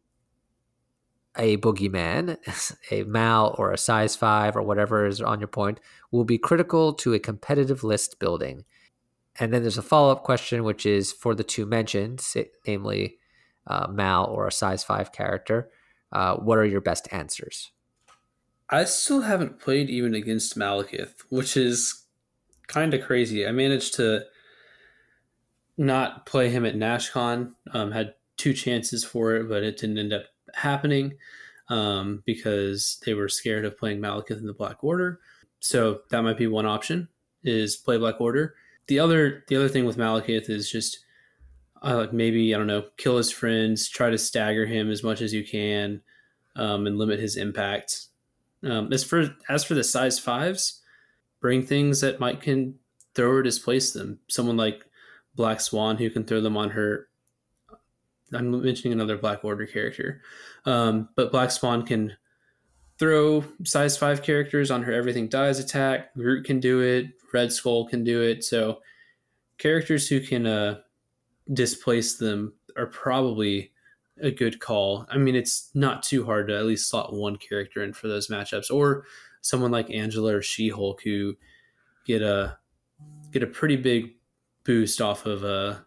a 1.38 1.56
boogeyman, 1.58 2.36
a 2.90 3.04
mal 3.04 3.54
or 3.58 3.72
a 3.72 3.78
size 3.78 4.16
five 4.16 4.56
or 4.56 4.62
whatever 4.62 5.06
is 5.06 5.20
on 5.20 5.40
your 5.40 5.48
point, 5.48 5.80
will 6.10 6.24
be 6.24 6.38
critical 6.38 6.92
to 6.94 7.14
a 7.14 7.18
competitive 7.18 7.84
list 7.84 8.18
building? 8.18 8.64
And 9.38 9.52
then 9.52 9.62
there's 9.62 9.78
a 9.78 9.82
follow 9.82 10.10
up 10.10 10.24
question, 10.24 10.64
which 10.64 10.84
is 10.84 11.12
for 11.12 11.34
the 11.34 11.44
two 11.44 11.64
mentioned, 11.64 12.24
namely 12.66 13.18
uh, 13.66 13.86
Mal 13.88 14.24
or 14.24 14.46
a 14.46 14.52
size 14.52 14.82
five 14.82 15.12
character. 15.12 15.70
Uh, 16.10 16.36
what 16.36 16.58
are 16.58 16.64
your 16.64 16.80
best 16.80 17.08
answers? 17.12 17.70
I 18.70 18.84
still 18.84 19.22
haven't 19.22 19.60
played 19.60 19.88
even 19.88 20.14
against 20.14 20.58
Malekith, 20.58 21.22
which 21.30 21.56
is 21.56 22.04
kind 22.66 22.92
of 22.92 23.02
crazy. 23.02 23.46
I 23.46 23.52
managed 23.52 23.94
to 23.94 24.24
not 25.76 26.26
play 26.26 26.50
him 26.50 26.66
at 26.66 26.74
NashCon. 26.74 27.52
Um, 27.72 27.92
had 27.92 28.14
two 28.36 28.52
chances 28.52 29.04
for 29.04 29.36
it, 29.36 29.48
but 29.48 29.62
it 29.62 29.78
didn't 29.78 29.98
end 29.98 30.12
up 30.12 30.24
happening 30.58 31.14
um, 31.68 32.22
because 32.26 33.00
they 33.04 33.14
were 33.14 33.28
scared 33.28 33.64
of 33.64 33.78
playing 33.78 34.00
Malekith 34.00 34.38
in 34.38 34.46
the 34.46 34.52
Black 34.52 34.82
Order. 34.82 35.20
So 35.60 36.00
that 36.10 36.22
might 36.22 36.38
be 36.38 36.46
one 36.46 36.66
option: 36.66 37.08
is 37.42 37.76
play 37.76 37.96
Black 37.96 38.20
Order 38.20 38.54
the 38.88 38.98
other 38.98 39.44
the 39.46 39.56
other 39.56 39.68
thing 39.68 39.84
with 39.84 39.96
Malekith 39.96 40.50
is 40.50 40.68
just 40.68 41.04
uh, 41.84 41.96
like 41.96 42.12
maybe 42.12 42.54
I 42.54 42.58
don't 42.58 42.66
know, 42.66 42.86
kill 42.96 43.16
his 43.16 43.30
friends, 43.30 43.88
try 43.88 44.10
to 44.10 44.18
stagger 44.18 44.66
him 44.66 44.90
as 44.90 45.04
much 45.04 45.20
as 45.20 45.32
you 45.32 45.44
can, 45.44 46.00
um, 46.56 46.86
and 46.86 46.98
limit 46.98 47.20
his 47.20 47.36
impact. 47.36 48.06
Um, 48.64 48.92
as 48.92 49.04
for 49.04 49.36
as 49.48 49.62
for 49.62 49.74
the 49.74 49.84
size 49.84 50.18
fives, 50.18 50.82
bring 51.40 51.64
things 51.64 52.00
that 52.00 52.18
might 52.18 52.40
can 52.40 52.74
throw 53.14 53.30
or 53.30 53.42
displace 53.42 53.92
them. 53.92 54.18
Someone 54.28 54.56
like 54.56 54.84
Black 55.36 55.60
Swan 55.60 55.96
who 55.96 56.10
can 56.10 56.24
throw 56.24 56.40
them 56.40 56.56
on 56.56 56.70
her. 56.70 57.07
I'm 58.32 58.62
mentioning 58.62 58.92
another 58.92 59.16
Black 59.16 59.44
Order 59.44 59.66
character, 59.66 60.22
um, 60.64 61.08
but 61.16 61.32
Black 61.32 61.50
Swan 61.50 61.86
can 61.86 62.16
throw 62.98 63.44
size 63.64 63.96
five 63.96 64.22
characters 64.22 64.70
on 64.70 64.82
her 64.82 64.92
everything 64.92 65.28
dies 65.28 65.58
attack. 65.58 66.14
Groot 66.14 66.44
can 66.44 66.60
do 66.60 66.80
it. 66.80 67.06
Red 67.32 67.52
Skull 67.52 67.86
can 67.86 68.04
do 68.04 68.22
it. 68.22 68.44
So 68.44 68.80
characters 69.58 70.08
who 70.08 70.20
can 70.20 70.46
uh, 70.46 70.80
displace 71.52 72.16
them 72.16 72.54
are 72.76 72.86
probably 72.86 73.72
a 74.20 74.30
good 74.30 74.60
call. 74.60 75.06
I 75.08 75.18
mean, 75.18 75.36
it's 75.36 75.70
not 75.74 76.02
too 76.02 76.24
hard 76.24 76.48
to 76.48 76.56
at 76.56 76.64
least 76.64 76.88
slot 76.88 77.12
one 77.12 77.36
character 77.36 77.82
in 77.82 77.92
for 77.92 78.08
those 78.08 78.28
matchups, 78.28 78.70
or 78.70 79.04
someone 79.42 79.70
like 79.70 79.90
Angela 79.90 80.36
or 80.36 80.42
She 80.42 80.68
Hulk 80.68 81.02
who 81.02 81.36
get 82.04 82.22
a 82.22 82.58
get 83.30 83.42
a 83.42 83.46
pretty 83.46 83.76
big 83.76 84.14
boost 84.64 85.00
off 85.00 85.26
of 85.26 85.44
uh, 85.44 85.78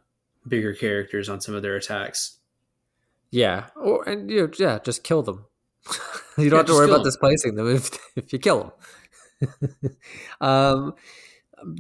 bigger 0.48 0.74
characters 0.74 1.30
on 1.30 1.42
some 1.42 1.56
of 1.56 1.62
their 1.62 1.76
attacks. 1.76 2.40
Yeah, 3.32 3.68
or 3.76 4.08
and 4.08 4.30
you 4.30 4.42
know, 4.42 4.50
yeah, 4.58 4.80
just 4.84 5.04
kill 5.04 5.24
them. 5.24 5.46
you 6.38 6.50
don't 6.50 6.52
yeah, 6.52 6.58
have 6.58 6.66
to 6.68 6.74
worry 6.74 6.86
about 6.86 6.98
them. 6.98 7.06
displacing 7.06 7.56
them 7.56 7.68
if 7.68 7.98
if 8.16 8.34
you 8.34 8.40
kill 8.40 8.74
them. 9.42 9.98
um, 10.42 10.94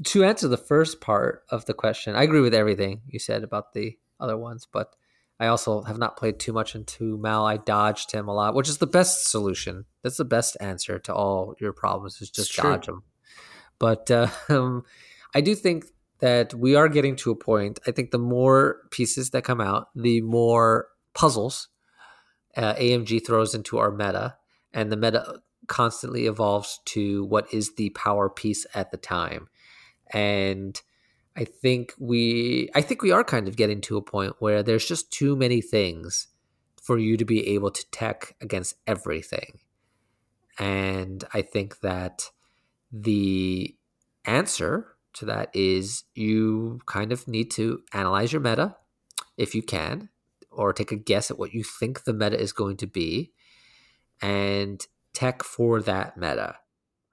to 0.05 0.23
answer 0.23 0.47
the 0.47 0.57
first 0.57 1.01
part 1.01 1.43
of 1.49 1.65
the 1.65 1.73
question, 1.73 2.15
I 2.15 2.23
agree 2.23 2.41
with 2.41 2.53
everything 2.53 3.01
you 3.07 3.19
said 3.19 3.43
about 3.43 3.73
the 3.73 3.97
other 4.19 4.37
ones, 4.37 4.67
but 4.71 4.95
I 5.39 5.47
also 5.47 5.81
have 5.81 5.97
not 5.97 6.17
played 6.17 6.39
too 6.39 6.53
much 6.53 6.75
into 6.75 7.17
Mal. 7.17 7.45
I 7.45 7.57
dodged 7.57 8.11
him 8.11 8.27
a 8.27 8.33
lot, 8.33 8.53
which 8.53 8.69
is 8.69 8.77
the 8.77 8.87
best 8.87 9.29
solution. 9.29 9.85
That's 10.03 10.17
the 10.17 10.25
best 10.25 10.55
answer 10.61 10.99
to 10.99 11.13
all 11.13 11.55
your 11.59 11.73
problems 11.73 12.21
is 12.21 12.29
just 12.29 12.55
dodge 12.55 12.87
him. 12.87 13.01
But 13.79 14.11
uh, 14.11 14.27
um, 14.49 14.83
I 15.33 15.41
do 15.41 15.55
think 15.55 15.85
that 16.21 16.53
we 16.53 16.75
are 16.75 16.87
getting 16.87 17.15
to 17.17 17.31
a 17.31 17.35
point. 17.35 17.79
I 17.85 17.91
think 17.91 18.11
the 18.11 18.19
more 18.19 18.77
pieces 18.91 19.31
that 19.31 19.43
come 19.43 19.59
out, 19.61 19.89
the 19.95 20.21
more 20.21 20.87
puzzles 21.13 21.67
uh, 22.55 22.73
AMG 22.75 23.25
throws 23.25 23.53
into 23.53 23.77
our 23.77 23.91
meta, 23.91 24.35
and 24.73 24.91
the 24.91 24.97
meta 24.97 25.41
constantly 25.67 26.25
evolves 26.25 26.79
to 26.85 27.25
what 27.25 27.53
is 27.53 27.75
the 27.75 27.89
power 27.91 28.29
piece 28.29 28.65
at 28.73 28.91
the 28.91 28.97
time 28.97 29.47
and 30.11 30.81
I 31.35 31.45
think 31.45 31.93
we 31.97 32.69
I 32.75 32.81
think 32.81 33.01
we 33.01 33.11
are 33.11 33.23
kind 33.23 33.47
of 33.47 33.55
getting 33.55 33.81
to 33.81 33.97
a 33.97 34.01
point 34.01 34.35
where 34.39 34.63
there's 34.63 34.85
just 34.85 35.11
too 35.11 35.35
many 35.35 35.61
things 35.61 36.27
for 36.81 36.97
you 36.97 37.15
to 37.17 37.25
be 37.25 37.47
able 37.49 37.71
to 37.71 37.91
tech 37.91 38.35
against 38.41 38.75
everything. 38.85 39.59
And 40.59 41.23
I 41.33 41.41
think 41.41 41.79
that 41.79 42.31
the 42.91 43.75
answer 44.25 44.90
to 45.13 45.25
that 45.25 45.49
is 45.53 46.03
you 46.13 46.79
kind 46.85 47.11
of 47.11 47.27
need 47.27 47.51
to 47.51 47.81
analyze 47.93 48.31
your 48.31 48.41
meta 48.41 48.75
if 49.37 49.55
you 49.55 49.61
can 49.61 50.09
or 50.51 50.73
take 50.73 50.91
a 50.91 50.95
guess 50.95 51.31
at 51.31 51.39
what 51.39 51.53
you 51.53 51.63
think 51.63 52.03
the 52.03 52.13
meta 52.13 52.39
is 52.39 52.53
going 52.53 52.77
to 52.77 52.87
be 52.87 53.31
and 54.21 54.85
tech 55.13 55.43
for 55.43 55.81
that 55.81 56.17
meta 56.17 56.55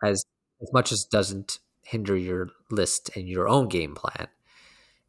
as 0.05 0.25
as 0.61 0.73
much 0.73 0.93
as 0.93 1.05
doesn't 1.05 1.59
hinder 1.85 2.17
your 2.17 2.49
list 2.71 3.11
and 3.17 3.29
your 3.29 3.49
own 3.49 3.69
game 3.69 3.95
plan. 3.95 4.29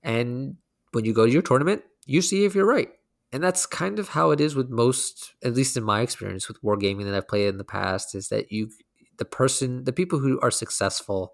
And 0.01 0.55
when 0.91 1.05
you 1.05 1.13
go 1.13 1.25
to 1.25 1.31
your 1.31 1.41
tournament, 1.41 1.83
you 2.05 2.21
see 2.21 2.45
if 2.45 2.55
you're 2.55 2.65
right. 2.65 2.89
And 3.31 3.43
that's 3.43 3.65
kind 3.65 3.99
of 3.99 4.09
how 4.09 4.31
it 4.31 4.39
is 4.39 4.55
with 4.55 4.69
most, 4.69 5.33
at 5.43 5.53
least 5.53 5.75
in 5.75 5.83
my 5.83 6.01
experience 6.01 6.47
with 6.47 6.61
wargaming 6.63 7.03
that 7.05 7.13
I've 7.13 7.27
played 7.27 7.47
in 7.47 7.57
the 7.57 7.63
past, 7.63 8.15
is 8.15 8.29
that 8.29 8.51
you, 8.51 8.69
the 9.17 9.25
person, 9.25 9.83
the 9.83 9.93
people 9.93 10.19
who 10.19 10.39
are 10.41 10.51
successful 10.51 11.33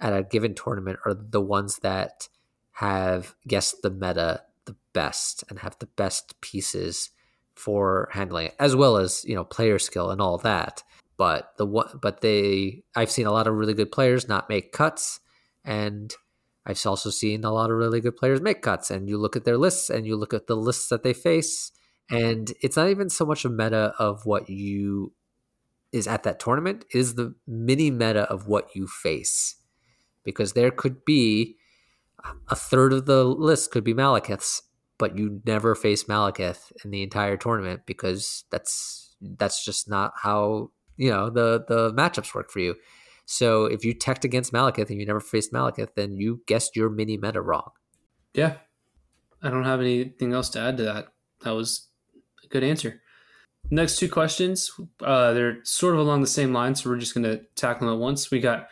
at 0.00 0.12
a 0.12 0.22
given 0.22 0.54
tournament 0.54 0.98
are 1.04 1.14
the 1.14 1.40
ones 1.40 1.78
that 1.78 2.28
have 2.72 3.34
guessed 3.46 3.82
the 3.82 3.90
meta 3.90 4.42
the 4.66 4.76
best 4.92 5.44
and 5.48 5.60
have 5.60 5.78
the 5.78 5.86
best 5.86 6.38
pieces 6.40 7.10
for 7.54 8.08
handling 8.12 8.48
it, 8.48 8.54
as 8.60 8.76
well 8.76 8.98
as 8.98 9.24
you 9.24 9.34
know 9.34 9.44
player 9.44 9.78
skill 9.78 10.10
and 10.10 10.20
all 10.20 10.38
that. 10.38 10.82
But 11.16 11.52
the 11.56 11.64
one, 11.64 11.98
but 12.02 12.20
they, 12.20 12.82
I've 12.94 13.10
seen 13.10 13.26
a 13.26 13.32
lot 13.32 13.46
of 13.46 13.54
really 13.54 13.72
good 13.72 13.90
players 13.90 14.28
not 14.28 14.50
make 14.50 14.72
cuts, 14.72 15.20
and 15.64 16.14
I've 16.66 16.84
also 16.84 17.08
seen 17.10 17.44
a 17.44 17.52
lot 17.52 17.70
of 17.70 17.78
really 17.78 18.00
good 18.00 18.16
players 18.16 18.42
make 18.42 18.60
cuts. 18.60 18.90
And 18.90 19.08
you 19.08 19.16
look 19.16 19.36
at 19.36 19.44
their 19.44 19.56
lists, 19.56 19.88
and 19.88 20.06
you 20.06 20.16
look 20.16 20.34
at 20.34 20.46
the 20.46 20.56
lists 20.56 20.88
that 20.88 21.02
they 21.02 21.14
face, 21.14 21.72
and 22.10 22.52
it's 22.60 22.76
not 22.76 22.90
even 22.90 23.08
so 23.08 23.24
much 23.24 23.46
a 23.46 23.48
meta 23.48 23.94
of 23.98 24.26
what 24.26 24.50
you 24.50 25.14
is 25.92 26.06
at 26.06 26.24
that 26.24 26.38
tournament; 26.38 26.84
it 26.92 26.98
is 26.98 27.14
the 27.14 27.34
mini 27.46 27.90
meta 27.90 28.24
of 28.24 28.46
what 28.46 28.76
you 28.76 28.86
face, 28.86 29.56
because 30.26 30.52
there 30.52 30.70
could 30.70 31.06
be 31.06 31.56
a 32.48 32.56
third 32.56 32.92
of 32.92 33.06
the 33.06 33.24
list 33.24 33.70
could 33.70 33.84
be 33.84 33.94
Malekiths, 33.94 34.60
but 34.98 35.16
you 35.16 35.40
never 35.46 35.74
face 35.74 36.04
Malekith 36.04 36.72
in 36.84 36.90
the 36.90 37.02
entire 37.02 37.38
tournament 37.38 37.82
because 37.86 38.44
that's 38.50 39.16
that's 39.22 39.64
just 39.64 39.88
not 39.88 40.12
how 40.22 40.70
you 40.98 41.10
know 41.10 41.30
the 41.30 41.64
the 41.66 41.92
matchups 41.94 42.34
work 42.34 42.50
for 42.50 42.58
you. 42.58 42.74
So 43.24 43.64
if 43.64 43.84
you 43.84 43.94
teched 43.94 44.24
against 44.24 44.52
Malekith 44.52 44.90
and 44.90 45.00
you 45.00 45.06
never 45.06 45.20
faced 45.20 45.52
Malekith, 45.52 45.94
then 45.96 46.16
you 46.16 46.42
guessed 46.46 46.76
your 46.76 46.90
mini 46.90 47.16
meta 47.16 47.40
wrong. 47.40 47.70
Yeah, 48.34 48.56
I 49.42 49.50
don't 49.50 49.64
have 49.64 49.80
anything 49.80 50.32
else 50.32 50.48
to 50.50 50.60
add 50.60 50.76
to 50.76 50.82
that. 50.84 51.08
That 51.42 51.52
was 51.52 51.88
a 52.44 52.48
good 52.48 52.64
answer. 52.64 53.02
Next 53.68 53.98
two 53.98 54.08
questions, 54.08 54.70
uh, 55.02 55.32
they're 55.32 55.58
sort 55.64 55.94
of 55.94 56.00
along 56.00 56.20
the 56.20 56.28
same 56.28 56.52
line, 56.52 56.76
so 56.76 56.88
we're 56.88 56.98
just 56.98 57.14
going 57.14 57.24
to 57.24 57.42
tackle 57.56 57.88
them 57.88 57.96
at 57.96 58.00
once. 58.00 58.30
We 58.30 58.38
got 58.38 58.68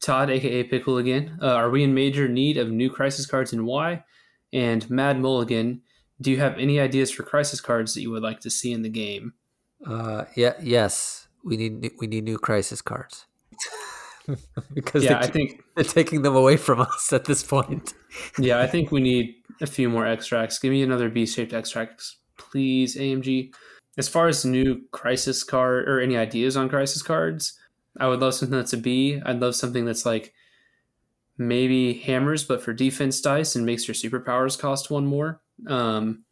Todd, 0.00 0.30
aka 0.30 0.64
Pickle, 0.64 0.98
again. 0.98 1.38
Uh, 1.40 1.54
are 1.54 1.70
we 1.70 1.82
in 1.82 1.94
major 1.94 2.28
need 2.28 2.56
of 2.56 2.70
new 2.70 2.90
crisis 2.90 3.26
cards 3.26 3.52
and 3.52 3.64
why? 3.66 4.04
And 4.52 4.88
Mad 4.88 5.20
Mulligan, 5.20 5.82
do 6.20 6.30
you 6.30 6.38
have 6.38 6.58
any 6.58 6.78
ideas 6.78 7.10
for 7.10 7.22
crisis 7.22 7.60
cards 7.60 7.94
that 7.94 8.02
you 8.02 8.10
would 8.10 8.22
like 8.22 8.40
to 8.40 8.50
see 8.50 8.72
in 8.72 8.82
the 8.82 8.88
game? 8.88 9.34
Uh, 9.86 10.24
yeah, 10.36 10.54
yes, 10.62 11.28
we 11.44 11.56
need 11.56 11.90
we 12.00 12.06
need 12.06 12.24
new 12.24 12.38
crisis 12.38 12.80
cards 12.80 13.26
because 14.74 15.04
yeah, 15.04 15.18
I 15.18 15.26
think 15.26 15.62
they're 15.74 15.84
taking 15.84 16.22
them 16.22 16.36
away 16.36 16.56
from 16.56 16.80
us 16.80 17.12
at 17.12 17.24
this 17.24 17.42
point. 17.42 17.94
yeah, 18.38 18.60
I 18.60 18.66
think 18.66 18.90
we 18.90 19.00
need 19.00 19.34
a 19.60 19.66
few 19.66 19.88
more 19.88 20.06
extracts. 20.06 20.58
Give 20.58 20.70
me 20.70 20.82
another 20.82 21.08
B-shaped 21.08 21.52
extracts, 21.52 22.16
please, 22.38 22.96
AMG. 22.96 23.52
As 23.96 24.08
far 24.08 24.26
as 24.26 24.44
new 24.44 24.82
crisis 24.90 25.44
card 25.44 25.88
or 25.88 26.00
any 26.00 26.16
ideas 26.16 26.56
on 26.56 26.68
crisis 26.68 27.02
cards, 27.02 27.58
I 27.98 28.08
would 28.08 28.20
love 28.20 28.34
something 28.34 28.58
that's 28.58 28.72
a 28.72 28.78
B. 28.78 29.20
I'd 29.24 29.40
love 29.40 29.54
something 29.54 29.84
that's 29.84 30.04
like 30.04 30.34
maybe 31.38 31.94
hammers, 31.94 32.44
but 32.44 32.62
for 32.62 32.72
defense 32.72 33.20
dice 33.20 33.56
and 33.56 33.66
makes 33.66 33.88
your 33.88 33.94
superpowers 33.94 34.58
cost 34.58 34.90
one 34.90 35.06
more. 35.06 35.40
Um, 35.66 36.24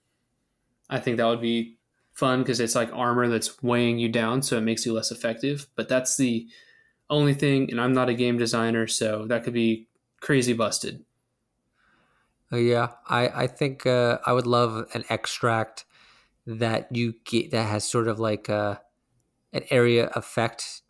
I 0.91 1.01
think 1.01 1.17
that 1.17 1.27
would 1.27 1.41
be 1.41 1.79
fun 2.13 2.43
because 2.43 2.61
it's 2.61 2.75
like 2.75 2.93
armor 2.93 3.29
that's 3.29 3.63
weighing 3.63 3.99
you 3.99 4.09
down, 4.09 4.43
so 4.43 4.59
it 4.59 4.63
makes 4.63 4.85
you 4.85 4.93
less 4.93 5.11
effective. 5.11 5.67
But 5.75 5.89
that's 5.89 6.17
the 6.17 6.49
only 7.11 7.35
thing, 7.35 7.71
and 7.71 7.81
I'm 7.81 7.93
not 7.93 8.09
a 8.09 8.15
game 8.15 8.39
designer, 8.39 8.87
so 8.87 9.27
that 9.27 9.45
could 9.45 9.55
be 9.55 9.89
crazy 10.21 10.53
busted. 10.53 11.05
Uh, 12.53 12.57
yeah, 12.57 12.93
I 13.09 13.29
I 13.29 13.47
think 13.47 13.87
uh, 13.87 14.19
I 14.27 14.33
would 14.33 14.47
love 14.47 14.87
an 14.95 15.05
extract 15.09 15.85
that 16.47 16.95
you 16.95 17.15
get 17.25 17.51
that 17.53 17.69
has 17.69 17.85
sort 17.85 18.09
of 18.09 18.19
like 18.21 18.49
a 18.49 18.55
uh, 18.55 18.77
an 19.53 19.65
area 19.71 20.11
effect, 20.15 20.83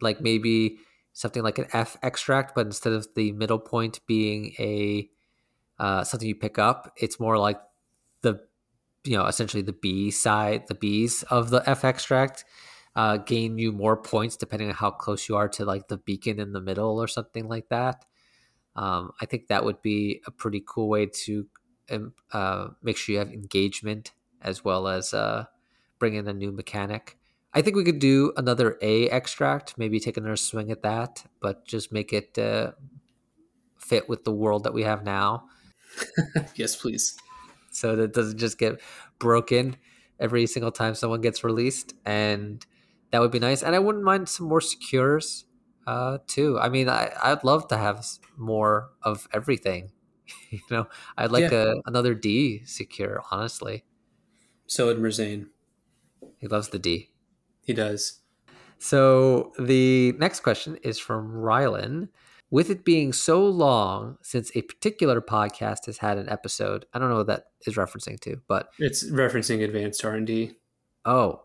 like 0.00 0.20
maybe 0.20 0.78
something 1.12 1.42
like 1.42 1.58
an 1.58 1.66
F 1.72 1.96
extract, 2.02 2.54
but 2.54 2.66
instead 2.66 2.92
of 2.92 3.08
the 3.14 3.32
middle 3.32 3.58
point 3.58 4.00
being 4.06 4.54
a 4.58 5.08
uh, 5.78 6.04
something 6.04 6.28
you 6.28 6.34
pick 6.34 6.58
up, 6.58 6.92
it's 6.96 7.20
more 7.20 7.38
like 7.38 7.60
the 8.22 8.40
you 9.04 9.16
know 9.16 9.26
essentially 9.26 9.62
the 9.62 9.72
B 9.72 10.10
side, 10.10 10.66
the 10.68 10.74
B's 10.74 11.22
of 11.24 11.50
the 11.50 11.68
F 11.68 11.84
extract 11.84 12.44
uh, 12.96 13.18
gain 13.18 13.58
you 13.58 13.70
more 13.72 13.96
points 13.96 14.36
depending 14.36 14.68
on 14.68 14.74
how 14.74 14.90
close 14.90 15.28
you 15.28 15.36
are 15.36 15.48
to 15.50 15.64
like 15.64 15.88
the 15.88 15.98
beacon 15.98 16.40
in 16.40 16.52
the 16.52 16.60
middle 16.60 16.98
or 16.98 17.06
something 17.06 17.46
like 17.46 17.68
that. 17.68 18.06
Um, 18.74 19.12
I 19.20 19.26
think 19.26 19.48
that 19.48 19.64
would 19.64 19.82
be 19.82 20.22
a 20.26 20.30
pretty 20.30 20.62
cool 20.66 20.88
way 20.88 21.06
to 21.06 21.46
um, 21.90 22.14
uh, 22.32 22.68
make 22.82 22.96
sure 22.96 23.12
you 23.12 23.18
have 23.18 23.30
engagement 23.30 24.12
as 24.40 24.64
well 24.64 24.88
as 24.88 25.12
uh, 25.12 25.44
bring 25.98 26.14
in 26.14 26.26
a 26.26 26.32
new 26.32 26.52
mechanic. 26.52 27.18
I 27.56 27.62
think 27.62 27.74
we 27.74 27.84
could 27.84 28.00
do 28.00 28.34
another 28.36 28.76
A 28.82 29.08
extract, 29.08 29.78
maybe 29.78 29.98
take 29.98 30.18
another 30.18 30.36
swing 30.36 30.70
at 30.70 30.82
that, 30.82 31.24
but 31.40 31.66
just 31.66 31.90
make 31.90 32.12
it 32.12 32.38
uh, 32.38 32.72
fit 33.78 34.10
with 34.10 34.24
the 34.24 34.30
world 34.30 34.64
that 34.64 34.74
we 34.74 34.82
have 34.82 35.04
now. 35.04 35.46
yes, 36.54 36.76
please. 36.76 37.16
So 37.70 37.96
that 37.96 38.02
it 38.02 38.12
doesn't 38.12 38.36
just 38.36 38.58
get 38.58 38.82
broken 39.18 39.76
every 40.20 40.46
single 40.46 40.70
time 40.70 40.94
someone 40.94 41.22
gets 41.22 41.44
released, 41.44 41.94
and 42.04 42.64
that 43.10 43.22
would 43.22 43.30
be 43.30 43.38
nice. 43.38 43.62
And 43.62 43.74
I 43.74 43.78
wouldn't 43.78 44.04
mind 44.04 44.28
some 44.28 44.48
more 44.48 44.60
secures 44.60 45.46
uh, 45.86 46.18
too. 46.26 46.58
I 46.58 46.68
mean, 46.68 46.90
I, 46.90 47.10
I'd 47.22 47.42
love 47.42 47.68
to 47.68 47.78
have 47.78 48.04
more 48.36 48.90
of 49.00 49.26
everything. 49.32 49.92
you 50.50 50.60
know, 50.70 50.88
I'd 51.16 51.32
like 51.32 51.50
yeah. 51.50 51.72
a, 51.72 51.74
another 51.86 52.12
D 52.12 52.66
secure, 52.66 53.22
honestly. 53.30 53.86
So 54.66 54.88
would 54.88 54.98
Merzane. 54.98 55.46
He 56.38 56.48
loves 56.48 56.68
the 56.68 56.78
D. 56.78 57.12
He 57.66 57.74
does. 57.74 58.20
So 58.78 59.52
the 59.58 60.12
next 60.18 60.40
question 60.40 60.78
is 60.82 60.98
from 60.98 61.32
Rylan. 61.32 62.08
With 62.48 62.70
it 62.70 62.84
being 62.84 63.12
so 63.12 63.44
long 63.44 64.18
since 64.22 64.52
a 64.54 64.62
particular 64.62 65.20
podcast 65.20 65.86
has 65.86 65.98
had 65.98 66.16
an 66.16 66.28
episode, 66.28 66.86
I 66.94 67.00
don't 67.00 67.10
know 67.10 67.16
what 67.16 67.26
that 67.26 67.46
is 67.66 67.74
referencing 67.74 68.20
to, 68.20 68.40
but 68.46 68.68
it's 68.78 69.10
referencing 69.10 69.64
advanced 69.64 70.04
R 70.04 70.14
and 70.14 70.24
D. 70.26 70.52
Oh, 71.04 71.42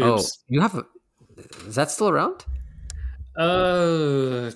oh, 0.00 0.14
Oops. 0.14 0.38
oh, 0.40 0.42
you 0.48 0.60
have 0.60 0.74
a, 0.74 0.84
is 1.66 1.76
that 1.76 1.92
still 1.92 2.08
around? 2.08 2.44
Uh, 3.36 4.50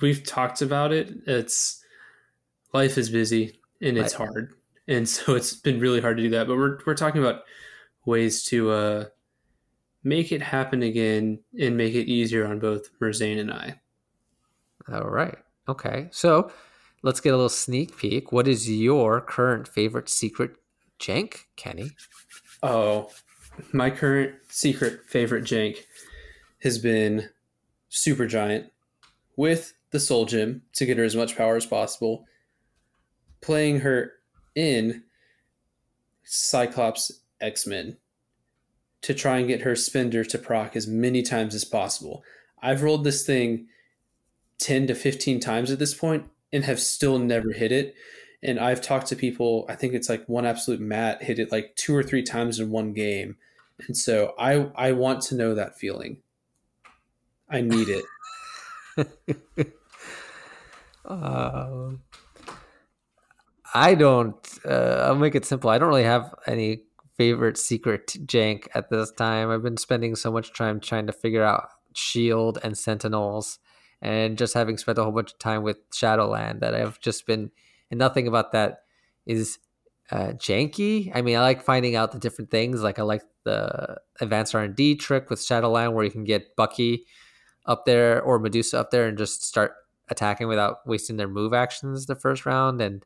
we've 0.00 0.24
talked 0.24 0.60
about 0.60 0.92
it. 0.92 1.12
It's 1.28 1.84
life 2.72 2.98
is 2.98 3.08
busy 3.08 3.60
and 3.80 3.96
it's 3.96 4.14
I, 4.14 4.24
hard, 4.24 4.54
and 4.88 5.08
so 5.08 5.36
it's 5.36 5.54
been 5.54 5.78
really 5.78 6.00
hard 6.00 6.16
to 6.16 6.24
do 6.24 6.30
that. 6.30 6.48
But 6.48 6.56
we're 6.56 6.78
we're 6.84 6.94
talking 6.94 7.22
about 7.22 7.42
ways 8.04 8.42
to 8.46 8.70
uh 8.70 9.04
make 10.06 10.30
it 10.30 10.40
happen 10.40 10.84
again 10.84 11.36
and 11.60 11.76
make 11.76 11.92
it 11.92 12.08
easier 12.08 12.46
on 12.46 12.60
both 12.60 12.96
Merzane 13.00 13.40
and 13.40 13.52
I. 13.52 13.80
All 14.92 15.08
right. 15.10 15.36
Okay. 15.68 16.06
So 16.12 16.52
let's 17.02 17.18
get 17.18 17.30
a 17.30 17.36
little 17.36 17.48
sneak 17.48 17.98
peek. 17.98 18.30
What 18.30 18.46
is 18.46 18.70
your 18.70 19.20
current 19.20 19.66
favorite 19.66 20.08
secret 20.08 20.52
jank, 21.00 21.38
Kenny? 21.56 21.90
Oh, 22.62 23.10
my 23.72 23.90
current 23.90 24.36
secret 24.48 25.00
favorite 25.08 25.42
jank 25.42 25.78
has 26.62 26.78
been 26.78 27.28
Super 27.88 28.28
Giant 28.28 28.70
with 29.36 29.74
the 29.90 29.98
Soul 29.98 30.24
Gem 30.24 30.62
to 30.74 30.86
get 30.86 30.98
her 30.98 31.04
as 31.04 31.16
much 31.16 31.36
power 31.36 31.56
as 31.56 31.66
possible, 31.66 32.26
playing 33.40 33.80
her 33.80 34.12
in 34.54 35.02
Cyclops 36.22 37.10
X 37.40 37.66
Men 37.66 37.96
to 39.06 39.14
try 39.14 39.38
and 39.38 39.46
get 39.46 39.62
her 39.62 39.76
spender 39.76 40.24
to 40.24 40.36
proc 40.36 40.74
as 40.74 40.88
many 40.88 41.22
times 41.22 41.54
as 41.54 41.64
possible. 41.64 42.24
I've 42.60 42.82
rolled 42.82 43.04
this 43.04 43.24
thing 43.24 43.68
10 44.58 44.88
to 44.88 44.96
15 44.96 45.38
times 45.38 45.70
at 45.70 45.78
this 45.78 45.94
point 45.94 46.28
and 46.52 46.64
have 46.64 46.80
still 46.80 47.16
never 47.16 47.52
hit 47.52 47.70
it. 47.70 47.94
And 48.42 48.58
I've 48.58 48.82
talked 48.82 49.06
to 49.06 49.14
people, 49.14 49.64
I 49.68 49.76
think 49.76 49.94
it's 49.94 50.08
like 50.08 50.28
one 50.28 50.44
absolute 50.44 50.80
Matt 50.80 51.22
hit 51.22 51.38
it 51.38 51.52
like 51.52 51.76
two 51.76 51.94
or 51.94 52.02
three 52.02 52.24
times 52.24 52.58
in 52.58 52.70
one 52.70 52.94
game. 52.94 53.36
And 53.86 53.96
so 53.96 54.34
I 54.40 54.70
I 54.74 54.90
want 54.90 55.20
to 55.22 55.36
know 55.36 55.54
that 55.54 55.78
feeling. 55.78 56.16
I 57.48 57.60
need 57.60 57.86
it. 57.88 58.04
um, 61.04 62.00
I 63.72 63.94
don't. 63.94 64.58
Uh, 64.64 65.04
I'll 65.06 65.14
make 65.14 65.36
it 65.36 65.44
simple. 65.44 65.70
I 65.70 65.78
don't 65.78 65.90
really 65.90 66.02
have 66.02 66.34
any 66.48 66.85
favorite 67.16 67.58
secret 67.58 68.06
jank 68.26 68.68
at 68.74 68.90
this 68.90 69.10
time. 69.12 69.50
I've 69.50 69.62
been 69.62 69.76
spending 69.76 70.16
so 70.16 70.30
much 70.30 70.52
time 70.52 70.80
trying 70.80 71.06
to 71.06 71.12
figure 71.12 71.44
out 71.44 71.68
Shield 71.94 72.58
and 72.62 72.76
Sentinels, 72.76 73.58
and 74.02 74.36
just 74.36 74.54
having 74.54 74.76
spent 74.76 74.98
a 74.98 75.02
whole 75.02 75.12
bunch 75.12 75.32
of 75.32 75.38
time 75.38 75.62
with 75.62 75.78
Shadowland 75.90 76.60
that 76.60 76.74
I've 76.74 77.00
just 77.00 77.26
been, 77.26 77.50
and 77.90 77.98
nothing 77.98 78.28
about 78.28 78.52
that 78.52 78.80
is 79.24 79.58
uh, 80.10 80.32
janky. 80.34 81.10
I 81.14 81.22
mean, 81.22 81.36
I 81.36 81.40
like 81.40 81.62
finding 81.62 81.96
out 81.96 82.12
the 82.12 82.18
different 82.18 82.50
things. 82.50 82.82
Like 82.82 82.98
I 82.98 83.02
like 83.02 83.22
the 83.44 83.96
advanced 84.20 84.54
R 84.54 84.62
and 84.62 84.76
D 84.76 84.94
trick 84.94 85.30
with 85.30 85.42
Shadowland, 85.42 85.94
where 85.94 86.04
you 86.04 86.10
can 86.10 86.24
get 86.24 86.54
Bucky 86.56 87.06
up 87.64 87.86
there 87.86 88.22
or 88.22 88.38
Medusa 88.38 88.78
up 88.78 88.90
there 88.90 89.08
and 89.08 89.18
just 89.18 89.42
start 89.42 89.72
attacking 90.08 90.46
without 90.46 90.86
wasting 90.86 91.16
their 91.16 91.26
move 91.26 91.52
actions 91.52 92.06
the 92.06 92.14
first 92.14 92.46
round, 92.46 92.80
and 92.80 93.04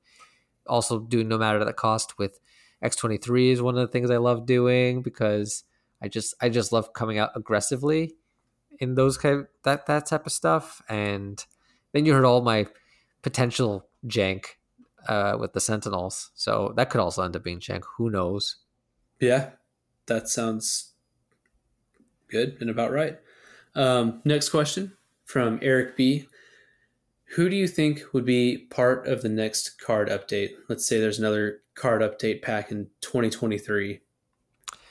also 0.66 0.99
do 0.99 1.24
no 1.24 1.39
matter 1.39 1.65
the 1.65 1.73
cost 1.73 2.19
with 2.19 2.41
X 2.82 2.97
twenty 2.97 3.19
three 3.19 3.51
is 3.51 3.61
one 3.61 3.77
of 3.77 3.81
the 3.81 3.93
things 3.93 4.11
I 4.11 4.16
love 4.16 4.47
doing 4.47 5.02
because 5.02 5.65
I 6.02 6.09
just 6.09 6.35
I 6.40 6.48
just 6.48 6.73
love 6.73 6.93
coming 6.93 7.19
out 7.19 7.31
aggressively 7.35 8.15
in 8.78 8.94
those 8.94 9.19
kind 9.19 9.40
of, 9.40 9.47
that 9.65 9.86
that 9.86 10.07
type 10.07 10.27
of 10.27 10.32
stuff. 10.32 10.81
And 10.89 11.44
then 11.93 12.07
you 12.07 12.15
heard 12.15 12.24
all 12.24 12.40
my 12.40 12.66
potential 13.23 13.86
jank 14.07 14.47
uh, 15.09 15.36
with 15.39 15.52
the 15.52 15.61
Sentinels, 15.61 16.31
so 16.35 16.73
that 16.77 16.90
could 16.90 17.01
also 17.01 17.23
end 17.23 17.36
up 17.36 17.44
being 17.44 17.61
jank. 17.61 17.82
Who 17.97 18.11
knows? 18.11 18.57
Yeah, 19.20 19.51
that 20.07 20.28
sounds 20.28 20.93
good 22.28 22.57
and 22.61 22.70
about 22.70 22.93
right. 22.93 23.19
Um, 23.74 24.23
next 24.24 24.48
question 24.48 24.97
from 25.24 25.59
Eric 25.62 25.97
B. 25.97 26.27
Who 27.35 27.48
do 27.48 27.55
you 27.55 27.69
think 27.69 28.02
would 28.12 28.24
be 28.24 28.57
part 28.70 29.07
of 29.07 29.23
the 29.23 29.28
next 29.28 29.81
card 29.81 30.09
update? 30.09 30.51
Let's 30.69 30.85
say 30.85 30.98
there's 30.98 31.19
another 31.19 31.61
card 31.81 32.02
update 32.02 32.43
pack 32.43 32.70
in 32.70 32.86
2023. 33.01 34.01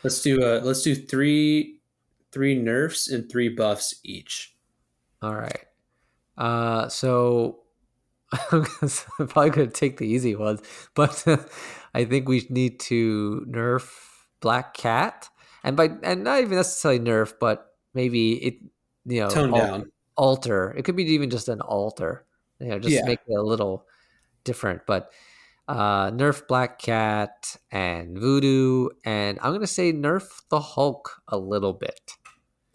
Let's 0.03 0.21
do 0.21 0.41
uh 0.43 0.61
let's 0.63 0.81
do 0.81 0.95
three 0.95 1.79
three 2.31 2.55
nerfs 2.55 3.07
and 3.07 3.29
three 3.29 3.49
buffs 3.49 3.99
each. 4.03 4.55
All 5.21 5.35
right. 5.35 5.65
Uh, 6.37 6.87
so 6.87 7.59
I'm 8.51 8.63
probably 9.27 9.49
going 9.49 9.67
to 9.67 9.73
take 9.73 9.97
the 9.97 10.07
easy 10.07 10.35
ones, 10.35 10.61
but 10.95 11.23
I 11.93 12.05
think 12.05 12.29
we 12.29 12.45
need 12.49 12.79
to 12.81 13.45
nerf 13.49 13.89
Black 14.39 14.73
Cat, 14.73 15.27
and 15.63 15.75
by 15.75 15.89
and 16.03 16.23
not 16.23 16.39
even 16.39 16.55
necessarily 16.55 16.99
nerf, 17.01 17.33
but 17.39 17.75
maybe 17.93 18.33
it 18.45 18.53
you 19.05 19.21
know 19.21 19.29
Tone 19.29 19.53
al- 19.53 19.59
down. 19.67 19.91
alter. 20.15 20.71
It 20.77 20.83
could 20.85 20.95
be 20.95 21.03
even 21.03 21.29
just 21.29 21.49
an 21.49 21.59
alter. 21.61 22.25
You 22.59 22.67
know, 22.69 22.79
just 22.79 22.95
Yeah. 22.95 23.05
make 23.05 23.19
it 23.27 23.33
a 23.33 23.41
little 23.41 23.85
different. 24.45 24.85
But 24.85 25.11
uh, 25.69 26.09
nerf 26.11 26.47
Black 26.47 26.79
Cat 26.79 27.55
and 27.71 28.17
Voodoo, 28.17 28.89
and 29.05 29.37
I'm 29.39 29.51
going 29.51 29.61
to 29.61 29.67
say 29.67 29.93
nerf 29.93 30.41
the 30.49 30.59
Hulk 30.59 31.21
a 31.27 31.37
little 31.37 31.73
bit. 31.73 32.13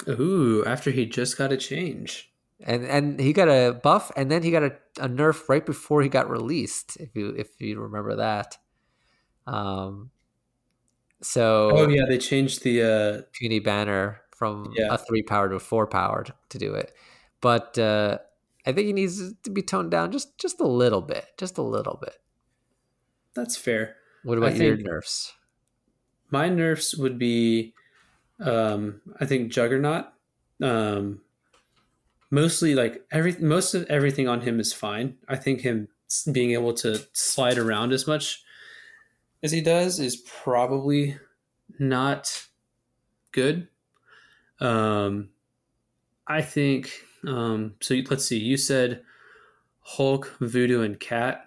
Ooh, 0.09 0.65
after 0.65 0.91
he 0.93 1.05
just 1.05 1.37
got 1.37 1.51
a 1.53 1.57
change. 1.57 2.31
and 2.61 2.85
and 2.87 3.19
he 3.21 3.33
got 3.33 3.49
a 3.49 3.73
buff 3.83 4.12
and 4.16 4.31
then 4.31 4.43
he 4.45 4.51
got 4.53 4.62
a, 4.62 4.73
a 5.01 5.09
nerf 5.09 5.49
right 5.49 5.66
before 5.66 6.03
he 6.03 6.09
got 6.09 6.31
released 6.31 6.97
if 7.01 7.11
you 7.16 7.35
if 7.37 7.49
you 7.61 7.81
remember 7.81 8.15
that 8.16 8.57
um 9.47 10.11
so 11.21 11.71
Oh 11.73 11.89
yeah, 11.89 12.05
they 12.09 12.19
changed 12.19 12.62
the 12.62 12.83
uh 12.83 13.23
puny 13.33 13.59
banner 13.59 14.21
from 14.37 14.73
Yeah. 14.77 14.95
a 14.95 14.99
three 14.99 15.23
power 15.23 15.49
to 15.49 15.57
a 15.57 15.61
four 15.61 15.87
power 15.87 16.23
to, 16.25 16.35
to 16.51 16.59
do 16.59 16.75
it 16.75 16.93
but 17.41 17.77
uh 17.79 18.19
i 18.66 18.73
think 18.73 18.87
he 18.87 18.93
needs 18.93 19.35
to 19.43 19.51
be 19.51 19.62
toned 19.62 19.91
down 19.91 20.12
just 20.12 20.39
just 20.39 20.61
a 20.61 20.66
little 20.66 21.03
bit 21.03 21.27
just 21.37 21.59
a 21.59 21.62
little 21.62 21.99
bit 22.01 22.16
that's 23.35 23.56
fair. 23.56 23.97
what 24.23 24.39
I 24.39 24.48
about 24.48 24.56
your 24.56 24.77
nerfs 24.77 25.32
My 26.31 26.48
nerfs 26.48 26.94
would 26.97 27.19
be 27.19 27.74
um 28.40 29.01
I 29.20 29.27
think 29.27 29.52
Juggernaut. 29.52 30.06
Um 30.62 31.20
mostly 32.31 32.74
like 32.74 33.05
every 33.11 33.36
most 33.39 33.74
of 33.74 33.85
everything 33.89 34.28
on 34.28 34.40
him 34.40 34.59
is 34.59 34.73
fine. 34.73 35.16
I 35.28 35.36
think 35.36 35.61
him 35.61 35.89
being 36.32 36.52
able 36.52 36.74
to 36.74 37.01
slide 37.12 37.59
around 37.59 37.93
as 37.93 38.06
much 38.06 38.43
as 39.43 39.52
he 39.52 39.61
does 39.61 40.01
is 40.01 40.16
probably 40.16 41.16
not 41.78 42.47
good. 43.32 43.69
Um 44.61 45.31
I 46.27 46.43
think 46.43 46.90
um 47.27 47.74
so 47.81 47.94
let's 48.11 48.24
see. 48.24 48.39
You 48.39 48.56
said 48.56 49.02
Hulk, 49.81 50.35
Voodoo 50.40 50.82
and 50.82 50.98
Cat. 50.98 51.47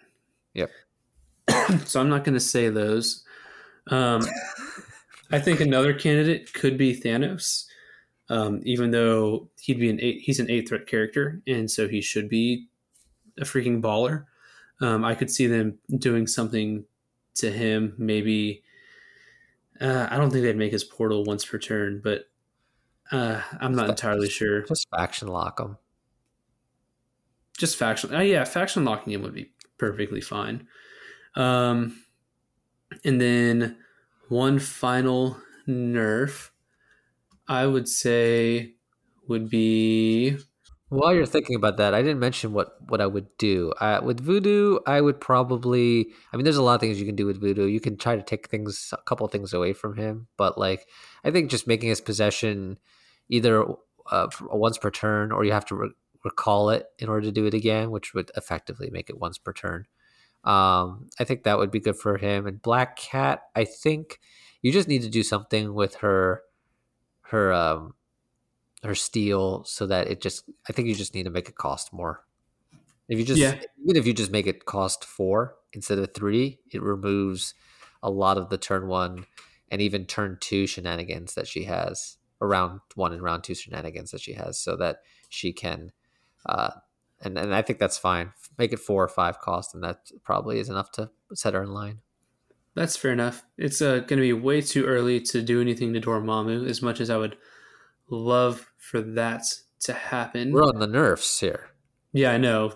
Yep. 0.54 0.70
so 1.86 2.00
I'm 2.00 2.10
not 2.10 2.24
going 2.24 2.34
to 2.36 2.40
say 2.40 2.70
those. 2.70 3.24
Um 3.88 4.22
I 5.32 5.40
think 5.40 5.60
another 5.60 5.94
candidate 5.94 6.54
could 6.54 6.78
be 6.78 7.00
Thanos, 7.00 7.66
um, 8.30 8.62
even 8.64 8.92
though 8.92 9.50
he'd 9.60 9.80
be 9.80 9.90
an 9.90 10.00
eight, 10.02 10.22
he's 10.22 10.40
an 10.40 10.50
eight 10.50 10.70
threat 10.70 10.88
character, 10.88 11.42
and 11.46 11.70
so 11.70 11.88
he 11.88 12.02
should 12.02 12.30
be 12.30 12.68
a 13.38 13.44
freaking 13.44 13.82
baller. 13.82 14.26
Um, 14.80 15.04
I 15.04 15.16
could 15.16 15.32
see 15.32 15.48
them 15.48 15.80
doing 15.98 16.28
something 16.28 16.86
to 17.36 17.52
him. 17.52 17.94
Maybe 17.98 18.64
uh, 19.82 20.08
I 20.10 20.18
don't 20.18 20.32
think 20.32 20.44
they'd 20.44 20.56
make 20.56 20.72
his 20.72 20.84
portal 20.84 21.24
once 21.24 21.46
per 21.46 21.58
turn, 21.58 22.02
but 22.04 22.30
uh, 23.12 23.42
I'm 23.60 23.76
not 23.76 23.90
entirely 23.90 24.30
sure. 24.30 24.62
just 24.62 24.88
faction 24.90 25.28
lock 25.28 25.60
him 25.60 25.78
Just 27.58 27.76
faction, 27.76 28.14
uh, 28.14 28.20
yeah, 28.20 28.44
faction 28.44 28.86
locking 28.86 29.14
him 29.14 29.24
would 29.24 29.34
be 29.34 29.52
perfectly 29.78 30.22
fine. 30.22 30.68
Um, 31.38 32.04
and 33.04 33.22
then 33.22 33.78
one 34.30 34.60
final 34.60 35.38
nerf, 35.68 36.50
I 37.48 37.66
would 37.66 37.88
say, 37.90 38.76
would 39.28 39.50
be 39.50 40.38
While 40.90 41.14
you're 41.14 41.26
thinking 41.26 41.58
about 41.58 41.78
that, 41.78 41.94
I 41.94 42.02
didn't 42.02 42.20
mention 42.20 42.54
what 42.54 42.78
what 42.90 43.02
I 43.02 43.08
would 43.08 43.28
do. 43.38 43.74
Uh, 43.80 44.00
with 44.04 44.22
Voodoo, 44.22 44.80
I 44.88 45.02
would 45.02 45.20
probably. 45.20 46.08
I 46.32 46.38
mean, 46.38 46.46
there's 46.46 46.58
a 46.58 46.64
lot 46.64 46.76
of 46.76 46.82
things 46.82 47.00
you 47.00 47.06
can 47.06 47.16
do 47.16 47.26
with 47.26 47.42
Voodoo. 47.42 47.66
You 47.66 47.82
can 47.82 47.98
try 47.98 48.16
to 48.16 48.24
take 48.24 48.48
things, 48.50 48.94
a 48.94 49.02
couple 49.04 49.28
things 49.28 49.54
away 49.54 49.74
from 49.74 49.98
him, 49.98 50.28
but 50.38 50.58
like 50.58 50.88
I 51.26 51.32
think 51.32 51.52
just 51.52 51.68
making 51.68 51.90
his 51.90 52.02
possession 52.02 52.80
either 53.30 53.66
uh, 54.12 54.28
once 54.50 54.78
per 54.78 54.92
turn, 54.92 55.32
or 55.34 55.44
you 55.46 55.52
have 55.52 55.66
to 55.66 55.76
re- 55.76 55.92
recall 56.24 56.70
it 56.70 56.88
in 57.00 57.10
order 57.10 57.26
to 57.28 57.32
do 57.34 57.46
it 57.46 57.54
again, 57.54 57.92
which 57.92 58.14
would 58.14 58.32
effectively 58.38 58.90
make 58.90 59.10
it 59.10 59.20
once 59.20 59.38
per 59.38 59.54
turn. 59.54 59.88
Um, 60.48 61.10
I 61.20 61.26
think 61.26 61.44
that 61.44 61.58
would 61.58 61.72
be 61.72 61.80
good 61.82 61.98
for 61.98 62.18
him. 62.18 62.48
And 62.48 62.62
Black 62.62 62.96
Cat, 62.98 63.42
I 63.56 63.66
think 63.66 64.20
you 64.62 64.72
just 64.72 64.88
need 64.88 65.02
to 65.04 65.10
do 65.10 65.24
something 65.24 65.74
with 65.74 65.96
her, 65.96 66.42
her 67.22 67.54
um, 67.54 67.94
her 68.84 68.96
steal 68.96 69.64
so 69.66 69.88
that 69.88 70.08
it 70.08 70.22
just 70.22 70.50
I 70.70 70.74
think 70.74 70.88
you 70.88 70.96
just 70.96 71.14
need 71.14 71.24
to 71.24 71.30
make 71.30 71.50
it 71.50 71.56
cost 71.56 71.92
more. 71.94 72.26
If 73.10 73.20
you 73.20 73.26
just 73.26 73.42
Yeah. 73.42 73.56
even 73.84 73.98
if 73.98 74.08
you 74.08 74.14
just 74.14 74.32
make 74.32 74.48
it 74.48 74.66
cost 74.66 75.06
four 75.06 75.56
instead 75.74 76.00
of 76.00 76.14
three, 76.14 76.60
it 76.72 76.82
removes 76.82 77.54
a 78.04 78.10
lot 78.10 78.38
of 78.38 78.50
the 78.50 78.58
turn 78.58 78.88
one 78.88 79.26
and 79.70 79.82
even 79.82 80.06
turn 80.06 80.38
two 80.40 80.68
shenanigans 80.68 81.34
that 81.34 81.48
she 81.48 81.66
has 81.66 82.18
around 82.42 82.80
one 82.96 83.14
and 83.14 83.22
round 83.22 83.44
two 83.44 83.56
shenanigans 83.56 84.12
that 84.12 84.22
she 84.22 84.34
has 84.34 84.60
so 84.60 84.76
that 84.78 84.98
she 85.30 85.52
can 85.52 85.92
uh 86.46 86.72
and, 87.22 87.38
and 87.38 87.54
I 87.54 87.62
think 87.62 87.80
that's 87.80 87.98
fine. 87.98 88.32
Make 88.58 88.74
it 88.74 88.80
four 88.80 89.04
or 89.04 89.08
five 89.08 89.40
cost 89.40 89.74
and 89.76 89.84
that 89.84 90.12
probably 90.24 90.60
is 90.60 90.70
enough 90.70 90.92
to 90.94 91.10
set 91.34 91.54
her 91.54 91.64
in 91.64 91.72
line. 91.72 92.00
That's 92.76 92.96
fair 92.96 93.12
enough. 93.12 93.44
It's 93.58 93.82
uh, 93.82 93.96
going 94.00 94.18
to 94.18 94.22
be 94.22 94.34
way 94.34 94.62
too 94.62 94.86
early 94.86 95.20
to 95.22 95.42
do 95.42 95.60
anything 95.62 95.94
to 95.94 96.02
Dormammu, 96.02 96.68
as 96.70 96.82
much 96.82 97.02
as 97.02 97.10
I 97.10 97.18
would 97.18 97.36
love 98.10 98.72
for 98.78 99.02
that 99.02 99.44
to 99.82 99.94
happen. 99.94 100.52
We're 100.52 100.64
on 100.64 100.80
the 100.80 100.86
nerfs 100.88 101.40
here. 101.40 101.72
Yeah, 102.14 102.32
I 102.32 102.38
know. 102.38 102.74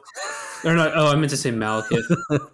or 0.63 0.73
not. 0.73 0.91
Oh, 0.95 1.07
I 1.11 1.15
meant 1.15 1.30
to 1.31 1.38
say 1.38 1.51
Malekith. 1.51 2.01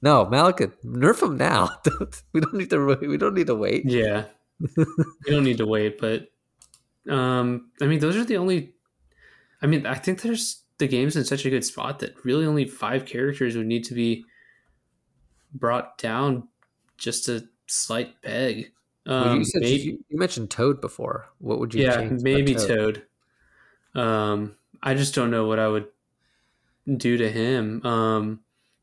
No, 0.00 0.24
Malika, 0.26 0.68
nerf 0.84 1.22
him 1.22 1.36
now. 1.36 1.70
Don't- 1.84 2.22
we 2.32 2.40
don't 2.40 2.54
need 2.54 2.70
to. 2.70 2.96
We 3.00 3.16
don't 3.16 3.34
need 3.34 3.48
to 3.48 3.56
wait. 3.56 3.82
yeah, 3.84 4.26
we 4.76 4.84
don't 5.26 5.42
need 5.42 5.58
to 5.58 5.66
wait. 5.66 5.98
But 5.98 6.28
um, 7.12 7.70
I 7.82 7.86
mean, 7.86 7.98
those 7.98 8.16
are 8.16 8.22
the 8.24 8.36
only. 8.36 8.74
I 9.60 9.66
mean, 9.66 9.86
I 9.86 9.94
think 9.96 10.22
there's 10.22 10.62
the 10.78 10.88
game's 10.88 11.16
in 11.16 11.24
such 11.24 11.44
a 11.44 11.50
good 11.50 11.64
spot 11.64 11.98
that 12.00 12.24
really 12.24 12.46
only 12.46 12.64
five 12.64 13.04
characters 13.04 13.56
would 13.56 13.66
need 13.66 13.84
to 13.84 13.94
be 13.94 14.24
brought 15.52 15.98
down 15.98 16.48
just 16.96 17.28
a 17.28 17.46
slight 17.66 18.20
peg. 18.22 18.72
Um, 19.06 19.38
you, 19.38 19.44
said, 19.44 19.62
maybe, 19.62 19.98
you, 20.08 20.18
mentioned 20.18 20.50
Toad 20.50 20.80
before. 20.80 21.30
What 21.38 21.58
would 21.58 21.74
you? 21.74 21.84
yeah, 21.84 21.96
change 21.96 22.22
maybe 22.22 22.54
Toad. 22.54 23.04
Um, 23.94 24.56
I 24.82 24.94
just 24.94 25.14
don't 25.14 25.30
know 25.30 25.46
what 25.46 25.58
I 25.58 25.68
would 25.68 25.86
do 26.96 27.16
to 27.16 27.30
him. 27.30 27.84
Um, 27.84 28.40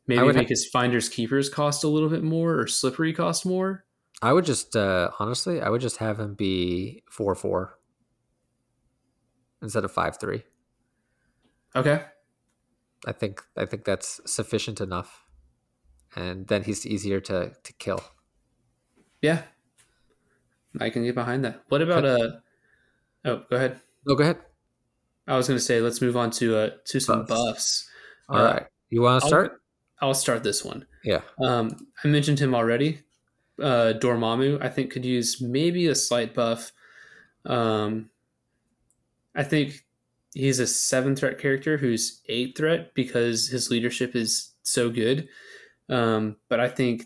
maybe 0.07 0.21
would 0.23 0.35
make 0.35 0.47
ha- 0.47 0.49
his 0.49 0.67
finders 0.67 1.09
keepers 1.09 1.49
cost 1.49 1.83
a 1.83 1.87
little 1.87 2.09
bit 2.09 2.23
more, 2.23 2.59
or 2.59 2.67
slippery 2.67 3.13
cost 3.13 3.45
more. 3.45 3.85
I 4.21 4.33
would 4.33 4.45
just 4.45 4.75
uh, 4.75 5.11
honestly, 5.19 5.61
I 5.61 5.69
would 5.69 5.81
just 5.81 5.97
have 5.97 6.19
him 6.19 6.33
be 6.33 7.03
four 7.09 7.35
four 7.35 7.77
instead 9.61 9.85
of 9.85 9.91
five 9.91 10.17
three. 10.19 10.43
Okay, 11.75 12.05
I 13.05 13.11
think 13.11 13.41
I 13.57 13.65
think 13.65 13.83
that's 13.85 14.21
sufficient 14.25 14.79
enough, 14.81 15.25
and 16.15 16.47
then 16.47 16.63
he's 16.63 16.85
easier 16.85 17.19
to 17.21 17.53
to 17.63 17.73
kill. 17.73 18.01
yeah, 19.21 19.43
I 20.79 20.89
can 20.89 21.03
get 21.03 21.15
behind 21.15 21.45
that. 21.45 21.63
What 21.69 21.81
about 21.81 22.05
uh? 22.05 22.29
Oh, 23.25 23.43
go 23.49 23.55
ahead. 23.55 23.81
No, 24.05 24.15
go 24.15 24.23
ahead. 24.23 24.37
I 25.27 25.35
was 25.37 25.47
going 25.47 25.57
to 25.57 25.63
say 25.63 25.81
let's 25.81 26.01
move 26.01 26.15
on 26.17 26.31
to 26.31 26.57
uh 26.57 26.69
to 26.85 26.99
some 26.99 27.25
Buffs. 27.25 27.29
buffs. 27.29 27.89
All 28.29 28.37
Uh, 28.39 28.43
right, 28.53 28.67
you 28.89 29.01
want 29.01 29.21
to 29.21 29.27
start? 29.27 29.61
I'll 30.01 30.13
start 30.13 30.43
this 30.43 30.63
one. 30.63 30.85
Yeah. 31.03 31.21
Um, 31.41 31.87
I 32.03 32.07
mentioned 32.07 32.39
him 32.39 32.53
already, 32.53 33.01
uh, 33.61 33.93
Dormammu, 33.97 34.61
I 34.61 34.69
think, 34.69 34.91
could 34.91 35.05
use 35.05 35.41
maybe 35.41 35.87
a 35.87 35.95
slight 35.95 36.33
buff. 36.33 36.71
Um, 37.45 38.09
I 39.35 39.43
think 39.43 39.84
he's 40.35 40.59
a 40.59 40.67
seven 40.67 41.15
threat 41.15 41.39
character 41.39 41.77
who's 41.77 42.21
eight 42.27 42.55
threat 42.55 42.93
because 42.93 43.47
his 43.47 43.71
leadership 43.71 44.15
is 44.15 44.51
so 44.61 44.89
good. 44.89 45.27
Um, 45.89 46.35
but 46.49 46.59
I 46.59 46.67
think 46.67 47.05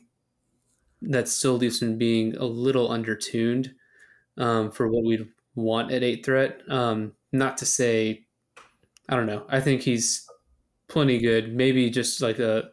that 1.03 1.29
still 1.29 1.53
leaves 1.53 1.81
him 1.81 1.97
being 1.97 2.35
a 2.35 2.45
little 2.45 2.89
undertuned 2.89 3.71
um, 4.37 4.71
for 4.71 4.89
what 4.89 5.05
we'd 5.05 5.27
want 5.55 5.91
at 5.91 6.03
eight 6.03 6.25
threat. 6.25 6.61
Um, 6.67 7.13
not 7.31 7.57
to 7.57 7.65
say, 7.65 8.25
I 9.07 9.15
don't 9.15 9.27
know. 9.27 9.45
I 9.47 9.61
think 9.61 9.83
he's 9.83 10.27
plenty 10.87 11.19
good. 11.19 11.53
Maybe 11.53 11.89
just 11.89 12.21
like 12.21 12.39
a 12.39 12.69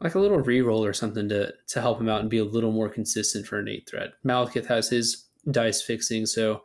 like 0.00 0.14
a 0.14 0.18
little 0.20 0.42
reroll 0.42 0.86
or 0.86 0.92
something 0.92 1.28
to 1.30 1.54
to 1.68 1.80
help 1.80 2.00
him 2.00 2.08
out 2.08 2.20
and 2.20 2.28
be 2.28 2.38
a 2.38 2.44
little 2.44 2.72
more 2.72 2.90
consistent 2.90 3.46
for 3.46 3.58
an 3.58 3.68
eight 3.68 3.88
threat. 3.88 4.10
Malekith 4.26 4.66
has 4.66 4.90
his 4.90 5.24
dice 5.50 5.80
fixing, 5.80 6.26
so 6.26 6.62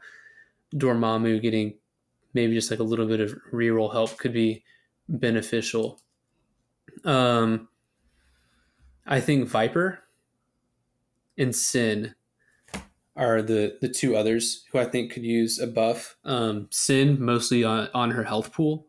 Dormammu 0.76 1.42
getting 1.42 1.76
maybe 2.34 2.54
just 2.54 2.72
like 2.72 2.80
a 2.80 2.84
little 2.84 3.08
bit 3.08 3.20
of 3.20 3.36
reroll 3.52 3.92
help 3.92 4.18
could 4.18 4.34
be 4.34 4.64
beneficial. 5.08 6.00
Um, 7.04 7.68
I 9.06 9.20
think 9.20 9.48
Viper 9.48 10.00
and 11.38 11.56
Sin 11.56 12.16
are 13.16 13.42
the 13.42 13.78
the 13.82 13.90
two 13.90 14.16
others 14.16 14.66
who 14.72 14.80
I 14.80 14.86
think 14.86 15.12
could 15.12 15.24
use 15.24 15.60
a 15.60 15.68
buff. 15.68 16.18
Um, 16.24 16.68
Sin 16.72 17.24
mostly 17.24 17.64
on 17.64 17.90
on 17.94 18.12
her 18.12 18.24
health 18.24 18.54
pool. 18.54 18.88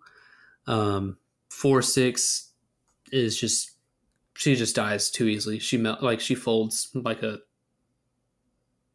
Um, 0.67 1.19
four 1.49 1.83
six 1.83 2.53
is 3.11 3.39
just 3.39 3.73
she 4.35 4.55
just 4.55 4.77
dies 4.77 5.11
too 5.11 5.27
easily. 5.27 5.59
She 5.59 5.77
melt 5.77 6.03
like 6.03 6.21
she 6.21 6.35
folds 6.35 6.91
like 6.95 7.23
a 7.23 7.39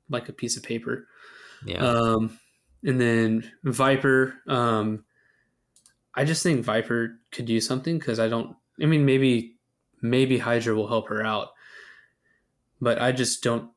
like 0.10 0.30
a 0.30 0.34
piece 0.34 0.57
of 0.57 0.64
paper. 0.64 1.07
Yeah. 1.65 1.80
Um, 1.80 2.40
and 2.84 2.99
then 2.99 3.52
Viper. 3.64 4.36
Um, 4.48 5.04
I 6.16 6.26
just 6.26 6.44
think 6.44 6.64
Viper 6.64 7.20
could 7.32 7.45
do 7.45 7.60
something 7.62 7.98
because 7.99 8.20
I 8.20 8.28
don't. 8.28 8.56
I 8.82 8.86
mean, 8.86 9.06
maybe 9.06 9.56
maybe 10.02 10.38
Hydra 10.38 10.76
will 10.76 10.88
help 10.88 11.10
her 11.10 11.24
out, 11.24 11.49
but 12.82 13.02
I 13.02 13.12
just 13.12 13.44
don't 13.44 13.72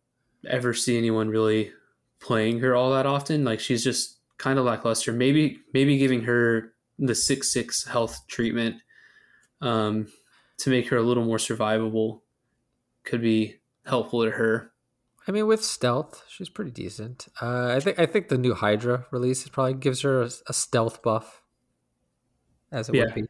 ever 0.49 0.73
see 0.73 0.97
anyone 0.97 1.29
really 1.29 1.73
playing 2.21 2.61
her 2.61 2.75
all 2.75 2.93
that 2.93 3.07
often. 3.07 3.45
Like 3.45 3.61
she's 3.61 3.85
just 3.85 4.19
kind 4.39 4.59
of 4.59 4.65
lackluster. 4.65 5.13
Maybe 5.13 5.61
maybe 5.73 5.99
giving 5.99 6.23
her 6.23 6.73
the 6.99 7.15
six 7.15 7.53
six 7.53 7.85
health 7.85 8.27
treatment 8.29 8.77
um, 9.61 10.09
to 10.59 10.71
make 10.71 10.89
her 10.89 10.97
a 10.97 11.03
little 11.03 11.25
more 11.25 11.39
survivable 11.39 12.21
could 13.05 13.23
be 13.23 13.57
helpful 13.87 14.25
to 14.25 14.31
her. 14.31 14.73
I 15.29 15.33
mean, 15.33 15.47
with 15.47 15.65
stealth, 15.65 16.25
she's 16.29 16.49
pretty 16.49 16.71
decent. 16.71 17.29
Uh, 17.41 17.69
I 17.77 17.81
think 17.81 17.99
I 17.99 18.07
think 18.07 18.29
the 18.29 18.39
new 18.39 18.55
Hydra 18.55 19.07
release 19.11 19.47
probably 19.49 19.75
gives 19.75 20.01
her 20.01 20.23
a, 20.23 20.31
a 20.49 20.53
stealth 20.53 21.03
buff, 21.03 21.43
as 22.73 22.89
it 22.89 22.95
Yeah. 22.95 23.05
would 23.05 23.15
be. 23.15 23.25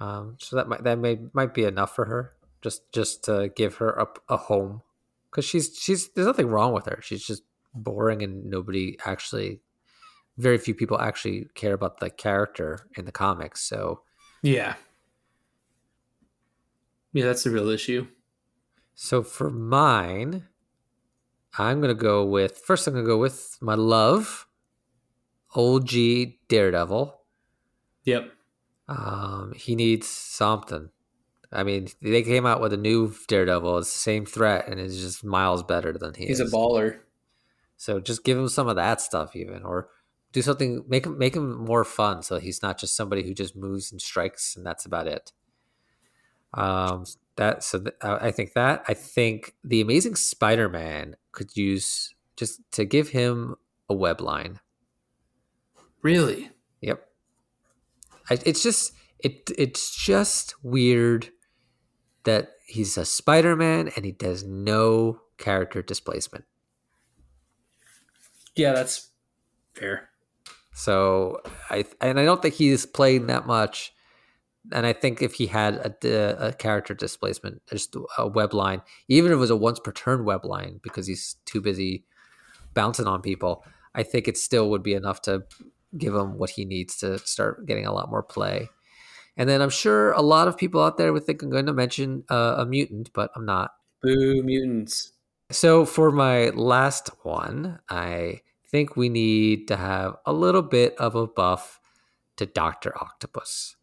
Um, 0.00 0.36
so 0.40 0.56
that 0.56 0.68
might 0.68 0.82
that 0.84 0.98
may 0.98 1.18
might 1.32 1.52
be 1.54 1.64
enough 1.64 1.94
for 1.94 2.06
her, 2.06 2.32
just 2.62 2.90
just 2.92 3.24
to 3.24 3.50
give 3.54 3.76
her 3.76 3.90
a, 3.90 4.06
a 4.28 4.36
home, 4.36 4.82
because 5.30 5.44
she's 5.44 5.76
she's 5.78 6.08
there's 6.10 6.26
nothing 6.26 6.48
wrong 6.48 6.72
with 6.72 6.86
her. 6.86 7.00
She's 7.02 7.24
just 7.24 7.42
boring, 7.74 8.22
and 8.22 8.44
nobody 8.46 8.96
actually, 9.04 9.60
very 10.38 10.58
few 10.58 10.74
people 10.74 11.00
actually 11.00 11.46
care 11.54 11.74
about 11.74 12.00
the 12.00 12.08
character 12.10 12.88
in 12.96 13.04
the 13.04 13.12
comics. 13.12 13.60
So 13.62 14.02
Yeah. 14.42 14.74
Yeah, 17.12 17.26
that's 17.26 17.44
the 17.44 17.50
real 17.50 17.68
issue. 17.68 18.06
So 18.94 19.22
for 19.22 19.50
mine, 19.50 20.48
I'm 21.58 21.80
gonna 21.80 21.94
go 21.94 22.24
with 22.24 22.58
first. 22.64 22.86
I'm 22.86 22.94
gonna 22.94 23.06
go 23.06 23.18
with 23.18 23.58
my 23.60 23.74
love, 23.74 24.46
old 25.54 25.86
G 25.86 26.38
Daredevil. 26.48 27.20
Yep. 28.04 28.32
Um, 28.88 29.52
he 29.56 29.76
needs 29.76 30.08
something. 30.08 30.90
I 31.52 31.62
mean, 31.62 31.88
they 32.00 32.22
came 32.22 32.46
out 32.46 32.60
with 32.62 32.72
a 32.72 32.78
new 32.78 33.14
Daredevil. 33.28 33.78
It's 33.78 33.92
the 33.92 33.98
same 33.98 34.24
threat, 34.24 34.68
and 34.68 34.80
it's 34.80 34.96
just 34.98 35.22
miles 35.22 35.62
better 35.62 35.92
than 35.92 36.14
he 36.14 36.26
He's 36.26 36.40
is. 36.40 36.52
a 36.52 36.56
baller. 36.56 37.00
So 37.76 38.00
just 38.00 38.24
give 38.24 38.38
him 38.38 38.48
some 38.48 38.68
of 38.68 38.76
that 38.76 39.00
stuff, 39.00 39.36
even, 39.36 39.62
or 39.62 39.88
do 40.32 40.40
something. 40.40 40.84
Make 40.88 41.04
him 41.04 41.18
make 41.18 41.36
him 41.36 41.62
more 41.64 41.84
fun, 41.84 42.22
so 42.22 42.38
he's 42.38 42.62
not 42.62 42.78
just 42.78 42.96
somebody 42.96 43.22
who 43.24 43.34
just 43.34 43.54
moves 43.54 43.92
and 43.92 44.00
strikes, 44.00 44.56
and 44.56 44.64
that's 44.64 44.86
about 44.86 45.06
it. 45.06 45.32
Um, 46.54 47.04
that 47.36 47.62
so 47.62 47.80
th- 47.80 47.96
I 48.00 48.28
I 48.28 48.30
think 48.30 48.54
that 48.54 48.84
I 48.88 48.94
think 48.94 49.54
the 49.62 49.80
Amazing 49.82 50.16
Spider-Man 50.16 51.16
could 51.32 51.56
use 51.56 52.14
just 52.36 52.60
to 52.72 52.84
give 52.84 53.08
him 53.10 53.56
a 53.88 53.94
web 53.94 54.20
line. 54.20 54.60
Really? 56.02 56.50
Yep. 56.80 57.06
I, 58.30 58.38
it's 58.44 58.62
just 58.62 58.92
it 59.18 59.50
it's 59.56 59.94
just 59.94 60.54
weird 60.62 61.30
that 62.24 62.50
he's 62.66 62.96
a 62.96 63.04
Spider-Man 63.04 63.90
and 63.94 64.04
he 64.04 64.12
does 64.12 64.44
no 64.44 65.20
character 65.38 65.82
displacement. 65.82 66.44
Yeah, 68.54 68.72
that's 68.72 69.10
fair. 69.74 70.10
So 70.74 71.40
I 71.70 71.84
and 72.00 72.18
I 72.18 72.24
don't 72.24 72.42
think 72.42 72.54
he's 72.54 72.86
played 72.86 73.26
that 73.28 73.46
much. 73.46 73.92
And 74.70 74.86
I 74.86 74.92
think 74.92 75.22
if 75.22 75.34
he 75.34 75.46
had 75.46 75.74
a, 76.04 76.46
a 76.48 76.52
character 76.52 76.94
displacement, 76.94 77.62
just 77.66 77.96
a 78.16 78.28
web 78.28 78.54
line, 78.54 78.82
even 79.08 79.32
if 79.32 79.36
it 79.36 79.40
was 79.40 79.50
a 79.50 79.56
once 79.56 79.80
per 79.80 79.92
turn 79.92 80.24
web 80.24 80.44
line, 80.44 80.78
because 80.82 81.06
he's 81.06 81.36
too 81.46 81.60
busy 81.60 82.04
bouncing 82.74 83.08
on 83.08 83.22
people, 83.22 83.64
I 83.94 84.04
think 84.04 84.28
it 84.28 84.38
still 84.38 84.70
would 84.70 84.82
be 84.82 84.94
enough 84.94 85.20
to 85.22 85.44
give 85.98 86.14
him 86.14 86.38
what 86.38 86.50
he 86.50 86.64
needs 86.64 86.96
to 86.98 87.18
start 87.18 87.66
getting 87.66 87.86
a 87.86 87.92
lot 87.92 88.10
more 88.10 88.22
play. 88.22 88.68
And 89.36 89.48
then 89.48 89.60
I'm 89.60 89.70
sure 89.70 90.12
a 90.12 90.22
lot 90.22 90.48
of 90.48 90.56
people 90.56 90.82
out 90.82 90.96
there 90.96 91.12
would 91.12 91.24
think 91.24 91.42
I'm 91.42 91.50
going 91.50 91.66
to 91.66 91.72
mention 91.72 92.24
uh, 92.30 92.56
a 92.58 92.66
mutant, 92.66 93.10
but 93.14 93.30
I'm 93.34 93.46
not. 93.46 93.72
Boo 94.02 94.42
mutants. 94.42 95.12
So 95.50 95.84
for 95.84 96.10
my 96.10 96.50
last 96.50 97.10
one, 97.22 97.80
I 97.88 98.40
think 98.70 98.96
we 98.96 99.08
need 99.08 99.68
to 99.68 99.76
have 99.76 100.16
a 100.24 100.32
little 100.32 100.62
bit 100.62 100.96
of 100.96 101.14
a 101.14 101.26
buff 101.26 101.80
to 102.36 102.46
Doctor 102.46 102.96
Octopus. 102.98 103.76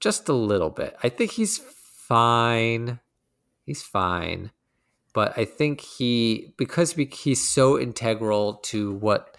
Just 0.00 0.28
a 0.28 0.34
little 0.34 0.70
bit. 0.70 0.96
I 1.02 1.08
think 1.08 1.32
he's 1.32 1.58
fine. 1.58 3.00
He's 3.64 3.82
fine. 3.82 4.50
But 5.12 5.36
I 5.38 5.44
think 5.46 5.80
he 5.80 6.54
because 6.58 6.96
we, 6.96 7.06
he's 7.06 7.46
so 7.46 7.78
integral 7.78 8.54
to 8.64 8.92
what 8.92 9.36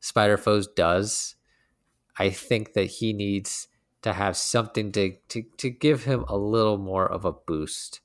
Spider 0.00 0.36
Foes 0.36 0.66
does, 0.66 1.34
I 2.16 2.30
think 2.30 2.72
that 2.72 2.86
he 2.86 3.12
needs 3.12 3.68
to 4.02 4.12
have 4.12 4.36
something 4.36 4.92
to, 4.92 5.16
to, 5.28 5.42
to 5.58 5.70
give 5.70 6.04
him 6.04 6.24
a 6.28 6.36
little 6.36 6.78
more 6.78 7.06
of 7.06 7.24
a 7.24 7.32
boost. 7.32 8.00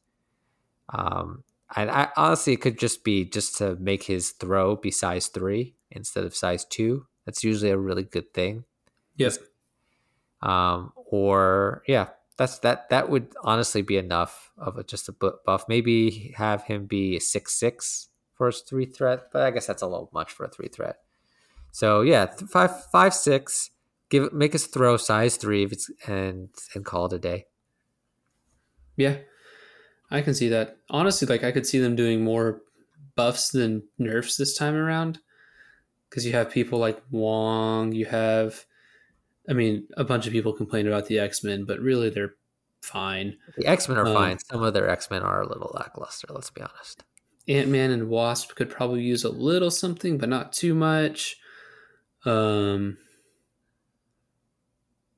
Um, 0.90 1.44
and 1.76 1.90
I 1.90 2.10
honestly, 2.18 2.54
it 2.54 2.62
could 2.62 2.78
just 2.78 3.04
be 3.04 3.26
just 3.26 3.58
to 3.60 3.76
make 3.76 4.04
his 4.04 4.32
throw 4.32 4.76
be 4.76 4.92
size 4.92 5.28
three 5.28 5.76
instead 5.92 6.24
of 6.24 6.36
size 6.36 6.66
two. 6.66 7.08
That's 7.26 7.44
usually 7.44 7.72
a 7.72 7.78
really 7.78 8.04
good 8.04 8.34
thing. 8.34 8.66
Yep. 9.18 9.34
Um, 10.44 10.92
or 10.96 11.84
yeah, 11.88 12.10
that's 12.38 12.60
that. 12.60 12.90
That 12.90 13.10
would 13.10 13.34
honestly 13.44 13.82
be 13.82 13.98
enough 13.98 14.52
of 14.58 14.78
a, 14.78 14.84
just 14.84 15.10
a 15.10 15.14
buff. 15.46 15.66
Maybe 15.68 16.34
have 16.38 16.64
him 16.64 16.86
be 16.86 17.16
a 17.16 17.22
six 17.22 17.58
six 17.58 18.10
for 18.36 18.48
his 18.48 18.60
three 18.60 18.86
threat, 18.86 19.30
but 19.32 19.42
I 19.42 19.52
guess 19.52 19.68
that's 19.68 19.82
a 19.82 19.88
little 19.88 20.10
much 20.14 20.34
for 20.34 20.46
a 20.46 20.50
three 20.50 20.68
threat. 20.68 20.98
So 21.72 22.02
yeah, 22.02 22.26
th- 22.26 22.50
five 22.52 22.86
five 22.92 23.14
six. 23.14 23.72
Give 24.10 24.32
make 24.34 24.52
his 24.52 24.68
throw 24.68 24.98
size 24.98 25.38
three 25.38 25.68
and 26.06 26.50
and 26.76 26.86
call 26.86 27.06
it 27.06 27.14
a 27.14 27.20
day. 27.20 27.46
Yeah. 28.96 29.18
I 30.12 30.22
can 30.22 30.36
see 30.36 30.50
that. 30.50 30.78
Honestly, 30.90 31.28
like 31.28 31.44
I 31.44 31.52
could 31.52 31.66
see 31.66 31.80
them 31.80 31.96
doing 31.96 32.24
more 32.24 32.62
buffs 33.16 33.50
than 33.50 33.84
nerfs 33.98 34.38
this 34.38 34.56
time 34.56 34.76
around. 34.76 35.20
Because 36.10 36.26
you 36.26 36.34
have 36.34 36.52
people 36.52 36.78
like 36.78 37.02
Wong, 37.10 37.92
you 37.92 38.06
have 38.06 38.66
I 39.50 39.54
mean, 39.54 39.88
a 39.98 40.04
bunch 40.04 40.26
of 40.28 40.32
people 40.34 40.54
complain 40.54 40.88
about 40.88 41.08
the 41.08 41.20
X 41.20 41.44
Men, 41.44 41.66
but 41.66 41.80
really 41.80 42.10
they're 42.10 42.36
fine. 42.82 43.38
The 43.58 43.66
X 43.68 43.88
Men 43.90 43.98
are 43.98 44.08
Um, 44.08 44.14
fine. 44.14 44.40
Some 44.40 44.64
of 44.64 44.74
their 44.74 44.90
X 44.90 45.10
Men 45.12 45.22
are 45.22 45.42
a 45.42 45.48
little 45.48 45.72
lackluster. 45.74 46.28
Let's 46.30 46.50
be 46.50 46.62
honest. 46.62 47.04
Ant 47.48 47.68
Man 47.68 47.92
and 47.92 48.08
Wasp 48.10 48.56
could 48.56 48.70
probably 48.70 49.02
use 49.04 49.24
a 49.26 49.30
little 49.30 49.70
something, 49.72 50.18
but 50.18 50.30
not 50.30 50.54
too 50.54 50.74
much. 50.74 51.38
Um, 52.26 52.98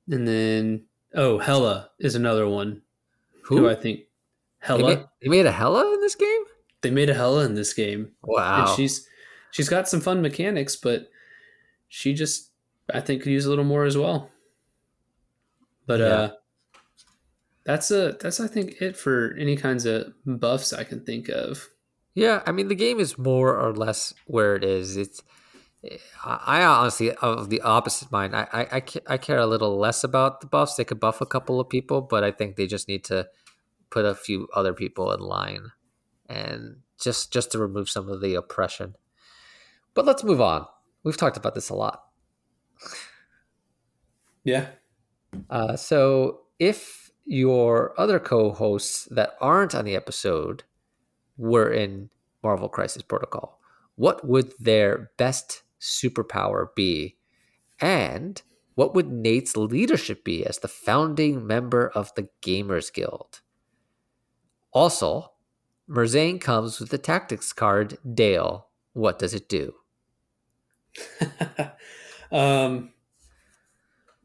and 0.09 0.27
then 0.27 0.85
oh, 1.13 1.37
Hela 1.39 1.91
is 1.99 2.15
another 2.15 2.47
one 2.47 2.81
who, 3.43 3.57
Who? 3.59 3.69
I 3.69 3.75
think 3.75 3.99
They 4.61 4.67
Hela. 4.67 4.83
made, 4.95 5.05
they 5.21 5.29
made 5.29 5.45
a 5.45 5.51
Hela 5.51 5.93
in 5.93 6.01
this 6.01 6.15
game. 6.15 6.41
They 6.81 6.89
made 6.91 7.09
a 7.09 7.13
Hela 7.13 7.45
in 7.45 7.53
this 7.55 7.73
game, 7.73 8.11
Wow. 8.23 8.65
and 8.67 8.75
she's 8.75 9.07
she's 9.51 9.69
got 9.69 9.87
some 9.87 10.01
fun 10.01 10.21
mechanics, 10.21 10.75
but 10.75 11.09
she 11.89 12.13
just 12.13 12.51
I 12.93 13.01
think 13.01 13.23
could 13.23 13.31
use 13.31 13.45
a 13.45 13.49
little 13.49 13.65
more 13.65 13.85
as 13.85 13.97
well. 13.97 14.29
But 15.87 15.99
Yeah. 15.99 16.05
uh, 16.07 16.31
That's 17.65 17.89
a 17.89 18.15
that's 18.19 18.39
I 18.39 18.47
think 18.47 18.79
it 18.81 18.95
for 18.95 19.35
any 19.39 19.55
kinds 19.55 19.85
of 19.85 20.13
buffs 20.25 20.71
I 20.71 20.83
can 20.83 21.03
think 21.03 21.29
of. 21.29 21.69
Yeah, 22.13 22.43
I 22.45 22.51
mean 22.51 22.67
the 22.67 22.75
game 22.75 22.99
is 22.99 23.17
more 23.17 23.57
or 23.59 23.73
less 23.73 24.13
where 24.27 24.55
it 24.55 24.63
is. 24.63 24.97
It's 24.97 25.21
I 26.23 26.63
honestly 26.63 27.11
of 27.15 27.49
the 27.49 27.61
opposite 27.61 28.11
mind. 28.11 28.35
I, 28.35 28.47
I 28.53 28.83
I 29.07 29.17
care 29.17 29.37
a 29.39 29.45
little 29.47 29.77
less 29.77 30.03
about 30.03 30.41
the 30.41 30.47
buffs. 30.47 30.75
They 30.75 30.83
could 30.83 30.99
buff 30.99 31.21
a 31.21 31.25
couple 31.25 31.59
of 31.59 31.69
people, 31.69 32.01
but 32.01 32.23
I 32.23 32.31
think 32.31 32.55
they 32.55 32.67
just 32.67 32.87
need 32.87 33.03
to 33.05 33.27
put 33.89 34.05
a 34.05 34.15
few 34.15 34.47
other 34.53 34.73
people 34.73 35.11
in 35.11 35.19
line, 35.19 35.71
and 36.27 36.77
just 36.99 37.31
just 37.33 37.51
to 37.51 37.59
remove 37.59 37.89
some 37.89 38.09
of 38.09 38.21
the 38.21 38.35
oppression. 38.35 38.95
But 39.93 40.05
let's 40.05 40.23
move 40.23 40.41
on. 40.41 40.65
We've 41.03 41.17
talked 41.17 41.37
about 41.37 41.53
this 41.55 41.69
a 41.69 41.75
lot. 41.75 42.04
Yeah. 44.43 44.67
Uh, 45.49 45.75
so 45.75 46.41
if 46.59 47.11
your 47.25 47.99
other 47.99 48.19
co-hosts 48.19 49.05
that 49.11 49.35
aren't 49.41 49.75
on 49.75 49.85
the 49.85 49.95
episode 49.95 50.63
were 51.37 51.71
in 51.71 52.09
Marvel 52.43 52.69
Crisis 52.69 53.03
Protocol, 53.03 53.59
what 53.95 54.27
would 54.27 54.53
their 54.59 55.11
best 55.17 55.63
superpower 55.81 56.67
be? 56.75 57.17
And 57.79 58.41
what 58.75 58.93
would 58.95 59.11
Nate's 59.11 59.57
leadership 59.57 60.23
be 60.25 60.45
as 60.45 60.59
the 60.59 60.67
founding 60.67 61.45
member 61.47 61.89
of 61.89 62.13
the 62.15 62.29
Gamers 62.41 62.93
Guild? 62.93 63.41
Also, 64.71 65.31
Merzane 65.89 66.39
comes 66.39 66.79
with 66.79 66.89
the 66.89 66.97
tactics 66.97 67.53
card 67.53 67.97
Dale. 68.13 68.67
What 68.93 69.19
does 69.19 69.33
it 69.33 69.49
do? 69.49 69.73
um, 72.35 72.91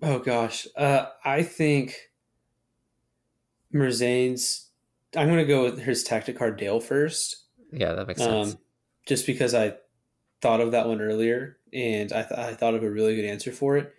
oh 0.02 0.18
gosh, 0.18 0.66
uh, 0.76 1.06
I 1.24 1.42
think 1.42 1.94
Merzane's. 3.72 4.68
I'm 5.16 5.28
going 5.28 5.38
to 5.38 5.44
go 5.44 5.64
with 5.64 5.80
his 5.80 6.02
tactic 6.02 6.38
card 6.38 6.56
Dale 6.56 6.80
first. 6.80 7.44
Yeah, 7.72 7.92
that 7.92 8.06
makes 8.06 8.20
sense. 8.20 8.54
Um, 8.54 8.58
just 9.06 9.26
because 9.26 9.54
I 9.54 9.74
thought 10.40 10.60
of 10.60 10.72
that 10.72 10.88
one 10.88 11.00
earlier, 11.00 11.58
and 11.72 12.12
I, 12.12 12.22
th- 12.22 12.38
I 12.38 12.54
thought 12.54 12.74
of 12.74 12.82
a 12.82 12.90
really 12.90 13.16
good 13.16 13.24
answer 13.24 13.52
for 13.52 13.76
it. 13.76 13.94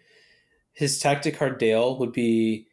His 0.74 1.00
tactic 1.00 1.38
card 1.38 1.58
Dale 1.58 1.98
would 1.98 2.12
be. 2.12 2.68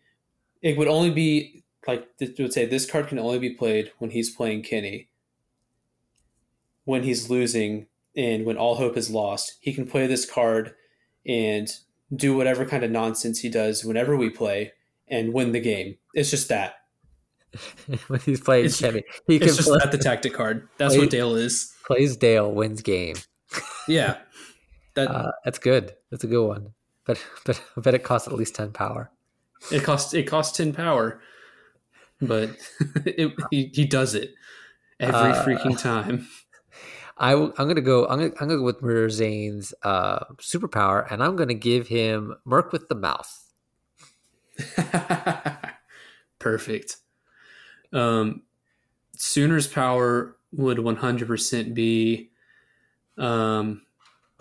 It 0.61 0.77
would 0.77 0.89
only 0.89 1.11
be 1.11 1.65
like 1.87 2.09
it 2.19 2.37
would 2.39 2.53
say 2.53 2.67
this 2.67 2.89
card 2.89 3.07
can 3.07 3.19
only 3.21 3.39
be 3.39 3.55
played 3.55 3.93
when 3.99 4.11
he's 4.11 4.35
playing 4.35 4.63
Kenny. 4.63 5.09
When 6.85 7.05
he's 7.05 7.31
losing 7.31 7.87
and 8.17 8.45
when 8.45 8.57
all 8.57 8.75
hope 8.75 8.97
is 8.97 9.11
lost, 9.11 9.59
he 9.61 9.73
can 9.73 9.87
play 9.87 10.09
this 10.09 10.29
card 10.29 10.75
and 11.27 11.69
do 12.15 12.37
whatever 12.37 12.65
kind 12.65 12.85
of 12.85 12.91
nonsense 12.91 13.41
he 13.41 13.49
does 13.49 13.85
whenever 13.85 14.17
we 14.17 14.31
play 14.31 14.73
and 15.09 15.33
win 15.33 15.53
the 15.53 15.61
game. 15.61 15.97
It's 16.15 16.31
just 16.31 16.49
that. 16.49 16.75
when 18.09 18.21
he's 18.21 18.41
playing 18.41 18.67
it's, 18.67 18.81
Kenny, 18.81 19.03
he 19.27 19.37
it's 19.37 19.47
can 19.47 19.55
just 19.55 19.69
play, 19.69 19.79
the 19.91 19.99
tactic 19.99 20.35
card. 20.35 20.69
That's 20.77 20.97
what 20.97 21.11
Dale 21.11 21.35
is. 21.35 21.75
Plays 21.87 22.17
Dale, 22.17 22.51
wins 22.53 22.83
game. 22.83 23.17
yeah, 23.87 24.19
that, 24.95 25.11
uh, 25.15 25.33
that's 25.45 25.59
good. 25.59 25.95
That's 26.11 26.25
a 26.25 26.27
good 26.27 26.47
one. 26.47 26.75
But 27.07 27.25
but 27.47 27.63
I 27.77 27.81
bet 27.81 27.95
it 27.95 28.05
costs 28.05 28.29
at 28.29 28.35
least 28.35 28.55
ten 28.55 28.73
power. 28.73 29.11
It 29.73 29.83
costs 29.83 30.13
it 30.13 30.25
costs 30.25 30.57
ten 30.57 30.75
power, 30.75 31.23
but 32.21 32.51
it, 33.07 33.33
he, 33.51 33.71
he 33.73 33.87
does 33.87 34.15
it 34.15 34.35
every 35.01 35.33
uh, 35.33 35.45
freaking 35.45 35.81
time. 35.81 36.29
I, 37.19 37.33
am 37.33 37.53
gonna 37.57 37.81
go. 37.81 38.07
I'm 38.07 38.19
gonna, 38.19 38.33
I'm 38.41 38.49
gonna 38.49 38.57
go 38.57 38.63
with 38.63 38.81
Merzane's 38.81 39.75
uh, 39.83 40.25
superpower, 40.37 41.11
and 41.11 41.23
I'm 41.23 41.37
gonna 41.37 41.55
give 41.55 41.89
him 41.89 42.37
Merc 42.45 42.73
with 42.73 42.89
the 42.89 42.95
mouth. 42.95 43.53
Perfect. 46.39 46.97
Um, 47.93 48.43
Sooner's 49.17 49.67
power 49.67 50.37
would 50.53 50.79
100% 50.79 51.75
be 51.75 52.31
um, 53.19 53.83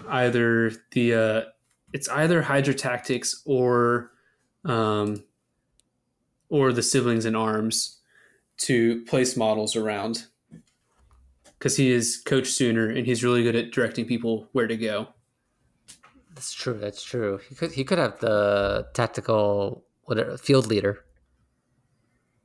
either 0.08 0.72
the 0.92 1.14
uh, 1.14 1.42
it's 1.94 2.08
either 2.10 2.44
Hydra 2.44 2.76
tactics 2.76 3.42
or 3.46 4.12
um, 4.66 5.24
or 6.50 6.72
the 6.72 6.84
siblings 6.84 7.26
in 7.26 7.36
arms 7.36 7.98
to 8.58 9.04
place 9.06 9.36
models 9.36 9.76
around 9.76 10.26
because 11.58 11.76
he 11.78 11.92
is 11.92 12.22
Coach 12.26 12.50
Sooner 12.50 12.90
and 12.90 13.06
he's 13.06 13.24
really 13.24 13.44
good 13.44 13.56
at 13.56 13.72
directing 13.72 14.06
people 14.06 14.48
where 14.52 14.68
to 14.68 14.78
go. 14.78 15.08
That's 16.34 16.54
true. 16.54 16.78
That's 16.78 17.04
true. 17.04 17.40
He 17.50 17.56
could 17.56 17.72
he 17.72 17.84
could 17.84 17.98
have 17.98 18.20
the 18.20 18.88
tactical 18.94 19.84
whatever 20.04 20.38
field 20.38 20.68
leader. 20.68 21.04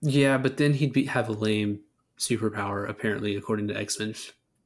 Yeah, 0.00 0.38
but 0.38 0.56
then 0.56 0.74
he'd 0.74 0.92
be 0.92 1.04
have 1.06 1.28
a 1.28 1.32
lame 1.32 1.80
superpower 2.18 2.88
apparently, 2.88 3.36
according 3.36 3.68
to 3.68 3.76
X 3.76 3.98
Men. 3.98 4.14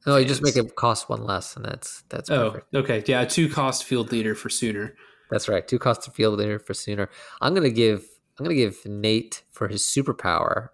No, 0.06 0.16
you 0.16 0.24
just 0.24 0.42
make 0.42 0.56
it 0.56 0.76
cost 0.76 1.08
one 1.08 1.24
less, 1.24 1.56
and 1.56 1.64
that's 1.64 2.04
that's 2.08 2.30
oh 2.30 2.52
perfect. 2.52 2.74
okay. 2.74 3.04
Yeah, 3.06 3.24
two 3.24 3.48
cost 3.48 3.84
field 3.84 4.12
leader 4.12 4.34
for 4.36 4.48
Sooner. 4.48 4.94
That's 5.30 5.48
right. 5.48 5.66
Two 5.66 5.80
cost 5.80 6.08
field 6.14 6.38
leader 6.38 6.60
for 6.60 6.74
Sooner. 6.74 7.10
I'm 7.40 7.52
gonna 7.52 7.70
give 7.70 8.06
I'm 8.38 8.44
gonna 8.44 8.54
give 8.54 8.86
Nate 8.86 9.42
for 9.50 9.66
his 9.66 9.82
superpower. 9.82 10.68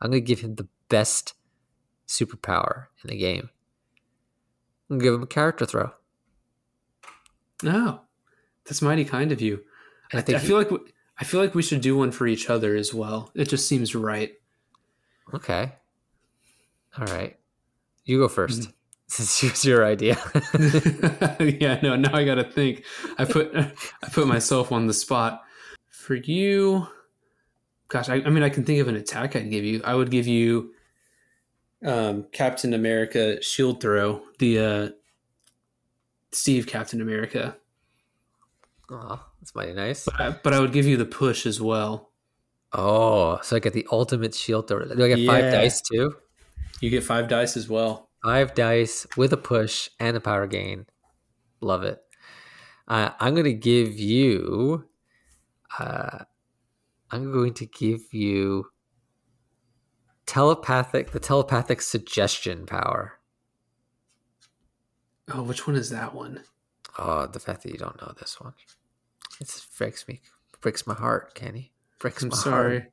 I'm 0.00 0.10
gonna 0.10 0.20
give 0.20 0.40
him 0.40 0.54
the 0.54 0.68
best 0.88 1.34
superpower 2.12 2.86
in 3.02 3.10
the 3.10 3.16
game. 3.16 3.50
I'm 4.90 4.98
give 4.98 5.14
him 5.14 5.22
a 5.22 5.26
character 5.26 5.64
throw. 5.64 5.90
No, 7.62 7.72
oh, 7.72 8.00
that's 8.64 8.82
mighty 8.82 9.04
kind 9.04 9.32
of 9.32 9.40
you. 9.40 9.62
I, 10.12 10.20
think 10.20 10.36
I 10.36 10.40
feel 10.40 10.58
he, 10.58 10.64
like 10.64 10.70
we, 10.70 10.78
I 11.18 11.24
feel 11.24 11.40
like 11.40 11.54
we 11.54 11.62
should 11.62 11.80
do 11.80 11.96
one 11.96 12.10
for 12.10 12.26
each 12.26 12.50
other 12.50 12.74
as 12.74 12.92
well. 12.92 13.30
It 13.34 13.48
just 13.48 13.68
seems 13.68 13.94
right. 13.94 14.32
Okay. 15.32 15.72
All 16.98 17.06
right. 17.06 17.38
You 18.04 18.18
go 18.18 18.28
first. 18.28 18.62
Mm. 18.62 18.72
Since 19.06 19.44
it's 19.44 19.64
your 19.64 19.84
idea. 19.84 20.16
yeah, 21.40 21.78
no, 21.82 21.96
now 21.96 22.14
I 22.14 22.24
gotta 22.24 22.44
think. 22.44 22.84
I 23.18 23.24
put 23.24 23.54
I 23.54 24.08
put 24.10 24.26
myself 24.26 24.72
on 24.72 24.86
the 24.86 24.94
spot. 24.94 25.42
For 25.90 26.14
you, 26.14 26.88
gosh, 27.88 28.08
I, 28.08 28.16
I 28.16 28.30
mean 28.30 28.42
I 28.42 28.48
can 28.48 28.64
think 28.64 28.80
of 28.80 28.88
an 28.88 28.96
attack 28.96 29.36
I'd 29.36 29.50
give 29.50 29.64
you. 29.64 29.82
I 29.84 29.94
would 29.94 30.10
give 30.10 30.26
you 30.26 30.72
um, 31.84 32.26
Captain 32.32 32.74
America 32.74 33.42
shield 33.42 33.80
throw, 33.80 34.22
the 34.38 34.58
uh, 34.58 34.88
Steve 36.30 36.66
Captain 36.66 37.00
America. 37.00 37.56
Oh, 38.90 39.24
that's 39.40 39.54
mighty 39.54 39.72
nice. 39.72 40.04
But 40.04 40.20
I, 40.20 40.30
but 40.30 40.52
I, 40.52 40.60
would 40.60 40.72
give 40.72 40.86
you 40.86 40.96
the 40.96 41.04
push 41.04 41.46
as 41.46 41.60
well. 41.60 42.10
Oh, 42.72 43.38
so 43.42 43.56
I 43.56 43.58
get 43.58 43.72
the 43.72 43.86
ultimate 43.90 44.34
shield 44.34 44.68
throw. 44.68 44.84
Do 44.84 45.04
I 45.04 45.08
get 45.08 45.18
yeah. 45.18 45.30
five 45.30 45.52
dice 45.52 45.80
too? 45.80 46.14
You 46.80 46.90
get 46.90 47.04
five 47.04 47.28
dice 47.28 47.56
as 47.56 47.68
well. 47.68 48.08
Five 48.24 48.54
dice 48.54 49.06
with 49.16 49.32
a 49.32 49.36
push 49.36 49.88
and 49.98 50.16
a 50.16 50.20
power 50.20 50.46
gain. 50.46 50.86
Love 51.60 51.84
it. 51.84 52.00
Uh, 52.88 53.10
I'm 53.20 53.34
going 53.34 53.44
to 53.44 53.52
give 53.52 53.98
you. 53.98 54.84
Uh, 55.78 56.18
I'm 57.10 57.32
going 57.32 57.54
to 57.54 57.66
give 57.66 58.12
you 58.12 58.66
telepathic 60.26 61.12
the 61.12 61.20
telepathic 61.20 61.82
suggestion 61.82 62.66
power. 62.66 63.18
Oh, 65.32 65.42
which 65.42 65.66
one 65.66 65.76
is 65.76 65.90
that 65.90 66.14
one? 66.14 66.42
Oh, 66.98 67.26
the 67.26 67.40
fact 67.40 67.62
that 67.62 67.72
you 67.72 67.78
don't 67.78 68.00
know 68.00 68.12
this 68.18 68.40
one. 68.40 68.54
It 69.40 69.64
breaks 69.78 70.06
me 70.06 70.20
breaks 70.62 70.86
my 70.86 70.94
heart, 70.94 71.34
Kenny. 71.34 71.72
Breaks 71.98 72.22
I'm 72.22 72.30
my 72.30 72.36
sorry. 72.36 72.78
heart. 72.78 72.92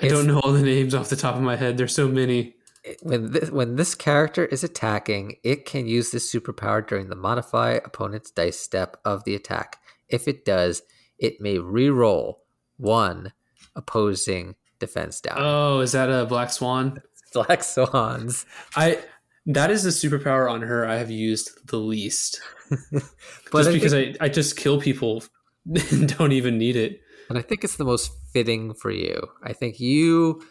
I 0.00 0.06
it's, 0.06 0.12
don't 0.14 0.26
know 0.26 0.40
all 0.40 0.52
the 0.52 0.62
names 0.62 0.94
off 0.94 1.10
the 1.10 1.16
top 1.16 1.36
of 1.36 1.42
my 1.42 1.56
head. 1.56 1.76
There's 1.76 1.94
so 1.94 2.08
many. 2.08 2.54
When 3.02 3.32
this, 3.32 3.50
when 3.50 3.76
this 3.76 3.94
character 3.94 4.46
is 4.46 4.64
attacking, 4.64 5.36
it 5.42 5.66
can 5.66 5.86
use 5.86 6.10
this 6.10 6.32
superpower 6.32 6.86
during 6.86 7.08
the 7.08 7.16
modify 7.16 7.72
opponent's 7.72 8.30
dice 8.30 8.58
step 8.58 8.96
of 9.04 9.24
the 9.24 9.34
attack. 9.34 9.80
If 10.08 10.26
it 10.26 10.44
does, 10.44 10.82
it 11.18 11.40
may 11.40 11.58
re-roll 11.58 12.44
one 12.76 13.32
opposing 13.74 14.54
defense 14.78 15.20
down. 15.20 15.36
Oh, 15.38 15.80
is 15.80 15.92
that 15.92 16.10
a 16.10 16.26
black 16.26 16.50
swan? 16.50 17.02
Black 17.34 17.62
swans. 17.62 18.46
I 18.74 19.00
that 19.44 19.70
is 19.70 19.82
the 19.82 19.90
superpower 19.90 20.50
on 20.50 20.62
her 20.62 20.86
I 20.86 20.96
have 20.96 21.10
used 21.10 21.50
the 21.68 21.76
least. 21.76 22.40
but 22.90 23.02
just 23.52 23.68
I 23.68 23.72
because 23.72 23.92
think, 23.92 24.16
I, 24.18 24.24
I 24.24 24.28
just 24.30 24.56
kill 24.56 24.80
people 24.80 25.22
and 25.90 26.16
don't 26.16 26.32
even 26.32 26.56
need 26.56 26.74
it. 26.74 27.02
And 27.28 27.36
I 27.36 27.42
think 27.42 27.64
it's 27.64 27.76
the 27.76 27.84
most 27.84 28.12
fitting 28.32 28.72
for 28.72 28.90
you. 28.90 29.28
I 29.42 29.52
think 29.52 29.78
you 29.78 30.42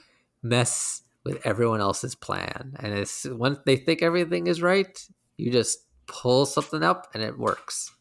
mess 0.43 1.01
with 1.23 1.45
everyone 1.45 1.81
else's 1.81 2.15
plan. 2.15 2.75
And 2.79 2.93
it's 2.93 3.25
when 3.25 3.57
they 3.65 3.75
think 3.75 4.01
everything 4.01 4.47
is 4.47 4.61
right, 4.61 4.99
you 5.37 5.51
just 5.51 5.79
pull 6.07 6.45
something 6.45 6.83
up 6.83 7.07
and 7.13 7.21
it 7.21 7.37
works. 7.37 7.91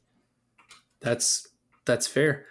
That's 1.00 1.46
that's 1.84 2.06
fair. 2.06 2.46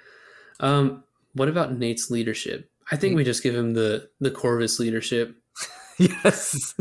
Um, 0.60 1.04
what 1.34 1.50
about 1.50 1.78
Nate's 1.78 2.10
leadership? 2.10 2.70
I 2.92 2.96
think 2.96 3.16
we 3.16 3.24
just 3.24 3.44
give 3.44 3.56
him 3.56 3.74
the 3.74 4.10
the 4.20 4.32
Corvus 4.32 4.80
leadership. 4.80 5.36
yes, 5.98 6.74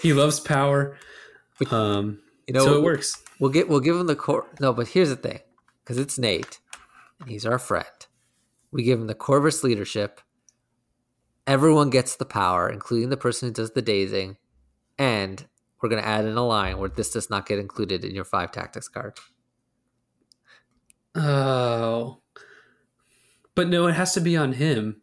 he 0.00 0.12
loves 0.12 0.40
power. 0.40 0.98
Um, 1.70 2.20
you 2.46 2.54
know, 2.54 2.64
so 2.64 2.76
it 2.76 2.82
works. 2.82 3.22
We'll 3.40 3.50
get 3.50 3.68
we'll 3.68 3.80
give 3.80 3.96
him 3.96 4.06
the 4.06 4.16
core. 4.16 4.46
No, 4.60 4.72
but 4.72 4.88
here's 4.88 5.08
the 5.08 5.16
thing, 5.16 5.40
because 5.82 5.98
it's 5.98 6.18
Nate, 6.18 6.58
and 7.20 7.30
he's 7.30 7.46
our 7.46 7.58
friend. 7.58 7.86
We 8.72 8.82
give 8.82 9.00
him 9.00 9.06
the 9.06 9.14
Corvus 9.14 9.64
leadership, 9.64 10.20
everyone 11.46 11.90
gets 11.90 12.16
the 12.16 12.24
power, 12.24 12.68
including 12.68 13.10
the 13.10 13.16
person 13.16 13.48
who 13.48 13.52
does 13.54 13.70
the 13.72 13.82
dazing, 13.82 14.36
and 14.98 15.46
we're 15.80 15.88
going 15.88 16.02
to 16.02 16.08
add 16.08 16.24
in 16.24 16.36
a 16.36 16.46
line 16.46 16.78
where 16.78 16.88
this 16.88 17.12
does 17.12 17.30
not 17.30 17.46
get 17.46 17.58
included 17.58 18.04
in 18.04 18.14
your 18.14 18.24
five 18.24 18.50
tactics 18.50 18.88
card. 18.88 19.18
Oh. 21.14 22.20
But 23.56 23.68
no, 23.68 23.88
it 23.88 23.94
has 23.94 24.14
to 24.14 24.20
be 24.20 24.36
on 24.36 24.52
him. 24.52 25.02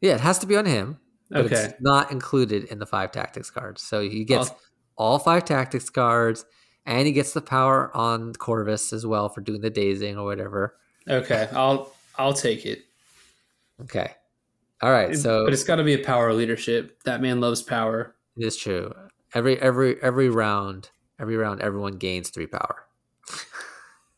Yeah, 0.00 0.14
it 0.14 0.20
has 0.20 0.38
to 0.38 0.46
be 0.46 0.56
on 0.56 0.64
him. 0.64 0.98
But 1.30 1.46
Okay. 1.46 1.56
it's 1.64 1.74
not 1.80 2.10
included 2.12 2.64
in 2.64 2.78
the 2.78 2.86
five 2.86 3.10
tactics 3.12 3.50
cards. 3.50 3.82
So 3.82 4.00
he 4.00 4.24
gets 4.24 4.48
I'll- 4.50 4.60
all 4.96 5.18
five 5.18 5.44
tactics 5.44 5.90
cards, 5.90 6.44
and 6.86 7.06
he 7.06 7.12
gets 7.12 7.32
the 7.32 7.40
power 7.42 7.90
on 7.96 8.32
Corvus 8.34 8.92
as 8.92 9.04
well 9.04 9.28
for 9.28 9.40
doing 9.40 9.60
the 9.60 9.70
dazing 9.70 10.16
or 10.16 10.24
whatever. 10.24 10.76
Okay. 11.08 11.48
I'll 11.52 11.92
I'll 12.16 12.32
take 12.34 12.64
it. 12.64 12.84
Okay. 13.82 14.12
All 14.82 14.90
right. 14.92 15.16
So 15.16 15.44
but 15.44 15.52
it's 15.52 15.64
got 15.64 15.76
to 15.76 15.84
be 15.84 15.94
a 15.94 15.98
power 16.04 16.32
leadership. 16.32 17.02
That 17.04 17.20
man 17.20 17.40
loves 17.40 17.60
power. 17.62 18.14
it 18.36 18.46
is 18.46 18.56
true. 18.56 18.94
Every 19.34 19.58
every 19.60 20.00
every 20.00 20.28
round, 20.28 20.90
every 21.18 21.36
round, 21.36 21.60
everyone 21.60 21.94
gains 21.98 22.30
three 22.30 22.46
power. 22.46 22.86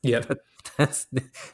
Yep. 0.03 0.33
That's 0.79 1.07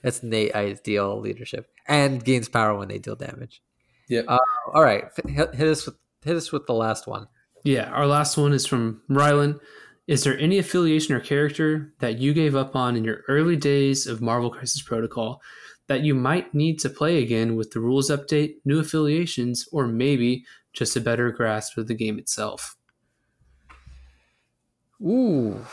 that's 0.03 0.23
Nate 0.23 0.55
ideal 0.55 1.21
leadership, 1.21 1.71
and 1.87 2.25
gains 2.25 2.49
power 2.49 2.77
when 2.77 2.89
they 2.89 2.99
deal 2.99 3.15
damage. 3.15 3.63
Yeah. 4.09 4.23
Uh, 4.27 4.39
all 4.75 4.83
right, 4.83 5.05
hit, 5.29 5.55
hit 5.55 5.69
us 5.69 5.87
with 5.87 5.95
hit 6.25 6.37
us 6.37 6.51
with 6.51 6.67
the 6.67 6.75
last 6.75 7.07
one. 7.07 7.29
Yeah, 7.65 7.89
our 7.91 8.07
last 8.07 8.37
one 8.37 8.53
is 8.53 8.67
from 8.67 9.01
Rylan. 9.09 9.61
Is 10.09 10.25
there 10.25 10.37
any 10.39 10.59
affiliation 10.59 11.15
or 11.15 11.21
character 11.21 11.95
that 12.01 12.19
you 12.19 12.35
gave 12.35 12.57
up 12.57 12.75
on 12.75 12.97
in 12.97 13.05
your 13.05 13.21
early 13.29 13.55
days 13.57 14.09
of 14.09 14.21
Marvel 14.21 14.51
Crisis 14.51 14.83
Protocol 14.83 15.41
that 15.87 16.01
you 16.03 16.15
might 16.15 16.53
need 16.53 16.81
to 16.81 16.91
play 16.91 17.23
again 17.23 17.55
with 17.55 17.71
the 17.71 17.79
rules 17.81 18.11
update, 18.11 18.55
new 18.65 18.81
affiliations, 18.81 19.69
or 19.71 19.87
maybe 19.87 20.45
just 20.73 20.97
a 20.97 21.01
better 21.01 21.31
grasp 21.31 21.79
of 21.79 21.87
the 21.87 21.95
game 21.95 22.19
itself? 22.19 22.77
Ooh, 25.01 25.65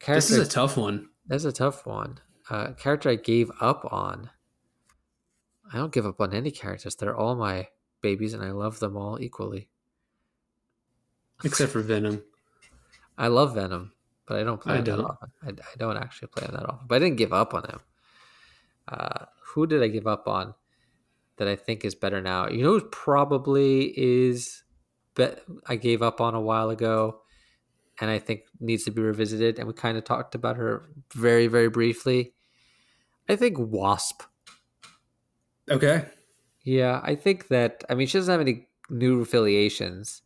character, 0.00 0.14
This 0.14 0.30
is 0.30 0.38
a 0.38 0.50
tough 0.50 0.76
one. 0.76 1.08
that's 1.26 1.44
a 1.44 1.52
tough 1.52 1.86
one. 1.86 2.18
Uh, 2.50 2.72
character 2.72 3.08
I 3.10 3.14
gave 3.16 3.50
up 3.60 3.90
on. 3.92 4.30
I 5.72 5.78
don't 5.78 5.92
give 5.92 6.06
up 6.06 6.20
on 6.20 6.34
any 6.34 6.50
characters. 6.50 6.94
They're 6.94 7.16
all 7.16 7.34
my 7.36 7.68
babies, 8.02 8.34
and 8.34 8.42
I 8.42 8.50
love 8.50 8.80
them 8.80 8.96
all 8.96 9.18
equally. 9.20 9.68
Except 11.42 11.72
for 11.72 11.80
Venom. 11.80 12.22
I 13.18 13.28
love 13.28 13.54
Venom, 13.54 13.92
but 14.26 14.38
I 14.38 14.44
don't 14.44 14.60
play 14.60 14.74
I 14.74 14.78
him 14.78 14.84
don't. 14.84 15.00
often. 15.04 15.30
I, 15.42 15.48
I 15.48 15.76
don't 15.78 15.96
actually 15.96 16.28
play 16.28 16.46
him 16.46 16.52
that 16.54 16.66
often, 16.68 16.86
but 16.86 16.96
I 16.96 16.98
didn't 16.98 17.16
give 17.16 17.32
up 17.32 17.54
on 17.54 17.64
him. 17.64 17.80
Uh, 18.88 19.24
who 19.54 19.66
did 19.66 19.82
I 19.82 19.88
give 19.88 20.06
up 20.06 20.28
on 20.28 20.54
that 21.36 21.48
I 21.48 21.56
think 21.56 21.84
is 21.84 21.94
better 21.94 22.20
now? 22.20 22.48
You 22.48 22.62
know, 22.62 22.78
who 22.78 22.88
probably 22.88 23.92
is. 23.96 24.62
Bet 25.14 25.42
I 25.66 25.76
gave 25.76 26.02
up 26.02 26.20
on 26.20 26.34
a 26.34 26.40
while 26.40 26.70
ago, 26.70 27.20
and 28.00 28.10
I 28.10 28.18
think 28.18 28.42
needs 28.60 28.84
to 28.84 28.90
be 28.90 29.00
revisited. 29.00 29.58
And 29.58 29.68
we 29.68 29.72
kind 29.74 29.96
of 29.96 30.02
talked 30.04 30.34
about 30.34 30.56
her 30.56 30.90
very, 31.14 31.46
very 31.46 31.68
briefly. 31.68 32.33
I 33.28 33.36
think 33.36 33.58
Wasp. 33.58 34.22
Okay. 35.70 36.04
Yeah, 36.62 37.00
I 37.02 37.14
think 37.14 37.48
that. 37.48 37.84
I 37.88 37.94
mean, 37.94 38.06
she 38.06 38.18
doesn't 38.18 38.32
have 38.32 38.40
any 38.40 38.68
new 38.90 39.20
affiliations 39.20 40.22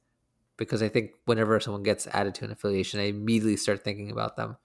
because 0.56 0.82
I 0.82 0.88
think 0.88 1.12
whenever 1.24 1.58
someone 1.60 1.82
gets 1.82 2.06
added 2.08 2.34
to 2.36 2.44
an 2.44 2.50
affiliation, 2.50 3.00
I 3.00 3.04
immediately 3.04 3.56
start 3.56 3.84
thinking 3.84 4.10
about 4.10 4.36
them. 4.36 4.56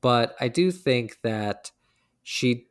But 0.00 0.34
I 0.40 0.48
do 0.48 0.70
think 0.70 1.18
that 1.22 1.70
she, 2.22 2.66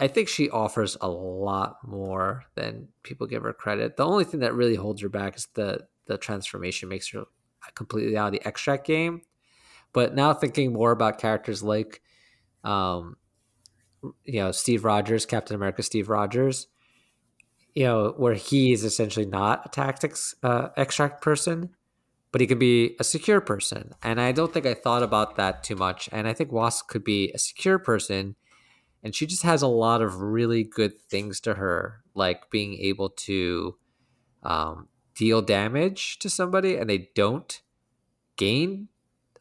I 0.00 0.08
think 0.08 0.28
she 0.28 0.50
offers 0.50 0.96
a 1.00 1.08
lot 1.08 1.76
more 1.86 2.44
than 2.56 2.88
people 3.02 3.26
give 3.26 3.42
her 3.42 3.52
credit. 3.52 3.96
The 3.96 4.06
only 4.06 4.24
thing 4.24 4.40
that 4.40 4.54
really 4.54 4.74
holds 4.74 5.02
her 5.02 5.08
back 5.08 5.36
is 5.36 5.46
the 5.54 5.86
the 6.06 6.18
transformation 6.18 6.88
makes 6.88 7.10
her 7.12 7.24
completely 7.74 8.16
out 8.16 8.26
of 8.26 8.32
the 8.32 8.46
extract 8.46 8.86
game. 8.86 9.22
But 9.92 10.14
now 10.14 10.34
thinking 10.34 10.72
more 10.72 10.90
about 10.90 11.18
characters 11.18 11.62
like, 11.62 12.02
um, 12.64 13.16
you 14.24 14.40
know, 14.40 14.52
Steve 14.52 14.84
Rogers, 14.84 15.26
Captain 15.26 15.54
America, 15.54 15.82
Steve 15.82 16.08
Rogers, 16.08 16.66
you 17.74 17.84
know, 17.84 18.14
where 18.16 18.34
he 18.34 18.72
is 18.72 18.84
essentially 18.84 19.26
not 19.26 19.66
a 19.66 19.68
tactics 19.68 20.34
uh, 20.42 20.68
extract 20.76 21.22
person, 21.22 21.70
but 22.30 22.40
he 22.40 22.46
could 22.46 22.58
be 22.58 22.96
a 22.98 23.04
secure 23.04 23.40
person. 23.40 23.92
And 24.02 24.20
I 24.20 24.32
don't 24.32 24.52
think 24.52 24.66
I 24.66 24.74
thought 24.74 25.02
about 25.02 25.36
that 25.36 25.62
too 25.62 25.76
much. 25.76 26.08
And 26.12 26.26
I 26.28 26.32
think 26.32 26.52
Wasp 26.52 26.88
could 26.88 27.04
be 27.04 27.30
a 27.32 27.38
secure 27.38 27.78
person. 27.78 28.36
And 29.02 29.14
she 29.14 29.26
just 29.26 29.42
has 29.42 29.62
a 29.62 29.68
lot 29.68 30.02
of 30.02 30.20
really 30.20 30.62
good 30.62 30.98
things 31.00 31.40
to 31.40 31.54
her, 31.54 32.02
like 32.14 32.50
being 32.50 32.74
able 32.74 33.10
to 33.10 33.76
um, 34.42 34.88
deal 35.14 35.42
damage 35.42 36.18
to 36.20 36.30
somebody 36.30 36.76
and 36.76 36.88
they 36.88 37.10
don't 37.14 37.62
gain 38.36 38.88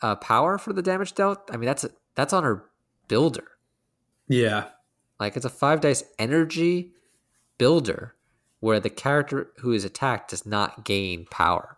uh, 0.01 0.15
power 0.15 0.57
for 0.57 0.73
the 0.73 0.81
damage 0.81 1.13
dealt. 1.13 1.49
I 1.51 1.57
mean, 1.57 1.67
that's 1.67 1.85
that's 2.15 2.33
on 2.33 2.43
her 2.43 2.65
builder. 3.07 3.50
Yeah. 4.31 4.69
Like 5.19 5.35
it's 5.35 5.45
a 5.45 5.49
five 5.49 5.81
dice 5.81 6.03
energy 6.17 6.93
builder 7.57 8.15
where 8.61 8.79
the 8.79 8.89
character 8.89 9.51
who 9.57 9.73
is 9.73 9.83
attacked 9.83 10.29
does 10.29 10.45
not 10.45 10.85
gain 10.85 11.25
power 11.29 11.77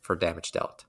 for 0.00 0.14
damage 0.14 0.52
dealt. 0.52 0.84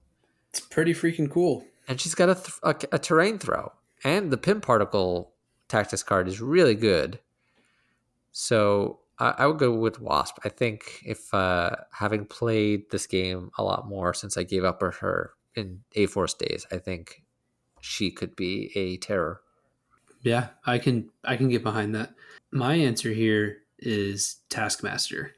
It's 0.49 0.59
pretty 0.59 0.93
freaking 0.93 1.31
cool. 1.31 1.65
And 1.87 2.01
she's 2.01 2.13
got 2.13 2.29
a, 2.29 2.35
th- 2.35 2.59
a, 2.91 2.95
a 2.95 2.99
terrain 2.99 3.39
throw. 3.39 3.71
And 4.03 4.31
the 4.31 4.37
Pym 4.37 4.59
Particle 4.59 5.31
tactics 5.69 6.03
card 6.03 6.27
is 6.27 6.41
really 6.41 6.75
good. 6.75 7.19
So 8.31 8.99
I, 9.17 9.35
I 9.37 9.47
would 9.47 9.57
go 9.57 9.73
with 9.73 10.01
Wasp. 10.01 10.37
I 10.43 10.49
think 10.49 11.01
if 11.05 11.33
uh, 11.33 11.71
having 11.91 12.25
played 12.25 12.91
this 12.91 13.07
game 13.07 13.51
a 13.57 13.63
lot 13.63 13.87
more 13.87 14.13
since 14.13 14.37
I 14.37 14.43
gave 14.43 14.65
up 14.65 14.83
on 14.83 14.91
her 14.99 15.31
in 15.55 15.81
A 15.95 16.05
Force 16.07 16.33
days, 16.33 16.67
I 16.69 16.77
think 16.77 17.23
she 17.79 18.11
could 18.11 18.35
be 18.35 18.71
a 18.75 18.97
terror. 18.97 19.41
Yeah, 20.27 20.49
I 20.65 20.77
can 20.77 21.09
I 21.23 21.37
can 21.37 21.47
get 21.47 21.63
behind 21.63 21.95
that. 21.95 22.13
My 22.51 22.75
answer 22.75 23.11
here 23.11 23.59
is 23.79 24.37
Taskmaster. 24.49 25.31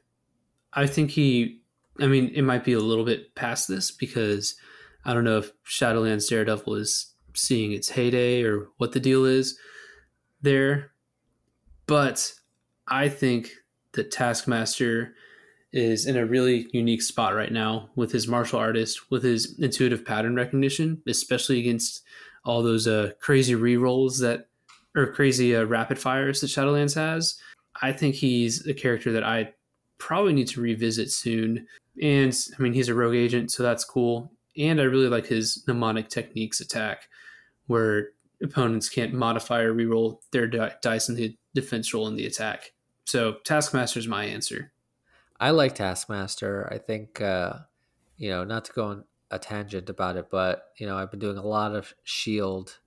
I 0.72 0.88
think 0.88 1.10
he 1.10 1.60
I 2.00 2.06
mean, 2.06 2.32
it 2.34 2.42
might 2.42 2.64
be 2.64 2.72
a 2.72 2.80
little 2.80 3.04
bit 3.04 3.34
past 3.36 3.68
this 3.68 3.92
because 3.92 4.56
I 5.04 5.14
don't 5.14 5.24
know 5.24 5.38
if 5.38 5.52
Shadowlands 5.64 6.28
Daredevil 6.28 6.74
is 6.74 7.14
seeing 7.34 7.72
its 7.72 7.90
heyday 7.90 8.42
or 8.42 8.66
what 8.78 8.90
the 8.90 9.00
deal 9.00 9.24
is 9.24 9.56
there. 10.42 10.90
But 11.86 12.32
I 12.88 13.08
think 13.08 13.50
that 13.92 14.10
Taskmaster 14.10 15.14
is 15.72 16.06
in 16.06 16.16
a 16.16 16.26
really 16.26 16.68
unique 16.72 17.02
spot 17.02 17.34
right 17.34 17.52
now 17.52 17.90
with 17.94 18.10
his 18.10 18.26
martial 18.26 18.58
artist, 18.58 19.10
with 19.10 19.22
his 19.22 19.56
intuitive 19.60 20.04
pattern 20.04 20.34
recognition, 20.34 21.00
especially 21.06 21.60
against 21.60 22.02
all 22.44 22.62
those 22.62 22.88
uh, 22.88 23.12
crazy 23.20 23.54
re 23.54 23.76
rolls 23.76 24.18
that 24.18 24.49
or 24.96 25.12
crazy 25.12 25.54
uh, 25.54 25.64
rapid 25.64 25.98
fires 25.98 26.40
that 26.40 26.48
Shadowlands 26.48 26.94
has. 26.94 27.36
I 27.82 27.92
think 27.92 28.14
he's 28.14 28.66
a 28.66 28.74
character 28.74 29.12
that 29.12 29.24
I 29.24 29.52
probably 29.98 30.32
need 30.32 30.48
to 30.48 30.60
revisit 30.60 31.10
soon. 31.10 31.66
And 32.02 32.36
I 32.58 32.62
mean, 32.62 32.72
he's 32.72 32.88
a 32.88 32.94
rogue 32.94 33.14
agent, 33.14 33.50
so 33.50 33.62
that's 33.62 33.84
cool. 33.84 34.32
And 34.56 34.80
I 34.80 34.84
really 34.84 35.08
like 35.08 35.26
his 35.26 35.64
mnemonic 35.66 36.08
techniques 36.08 36.60
attack, 36.60 37.08
where 37.66 38.08
opponents 38.42 38.88
can't 38.88 39.12
modify 39.12 39.60
or 39.60 39.74
reroll 39.74 40.18
their 40.32 40.46
dice 40.46 41.08
in 41.08 41.14
the 41.14 41.36
defense 41.54 41.92
roll 41.94 42.08
in 42.08 42.16
the 42.16 42.26
attack. 42.26 42.72
So 43.04 43.36
Taskmaster 43.44 43.98
is 43.98 44.08
my 44.08 44.24
answer. 44.24 44.72
I 45.38 45.50
like 45.50 45.74
Taskmaster. 45.74 46.68
I 46.72 46.78
think, 46.78 47.20
uh, 47.20 47.54
you 48.16 48.30
know, 48.30 48.44
not 48.44 48.64
to 48.66 48.72
go 48.72 48.86
on 48.86 49.04
a 49.30 49.38
tangent 49.38 49.88
about 49.88 50.16
it, 50.16 50.28
but, 50.30 50.68
you 50.78 50.86
know, 50.86 50.96
I've 50.96 51.10
been 51.10 51.20
doing 51.20 51.38
a 51.38 51.46
lot 51.46 51.74
of 51.74 51.94
Shield 52.04 52.78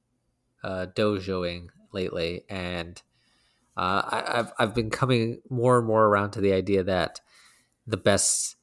uh, 0.63 0.87
dojoing 0.95 1.67
lately, 1.93 2.43
and 2.49 3.01
uh, 3.77 4.01
I, 4.05 4.39
I've, 4.39 4.53
I've 4.59 4.75
been 4.75 4.89
coming 4.89 5.41
more 5.49 5.77
and 5.77 5.87
more 5.87 6.05
around 6.05 6.31
to 6.31 6.41
the 6.41 6.53
idea 6.53 6.83
that 6.83 7.21
the 7.87 7.97
best, 7.97 8.55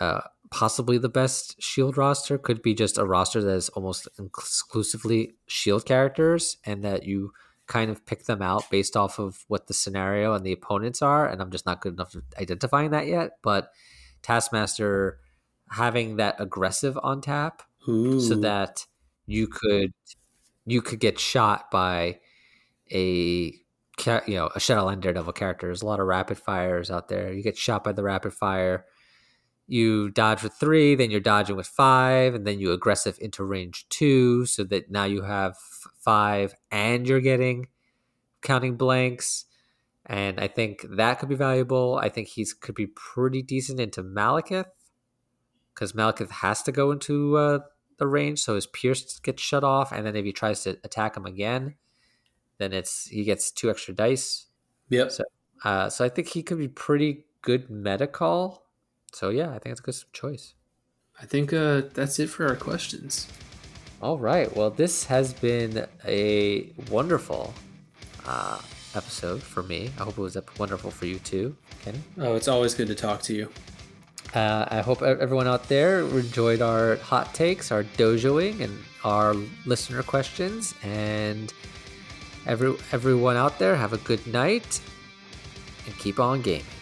uh, 0.00 0.22
possibly 0.50 0.98
the 0.98 1.08
best 1.08 1.60
Shield 1.62 1.96
roster 1.96 2.38
could 2.38 2.62
be 2.62 2.74
just 2.74 2.98
a 2.98 3.04
roster 3.04 3.42
that 3.42 3.54
is 3.54 3.68
almost 3.70 4.08
exclusively 4.18 5.34
Shield 5.46 5.84
characters, 5.84 6.56
and 6.64 6.82
that 6.84 7.04
you 7.04 7.32
kind 7.66 7.90
of 7.90 8.06
pick 8.06 8.24
them 8.24 8.42
out 8.42 8.70
based 8.70 8.96
off 8.96 9.18
of 9.18 9.44
what 9.48 9.66
the 9.66 9.74
scenario 9.74 10.34
and 10.34 10.44
the 10.44 10.52
opponents 10.52 11.02
are. 11.02 11.28
And 11.28 11.42
I'm 11.42 11.50
just 11.50 11.66
not 11.66 11.80
good 11.80 11.94
enough 11.94 12.14
at 12.14 12.40
identifying 12.40 12.90
that 12.90 13.06
yet. 13.06 13.38
But 13.42 13.70
Taskmaster 14.22 15.18
having 15.70 16.16
that 16.16 16.36
aggressive 16.38 16.98
on 17.02 17.20
tap 17.20 17.62
Ooh. 17.88 18.20
so 18.20 18.36
that 18.36 18.86
you 19.26 19.48
could 19.48 19.92
you 20.64 20.82
could 20.82 21.00
get 21.00 21.18
shot 21.18 21.70
by 21.70 22.18
a 22.92 23.52
you 24.26 24.34
know 24.34 24.50
a 24.54 24.60
Shadowland 24.60 25.02
Daredevil 25.02 25.32
character. 25.32 25.66
There's 25.66 25.82
a 25.82 25.86
lot 25.86 26.00
of 26.00 26.06
rapid 26.06 26.38
fires 26.38 26.90
out 26.90 27.08
there. 27.08 27.32
You 27.32 27.42
get 27.42 27.56
shot 27.56 27.84
by 27.84 27.92
the 27.92 28.02
rapid 28.02 28.34
fire. 28.34 28.84
You 29.68 30.10
dodge 30.10 30.42
with 30.42 30.52
three, 30.52 30.94
then 30.94 31.10
you're 31.10 31.18
dodging 31.20 31.56
with 31.56 31.66
five, 31.66 32.34
and 32.34 32.46
then 32.46 32.60
you 32.60 32.72
aggressive 32.72 33.18
into 33.20 33.42
range 33.42 33.86
two, 33.88 34.46
so 34.46 34.62
that 34.64 34.90
now 34.90 35.04
you 35.04 35.22
have 35.22 35.56
five, 35.98 36.54
and 36.70 37.06
you're 37.08 37.20
getting 37.20 37.68
counting 38.42 38.76
blanks. 38.76 39.44
and 40.06 40.38
I 40.38 40.46
think 40.46 40.86
that 40.88 41.18
could 41.18 41.28
be 41.28 41.34
valuable. 41.34 41.98
I 42.00 42.08
think 42.08 42.28
he's 42.28 42.54
could 42.54 42.76
be 42.76 42.86
pretty 42.86 43.42
decent 43.42 43.80
into 43.80 44.02
Malekith 44.04 44.66
because 45.74 45.92
Malekith 45.92 46.30
has 46.30 46.62
to 46.62 46.72
go 46.72 46.92
into 46.92 47.36
uh, 47.36 47.58
the 47.98 48.06
range, 48.06 48.38
so 48.40 48.54
his 48.54 48.66
Pierce 48.66 49.18
gets 49.18 49.42
shut 49.42 49.64
off, 49.64 49.92
and 49.92 50.06
then 50.06 50.14
if 50.16 50.24
he 50.24 50.32
tries 50.32 50.62
to 50.62 50.78
attack 50.84 51.16
him 51.16 51.26
again, 51.26 51.74
then 52.58 52.72
it's 52.72 53.06
he 53.06 53.24
gets 53.24 53.50
two 53.50 53.70
extra 53.70 53.94
dice. 53.94 54.46
Yep. 54.90 55.12
So, 55.12 55.24
uh, 55.64 55.88
so 55.90 56.04
I 56.04 56.08
think 56.08 56.28
he 56.28 56.42
could 56.42 56.58
be 56.58 56.68
pretty 56.68 57.24
good 57.42 57.70
meta 57.70 58.06
call. 58.06 58.66
So 59.12 59.30
yeah, 59.30 59.50
I 59.50 59.58
think 59.58 59.72
it's 59.72 59.80
a 59.80 59.82
good 59.82 60.12
choice. 60.12 60.54
I 61.20 61.26
think 61.26 61.52
uh, 61.52 61.82
that's 61.94 62.18
it 62.18 62.28
for 62.28 62.46
our 62.46 62.56
questions. 62.56 63.26
All 64.02 64.18
right. 64.18 64.54
Well, 64.54 64.70
this 64.70 65.04
has 65.04 65.32
been 65.32 65.86
a 66.04 66.70
wonderful 66.90 67.54
uh, 68.26 68.60
episode 68.94 69.42
for 69.42 69.62
me. 69.62 69.90
I 69.98 70.02
hope 70.02 70.18
it 70.18 70.20
was 70.20 70.36
wonderful 70.58 70.90
for 70.90 71.06
you 71.06 71.18
too, 71.20 71.56
Kenny. 71.82 72.00
Oh, 72.18 72.34
it's 72.34 72.48
always 72.48 72.74
good 72.74 72.88
to 72.88 72.94
talk 72.94 73.22
to 73.22 73.34
you. 73.34 73.50
Uh, 74.34 74.66
I 74.70 74.82
hope 74.82 75.00
everyone 75.00 75.46
out 75.46 75.66
there 75.68 76.00
enjoyed 76.00 76.60
our 76.60 76.96
hot 76.96 77.32
takes, 77.32 77.72
our 77.72 77.84
dojoing, 77.84 78.60
and 78.60 78.78
our 79.02 79.34
listener 79.64 80.02
questions. 80.02 80.74
And 80.82 81.54
every 82.46 82.74
everyone 82.92 83.36
out 83.36 83.58
there, 83.58 83.76
have 83.76 83.92
a 83.92 83.98
good 83.98 84.26
night 84.26 84.80
and 85.86 85.98
keep 85.98 86.18
on 86.20 86.42
gaming. 86.42 86.75